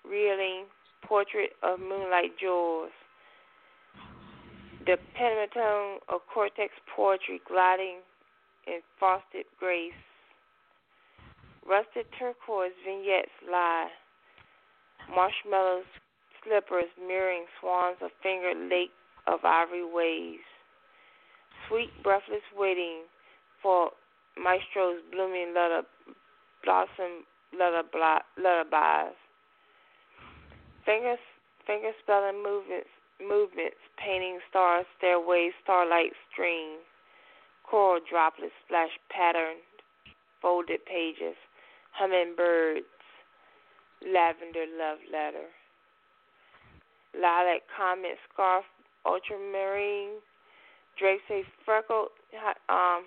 reeling 0.09 0.64
portrait 1.02 1.51
of 1.62 1.78
moonlight 1.78 2.32
jewels, 2.40 2.90
the 4.86 4.98
pentatone 5.19 5.97
of 6.12 6.20
cortex 6.32 6.73
poetry 6.94 7.40
gliding 7.48 7.98
in 8.66 8.81
frosted 8.98 9.47
grace. 9.59 9.93
Rusted 11.66 12.05
turquoise 12.19 12.77
vignettes 12.85 13.32
lie, 13.51 13.89
marshmallows, 15.09 15.89
slippers 16.43 16.93
mirroring 17.01 17.47
swans 17.61 17.97
of 18.02 18.11
fingered 18.23 18.69
lake 18.69 18.93
of 19.27 19.40
ivory 19.44 19.85
waves. 19.85 20.44
Sweet, 21.69 21.89
breathless 22.02 22.44
waiting 22.55 23.05
for 23.62 23.90
maestro's 24.36 25.01
blooming 25.11 25.55
lullaby, 25.55 25.89
blossom 26.62 27.24
lullabies. 27.56 29.16
Fingers, 30.85 31.19
finger 31.66 31.93
spelling 32.02 32.43
movements, 32.43 32.93
movements, 33.20 33.81
painting 33.97 34.39
stars, 34.51 34.86
stairways, 34.99 35.53
starlight 35.62 36.12
stream, 36.31 36.78
coral 37.62 38.01
droplets 38.09 38.53
splash 38.65 38.91
patterned, 39.11 39.62
folded 40.43 40.85
pages, 40.85 41.36
hummingbirds, 41.93 42.86
lavender 44.03 44.66
love 44.77 44.99
letter, 45.11 45.49
lilac 47.15 47.62
comet 47.74 48.19
scarf, 48.32 48.65
ultramarine, 49.07 50.20
drapes 50.99 51.24
a 51.31 51.43
freckled 51.65 52.09
um 52.69 53.05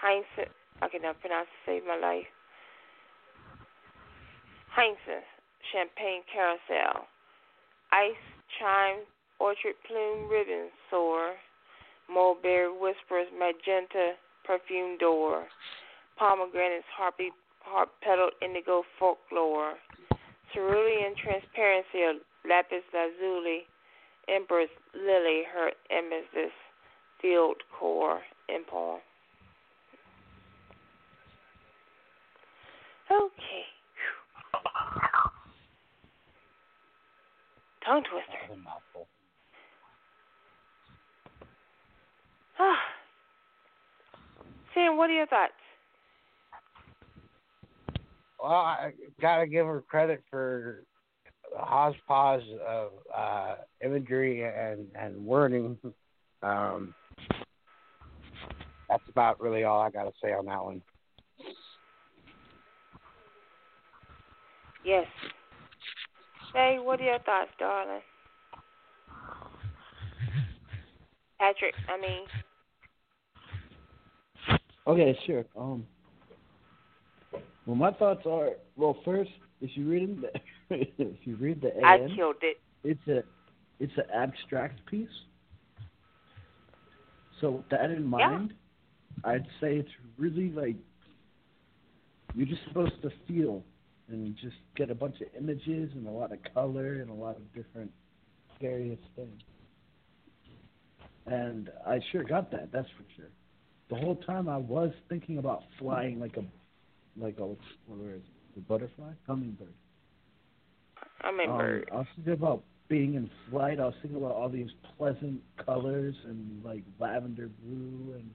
hyacinth. 0.00 0.54
I 0.82 0.88
can 0.88 1.02
never 1.02 1.18
pronounce 1.18 1.48
save 1.64 1.84
my 1.86 1.96
life. 1.96 2.28
Hyacinth, 4.70 5.24
champagne 5.72 6.22
carousel, 6.32 7.08
ice 7.92 8.24
chime, 8.58 9.08
orchard 9.38 9.74
plume 9.86 10.28
ribbon 10.30 10.68
soar, 10.90 11.34
mulberry 12.08 12.68
whispers 12.68 13.26
magenta 13.38 14.12
perfume 14.44 14.96
door, 14.98 15.44
pomegranates 16.18 16.86
harpy 16.96 17.30
harp 17.60 17.90
petaled 18.02 18.32
indigo 18.42 18.82
folklore, 18.98 19.74
cerulean 20.52 21.14
transparency 21.22 22.02
of 22.08 22.16
lapis 22.48 22.84
lazuli, 22.94 23.66
empress 24.28 24.70
lily 24.94 25.42
her 25.52 25.70
amethyst 25.90 26.54
field 27.20 27.56
core 27.78 28.20
in 28.48 28.62
poem. 28.64 29.00
Okay. 33.10 33.64
Tongue 37.84 38.02
twister. 38.02 38.60
Ah. 38.66 39.00
Sam, 44.74 44.96
what 44.96 45.10
are 45.10 45.14
your 45.14 45.26
thoughts? 45.26 45.52
Well, 48.42 48.52
I 48.52 48.92
gotta 49.20 49.46
give 49.46 49.66
her 49.66 49.82
credit 49.82 50.22
for 50.30 50.84
the 51.52 51.58
hodgepodge 51.58 52.44
of 52.66 52.92
uh, 53.16 53.56
imagery 53.84 54.44
and 54.44 54.86
and 54.94 55.16
wording. 55.24 55.76
Um, 56.42 56.92
that's 58.90 59.02
about 59.08 59.40
really 59.40 59.64
all 59.64 59.80
I 59.80 59.90
gotta 59.90 60.12
say 60.22 60.34
on 60.34 60.44
that 60.46 60.62
one. 60.62 60.82
Yes. 64.84 65.06
Hey, 66.54 66.78
what 66.80 67.00
are 67.00 67.04
your 67.04 67.18
thoughts, 67.20 67.50
darling? 67.58 68.02
Patrick, 71.38 71.74
I 71.88 72.00
mean. 72.00 72.22
Okay, 74.86 75.18
sure. 75.26 75.44
Um. 75.56 75.86
Well, 77.66 77.76
my 77.76 77.92
thoughts 77.92 78.24
are 78.26 78.50
well. 78.76 78.96
First, 79.04 79.30
if 79.60 79.70
you 79.74 79.88
read 79.88 80.20
the 80.20 80.30
if 80.98 81.16
you 81.24 81.36
read 81.36 81.60
the 81.60 81.76
AN, 81.76 81.84
I 81.84 82.14
killed 82.14 82.36
it. 82.42 82.58
It's 82.84 83.06
a 83.08 83.22
it's 83.80 83.92
an 83.96 84.04
abstract 84.14 84.84
piece. 84.86 85.08
So 87.40 87.50
with 87.50 87.68
that 87.70 87.90
in 87.90 88.04
mind, 88.04 88.54
yeah. 89.24 89.30
I'd 89.30 89.46
say 89.60 89.76
it's 89.76 89.90
really 90.16 90.50
like 90.50 90.76
you're 92.34 92.46
just 92.46 92.62
supposed 92.68 93.00
to 93.02 93.10
feel 93.26 93.62
and 94.08 94.36
just 94.36 94.56
get 94.76 94.90
a 94.90 94.94
bunch 94.94 95.16
of 95.20 95.26
images 95.36 95.90
and 95.94 96.06
a 96.06 96.10
lot 96.10 96.32
of 96.32 96.38
color 96.54 97.00
and 97.00 97.10
a 97.10 97.14
lot 97.14 97.36
of 97.36 97.54
different 97.54 97.90
various 98.60 98.98
things. 99.16 99.42
And 101.26 101.70
I 101.86 101.98
sure 102.12 102.22
got 102.22 102.50
that, 102.52 102.70
that's 102.72 102.88
for 102.96 103.04
sure. 103.16 103.30
The 103.88 103.96
whole 103.96 104.16
time 104.16 104.48
I 104.48 104.56
was 104.56 104.90
thinking 105.08 105.38
about 105.38 105.62
flying 105.78 106.18
like 106.18 106.36
a 106.36 106.44
like 107.18 107.38
a 107.38 107.46
where 107.86 108.14
is 108.14 108.22
it? 108.22 108.54
The 108.54 108.60
butterfly? 108.62 109.12
Hummingbird. 109.26 109.72
Hummingbird. 111.20 111.88
Um, 111.90 111.96
I 111.96 111.98
was 111.98 112.06
thinking 112.16 112.32
about 112.32 112.62
being 112.88 113.14
in 113.14 113.30
flight, 113.50 113.80
I 113.80 113.86
was 113.86 113.94
thinking 114.00 114.18
about 114.20 114.32
all 114.32 114.48
these 114.48 114.70
pleasant 114.96 115.40
colors 115.64 116.14
and 116.24 116.64
like 116.64 116.82
lavender 117.00 117.48
blue 117.62 118.14
and 118.14 118.30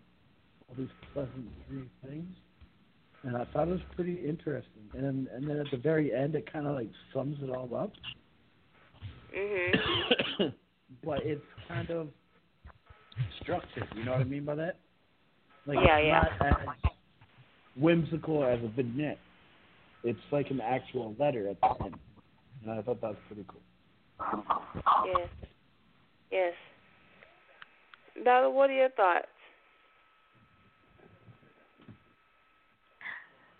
all 0.68 0.76
these 0.78 0.90
pleasant 1.14 1.50
green 1.68 1.90
things 2.06 2.36
and 3.24 3.38
I 3.38 3.46
thought 3.46 3.68
it 3.68 3.72
was 3.72 3.82
pretty 3.96 4.16
interesting. 4.16 4.90
And 4.94 5.28
and 5.28 5.48
then 5.48 5.58
at 5.58 5.68
the 5.72 5.78
very 5.78 6.14
end, 6.14 6.36
it 6.36 6.52
kind 6.52 6.68
of 6.68 6.76
like 6.76 6.90
sums 7.14 7.38
it 7.42 7.50
all 7.50 7.70
up. 7.76 7.92
Mhm. 9.36 10.54
but 11.04 11.26
it's 11.26 11.46
kind 11.68 11.90
of 11.92 12.08
structured. 13.42 13.88
You 13.96 14.06
know 14.06 14.12
what 14.12 14.22
I 14.22 14.26
mean 14.26 14.46
by 14.46 14.56
that? 14.56 14.80
Like 15.66 15.78
yeah, 15.86 15.98
it's 15.98 16.08
yeah. 16.08 16.48
not 16.50 16.62
as 16.62 16.92
whimsical 17.76 18.44
as 18.44 18.60
a 18.64 18.68
vignette. 18.68 19.20
It's 20.04 20.20
like 20.32 20.50
an 20.50 20.62
actual 20.62 21.16
letter 21.20 21.50
at 21.50 21.62
the 21.62 21.86
end, 21.86 21.96
and 22.64 22.72
I 22.72 22.82
thought 22.82 23.02
that 23.02 23.12
was 23.12 23.18
pretty 23.28 23.46
cool. 23.48 24.44
Yes. 25.06 25.30
Yes. 26.32 26.54
Bella, 28.24 28.50
what 28.50 28.70
are 28.70 28.74
your 28.74 28.90
thoughts? 28.90 29.28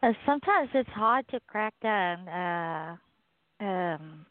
Uh, 0.04 0.14
sometimes 0.26 0.70
it's 0.74 0.90
hard 0.90 1.28
to 1.30 1.40
crack 1.48 1.74
down 1.84 2.28
uh, 2.28 2.96
um, 3.64 4.26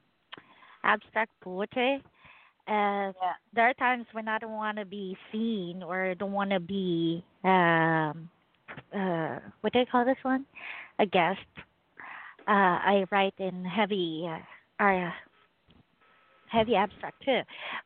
abstract 0.83 1.31
poetry. 1.41 2.03
Uh, 2.71 3.11
yeah. 3.21 3.35
There 3.53 3.69
are 3.69 3.75
times 3.75 4.07
when 4.13 4.29
I 4.29 4.39
don't 4.39 4.53
want 4.53 4.79
to 4.79 4.85
be 4.85 5.17
seen 5.33 5.83
or 5.83 6.15
don't 6.15 6.31
want 6.31 6.51
to 6.51 6.61
be 6.61 7.25
um, 7.43 8.31
uh, 8.95 9.41
what 9.61 9.73
do 9.73 9.81
you 9.81 9.87
call 9.91 10.05
this 10.05 10.23
one? 10.23 10.47
A 11.01 11.07
guest. 11.07 11.41
Uh, 12.47 12.53
I 12.53 13.05
write 13.11 13.35
in 13.39 13.65
heavy, 13.65 14.29
uh, 14.29 14.85
uh, 14.85 15.11
heavy 16.47 16.77
abstract 16.77 17.23
too, 17.25 17.41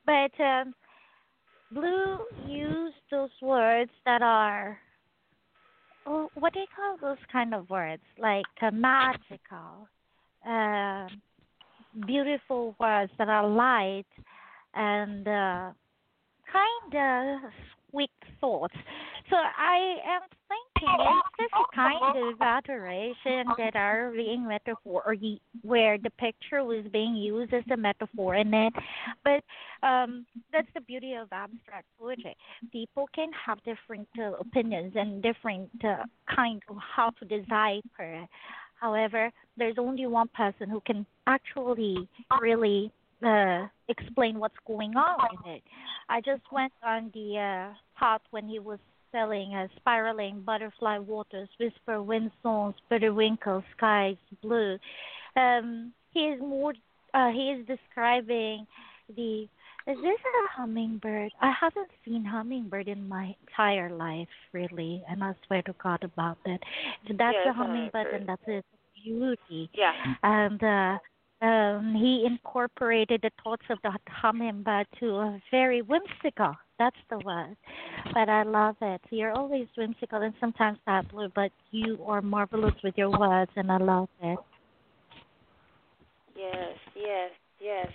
but 0.04 0.42
um, 0.42 0.74
Blue 1.72 2.18
used 2.46 2.94
those 3.10 3.30
words 3.40 3.90
that 4.04 4.22
are 4.22 4.78
oh, 6.06 6.30
what 6.34 6.52
do 6.52 6.60
you 6.60 6.66
call 6.74 6.96
those 7.00 7.22
kind 7.32 7.54
of 7.54 7.68
words? 7.70 8.02
Like 8.18 8.44
uh, 8.62 8.70
magical, 8.70 9.88
uh, 10.46 11.08
beautiful 12.06 12.76
words 12.78 13.12
that 13.18 13.28
are 13.28 13.48
light 13.48 14.06
and 14.74 15.26
uh, 15.26 15.70
kind 16.52 16.94
of 17.44 17.50
sweet 17.90 18.10
thoughts. 18.40 18.74
So 19.30 19.36
I 19.36 19.96
am 20.06 20.22
thinking 20.48 21.20
just 21.40 21.52
a 21.54 21.74
kind 21.74 22.18
of 22.18 22.40
adoration 22.40 23.46
that 23.56 23.74
are 23.74 24.12
being 24.12 24.46
metaphor, 24.46 25.02
or 25.06 25.16
where 25.62 25.96
the 25.96 26.10
picture 26.10 26.62
was 26.62 26.84
being 26.92 27.16
used 27.16 27.54
as 27.54 27.64
a 27.72 27.76
metaphor 27.76 28.34
in 28.34 28.52
it. 28.52 28.72
But 29.24 29.42
um, 29.86 30.26
that's 30.52 30.68
the 30.74 30.82
beauty 30.82 31.14
of 31.14 31.28
abstract 31.32 31.86
poetry. 31.98 32.36
People 32.70 33.08
can 33.14 33.30
have 33.46 33.58
different 33.64 34.08
uh, 34.18 34.32
opinions 34.32 34.92
and 34.94 35.22
different 35.22 35.70
uh, 35.82 36.04
kind 36.34 36.62
of 36.68 36.76
how 36.94 37.10
to 37.10 37.24
decipher. 37.24 38.26
However, 38.78 39.30
there's 39.56 39.76
only 39.78 40.06
one 40.06 40.28
person 40.28 40.68
who 40.68 40.80
can 40.80 41.06
actually 41.26 42.08
really 42.40 42.92
uh, 43.24 43.66
explain 43.88 44.38
what's 44.38 44.54
going 44.66 44.96
on 44.96 45.28
in 45.44 45.52
it. 45.52 45.62
I 46.08 46.20
just 46.20 46.42
went 46.52 46.72
on 46.84 47.10
the 47.14 47.38
uh, 47.38 47.74
pot 47.98 48.22
when 48.30 48.48
he 48.48 48.58
was 48.58 48.78
selling 49.12 49.54
uh, 49.54 49.68
spiraling 49.76 50.42
butterfly 50.42 50.98
waters, 50.98 51.48
whisper 51.58 52.02
wind 52.02 52.30
songs, 52.42 52.74
periwinkle 52.88 53.62
skies 53.76 54.16
blue. 54.42 54.76
Um, 55.36 55.92
he 56.12 56.20
is 56.20 56.40
more. 56.40 56.74
Uh, 57.12 57.30
he 57.30 57.50
is 57.50 57.66
describing 57.66 58.66
the 59.16 59.48
Is 59.86 59.98
this 60.02 60.18
a 60.18 60.60
hummingbird? 60.60 61.30
I 61.40 61.52
haven't 61.60 61.90
seen 62.04 62.24
hummingbird 62.24 62.88
in 62.88 63.08
my 63.08 63.34
entire 63.46 63.90
life, 63.90 64.28
really, 64.52 65.02
and 65.08 65.22
I 65.22 65.34
swear 65.46 65.62
to 65.62 65.74
God 65.82 66.02
about 66.02 66.38
that. 66.46 66.58
If 67.06 67.16
that's 67.18 67.36
Yeah, 67.44 67.50
a 67.50 67.52
hummingbird, 67.52 68.06
hummingbird. 68.06 68.20
then 68.20 68.26
that's 68.26 68.42
its 68.46 68.66
beauty. 69.04 69.70
Yeah. 69.74 69.92
And 70.22 70.62
uh, 70.62 70.98
um, 71.42 71.94
he 71.98 72.24
incorporated 72.26 73.20
the 73.22 73.30
thoughts 73.42 73.64
of 73.70 73.78
the 73.82 73.90
Hamimba 74.22 74.84
to 75.00 75.06
a 75.16 75.42
very 75.50 75.82
whimsical. 75.82 76.54
That's 76.78 76.96
the 77.10 77.18
word. 77.18 77.56
But 78.12 78.28
I 78.28 78.42
love 78.42 78.76
it. 78.80 79.00
You're 79.10 79.32
always 79.32 79.66
whimsical 79.76 80.22
and 80.22 80.34
sometimes 80.40 80.78
that 80.86 81.10
blue, 81.10 81.30
but 81.34 81.50
you 81.70 81.98
are 82.06 82.22
marvelous 82.22 82.74
with 82.82 82.94
your 82.96 83.10
words, 83.10 83.50
and 83.56 83.70
I 83.70 83.76
love 83.78 84.08
it. 84.22 84.38
Yes, 86.36 86.76
yes, 86.96 87.30
yes, 87.60 87.88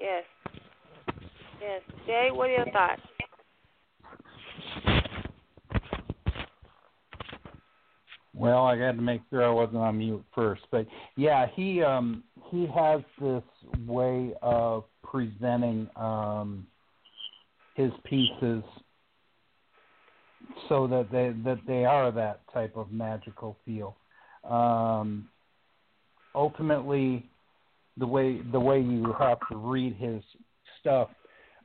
yes, 0.00 0.24
yes. 1.60 1.82
Jay, 2.06 2.28
what 2.32 2.48
are 2.48 2.52
your 2.52 2.70
thoughts? 2.72 3.02
Well, 8.34 8.64
I 8.64 8.76
had 8.76 8.96
to 8.96 9.02
make 9.02 9.22
sure 9.30 9.44
I 9.44 9.50
wasn't 9.50 9.78
on 9.78 9.98
mute 9.98 10.24
first, 10.34 10.62
but 10.70 10.86
yeah, 11.16 11.46
he 11.54 11.82
um 11.82 12.24
he 12.50 12.66
has 12.66 13.00
this 13.20 13.42
way 13.86 14.34
of 14.42 14.84
presenting 15.02 15.88
um 15.96 16.66
his 17.74 17.92
pieces 18.04 18.62
so 20.68 20.86
that 20.88 21.10
they 21.12 21.32
that 21.44 21.60
they 21.66 21.84
are 21.84 22.10
that 22.10 22.40
type 22.52 22.76
of 22.76 22.90
magical 22.90 23.56
feel. 23.64 23.96
Um 24.48 25.28
ultimately 26.34 27.24
the 27.98 28.06
way 28.06 28.40
the 28.50 28.60
way 28.60 28.80
you 28.80 29.14
have 29.18 29.38
to 29.50 29.56
read 29.56 29.94
his 29.94 30.22
stuff, 30.80 31.08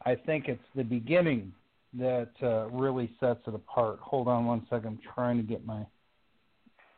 I 0.06 0.14
think 0.16 0.48
it's 0.48 0.62
the 0.76 0.84
beginning 0.84 1.52
that 1.98 2.30
uh, 2.44 2.68
really 2.70 3.10
sets 3.20 3.40
it 3.48 3.56
apart. 3.56 3.98
Hold 4.00 4.28
on 4.28 4.46
one 4.46 4.68
second, 4.70 4.88
I'm 4.88 5.00
trying 5.16 5.38
to 5.38 5.44
get 5.44 5.66
my 5.66 5.84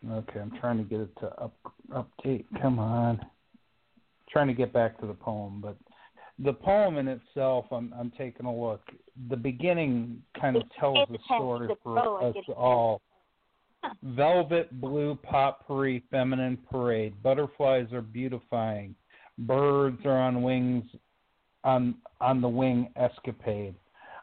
Okay, 0.09 0.39
I'm 0.39 0.51
trying 0.59 0.77
to 0.77 0.83
get 0.83 1.01
it 1.01 1.09
to 1.19 1.27
up 1.41 1.53
update. 1.91 2.45
Come 2.61 2.79
on. 2.79 3.19
Trying 4.29 4.47
to 4.47 4.53
get 4.53 4.73
back 4.73 4.99
to 5.01 5.05
the 5.05 5.13
poem, 5.13 5.59
but 5.61 5.77
the 6.39 6.53
poem 6.53 6.97
in 6.97 7.07
itself, 7.07 7.65
I'm 7.71 7.93
I'm 7.97 8.11
taking 8.17 8.45
a 8.45 8.55
look. 8.55 8.81
The 9.29 9.35
beginning 9.35 10.21
kind 10.39 10.55
of 10.55 10.63
tells 10.79 11.07
the 11.09 11.19
story 11.25 11.69
for 11.83 12.23
us 12.23 12.35
all. 12.55 13.01
Velvet 14.03 14.79
blue 14.79 15.15
potpourri 15.15 16.03
feminine 16.09 16.57
parade. 16.69 17.13
Butterflies 17.21 17.91
are 17.91 18.01
beautifying. 18.01 18.95
Birds 19.39 19.99
are 20.05 20.19
on 20.19 20.41
wings 20.41 20.85
on 21.63 21.95
on 22.19 22.41
the 22.41 22.49
wing 22.49 22.89
escapade. 22.95 23.75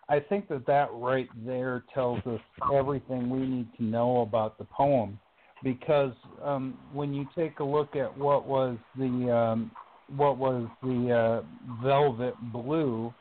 I 0.09 0.21
think 0.21 0.49
that 0.49 0.67
that 0.67 0.89
right 0.93 1.29
there 1.45 1.85
tells 1.93 2.25
us 2.27 2.41
everything 2.75 3.29
we 3.29 3.41
need 3.41 3.69
to 3.77 3.85
know 3.85 4.23
about 4.23 4.59
the 4.59 4.65
poem 4.65 5.21
because 5.63 6.13
um, 6.43 6.79
when 6.93 7.13
you 7.13 7.27
take 7.37 7.59
a 7.61 7.65
look 7.65 7.97
at 7.97 8.17
what 8.17 8.47
was 8.47 8.77
the 8.97 9.35
um, 9.35 9.71
what 10.17 10.39
was 10.39 10.67
the 10.83 11.13
uh, 11.13 11.83
velvet 11.83 12.35
blue, 12.53 13.13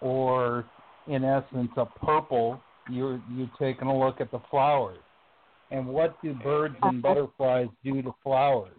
or 0.00 0.64
in 1.06 1.24
essence 1.24 1.70
a 1.76 1.86
purple, 2.04 2.60
you're 2.90 3.20
you're 3.34 3.50
taking 3.58 3.88
a 3.88 3.98
look 3.98 4.20
at 4.20 4.30
the 4.30 4.40
flowers, 4.50 4.98
and 5.70 5.86
what 5.86 6.20
do 6.22 6.34
birds 6.34 6.76
and 6.82 7.02
butterflies 7.02 7.68
do 7.84 8.02
to 8.02 8.14
flowers? 8.22 8.72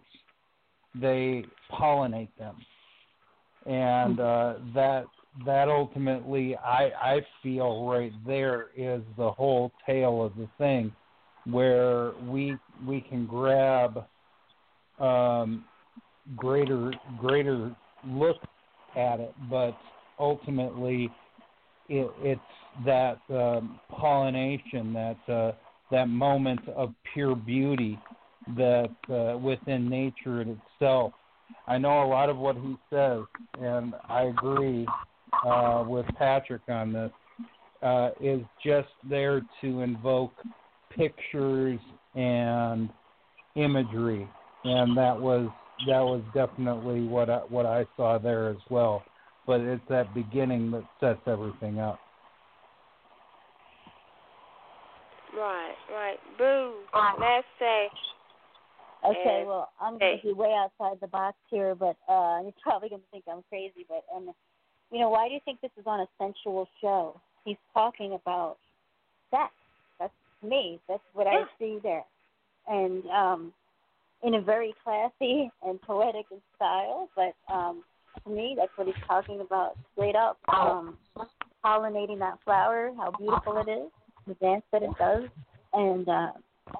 They 1.00 1.44
pollinate 1.70 2.30
them, 2.38 2.56
and 3.66 4.18
uh, 4.18 4.54
that 4.74 5.04
that 5.44 5.68
ultimately 5.68 6.56
I 6.56 6.90
I 7.00 7.20
feel 7.42 7.86
right 7.86 8.12
there 8.26 8.68
is 8.76 9.02
the 9.16 9.30
whole 9.30 9.72
tale 9.86 10.24
of 10.24 10.34
the 10.36 10.48
thing 10.58 10.92
where 11.46 12.12
we 12.26 12.56
we 12.86 13.00
can 13.00 13.26
grab 13.26 14.04
um, 14.98 15.64
greater 16.36 16.92
greater 17.18 17.74
look 18.06 18.36
at 18.96 19.20
it, 19.20 19.34
but 19.50 19.76
ultimately 20.18 21.10
it, 21.88 22.10
it's 22.22 22.40
that 22.84 23.18
um, 23.30 23.78
pollination, 23.90 24.92
that 24.92 25.32
uh, 25.32 25.52
that 25.90 26.08
moment 26.08 26.60
of 26.74 26.94
pure 27.12 27.36
beauty 27.36 27.98
that 28.56 28.90
uh, 29.10 29.38
within 29.38 29.88
nature 29.88 30.42
in 30.42 30.58
itself. 30.80 31.12
I 31.66 31.78
know 31.78 32.02
a 32.02 32.08
lot 32.08 32.30
of 32.30 32.36
what 32.38 32.56
he 32.56 32.76
says, 32.90 33.20
and 33.60 33.94
I 34.08 34.22
agree 34.24 34.86
uh, 35.46 35.84
with 35.86 36.06
Patrick 36.18 36.62
on 36.68 36.92
this. 36.92 37.10
Uh, 37.82 38.10
is 38.18 38.40
just 38.64 38.88
there 39.10 39.42
to 39.60 39.82
invoke 39.82 40.32
pictures 40.96 41.80
and 42.14 42.88
imagery, 43.56 44.28
and 44.64 44.96
that 44.96 45.18
was 45.18 45.48
that 45.86 46.00
was 46.00 46.22
definitely 46.32 47.06
what 47.06 47.28
I, 47.28 47.38
what 47.48 47.66
I 47.66 47.84
saw 47.96 48.18
there 48.18 48.48
as 48.48 48.56
well. 48.70 49.02
But 49.46 49.60
it's 49.60 49.82
that 49.90 50.14
beginning 50.14 50.70
that 50.70 50.84
sets 51.00 51.20
everything 51.26 51.78
up. 51.78 51.98
Right, 55.36 55.74
right. 55.92 56.18
Boo. 56.38 56.74
Let's 57.20 57.46
say. 57.58 57.88
Okay, 59.04 59.38
And- 59.40 59.48
well, 59.48 59.70
I'm 59.80 59.98
going 59.98 60.18
to 60.18 60.26
be 60.28 60.32
way 60.32 60.54
outside 60.56 60.98
the 61.00 61.08
box 61.08 61.36
here, 61.50 61.74
but 61.74 61.96
uh, 62.08 62.40
you're 62.42 62.54
probably 62.62 62.88
going 62.88 63.02
to 63.02 63.10
think 63.10 63.24
I'm 63.30 63.42
crazy. 63.50 63.84
But 63.88 64.04
and 64.14 64.28
you 64.90 65.00
know, 65.00 65.10
why 65.10 65.28
do 65.28 65.34
you 65.34 65.40
think 65.44 65.60
this 65.60 65.72
is 65.78 65.84
on 65.86 66.00
a 66.00 66.06
sensual 66.18 66.68
show? 66.80 67.20
He's 67.44 67.56
talking 67.74 68.14
about 68.14 68.56
sex. 69.30 69.52
Me. 70.44 70.80
That's 70.88 71.02
what 71.12 71.26
I 71.26 71.44
see 71.58 71.78
there, 71.82 72.04
and 72.68 73.04
um, 73.06 73.52
in 74.22 74.34
a 74.34 74.40
very 74.40 74.74
classy 74.82 75.50
and 75.62 75.80
poetic 75.82 76.26
style. 76.56 77.08
But 77.16 77.34
um, 77.52 77.84
to 78.24 78.30
me, 78.30 78.54
that's 78.58 78.72
what 78.76 78.86
he's 78.86 78.96
talking 79.06 79.40
about 79.40 79.76
straight 79.92 80.16
up. 80.16 80.38
Um, 80.48 80.96
pollinating 81.64 82.18
that 82.18 82.38
flower, 82.44 82.92
how 82.96 83.10
beautiful 83.18 83.56
it 83.66 83.70
is, 83.70 83.90
the 84.26 84.34
dance 84.34 84.64
that 84.72 84.82
it 84.82 84.90
does, 84.98 85.24
and 85.72 86.08
uh, 86.08 86.32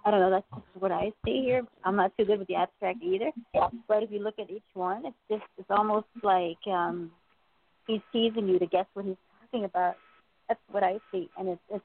I 0.04 0.10
don't 0.10 0.20
know. 0.20 0.30
That's 0.30 0.46
just 0.54 0.82
what 0.82 0.92
I 0.92 1.12
see 1.24 1.42
here. 1.42 1.62
I'm 1.84 1.96
not 1.96 2.12
too 2.18 2.24
good 2.24 2.38
with 2.38 2.48
the 2.48 2.56
abstract 2.56 3.02
either. 3.02 3.30
But 3.88 4.02
if 4.02 4.10
you 4.10 4.18
look 4.18 4.38
at 4.38 4.50
each 4.50 4.62
one, 4.74 5.04
it's 5.06 5.16
just 5.30 5.42
it's 5.58 5.70
almost 5.70 6.06
like 6.22 6.58
um, 6.66 7.10
he's 7.86 8.00
teasing 8.12 8.48
you 8.48 8.58
to 8.58 8.66
guess 8.66 8.86
what 8.94 9.04
he's 9.04 9.16
talking 9.40 9.64
about. 9.64 9.96
That's 10.48 10.60
what 10.70 10.82
I 10.82 10.98
see, 11.10 11.28
and 11.38 11.48
it's 11.48 11.62
it's 11.70 11.84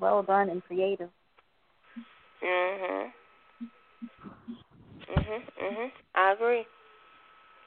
well 0.00 0.22
done 0.22 0.50
and 0.50 0.62
creative. 0.64 1.10
Mhm. 2.42 3.12
Mhm. 5.08 5.42
Mhm. 5.58 5.92
I 6.14 6.32
agree. 6.32 6.66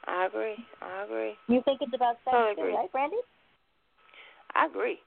I 0.06 0.24
agree. 0.26 0.66
I 0.82 1.02
agree. 1.02 1.38
You 1.48 1.62
think 1.62 1.82
it's 1.82 1.94
about 1.94 2.16
sex, 2.24 2.30
Totally 2.32 2.52
agree. 2.52 2.74
right, 2.74 2.92
Brandy? 2.92 3.16
I 4.54 4.66
agree. 4.66 5.00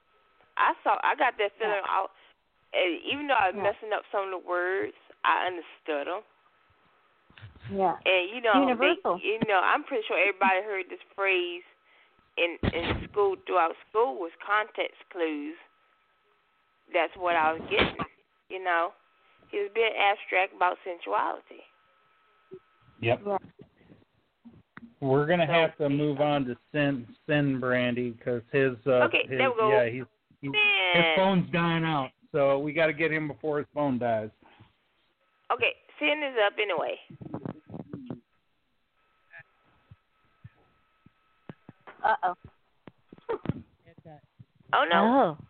I 0.56 0.74
saw. 0.82 0.98
I 1.02 1.14
got 1.16 1.36
that 1.38 1.52
feeling. 1.58 1.82
Out, 1.88 2.10
even 2.74 3.26
though 3.26 3.34
I 3.34 3.48
was 3.50 3.56
Yeah. 3.56 3.62
messing 3.62 3.92
up 3.92 4.04
some 4.10 4.24
of 4.24 4.30
the 4.30 4.38
words, 4.38 4.96
I 5.24 5.46
understood 5.46 6.06
them. 6.06 6.22
Yeah. 7.70 7.96
And 8.04 8.30
you 8.30 8.40
know, 8.40 8.60
Universal. 8.60 9.18
They, 9.18 9.24
you 9.24 9.38
know, 9.48 9.60
I'm 9.60 9.84
pretty 9.84 10.04
sure 10.06 10.18
everybody 10.18 10.62
heard 10.62 10.88
this 10.90 11.02
phrase 11.14 11.64
in 12.36 12.58
in 12.72 13.08
school 13.10 13.36
throughout 13.46 13.76
school 13.88 14.16
was 14.16 14.32
context 14.44 15.00
clues. 15.10 15.56
That's 16.92 17.12
what 17.16 17.36
I 17.36 17.52
was 17.52 17.62
getting. 17.70 17.96
You 18.48 18.62
know, 18.62 18.90
he 19.50 19.58
was 19.58 19.70
being 19.74 19.90
abstract 19.98 20.54
about 20.54 20.76
sensuality. 20.84 21.62
Yep. 23.00 23.40
We're 25.00 25.26
gonna 25.26 25.46
have 25.46 25.76
to 25.78 25.88
move 25.88 26.20
on 26.20 26.44
to 26.46 26.56
Sin 26.72 27.06
Sin 27.28 27.60
Brandy 27.60 28.10
because 28.10 28.42
his 28.52 28.72
uh 28.86 29.04
Okay, 29.04 29.26
his, 29.28 29.38
there 29.38 29.50
we 29.50 29.56
go. 29.56 29.70
yeah 29.70 29.90
he's, 29.90 30.04
he's 30.40 30.52
his 30.94 31.04
phone's 31.16 31.50
dying 31.52 31.84
out, 31.84 32.10
so 32.32 32.58
we 32.58 32.72
got 32.72 32.86
to 32.86 32.92
get 32.92 33.12
him 33.12 33.28
before 33.28 33.58
his 33.58 33.66
phone 33.74 33.98
dies. 33.98 34.30
Okay, 35.52 35.72
sin 35.98 36.22
is 36.26 36.36
up 36.46 36.54
anyway. 36.58 36.98
Uh 42.02 42.14
oh. 42.22 42.34
Oh 44.72 44.84
no. 44.90 45.36
Oh, 45.40 45.44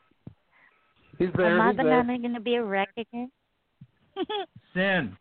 He's 1.19 1.29
am 1.29 1.35
there. 1.37 1.59
my 1.59 1.69
he's 1.69 1.77
there. 1.77 1.85
banana 1.85 2.19
going 2.19 2.35
to 2.35 2.41
be 2.41 2.55
a 2.57 2.63
wreck 2.63 2.91
again? 2.97 3.31
Sin, 4.75 5.17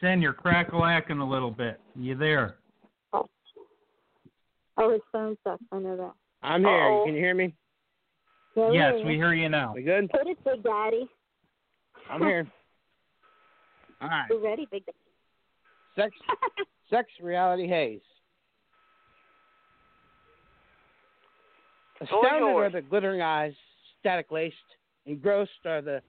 Sin, 0.00 0.22
you're 0.22 0.34
crackalaacking 0.34 1.20
a 1.20 1.24
little 1.24 1.50
bit. 1.50 1.80
You 1.94 2.16
there? 2.16 2.56
Oh, 3.12 4.92
his 4.92 5.02
phone 5.12 5.36
sucks. 5.44 5.62
I 5.72 5.78
know 5.78 5.96
that. 5.96 6.12
I'm 6.42 6.62
here. 6.62 6.70
Uh-oh. 6.70 7.04
Can 7.04 7.14
you 7.14 7.20
hear 7.20 7.34
me? 7.34 7.54
Yeah, 8.56 8.70
Yes, 8.72 8.94
we 9.04 9.14
hear 9.14 9.34
you 9.34 9.48
now. 9.48 9.74
We 9.74 9.82
good? 9.82 10.08
Put 10.10 10.26
it, 10.26 10.38
Big 10.42 10.62
Daddy. 10.62 11.06
I'm 12.10 12.20
here. 12.22 12.46
All 14.00 14.08
right. 14.08 14.26
We're 14.30 14.42
ready, 14.42 14.66
Big 14.70 14.86
Daddy. 14.86 14.96
Sex, 15.96 16.16
sex, 16.90 17.08
reality, 17.20 17.68
haze. 17.68 18.00
Astounded 22.00 22.40
yours. 22.40 22.72
are 22.74 22.80
the 22.80 22.88
glittering 22.88 23.20
eyes, 23.20 23.52
static 24.00 24.30
laced. 24.30 24.56
Engrossed 25.10 25.66
are 25.66 25.82
the 25.82 26.00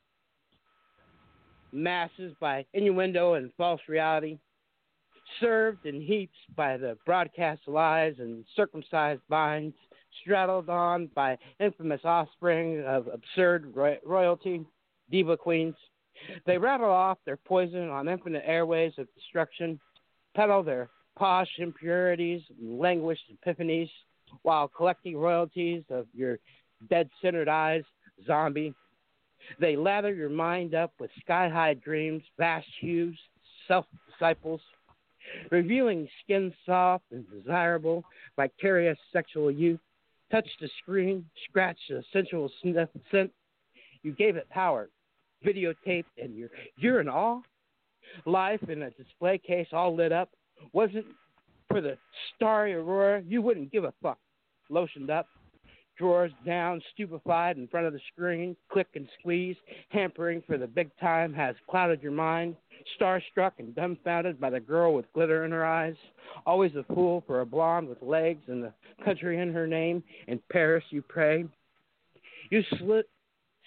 masses 1.71 2.35
by 2.39 2.63
innuendo 2.75 3.33
and 3.33 3.51
false 3.57 3.81
reality. 3.87 4.37
Served 5.39 5.87
in 5.87 5.99
heaps 5.99 6.37
by 6.55 6.77
the 6.77 6.95
broadcast 7.03 7.61
lies 7.65 8.13
and 8.19 8.45
circumcised 8.55 9.23
minds. 9.27 9.75
Straddled 10.21 10.69
on 10.69 11.09
by 11.15 11.35
infamous 11.59 12.01
offspring 12.03 12.83
of 12.85 13.07
absurd 13.07 13.75
roy- 13.75 13.97
royalty, 14.05 14.63
diva 15.09 15.35
queens. 15.35 15.73
They 16.45 16.59
rattle 16.59 16.91
off 16.91 17.17
their 17.25 17.37
poison 17.37 17.89
on 17.89 18.07
infinite 18.07 18.43
airways 18.45 18.93
of 18.99 19.07
destruction, 19.15 19.79
peddle 20.35 20.61
their 20.61 20.89
posh 21.17 21.49
impurities 21.57 22.43
and 22.59 22.77
languished 22.77 23.23
epiphanies 23.33 23.89
while 24.43 24.67
collecting 24.67 25.17
royalties 25.17 25.83
of 25.89 26.05
your 26.13 26.37
dead 26.87 27.09
centered 27.19 27.49
eyes, 27.49 27.83
zombie. 28.27 28.75
They 29.59 29.75
lather 29.75 30.13
your 30.13 30.29
mind 30.29 30.75
up 30.75 30.93
with 30.99 31.11
sky 31.19 31.49
high 31.49 31.75
dreams, 31.75 32.23
vast 32.37 32.67
hues, 32.79 33.17
self 33.67 33.85
disciples, 34.09 34.61
revealing 35.49 36.07
skin 36.23 36.53
soft 36.65 37.05
and 37.11 37.25
desirable, 37.29 38.03
vicarious 38.35 38.97
sexual 39.11 39.51
youth. 39.51 39.79
Touch 40.31 40.47
the 40.59 40.69
screen, 40.81 41.25
scratch 41.49 41.77
the 41.89 42.03
sensual 42.13 42.49
sniff, 42.61 42.89
scent. 43.11 43.31
You 44.03 44.13
gave 44.13 44.35
it 44.37 44.49
power, 44.49 44.89
videotaped, 45.45 46.05
and 46.17 46.35
you're, 46.35 46.49
you're 46.77 47.01
in 47.01 47.09
awe. 47.09 47.41
Life 48.25 48.61
in 48.69 48.83
a 48.83 48.91
display 48.91 49.37
case 49.37 49.67
all 49.71 49.95
lit 49.95 50.11
up. 50.11 50.29
Wasn't 50.73 51.05
for 51.69 51.81
the 51.81 51.97
starry 52.35 52.73
aurora, 52.73 53.23
you 53.27 53.41
wouldn't 53.41 53.71
give 53.71 53.83
a 53.83 53.93
fuck. 54.01 54.17
Lotioned 54.69 55.09
up, 55.09 55.27
drawers 55.97 56.31
down, 56.45 56.81
stupefied 56.93 57.57
in 57.57 57.67
front 57.67 57.85
of 57.85 57.93
the 57.93 57.99
screen, 58.11 58.55
click 58.71 58.87
and 58.95 59.07
squeeze, 59.19 59.55
hampering 59.89 60.41
for 60.47 60.57
the 60.57 60.67
big 60.67 60.89
time 60.99 61.33
has 61.33 61.55
clouded 61.69 62.01
your 62.01 62.11
mind. 62.11 62.55
Starstruck 62.99 63.51
and 63.59 63.75
dumbfounded 63.75 64.39
by 64.39 64.49
the 64.49 64.59
girl 64.59 64.93
with 64.93 65.11
glitter 65.13 65.45
in 65.45 65.51
her 65.51 65.65
eyes, 65.65 65.95
always 66.45 66.71
a 66.75 66.83
fool 66.93 67.23
for 67.27 67.41
a 67.41 67.45
blonde 67.45 67.87
with 67.87 68.01
legs 68.01 68.41
and 68.47 68.63
the 68.63 68.73
country 69.05 69.39
in 69.39 69.53
her 69.53 69.67
name. 69.67 70.03
In 70.27 70.39
Paris, 70.51 70.83
you 70.89 71.03
pray. 71.03 71.45
You 72.49 72.63
slit, 72.79 73.07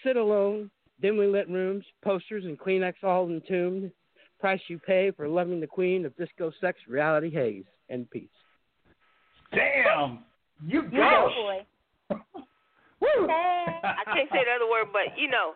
sit 0.03 0.17
alone, 0.17 0.71
dimly 1.01 1.27
lit 1.27 1.49
rooms, 1.49 1.85
posters 2.03 2.45
and 2.45 2.59
Kleenex 2.59 2.95
all 3.03 3.29
entombed. 3.29 3.93
Price 4.41 4.61
you 4.69 4.79
pay 4.79 5.11
for 5.13 5.29
loving 5.29 5.61
the 5.61 5.67
queen 5.67 6.05
of 6.05 6.17
disco 6.17 6.53
sex 6.61 6.79
reality 6.89 7.31
haze 7.31 7.65
and 7.89 8.11
peace. 8.11 8.29
Damn, 9.53 10.25
you 10.67 10.83
You 10.83 10.91
go. 10.91 11.61
Go, 13.05 13.27
boy. 13.27 13.27
Woo. 13.27 13.29
I 13.85 14.05
can't 14.13 14.29
say 14.33 14.43
the 14.45 14.53
other 14.57 14.71
word, 14.71 14.87
but 14.93 15.17
you 15.19 15.29
know, 15.29 15.55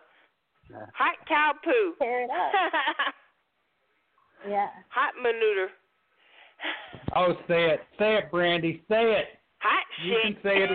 hot 0.93 1.15
cow 1.27 1.53
poo. 1.63 1.93
Tear 1.99 2.23
it 2.23 2.29
up. 2.29 2.51
Yeah. 4.47 4.67
hot 4.87 5.15
manure. 5.21 5.67
Oh, 7.13 7.33
say 7.45 7.71
it, 7.71 7.81
say 7.99 8.15
it, 8.15 8.31
Brandy, 8.31 8.81
say 8.87 9.11
it. 9.19 9.25
Hot 9.57 9.83
You 10.05 10.13
shit. 10.23 10.23
can 10.23 10.43
say 10.43 10.63
it. 10.63 10.69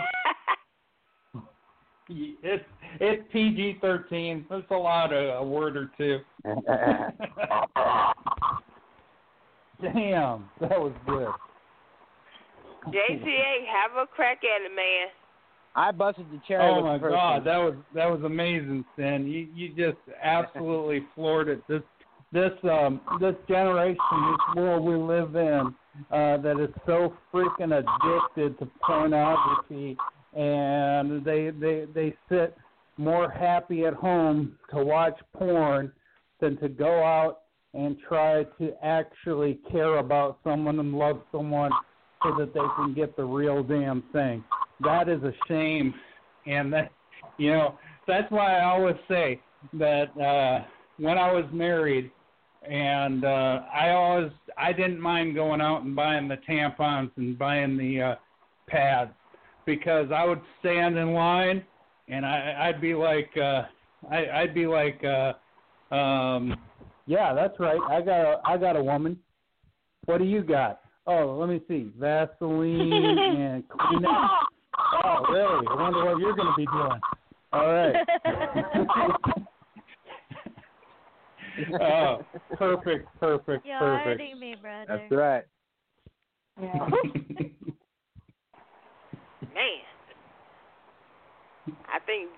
It's 2.42 2.64
it's 3.00 3.22
PG 3.32 3.78
thirteen. 3.80 4.44
That's 4.50 4.70
a 4.70 4.74
lot 4.74 5.14
of 5.14 5.42
a 5.42 5.48
word 5.48 5.78
or 5.78 5.90
two. 5.96 6.18
Damn, 9.80 10.44
that 10.60 10.78
was 10.78 10.92
good. 11.06 11.28
JCA, 12.88 13.66
have 13.66 13.96
a 13.96 14.06
crack 14.06 14.40
at 14.44 14.60
it, 14.62 14.74
man. 14.76 15.08
I 15.76 15.90
busted 15.90 16.26
the 16.30 16.40
cherry 16.46 16.62
Oh 16.62 16.82
my 16.82 16.98
God, 16.98 17.44
that 17.44 17.56
was 17.56 17.74
that 17.94 18.10
was 18.10 18.22
amazing, 18.22 18.84
Sin. 18.96 19.26
You 19.26 19.48
you 19.54 19.68
just 19.70 19.98
absolutely 20.22 21.06
floored 21.14 21.48
it. 21.48 21.62
This 21.68 21.82
this 22.32 22.52
um 22.64 23.00
this 23.20 23.34
generation, 23.48 23.98
this 24.10 24.56
world 24.56 24.84
we 24.84 24.94
live 24.94 25.34
in, 25.34 25.74
uh, 26.10 26.36
that 26.38 26.60
is 26.60 26.70
so 26.86 27.14
freaking 27.32 27.72
addicted 27.76 28.58
to 28.58 28.70
pornography, 28.86 29.96
and 30.34 31.24
they 31.24 31.50
they 31.50 31.86
they 31.92 32.14
sit 32.28 32.56
more 32.96 33.28
happy 33.28 33.84
at 33.84 33.94
home 33.94 34.56
to 34.70 34.82
watch 34.82 35.18
porn 35.36 35.90
than 36.40 36.56
to 36.58 36.68
go 36.68 37.02
out 37.02 37.40
and 37.74 37.96
try 38.08 38.44
to 38.58 38.72
actually 38.84 39.58
care 39.72 39.98
about 39.98 40.38
someone 40.44 40.78
and 40.78 40.94
love 40.94 41.20
someone 41.32 41.72
so 42.22 42.32
that 42.38 42.54
they 42.54 42.60
can 42.76 42.94
get 42.94 43.16
the 43.16 43.24
real 43.24 43.64
damn 43.64 44.02
thing. 44.12 44.44
That 44.84 45.08
is 45.08 45.22
a 45.22 45.32
shame, 45.48 45.94
and 46.46 46.72
that 46.72 46.90
you 47.38 47.52
know 47.52 47.78
that's 48.06 48.30
why 48.30 48.58
I 48.58 48.64
always 48.64 48.96
say 49.08 49.40
that 49.74 50.16
uh, 50.18 50.64
when 50.98 51.18
I 51.18 51.32
was 51.32 51.44
married, 51.52 52.10
and 52.68 53.24
uh, 53.24 53.60
I 53.72 53.90
always 53.90 54.30
I 54.56 54.72
didn't 54.72 55.00
mind 55.00 55.34
going 55.34 55.60
out 55.60 55.82
and 55.82 55.94
buying 55.94 56.28
the 56.28 56.38
tampons 56.48 57.10
and 57.16 57.38
buying 57.38 57.76
the 57.76 58.02
uh, 58.02 58.14
pads 58.68 59.12
because 59.66 60.08
I 60.14 60.24
would 60.24 60.40
stand 60.60 60.96
in 60.96 61.12
line 61.12 61.64
and 62.08 62.24
I, 62.24 62.68
I'd 62.68 62.80
be 62.80 62.94
like 62.94 63.30
uh, 63.36 63.62
I, 64.10 64.26
I'd 64.42 64.54
be 64.54 64.66
like 64.66 65.02
uh, 65.04 65.94
um, 65.94 66.56
yeah 67.06 67.34
that's 67.34 67.58
right 67.58 67.80
I 67.88 68.00
got 68.00 68.20
a 68.20 68.40
I 68.44 68.56
got 68.56 68.76
a 68.76 68.82
woman. 68.82 69.18
What 70.06 70.18
do 70.18 70.24
you 70.24 70.42
got? 70.42 70.80
Oh, 71.06 71.36
let 71.38 71.48
me 71.48 71.60
see. 71.68 71.90
Vaseline 71.98 72.92
and 73.18 73.68
Kleenex. 73.68 74.28
Oh, 74.78 75.24
really? 75.30 75.66
I 75.66 75.74
wonder 75.74 76.04
what 76.04 76.18
you're 76.18 76.34
going 76.34 76.48
to 76.48 76.54
be 76.56 76.66
doing. 76.66 77.00
All 77.52 77.72
right. 77.72 77.96
oh, 81.80 82.24
perfect, 82.56 83.08
perfect, 83.20 83.66
You're 83.66 83.78
perfect. 83.78 84.20
hurting 84.20 84.40
me, 84.40 84.56
brother. 84.60 84.86
That's 84.88 85.12
right. 85.12 85.44
Yeah. 86.60 86.72
Man. 89.54 89.84
I 91.88 91.98
think 92.04 92.30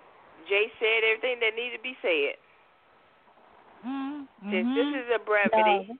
Jay 0.48 0.66
said 0.78 1.02
everything 1.10 1.40
that 1.40 1.54
needed 1.56 1.78
to 1.78 1.82
be 1.82 1.96
said. 2.02 2.36
Mm-hmm. 3.86 4.50
Since 4.50 4.68
this 4.74 4.86
is 4.86 5.08
a 5.14 5.18
brevity. 5.24 5.98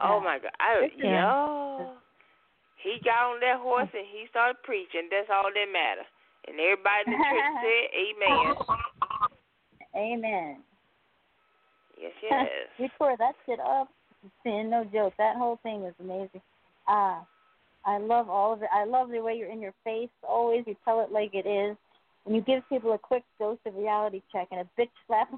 Oh 0.00 0.20
my 0.20 0.38
God! 0.38 0.52
I, 0.60 0.88
Yeah. 0.96 1.32
yo, 1.32 1.96
he 2.82 2.98
got 3.04 3.34
on 3.34 3.40
that 3.40 3.60
horse 3.60 3.88
and 3.92 4.06
he 4.06 4.26
started 4.30 4.62
preaching. 4.62 5.08
That's 5.10 5.28
all 5.32 5.48
that 5.48 5.70
matter. 5.72 6.06
And 6.46 6.60
everybody 6.60 7.02
in 7.06 7.12
the 7.12 7.22
church 7.24 7.52
said, 7.64 7.84
"Amen." 7.96 8.46
Amen. 9.96 10.62
Yes, 12.00 12.12
yes. 12.22 12.48
we 12.78 12.90
tore 12.98 13.16
that 13.18 13.34
shit 13.46 13.60
up. 13.60 13.88
Sin, 14.42 14.70
no 14.70 14.84
joke. 14.92 15.14
That 15.18 15.36
whole 15.36 15.58
thing 15.62 15.82
was 15.82 15.94
amazing. 16.00 16.42
Ah, 16.88 17.24
I 17.84 17.98
love 17.98 18.28
all 18.28 18.52
of 18.52 18.62
it. 18.62 18.68
I 18.72 18.84
love 18.84 19.10
the 19.10 19.20
way 19.20 19.34
you're 19.34 19.50
in 19.50 19.60
your 19.60 19.74
face. 19.84 20.10
Always, 20.22 20.64
you 20.66 20.76
tell 20.84 21.00
it 21.00 21.12
like 21.12 21.30
it 21.32 21.46
is, 21.46 21.76
and 22.24 22.34
you 22.34 22.42
give 22.42 22.68
people 22.68 22.92
a 22.92 22.98
quick 22.98 23.22
dose 23.38 23.58
of 23.66 23.76
reality 23.76 24.22
check 24.32 24.48
and 24.50 24.60
a 24.60 24.80
bitch 24.80 24.90
slap 25.06 25.28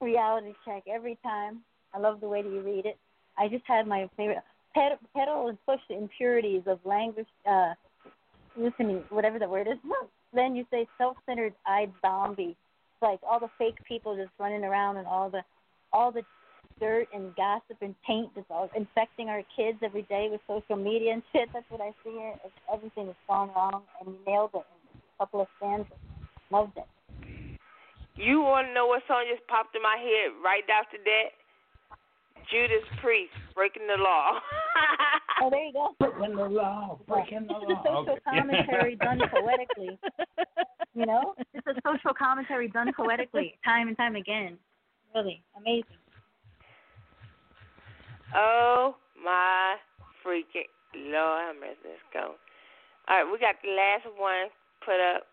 reality 0.00 0.52
check 0.64 0.84
every 0.92 1.18
time. 1.22 1.60
I 1.94 1.98
love 1.98 2.20
the 2.20 2.28
way 2.28 2.42
that 2.42 2.48
you 2.48 2.60
read 2.60 2.86
it. 2.86 2.98
I 3.36 3.48
just 3.48 3.64
had 3.66 3.86
my 3.86 4.08
favorite 4.16 4.38
ped- 4.74 5.02
pedal 5.14 5.48
and 5.48 5.58
push 5.66 5.80
the 5.88 5.96
impurities 5.96 6.62
of 6.66 6.78
language. 6.84 7.26
Uh, 7.48 7.74
listening, 8.56 9.02
whatever 9.10 9.38
the 9.38 9.48
word 9.48 9.66
is. 9.66 9.78
Then 10.34 10.56
you 10.56 10.64
say 10.70 10.88
self-centered 10.96 11.52
eyed 11.66 11.92
zombie. 12.00 12.56
Like 13.02 13.20
all 13.22 13.38
the 13.38 13.50
fake 13.58 13.76
people 13.86 14.16
just 14.16 14.30
running 14.38 14.64
around 14.64 14.96
and 14.96 15.06
all 15.06 15.28
the 15.28 15.42
all 15.92 16.10
the 16.10 16.22
dirt 16.80 17.08
and 17.12 17.36
gossip 17.36 17.76
and 17.82 17.94
paint 18.06 18.30
that's 18.34 18.46
all 18.48 18.70
infecting 18.74 19.28
our 19.28 19.42
kids 19.54 19.76
every 19.82 20.02
day 20.02 20.28
with 20.30 20.40
social 20.48 20.82
media 20.82 21.12
and 21.12 21.22
shit. 21.32 21.50
That's 21.52 21.68
what 21.68 21.82
I 21.82 21.90
see. 22.02 22.16
It's, 22.44 22.54
everything 22.72 23.08
is 23.08 23.16
gone 23.28 23.50
wrong, 23.54 23.82
and 24.00 24.14
you 24.14 24.18
nailed 24.26 24.52
it 24.54 24.64
in 24.64 25.00
a 25.00 25.18
couple 25.18 25.42
of 25.42 25.48
stanzas. 25.58 25.92
Loved 26.50 26.78
it. 26.78 26.88
You 28.16 28.40
want 28.40 28.68
to 28.68 28.72
know 28.72 28.86
what 28.86 29.02
song 29.06 29.24
just 29.28 29.46
popped 29.48 29.76
in 29.76 29.82
my 29.82 29.96
head 30.00 30.32
right 30.42 30.64
after 30.72 30.96
that? 30.96 31.41
Judas 32.50 32.84
Priest, 33.00 33.32
Breaking 33.54 33.86
the 33.86 34.02
Law. 34.02 34.38
Oh, 35.42 35.50
there 35.50 35.64
you 35.64 35.72
go. 35.72 35.94
Breaking 35.98 36.36
the 36.36 36.44
law, 36.44 36.98
breaking 37.08 37.46
the 37.48 37.54
law. 37.54 37.60
It's 37.62 37.80
a 37.84 37.90
law. 37.90 38.04
social 38.04 38.12
Okay. 38.12 38.22
commentary 38.30 38.96
done 38.96 39.20
poetically. 39.30 39.98
You 40.94 41.06
know, 41.06 41.34
it's 41.52 41.66
a 41.66 41.74
social 41.84 42.14
commentary 42.14 42.68
done 42.68 42.92
poetically, 42.96 43.58
time 43.64 43.88
and 43.88 43.96
time 43.96 44.14
again. 44.14 44.58
Really 45.14 45.42
amazing. 45.56 45.98
oh 48.36 48.94
my 49.22 49.76
freaking 50.24 50.70
Lord, 50.94 51.14
how 51.14 51.52
mercy, 51.58 51.80
let's 51.84 52.06
go. 52.12 52.34
All 53.08 53.16
right, 53.16 53.24
we 53.24 53.38
got 53.38 53.56
the 53.62 53.72
last 53.72 54.06
one 54.16 54.48
put 54.84 55.00
up. 55.00 55.26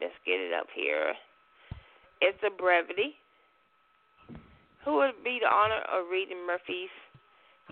Let's 0.00 0.14
get 0.26 0.40
it 0.40 0.52
up 0.52 0.66
here. 0.74 1.14
It's 2.20 2.38
a 2.44 2.50
brevity. 2.50 3.14
Who 4.84 4.96
would 4.96 5.22
be 5.24 5.38
the 5.40 5.48
honor 5.48 5.80
of 5.92 6.10
reading 6.10 6.46
Murphy's 6.46 6.92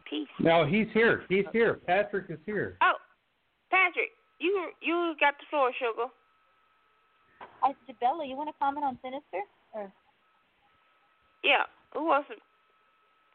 piece? 0.08 0.28
No, 0.40 0.64
he's 0.64 0.86
here. 0.94 1.24
He's 1.28 1.44
here. 1.52 1.74
Patrick 1.86 2.26
is 2.30 2.38
here. 2.46 2.76
Oh, 2.82 2.94
Patrick, 3.70 4.10
you 4.38 4.70
you 4.80 5.14
got 5.20 5.34
the 5.38 5.44
floor, 5.50 5.70
sugar. 5.78 6.08
I, 7.62 7.74
Bella, 8.00 8.26
you 8.26 8.36
want 8.36 8.48
to 8.48 8.54
comment 8.58 8.84
on 8.84 8.98
Sinister? 9.02 9.42
Or 9.74 9.92
Yeah. 11.44 11.64
Who 11.94 12.04
wants 12.06 12.28
to? 12.28 12.34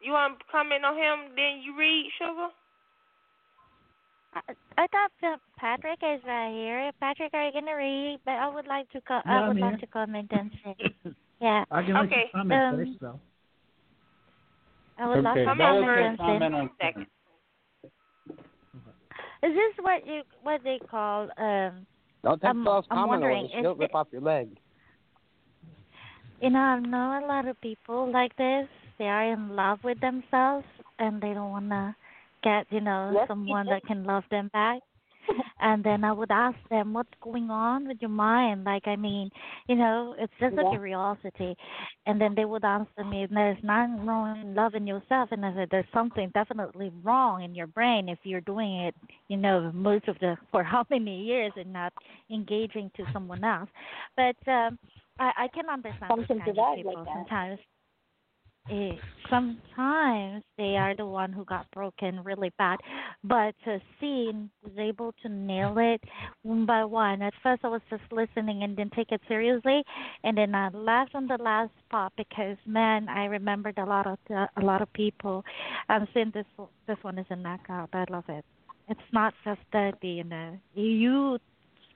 You 0.01 0.11
want 0.13 0.39
to 0.39 0.45
comment 0.51 0.83
on 0.85 0.95
him? 0.95 1.35
Then 1.35 1.61
you 1.63 1.77
read 1.77 2.05
Sugar. 2.19 2.49
I, 4.33 4.41
I 4.77 4.87
thought 4.87 5.11
that 5.21 5.39
Patrick 5.57 5.99
is 6.03 6.21
right 6.25 6.51
here. 6.53 6.91
Patrick, 6.99 7.33
are 7.33 7.45
you 7.47 7.53
gonna 7.53 7.75
read? 7.75 8.19
But 8.25 8.33
I 8.33 8.47
would 8.47 8.67
like 8.67 8.89
to 8.91 9.01
co- 9.01 9.21
Yeah, 9.25 9.45
I 9.45 9.47
would 9.47 9.57
like 9.59 9.79
to 9.79 9.87
comment 9.87 10.29
and 10.31 10.51
say, 10.63 10.75
yeah. 11.41 11.63
I 11.71 11.81
can 11.83 11.93
let 11.93 12.05
Okay, 12.05 12.23
you 12.33 12.39
comment 12.39 12.61
um, 12.61 12.75
first, 12.77 12.91
though. 13.01 13.19
I 14.99 15.07
would 15.07 15.23
love 15.23 15.37
Okay, 15.37 15.45
to 15.45 15.55
Bella's 15.55 15.57
comment 15.57 15.85
gonna 15.85 16.07
and 16.07 16.17
comment 16.17 16.55
on 16.55 16.69
Second. 16.81 17.07
Is 19.43 19.53
this 19.53 19.73
what 19.85 20.05
you 20.07 20.21
what 20.43 20.61
they 20.63 20.79
call 20.89 21.29
um? 21.37 21.85
Don't 22.23 22.41
take 22.41 22.47
I'm- 22.47 22.63
false 22.65 22.85
I'm 22.89 22.97
comment 22.97 23.23
or 23.23 23.29
wondering, 23.31 23.49
she'll 23.61 23.75
rip 23.75 23.91
it- 23.91 23.95
off 23.95 24.07
your 24.11 24.21
leg. 24.21 24.49
You 26.41 26.49
know, 26.49 26.59
I 26.59 26.79
know 26.79 27.23
a 27.23 27.25
lot 27.25 27.47
of 27.47 27.59
people 27.61 28.11
like 28.11 28.35
this. 28.35 28.67
They 28.97 29.07
are 29.07 29.31
in 29.31 29.55
love 29.55 29.83
with 29.83 29.99
themselves 29.99 30.65
and 30.99 31.21
they 31.21 31.33
don't 31.33 31.51
wanna 31.51 31.95
get 32.43 32.65
you 32.71 32.81
know 32.81 33.11
Yes, 33.13 33.27
someone 33.27 33.67
that 33.67 33.83
can 33.85 34.03
love 34.03 34.23
them 34.29 34.49
back. 34.53 34.81
and 35.59 35.83
then 35.83 36.03
I 36.03 36.11
would 36.11 36.31
ask 36.31 36.57
them, 36.69 36.93
"What's 36.93 37.13
going 37.21 37.49
on 37.49 37.87
with 37.87 37.97
your 38.01 38.09
mind?" 38.09 38.63
Like, 38.63 38.87
I 38.87 38.95
mean, 38.95 39.29
you 39.67 39.75
know, 39.75 40.15
it's 40.17 40.33
just 40.39 40.57
a 40.57 40.69
curiosity. 40.69 41.55
And 42.05 42.19
then 42.19 42.33
they 42.35 42.45
would 42.45 42.63
answer 42.65 43.03
me, 43.03 43.27
"There's 43.29 43.57
nothing 43.63 44.05
wrong 44.05 44.41
in 44.41 44.55
loving 44.55 44.87
yourself." 44.87 45.31
And 45.31 45.45
I 45.45 45.53
said, 45.53 45.69
"There's 45.69 45.91
something 45.93 46.29
definitely 46.33 46.91
wrong 47.03 47.43
in 47.43 47.55
your 47.55 47.67
brain 47.67 48.09
if 48.09 48.19
you're 48.23 48.41
doing 48.41 48.81
it, 48.81 48.95
you 49.27 49.37
know, 49.37 49.71
most 49.73 50.07
of 50.07 50.17
the 50.19 50.37
for 50.51 50.63
how 50.63 50.85
many 50.89 51.23
years 51.23 51.51
and 51.55 51.73
not 51.73 51.93
engaging 52.31 52.91
to 52.97 53.05
someone 53.13 53.43
else." 53.43 53.69
But 54.15 54.35
um, 54.47 54.77
I, 55.19 55.31
I 55.37 55.47
can 55.53 55.69
understand 55.69 56.11
Some 56.11 56.19
those 56.19 56.27
kind 56.27 56.41
of 56.41 56.55
people 56.75 56.93
like 56.95 57.07
sometimes. 57.13 57.59
Eh, 58.69 58.97
sometimes 59.29 60.43
they 60.57 60.75
are 60.75 60.93
the 60.95 61.05
one 61.05 61.31
who 61.31 61.45
got 61.45 61.69
broken 61.71 62.21
really 62.23 62.51
bad, 62.57 62.77
but 63.23 63.55
uh, 63.65 63.77
Scene 63.99 64.49
was 64.61 64.73
able 64.77 65.13
to 65.21 65.29
nail 65.29 65.75
it 65.77 66.01
one 66.43 66.65
by 66.65 66.83
one. 66.83 67.21
At 67.21 67.33
first, 67.41 67.63
I 67.63 67.69
was 67.69 67.81
just 67.89 68.03
listening 68.11 68.63
and 68.63 68.75
didn't 68.75 68.91
take 68.91 69.11
it 69.13 69.21
seriously, 69.27 69.83
and 70.23 70.37
then 70.37 70.53
I 70.53 70.67
laughed 70.69 71.15
on 71.15 71.27
the 71.27 71.37
last 71.41 71.71
part 71.89 72.11
because 72.17 72.57
man, 72.65 73.07
I 73.07 73.25
remembered 73.25 73.77
a 73.77 73.85
lot 73.85 74.05
of 74.05 74.19
the, 74.27 74.47
a 74.57 74.61
lot 74.61 74.81
of 74.81 74.91
people. 74.91 75.45
I'm 75.87 76.07
saying 76.13 76.31
this 76.33 76.45
this 76.87 76.97
one 77.03 77.17
is 77.19 77.27
a 77.29 77.37
knockout. 77.37 77.89
I 77.93 78.03
love 78.09 78.25
it. 78.27 78.43
It's 78.89 78.99
not 79.13 79.33
just 79.45 79.61
that 79.71 79.93
you 80.01 80.25
know 80.25 80.57
you 80.73 81.37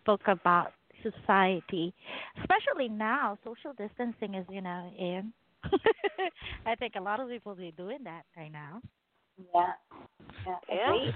spoke 0.02 0.27
about 0.27 0.72
society, 1.03 1.93
especially 2.39 2.88
now. 2.88 3.38
Social 3.43 3.73
distancing 3.77 4.35
is 4.35 4.45
you 4.49 4.61
know 4.61 4.89
in. 4.98 5.34
I 6.66 6.76
think 6.76 6.96
a 6.96 7.02
lot 7.02 7.20
of 7.20 7.30
people 7.30 7.56
be 7.56 7.72
doing 7.72 8.00
that 8.04 8.24
right 8.38 8.52
now. 8.52 8.82
yeah, 9.54 9.74
yeah. 10.70 11.12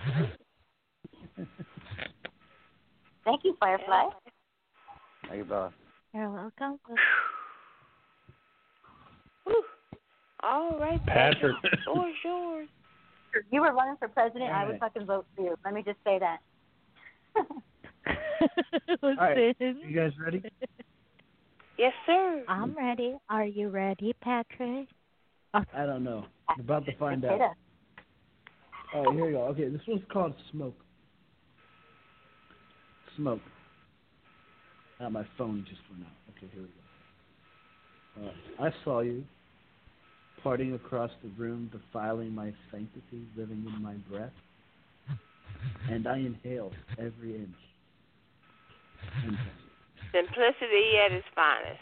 Yeah. 1.38 1.46
Thank 3.24 3.44
you, 3.44 3.58
Firefly. 3.60 4.10
Thank 5.28 5.38
you, 5.38 5.46
Bella. 5.46 5.74
You're 6.14 6.30
welcome. 6.30 6.80
Whew. 9.46 9.64
All 10.44 10.78
right, 10.80 11.04
Patrick. 11.06 11.56
For 11.86 12.12
sure. 12.22 12.66
You 13.52 13.62
were 13.62 13.74
running 13.74 13.98
for 13.98 14.08
president. 14.08 14.52
I 14.52 14.66
would 14.66 14.80
fucking 14.80 15.06
vote 15.06 15.26
for 15.36 15.42
you. 15.44 15.56
Let 15.66 15.74
me 15.74 15.84
just 15.84 15.98
say 16.06 16.20
that. 16.20 16.40
All 19.04 19.16
right. 19.18 19.56
You 19.60 19.94
guys 19.94 20.12
ready? 20.24 20.44
Yes, 21.78 21.94
sir. 22.06 22.44
I'm 22.48 22.76
ready. 22.76 23.18
Are 23.30 23.46
you 23.46 23.70
ready, 23.70 24.14
Patrick? 24.22 24.88
I 25.54 25.86
don't 25.86 26.04
know. 26.04 26.26
We're 26.58 26.64
about 26.64 26.86
to 26.86 26.96
find 26.98 27.24
out. 27.26 27.40
that. 27.40 27.56
All 28.94 29.06
right, 29.06 29.16
here 29.16 29.26
we 29.26 29.32
go. 29.34 29.42
Okay, 29.48 29.68
this 29.70 29.82
one's 29.88 30.04
called 30.12 30.34
Smoke. 30.52 30.76
Smoke. 33.18 33.42
Ah, 35.02 35.10
my 35.10 35.26
phone 35.38 35.66
just 35.68 35.82
went 35.90 36.04
out. 36.04 36.12
Okay, 36.38 36.48
here 36.54 36.62
we 36.62 38.24
go. 38.24 38.28
Uh, 38.28 38.64
I 38.64 38.74
saw 38.84 39.02
you 39.02 39.24
parting 40.42 40.74
across 40.74 41.12
the 41.24 41.30
room, 41.38 41.70
defiling 41.72 42.34
my 42.34 42.54
sanctity, 42.72 43.26
living 43.36 43.66
in 43.68 43.82
my 43.82 43.96
breath, 44.10 44.32
and 45.90 46.08
I 46.08 46.18
inhaled 46.18 46.76
every 46.98 47.36
inch. 47.36 47.50
And 49.26 49.38
Simplicity 50.16 50.98
at 51.06 51.12
its 51.12 51.26
finest. 51.36 51.82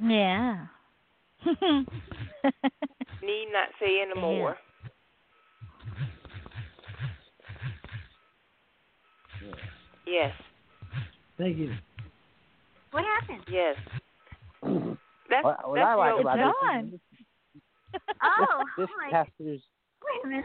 Yeah. 0.00 0.66
Need 3.22 3.48
not 3.52 3.68
say 3.78 4.00
any 4.02 4.18
more. 4.18 4.56
yeah. 9.44 9.52
Yes. 10.06 10.32
Thank 11.36 11.58
you. 11.58 11.74
What 12.90 13.04
happened? 13.04 13.42
Yes. 13.50 13.76
That's 14.62 15.44
What, 15.44 15.68
what 15.68 15.74
that's 15.76 15.86
I 15.88 15.94
like 15.94 16.20
about 16.20 16.38
It's 16.38 16.46
this, 16.48 16.54
on. 16.70 16.90
this, 16.90 17.00
Oh, 18.22 18.64
this 18.78 18.88
oh 18.90 19.10
pastor's 19.10 19.60
wait 20.02 20.24
a 20.24 20.28
minute. 20.28 20.44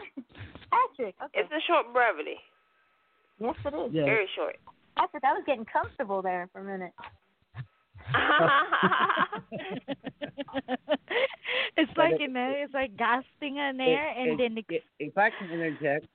Patrick. 0.70 1.14
Okay. 1.24 1.40
It's 1.40 1.50
a 1.52 1.60
short 1.66 1.92
brevity. 1.92 2.36
yes, 3.38 3.54
it 3.64 3.74
is. 3.74 3.92
Yeah. 3.92 4.04
Very 4.04 4.28
short. 4.36 4.56
Patrick, 4.96 5.24
I 5.24 5.32
was 5.32 5.42
getting 5.46 5.64
comfortable 5.64 6.22
there 6.22 6.48
for 6.52 6.60
a 6.60 6.64
minute. 6.64 6.92
it's 11.76 11.90
But 11.94 11.98
like 11.98 12.14
it- 12.14 12.20
you 12.20 12.28
know, 12.28 12.52
it's 12.56 12.74
like 12.74 12.96
gasping 12.96 13.58
on 13.58 13.80
air, 13.80 14.10
If- 14.10 14.16
and 14.18 14.28
if- 14.30 14.38
then 14.38 14.64
if, 14.68 14.82
if 14.98 15.18
I 15.18 15.30
can 15.30 15.50
interject, 15.50 16.06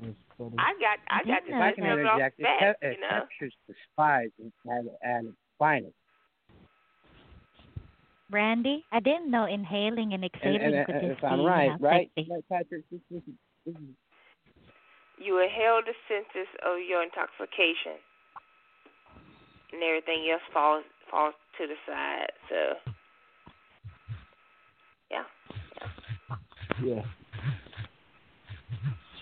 I 0.00 0.72
got 0.78 0.98
I 1.10 1.24
got 1.24 1.42
if 1.42 1.48
to 1.48 1.54
I 1.56 1.72
can 1.72 1.84
interject, 1.84 2.38
it, 2.38 2.42
that, 2.44 2.58
ca- 2.60 2.86
it 2.86 2.92
you 2.94 3.00
know. 3.00 3.08
captures 3.08 3.54
the 3.66 3.74
spies 3.92 4.28
at, 4.70 4.84
at 5.02 5.24
its 5.24 5.34
finest. 5.58 5.94
Randy, 8.30 8.84
I 8.92 9.00
didn't 9.00 9.30
know 9.30 9.46
inhaling 9.46 10.12
and 10.12 10.22
And, 10.22 10.32
exhaling 10.34 10.60
and, 10.74 10.86
could 10.86 10.94
and 10.96 11.08
just 11.08 11.18
if 11.18 11.24
I'm 11.24 11.38
be 11.40 11.44
right, 11.46 11.70
right, 11.80 12.10
right, 12.30 12.44
Patrick, 12.48 12.84
this, 12.92 13.00
this, 13.10 13.22
is- 13.26 13.34
this 13.66 13.74
is 15.20 15.24
You 15.26 15.42
inhale 15.42 15.80
the 15.84 15.92
senses 16.08 16.48
of 16.64 16.78
your 16.88 17.02
intoxication, 17.02 17.98
and 19.72 19.82
everything 19.82 20.28
else 20.30 20.42
falls 20.52 20.84
falls 21.10 21.34
to 21.58 21.66
the 21.66 21.74
side. 21.86 22.30
So, 22.48 22.92
yeah. 25.10 25.24
Yeah. 26.84 27.02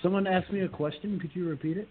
Someone 0.02 0.27
asked 0.27 0.52
me 0.52 0.60
a 0.60 0.68
question. 0.68 1.18
Could 1.18 1.31
you 1.35 1.48
repeat 1.48 1.78
it? 1.78 1.89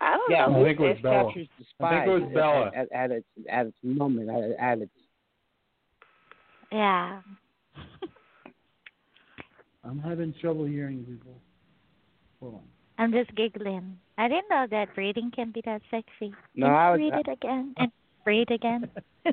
I 0.00 0.16
don't 0.16 0.30
yeah. 0.30 0.46
know. 0.46 0.60
I 0.60 0.64
think 0.64 0.80
it 0.80 0.82
was 0.82 0.98
Bella. 1.02 1.28
I 1.28 1.32
think 1.32 2.06
it 2.06 2.10
was 2.10 2.22
at- 2.22 2.34
Bella. 2.34 2.70
At, 2.74 2.92
at, 2.92 3.10
its 3.12 3.26
at 3.48 3.66
its 3.66 3.76
moment, 3.82 4.28
at, 4.28 4.50
at 4.58 4.78
its 4.82 4.90
Yeah. 6.72 7.20
I'm 9.84 9.98
having 9.98 10.34
trouble 10.40 10.64
hearing 10.64 11.04
people. 11.04 11.34
Hold 12.40 12.54
on. 12.54 12.60
I'm 12.98 13.12
just 13.12 13.34
giggling. 13.34 13.98
I 14.18 14.28
didn't 14.28 14.48
know 14.50 14.66
that 14.70 14.94
breathing 14.94 15.30
can 15.34 15.50
be 15.50 15.62
that 15.64 15.82
sexy. 15.90 16.34
No, 16.54 16.66
you 16.66 16.72
I 16.72 16.90
was- 16.90 16.98
breathe 16.98 17.14
it 17.14 17.28
again 17.32 17.74
and 17.78 17.92
breathe 18.24 18.50
again. 18.50 18.88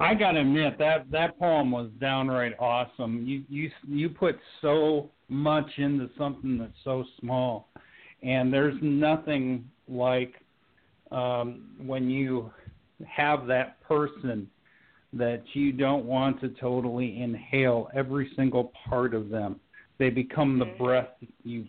I 0.00 0.14
gotta 0.14 0.40
admit 0.40 0.78
that 0.78 1.08
that 1.12 1.38
poem 1.38 1.70
was 1.70 1.88
downright 2.00 2.54
awesome. 2.58 3.24
You 3.24 3.44
you 3.48 3.70
you 3.86 4.08
put 4.08 4.36
so 4.60 5.10
much 5.28 5.70
into 5.76 6.10
something 6.18 6.58
that's 6.58 6.72
so 6.82 7.04
small, 7.20 7.68
and 8.22 8.52
there's 8.52 8.74
nothing 8.82 9.70
like 9.88 10.34
um, 11.12 11.70
when 11.86 12.10
you 12.10 12.50
have 13.06 13.46
that 13.46 13.80
person 13.82 14.48
that 15.12 15.42
you 15.52 15.72
don't 15.72 16.04
want 16.04 16.40
to 16.40 16.48
totally 16.60 17.22
inhale 17.22 17.88
every 17.94 18.32
single 18.36 18.72
part 18.88 19.14
of 19.14 19.28
them. 19.28 19.60
They 19.98 20.10
become 20.10 20.58
the 20.58 20.64
breath 20.64 21.10
you, 21.44 21.66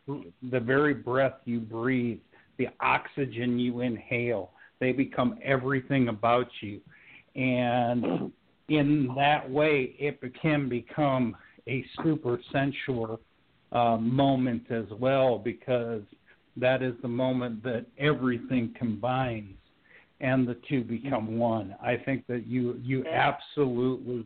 the 0.52 0.60
very 0.60 0.94
breath 0.94 1.36
you 1.45 1.60
breathe, 1.60 2.20
the 2.57 2.68
oxygen 2.80 3.60
you 3.60 3.82
inhale. 3.82 4.52
They 4.80 4.91
become 4.91 5.38
everything 5.44 6.07
about 6.07 6.48
you 6.61 6.82
and 7.36 8.32
in 8.70 9.10
that 9.15 9.49
way 9.49 9.95
it 9.99 10.20
can 10.41 10.70
become 10.70 11.36
a 11.68 11.86
super 12.03 12.40
sensual 12.52 13.20
uh, 13.72 13.98
moment 13.98 14.70
as 14.70 14.86
well 14.99 15.38
because 15.38 16.03
that 16.56 16.84
is 16.84 16.94
the 17.02 17.07
moment 17.07 17.64
that 17.64 17.86
everything 17.98 18.74
combines 18.78 19.57
and 20.24 20.48
the 20.48 20.58
two 20.70 20.84
become 20.84 21.38
one. 21.38 21.76
I 21.84 21.98
think 21.98 22.26
that 22.28 22.48
you 22.48 22.80
you 22.82 23.06
absolutely 23.06 24.26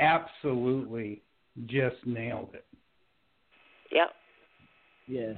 absolutely 0.00 1.22
just 1.66 1.96
nailed 2.04 2.50
it. 2.54 2.64
Yep. 3.92 4.08
Yeah. 5.06 5.32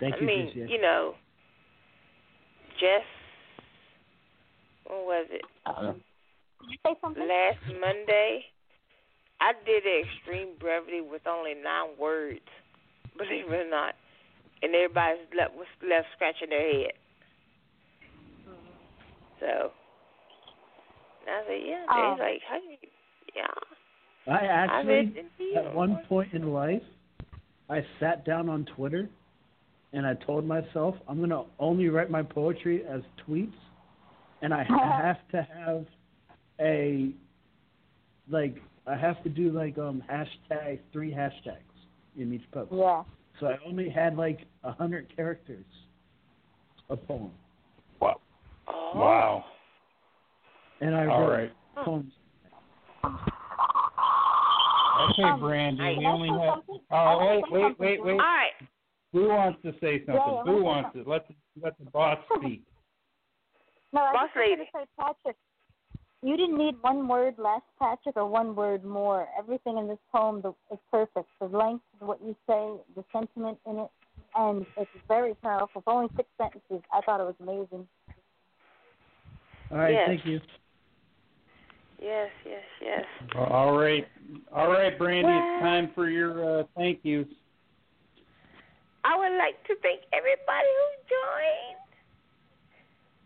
Thank 0.00 0.14
I 0.14 0.20
you, 0.20 0.26
mean, 0.26 0.46
Tricia. 0.46 0.70
you 0.70 0.80
know, 0.80 1.14
just 2.72 3.06
What 4.86 5.04
was 5.04 5.26
it? 5.30 5.42
Did 5.66 6.70
you 6.70 6.78
say 6.86 6.94
something? 7.02 7.22
Last 7.22 7.58
Monday, 7.80 8.44
I 9.40 9.52
did 9.66 9.84
an 9.84 10.02
extreme 10.04 10.48
brevity 10.58 11.00
with 11.00 11.26
only 11.26 11.54
nine 11.54 11.90
words. 12.00 12.40
Believe 13.18 13.50
it 13.50 13.66
or 13.66 13.70
not, 13.70 13.94
and 14.62 14.74
everybody's 14.74 15.26
left 15.36 15.54
was 15.54 15.66
left 15.82 16.06
scratching 16.14 16.50
their 16.50 16.72
head. 16.72 16.92
So, 19.40 19.70
and 21.26 21.30
I 21.30 21.42
said, 21.46 21.60
yeah. 21.64 21.84
Um, 21.88 22.18
They're 22.18 22.32
like, 22.32 22.40
how 22.48 22.56
you? 22.56 22.76
Yeah. 23.36 24.32
I 24.32 24.44
I 24.44 24.46
actually, 24.46 25.24
the 25.38 25.60
at 25.60 25.74
one 25.74 26.00
point 26.08 26.32
in 26.32 26.52
life, 26.52 26.82
I 27.70 27.84
sat 28.00 28.24
down 28.24 28.48
on 28.48 28.66
Twitter 28.76 29.08
and 29.92 30.06
I 30.06 30.14
told 30.14 30.46
myself 30.46 30.96
I'm 31.08 31.18
going 31.18 31.30
to 31.30 31.44
only 31.58 31.88
write 31.88 32.10
my 32.10 32.22
poetry 32.22 32.84
as 32.86 33.00
tweets 33.26 33.52
and 34.42 34.52
I 34.52 34.64
have 34.68 35.16
to 35.32 35.46
have 35.54 35.86
a, 36.60 37.10
like, 38.30 38.56
I 38.86 38.96
have 38.96 39.22
to 39.22 39.28
do, 39.28 39.50
like, 39.50 39.76
um, 39.78 40.02
hashtag, 40.10 40.80
three 40.92 41.10
hashtags 41.10 41.56
in 42.18 42.32
each 42.32 42.50
post. 42.52 42.72
Yeah. 42.72 43.02
So 43.40 43.46
I 43.46 43.56
only 43.66 43.88
had, 43.88 44.16
like, 44.16 44.40
a 44.64 44.72
hundred 44.72 45.14
characters 45.14 45.64
a 46.90 46.96
poem. 46.96 47.30
Wow. 48.68 48.92
Oh. 48.94 48.98
Wow. 48.98 49.44
And 50.80 50.94
I 50.94 51.06
All 51.06 51.20
wrote 51.20 51.30
right. 51.30 51.52
poems. 51.84 52.12
Okay, 55.10 55.22
Um, 55.22 55.40
Brandy. 55.40 55.78
can 55.78 55.98
We 55.98 56.06
I 56.06 56.10
only 56.10 56.28
have. 56.28 56.54
something? 56.54 56.80
Oh, 56.90 56.96
I 56.96 57.26
wait, 57.26 57.44
wait, 57.50 57.78
wait, 57.78 58.04
wait. 58.04 58.12
All 58.12 58.18
right. 58.18 58.50
Who 59.12 59.28
wants 59.28 59.62
to 59.62 59.72
say 59.80 60.04
something? 60.04 60.14
Yeah, 60.14 60.42
Who 60.44 60.52
wanna 60.52 60.58
say 60.58 60.62
wants 60.62 60.90
to? 60.94 61.10
Let 61.10 61.28
the, 61.28 61.34
let 61.62 61.78
the 61.78 61.84
boss 61.90 62.18
speak. 62.36 62.62
No, 63.90 64.02
I 64.02 64.12
Boss 64.12 64.28
just 64.34 64.36
lady. 64.36 64.68
say, 64.74 64.84
Patrick, 65.00 65.36
you 66.22 66.36
didn't 66.36 66.58
need 66.58 66.74
one 66.82 67.08
word 67.08 67.36
less, 67.38 67.62
Patrick, 67.78 68.18
or 68.18 68.26
one 68.26 68.54
word 68.54 68.84
more. 68.84 69.28
Everything 69.38 69.78
in 69.78 69.88
this 69.88 69.98
poem 70.12 70.42
is 70.70 70.78
perfect. 70.90 71.26
The 71.40 71.46
length 71.46 71.84
of 71.98 72.06
what 72.08 72.20
you 72.22 72.36
say, 72.46 72.74
the 72.94 73.02
sentiment 73.10 73.58
in 73.66 73.78
it, 73.78 73.90
and 74.34 74.66
it's 74.76 74.90
very 75.08 75.34
powerful. 75.36 75.80
It's 75.80 75.84
only 75.86 76.08
six 76.16 76.28
sentences. 76.36 76.82
I 76.92 77.00
thought 77.00 77.20
it 77.20 77.24
was 77.24 77.34
amazing. 77.40 77.88
All 79.70 79.78
right, 79.78 79.92
Yes. 79.92 80.08
thank 80.08 80.26
you. 80.26 80.40
Yes, 82.00 82.30
yes, 82.46 82.64
yes. 82.80 83.04
All 83.34 83.76
right, 83.76 84.06
all 84.52 84.68
right, 84.70 84.96
Brandy. 84.96 85.32
It's 85.32 85.62
time 85.62 85.90
for 85.94 86.08
your 86.08 86.60
uh, 86.60 86.64
thank 86.76 87.00
yous. 87.02 87.26
I 89.04 89.16
would 89.16 89.36
like 89.36 89.58
to 89.66 89.74
thank 89.82 90.02
everybody 90.12 90.68
who 90.78 90.88
joined. 91.10 91.88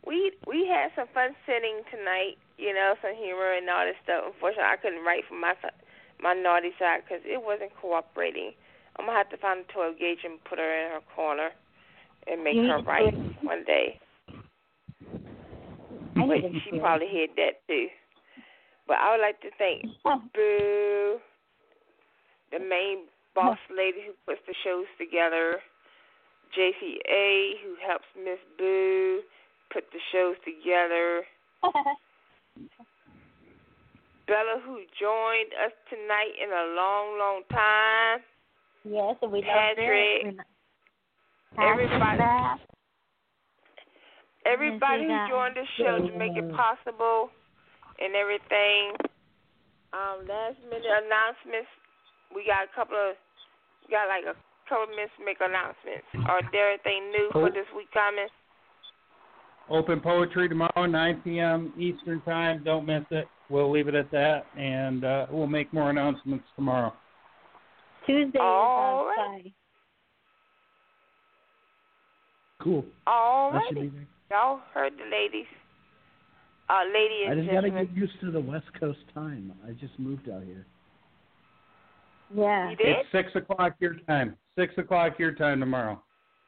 We 0.07 0.33
we 0.47 0.67
had 0.67 0.91
some 0.97 1.07
fun 1.13 1.37
sitting 1.47 1.83
tonight, 1.91 2.39
you 2.57 2.73
know, 2.73 2.95
some 3.03 3.15
humor 3.15 3.53
and 3.53 3.69
all 3.69 3.85
this 3.85 3.97
stuff. 4.03 4.25
Unfortunately, 4.35 4.65
I 4.73 4.77
couldn't 4.81 5.05
write 5.05 5.25
from 5.29 5.41
my 5.41 5.55
my 6.21 6.33
naughty 6.35 6.73
side 6.79 7.03
because 7.05 7.23
it 7.27 7.43
wasn't 7.43 7.77
cooperating. 7.77 8.53
I'm 8.97 9.07
gonna 9.07 9.19
have 9.19 9.31
to 9.31 9.37
find 9.37 9.65
a 9.69 9.73
12 9.73 9.99
gauge 9.99 10.25
and 10.25 10.43
put 10.45 10.59
her 10.59 10.73
in 10.87 10.93
her 10.93 11.05
corner 11.15 11.51
and 12.27 12.43
make 12.43 12.57
her 12.57 12.81
write 12.83 13.15
one 13.43 13.65
day. 13.65 14.01
I 16.23 16.27
But 16.27 16.53
she 16.65 16.79
probably 16.79 17.09
hid 17.09 17.31
that 17.37 17.67
too. 17.67 17.89
But 18.87 18.99
I 18.99 19.13
would 19.13 19.23
like 19.23 19.41
to 19.43 19.51
thank 19.59 19.85
oh. 20.05 20.23
Boo, 20.35 21.19
the 22.51 22.59
main 22.59 23.07
boss 23.35 23.59
lady 23.75 23.99
who 24.07 24.13
puts 24.27 24.41
the 24.47 24.55
shows 24.65 24.87
together, 24.99 25.61
JCA 26.57 27.55
who 27.65 27.75
helps 27.87 28.05
Miss 28.17 28.39
Boo 28.59 29.23
put 29.73 29.85
the 29.93 30.01
shows 30.13 30.37
together, 30.45 31.25
Bella 34.27 34.61
who 34.65 34.81
joined 35.01 35.53
us 35.65 35.73
tonight 35.89 36.35
in 36.43 36.51
a 36.51 36.75
long, 36.77 37.19
long 37.19 37.43
time, 37.51 38.21
yes, 38.85 39.17
and 39.23 39.33
we 39.33 39.39
love 39.39 39.49
Patrick, 39.49 40.25
it. 40.25 40.37
We 41.57 41.65
everybody, 41.65 42.19
Patrick, 42.19 42.72
everybody 44.47 45.05
who 45.05 45.17
joined 45.29 45.57
the 45.57 45.67
show 45.79 45.99
to 45.99 46.13
make 46.19 46.37
it 46.37 46.49
possible 46.55 47.31
and 48.01 48.15
everything. 48.15 48.97
Um, 49.93 50.25
last 50.27 50.57
minute 50.65 50.89
announcements. 50.89 51.69
We 52.35 52.47
got 52.47 52.65
a 52.65 52.73
couple 52.75 52.97
of, 52.97 53.15
we 53.85 53.93
got 53.93 54.09
like 54.09 54.25
a 54.25 54.37
couple 54.69 54.85
of 54.85 54.91
minutes 54.91 55.13
to 55.19 55.25
make 55.25 55.37
announcements. 55.41 56.09
Are 56.29 56.41
there 56.51 56.73
anything 56.73 57.13
new 57.13 57.29
for 57.33 57.51
this 57.51 57.69
week 57.77 57.93
coming? 57.93 58.29
Open 59.69 60.01
poetry 60.01 60.49
tomorrow, 60.49 60.87
9 60.87 61.21
p.m. 61.23 61.73
Eastern 61.79 62.21
time. 62.23 62.63
Don't 62.65 62.87
miss 62.87 63.05
it. 63.11 63.27
We'll 63.49 63.71
leave 63.71 63.87
it 63.87 63.95
at 63.95 64.11
that, 64.11 64.47
and 64.57 65.05
uh, 65.05 65.27
we'll 65.31 65.47
make 65.47 65.73
more 65.73 65.91
announcements 65.91 66.45
tomorrow. 66.57 66.93
Tuesday 68.07 68.39
All 68.41 69.03
is 69.03 69.17
right. 69.19 69.53
Cool. 72.63 72.85
All 73.07 73.53
That 73.53 73.91
should 74.33 74.81
righty. 74.81 74.93
be 74.93 74.93
great. 74.93 74.93
Y'all 74.93 74.93
heard 74.93 74.93
the 74.99 75.05
ladies. 75.11 75.47
Uh, 76.69 76.85
lady 76.93 77.27
I 77.29 77.33
and 77.33 77.43
just 77.43 77.55
gotta 77.55 77.71
get 77.71 77.97
used 77.97 78.13
to 78.21 78.31
the 78.31 78.41
West 78.41 78.67
Coast 78.81 78.99
time. 79.15 79.53
I 79.67 79.73
just 79.73 79.99
moved 79.99 80.29
out 80.31 80.43
here. 80.45 80.67
Yeah. 82.35 82.71
You 82.71 82.77
did? 82.77 82.87
It's 82.89 83.09
six 83.13 83.31
o'clock 83.35 83.75
your 83.81 83.95
time. 84.07 84.37
Six 84.57 84.73
o'clock 84.79 85.19
your 85.19 85.33
time 85.33 85.61
tomorrow. 85.61 86.03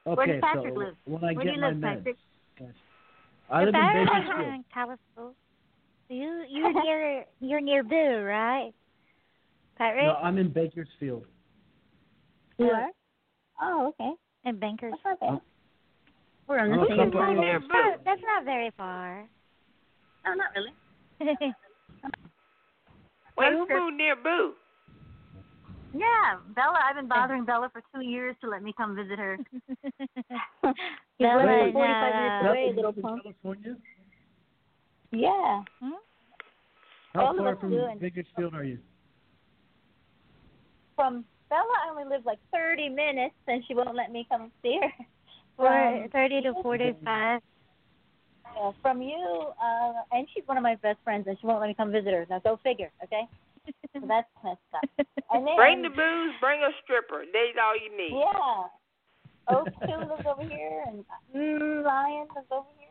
Okay, 0.06 0.16
Where 0.16 0.26
does 0.26 0.40
Patrick 0.42 0.74
so 0.74 0.80
live? 0.80 0.94
when 1.04 1.24
I 1.24 1.32
Where 1.32 1.44
do 1.44 1.50
get 1.50 1.54
you 1.56 1.60
my 1.60 1.66
live, 1.68 1.76
meds, 1.76 1.96
Patrick? 1.98 2.16
I 3.50 3.64
live 3.64 3.74
in 3.74 3.74
If 3.74 4.08
Bakersfield. 4.08 4.64
California. 4.74 5.34
You 6.08 6.44
you're 6.50 6.72
near 6.84 7.24
you're 7.40 7.60
near 7.60 7.82
Boo, 7.82 8.22
right? 8.24 8.72
Patrick? 9.76 10.04
No, 10.04 10.14
I'm 10.22 10.38
in 10.38 10.48
Bakersfield. 10.52 11.24
You 12.58 12.66
are? 12.66 12.88
Oh, 13.60 13.88
okay. 14.00 14.12
in 14.44 14.58
Bankers. 14.58 14.92
That's 15.04 15.20
not 15.20 15.20
bad. 15.20 15.30
Oh. 15.34 15.42
We're 16.46 16.58
on 16.60 16.70
the 16.70 16.82
a 16.82 16.86
same 16.88 16.96
couple 16.98 17.20
time. 17.20 17.38
hours- 17.38 17.62
That's 17.62 17.72
not, 17.72 18.04
that's 18.04 18.22
not 18.22 18.44
very 18.44 18.70
far. 18.76 19.26
No, 20.24 20.34
not 20.34 20.48
really. 20.54 20.72
Wait, 23.36 23.52
who 23.52 23.58
Webster. 23.60 23.80
moved 23.80 23.96
near 23.96 24.16
Boo? 24.16 24.52
Yeah, 25.92 26.38
Bella. 26.54 26.78
I've 26.88 26.96
been 26.96 27.08
bothering 27.08 27.44
Bella 27.44 27.70
for 27.72 27.82
two 27.94 28.02
years 28.04 28.34
to 28.40 28.48
let 28.48 28.62
me 28.62 28.72
come 28.76 28.94
visit 28.96 29.18
her. 29.18 29.38
She's 29.54 30.02
Bella, 31.20 31.70
45 31.72 32.14
minutes 32.14 32.46
away, 32.48 32.72
little 32.74 32.92
punk. 32.92 33.22
California? 33.22 33.76
Yeah. 35.12 35.62
Hmm? 35.80 35.90
How 37.14 37.26
All 37.26 37.36
far 37.36 37.56
from 37.56 37.70
do, 37.70 37.84
and- 37.84 38.00
Bakersfield 38.00 38.54
are 38.54 38.64
you? 38.64 38.78
From 40.96 41.24
Bella, 41.48 41.62
I 41.86 41.90
only 41.90 42.04
live 42.04 42.24
like 42.26 42.38
30 42.52 42.88
minutes, 42.88 43.34
and 43.46 43.62
she 43.66 43.74
won't 43.74 43.94
let 43.94 44.10
me 44.12 44.26
come 44.30 44.50
see 44.62 44.78
her. 44.80 45.04
For 45.56 45.66
From, 45.66 46.08
thirty 46.10 46.40
to 46.42 46.52
forty 46.62 46.94
five. 47.04 47.40
yeah, 48.56 48.70
from 48.82 49.02
you, 49.02 49.52
uh, 49.62 49.92
and 50.12 50.26
she's 50.34 50.42
one 50.46 50.56
of 50.56 50.62
my 50.62 50.76
best 50.76 50.98
friends, 51.04 51.26
and 51.28 51.36
she 51.40 51.46
won't 51.46 51.60
let 51.60 51.68
me 51.68 51.74
come 51.74 51.92
visit 51.92 52.12
her. 52.12 52.26
Now 52.28 52.40
go 52.40 52.58
figure, 52.62 52.90
okay? 53.02 53.22
So 53.94 54.00
that's 54.08 54.26
messed 54.42 54.58
up. 54.74 55.06
And 55.30 55.46
then, 55.46 55.56
Bring 55.56 55.82
the 55.82 55.88
booze, 55.88 56.34
bring 56.40 56.60
a 56.60 56.70
stripper. 56.82 57.24
That's 57.32 57.56
all 57.62 57.74
you 57.78 57.96
need. 57.96 58.18
Yeah. 58.18 59.56
Oak 59.56 59.68
Two 59.86 60.10
lives 60.10 60.26
over 60.26 60.42
here, 60.42 60.84
and 60.86 61.04
mm, 61.34 61.84
Lion 61.84 62.26
lives 62.34 62.48
over 62.50 62.66
here. 62.78 62.88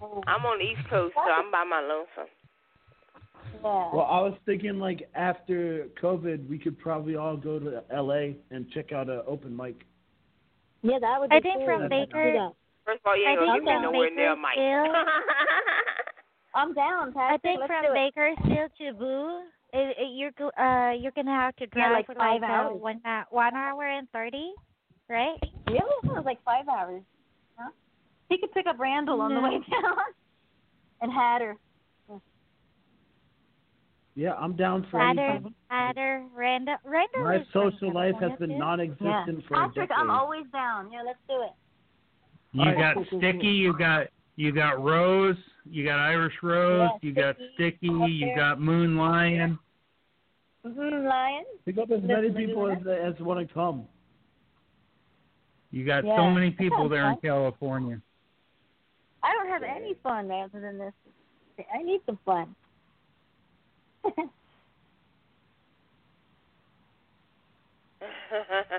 Mm. 0.00 0.22
I'm 0.26 0.46
on 0.46 0.58
the 0.58 0.64
East 0.64 0.88
Coast, 0.88 1.14
so 1.14 1.30
I'm 1.30 1.50
by 1.50 1.64
my 1.64 1.80
lonesome. 1.80 2.30
Yeah. 3.54 3.90
Well, 3.92 4.06
I 4.08 4.20
was 4.20 4.34
thinking 4.46 4.78
like 4.78 5.08
after 5.14 5.88
COVID, 6.00 6.48
we 6.48 6.58
could 6.58 6.78
probably 6.78 7.16
all 7.16 7.36
go 7.36 7.58
to 7.58 7.82
LA 7.92 8.34
and 8.50 8.70
check 8.72 8.92
out 8.92 9.08
an 9.08 9.22
open 9.26 9.56
mic. 9.56 9.84
Yeah, 10.82 10.98
that 11.00 11.20
would 11.20 11.30
be 11.30 11.36
I 11.36 11.40
think 11.40 11.58
cool. 11.58 11.66
from 11.66 11.80
Let's 11.82 11.90
Baker- 11.90 12.32
do 12.32 12.38
that. 12.38 12.52
First 12.84 13.00
of 13.04 13.06
all, 13.10 13.16
you 13.16 13.26
I 13.26 13.30
ain't 13.32 13.40
gonna 13.40 13.52
think 13.52 13.64
get 13.64 13.68
me 13.68 13.74
from 13.76 13.82
nowhere 13.92 14.10
near 14.14 14.36
Mike. 14.36 14.56
Bakersfield- 14.56 14.96
I'm 16.54 16.74
down, 16.74 17.12
Patrick. 17.12 17.34
I 17.34 17.36
think 17.44 17.60
Let's 17.60 17.70
from 17.72 17.82
do 17.84 17.92
it. 17.92 18.14
Bakersfield 18.14 18.70
to 18.78 18.92
Boo, 18.98 19.40
it, 19.74 19.96
it, 20.00 20.10
you're 20.16 20.32
uh 20.58 20.92
you're 20.92 21.12
gonna 21.12 21.34
have 21.34 21.54
to 21.56 21.64
Yeah, 21.64 21.88
drive 21.88 21.92
like 21.92 22.06
for 22.06 22.14
five 22.14 22.40
like 22.40 22.50
hours. 22.50 22.80
One 22.80 23.00
hou- 23.04 23.28
one 23.30 23.54
hour 23.54 23.84
and 23.84 24.08
thirty, 24.10 24.52
right? 25.08 25.36
Really? 25.68 25.78
It 25.78 26.08
was 26.08 26.24
like 26.24 26.42
five 26.44 26.66
hours. 26.68 27.02
Huh? 27.58 27.70
He 28.30 28.38
could 28.38 28.52
pick 28.52 28.66
up 28.66 28.78
Randall 28.78 29.20
on 29.20 29.34
the 29.34 29.40
way 29.40 29.50
down 29.70 29.98
and 31.02 31.12
Hatter. 31.12 31.56
Yeah, 34.18 34.32
I'm 34.32 34.56
down 34.56 34.84
for 34.90 34.98
Hatter, 34.98 35.20
anything. 35.20 35.54
Hatter, 35.68 36.24
Randall, 36.34 36.74
Randall. 36.84 37.22
My 37.22 37.36
is 37.36 37.46
from 37.52 37.70
social 37.70 37.94
life 37.94 38.16
has 38.20 38.32
been 38.40 38.58
non-existent 38.58 39.44
for 39.46 39.54
a 39.54 39.68
Patrick, 39.68 39.90
decade. 39.90 39.96
I'm 39.96 40.10
always 40.10 40.42
down. 40.52 40.90
Yeah, 40.90 41.02
let's 41.06 41.20
do 41.28 41.36
it. 41.44 41.52
You 42.50 42.62
All 42.62 42.66
right, 42.66 42.76
got 42.76 42.94
cool, 42.94 43.06
cool, 43.10 43.20
Sticky. 43.20 43.46
You 43.46 43.78
got 43.78 44.08
you 44.34 44.50
got 44.50 44.82
Rose. 44.82 45.36
You 45.70 45.84
got 45.84 46.00
Irish 46.00 46.34
Rose. 46.42 46.90
Yeah, 47.00 47.08
you 47.08 47.14
got 47.14 47.36
Sticky, 47.54 47.76
Sticky. 47.86 48.12
You 48.12 48.34
got 48.34 48.60
Moon 48.60 48.96
Lion. 48.96 49.56
Mm-hmm, 50.66 51.06
Lion. 51.06 51.44
Pick 51.64 51.78
up 51.78 51.88
as 51.92 52.02
many 52.02 52.22
Listen 52.22 52.34
to 52.34 52.46
people 52.46 52.72
as, 52.72 52.78
that. 52.86 52.98
as 52.98 53.20
want 53.20 53.46
to 53.46 53.54
come. 53.54 53.84
You 55.70 55.86
got 55.86 56.02
so 56.02 56.28
many 56.28 56.50
people 56.50 56.78
sounds 56.78 56.90
there 56.90 57.08
in. 57.12 57.18
California. 57.18 58.02
I 59.22 59.32
don't 59.32 59.48
have 59.48 59.62
any 59.62 59.94
fun 60.02 60.28
other 60.28 60.60
than 60.60 60.76
this. 60.76 60.92
I 61.72 61.84
need 61.84 62.00
some 62.04 62.18
fun. 62.26 62.56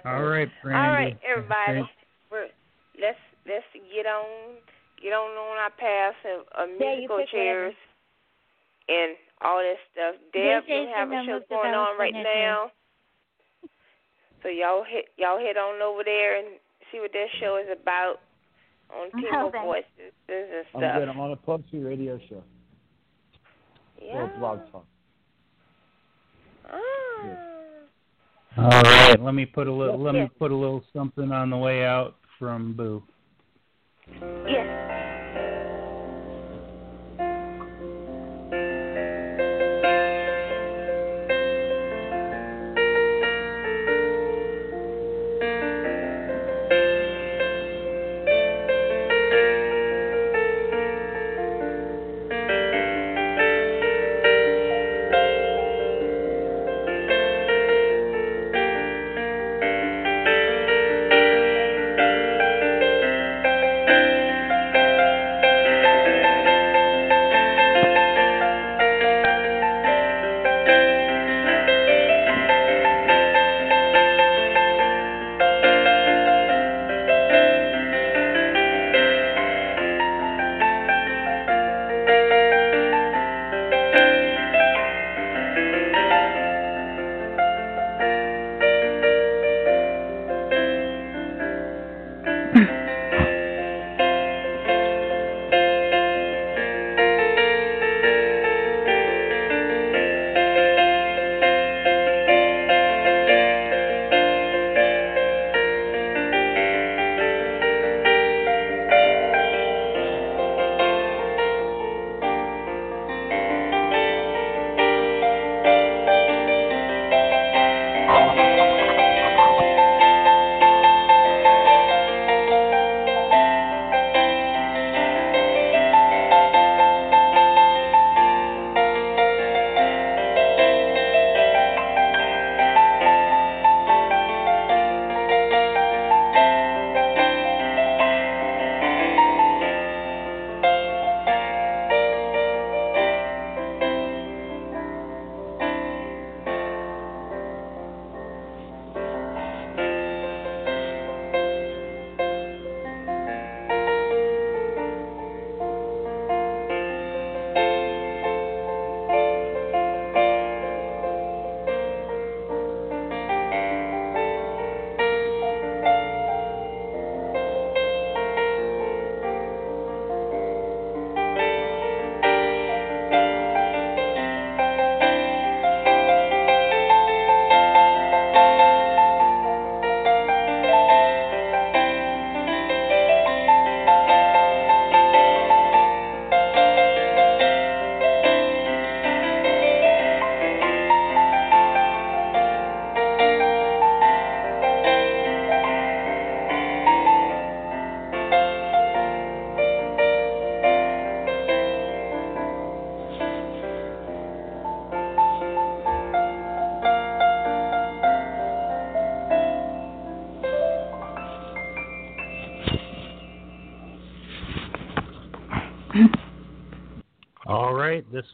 All 0.05 0.23
right, 0.23 0.49
Brandy. 0.63 0.79
All 0.87 0.93
right, 0.93 1.17
everybody. 1.27 1.81
Thank- 1.83 1.89
We're, 2.31 2.47
let's 3.01 3.17
let's 3.47 3.65
get 3.93 4.05
on 4.05 4.55
get 5.01 5.13
on 5.13 5.31
on 5.35 5.57
our 5.57 5.71
paths 5.71 6.17
of, 6.25 6.45
of 6.55 6.69
musical 6.79 7.17
pick 7.19 7.29
chairs 7.31 7.75
and 8.87 9.15
all 9.41 9.57
that 9.59 9.75
stuff. 9.91 10.15
Deb, 10.33 10.63
you 10.67 10.87
have 10.95 11.07
a 11.09 11.11
the 11.11 11.23
show 11.25 11.39
going 11.49 11.73
on 11.73 11.97
right 11.97 12.13
now. 12.13 12.71
So 14.43 14.49
y'all 14.49 14.83
hit 14.87 15.05
y'all 15.17 15.39
head 15.39 15.57
on 15.57 15.81
over 15.81 16.03
there 16.03 16.37
and 16.37 16.59
see 16.91 16.99
what 16.99 17.11
that 17.13 17.27
show 17.39 17.57
is 17.57 17.67
about 17.71 18.21
on 18.93 19.11
Timber 19.21 19.45
Okay. 19.49 19.63
Voices 19.65 20.13
and 20.29 20.65
stuff. 20.69 20.81
I'm 20.83 20.99
good. 20.99 21.09
I'm 21.09 21.19
on 21.19 21.31
a 21.31 21.37
Pugsy 21.37 21.83
radio 21.85 22.19
show. 22.29 22.43
yeah. 24.01 24.15
Or 24.15 24.27
blog 24.39 24.59
talk. 24.71 24.85
All 28.57 28.81
right, 28.81 29.21
let 29.21 29.33
me 29.33 29.45
put 29.45 29.67
a 29.67 29.73
little 29.73 29.97
let 29.97 30.15
me 30.15 30.29
put 30.37 30.51
a 30.51 30.55
little 30.55 30.83
something 30.93 31.31
on 31.31 31.49
the 31.49 31.57
way 31.57 31.85
out 31.85 32.15
from 32.37 32.73
Boo. 32.73 33.03
Yes. 34.47 34.98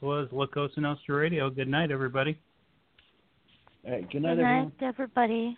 Was 0.01 0.27
La 0.31 0.45
Cosa 0.47 0.81
Nostra 0.81 1.15
Radio. 1.15 1.49
Good 1.49 1.67
night, 1.67 1.91
everybody. 1.91 2.37
All 3.85 3.91
right. 3.91 4.01
Good 4.01 4.11
Good 4.11 4.21
night, 4.23 4.37
night, 4.37 4.49
everyone. 4.49 4.71
everybody. 4.81 5.57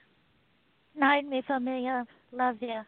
Night, 0.95 1.27
mi 1.27 1.41
familia. 1.47 2.05
Love 2.31 2.57
you. 2.61 2.81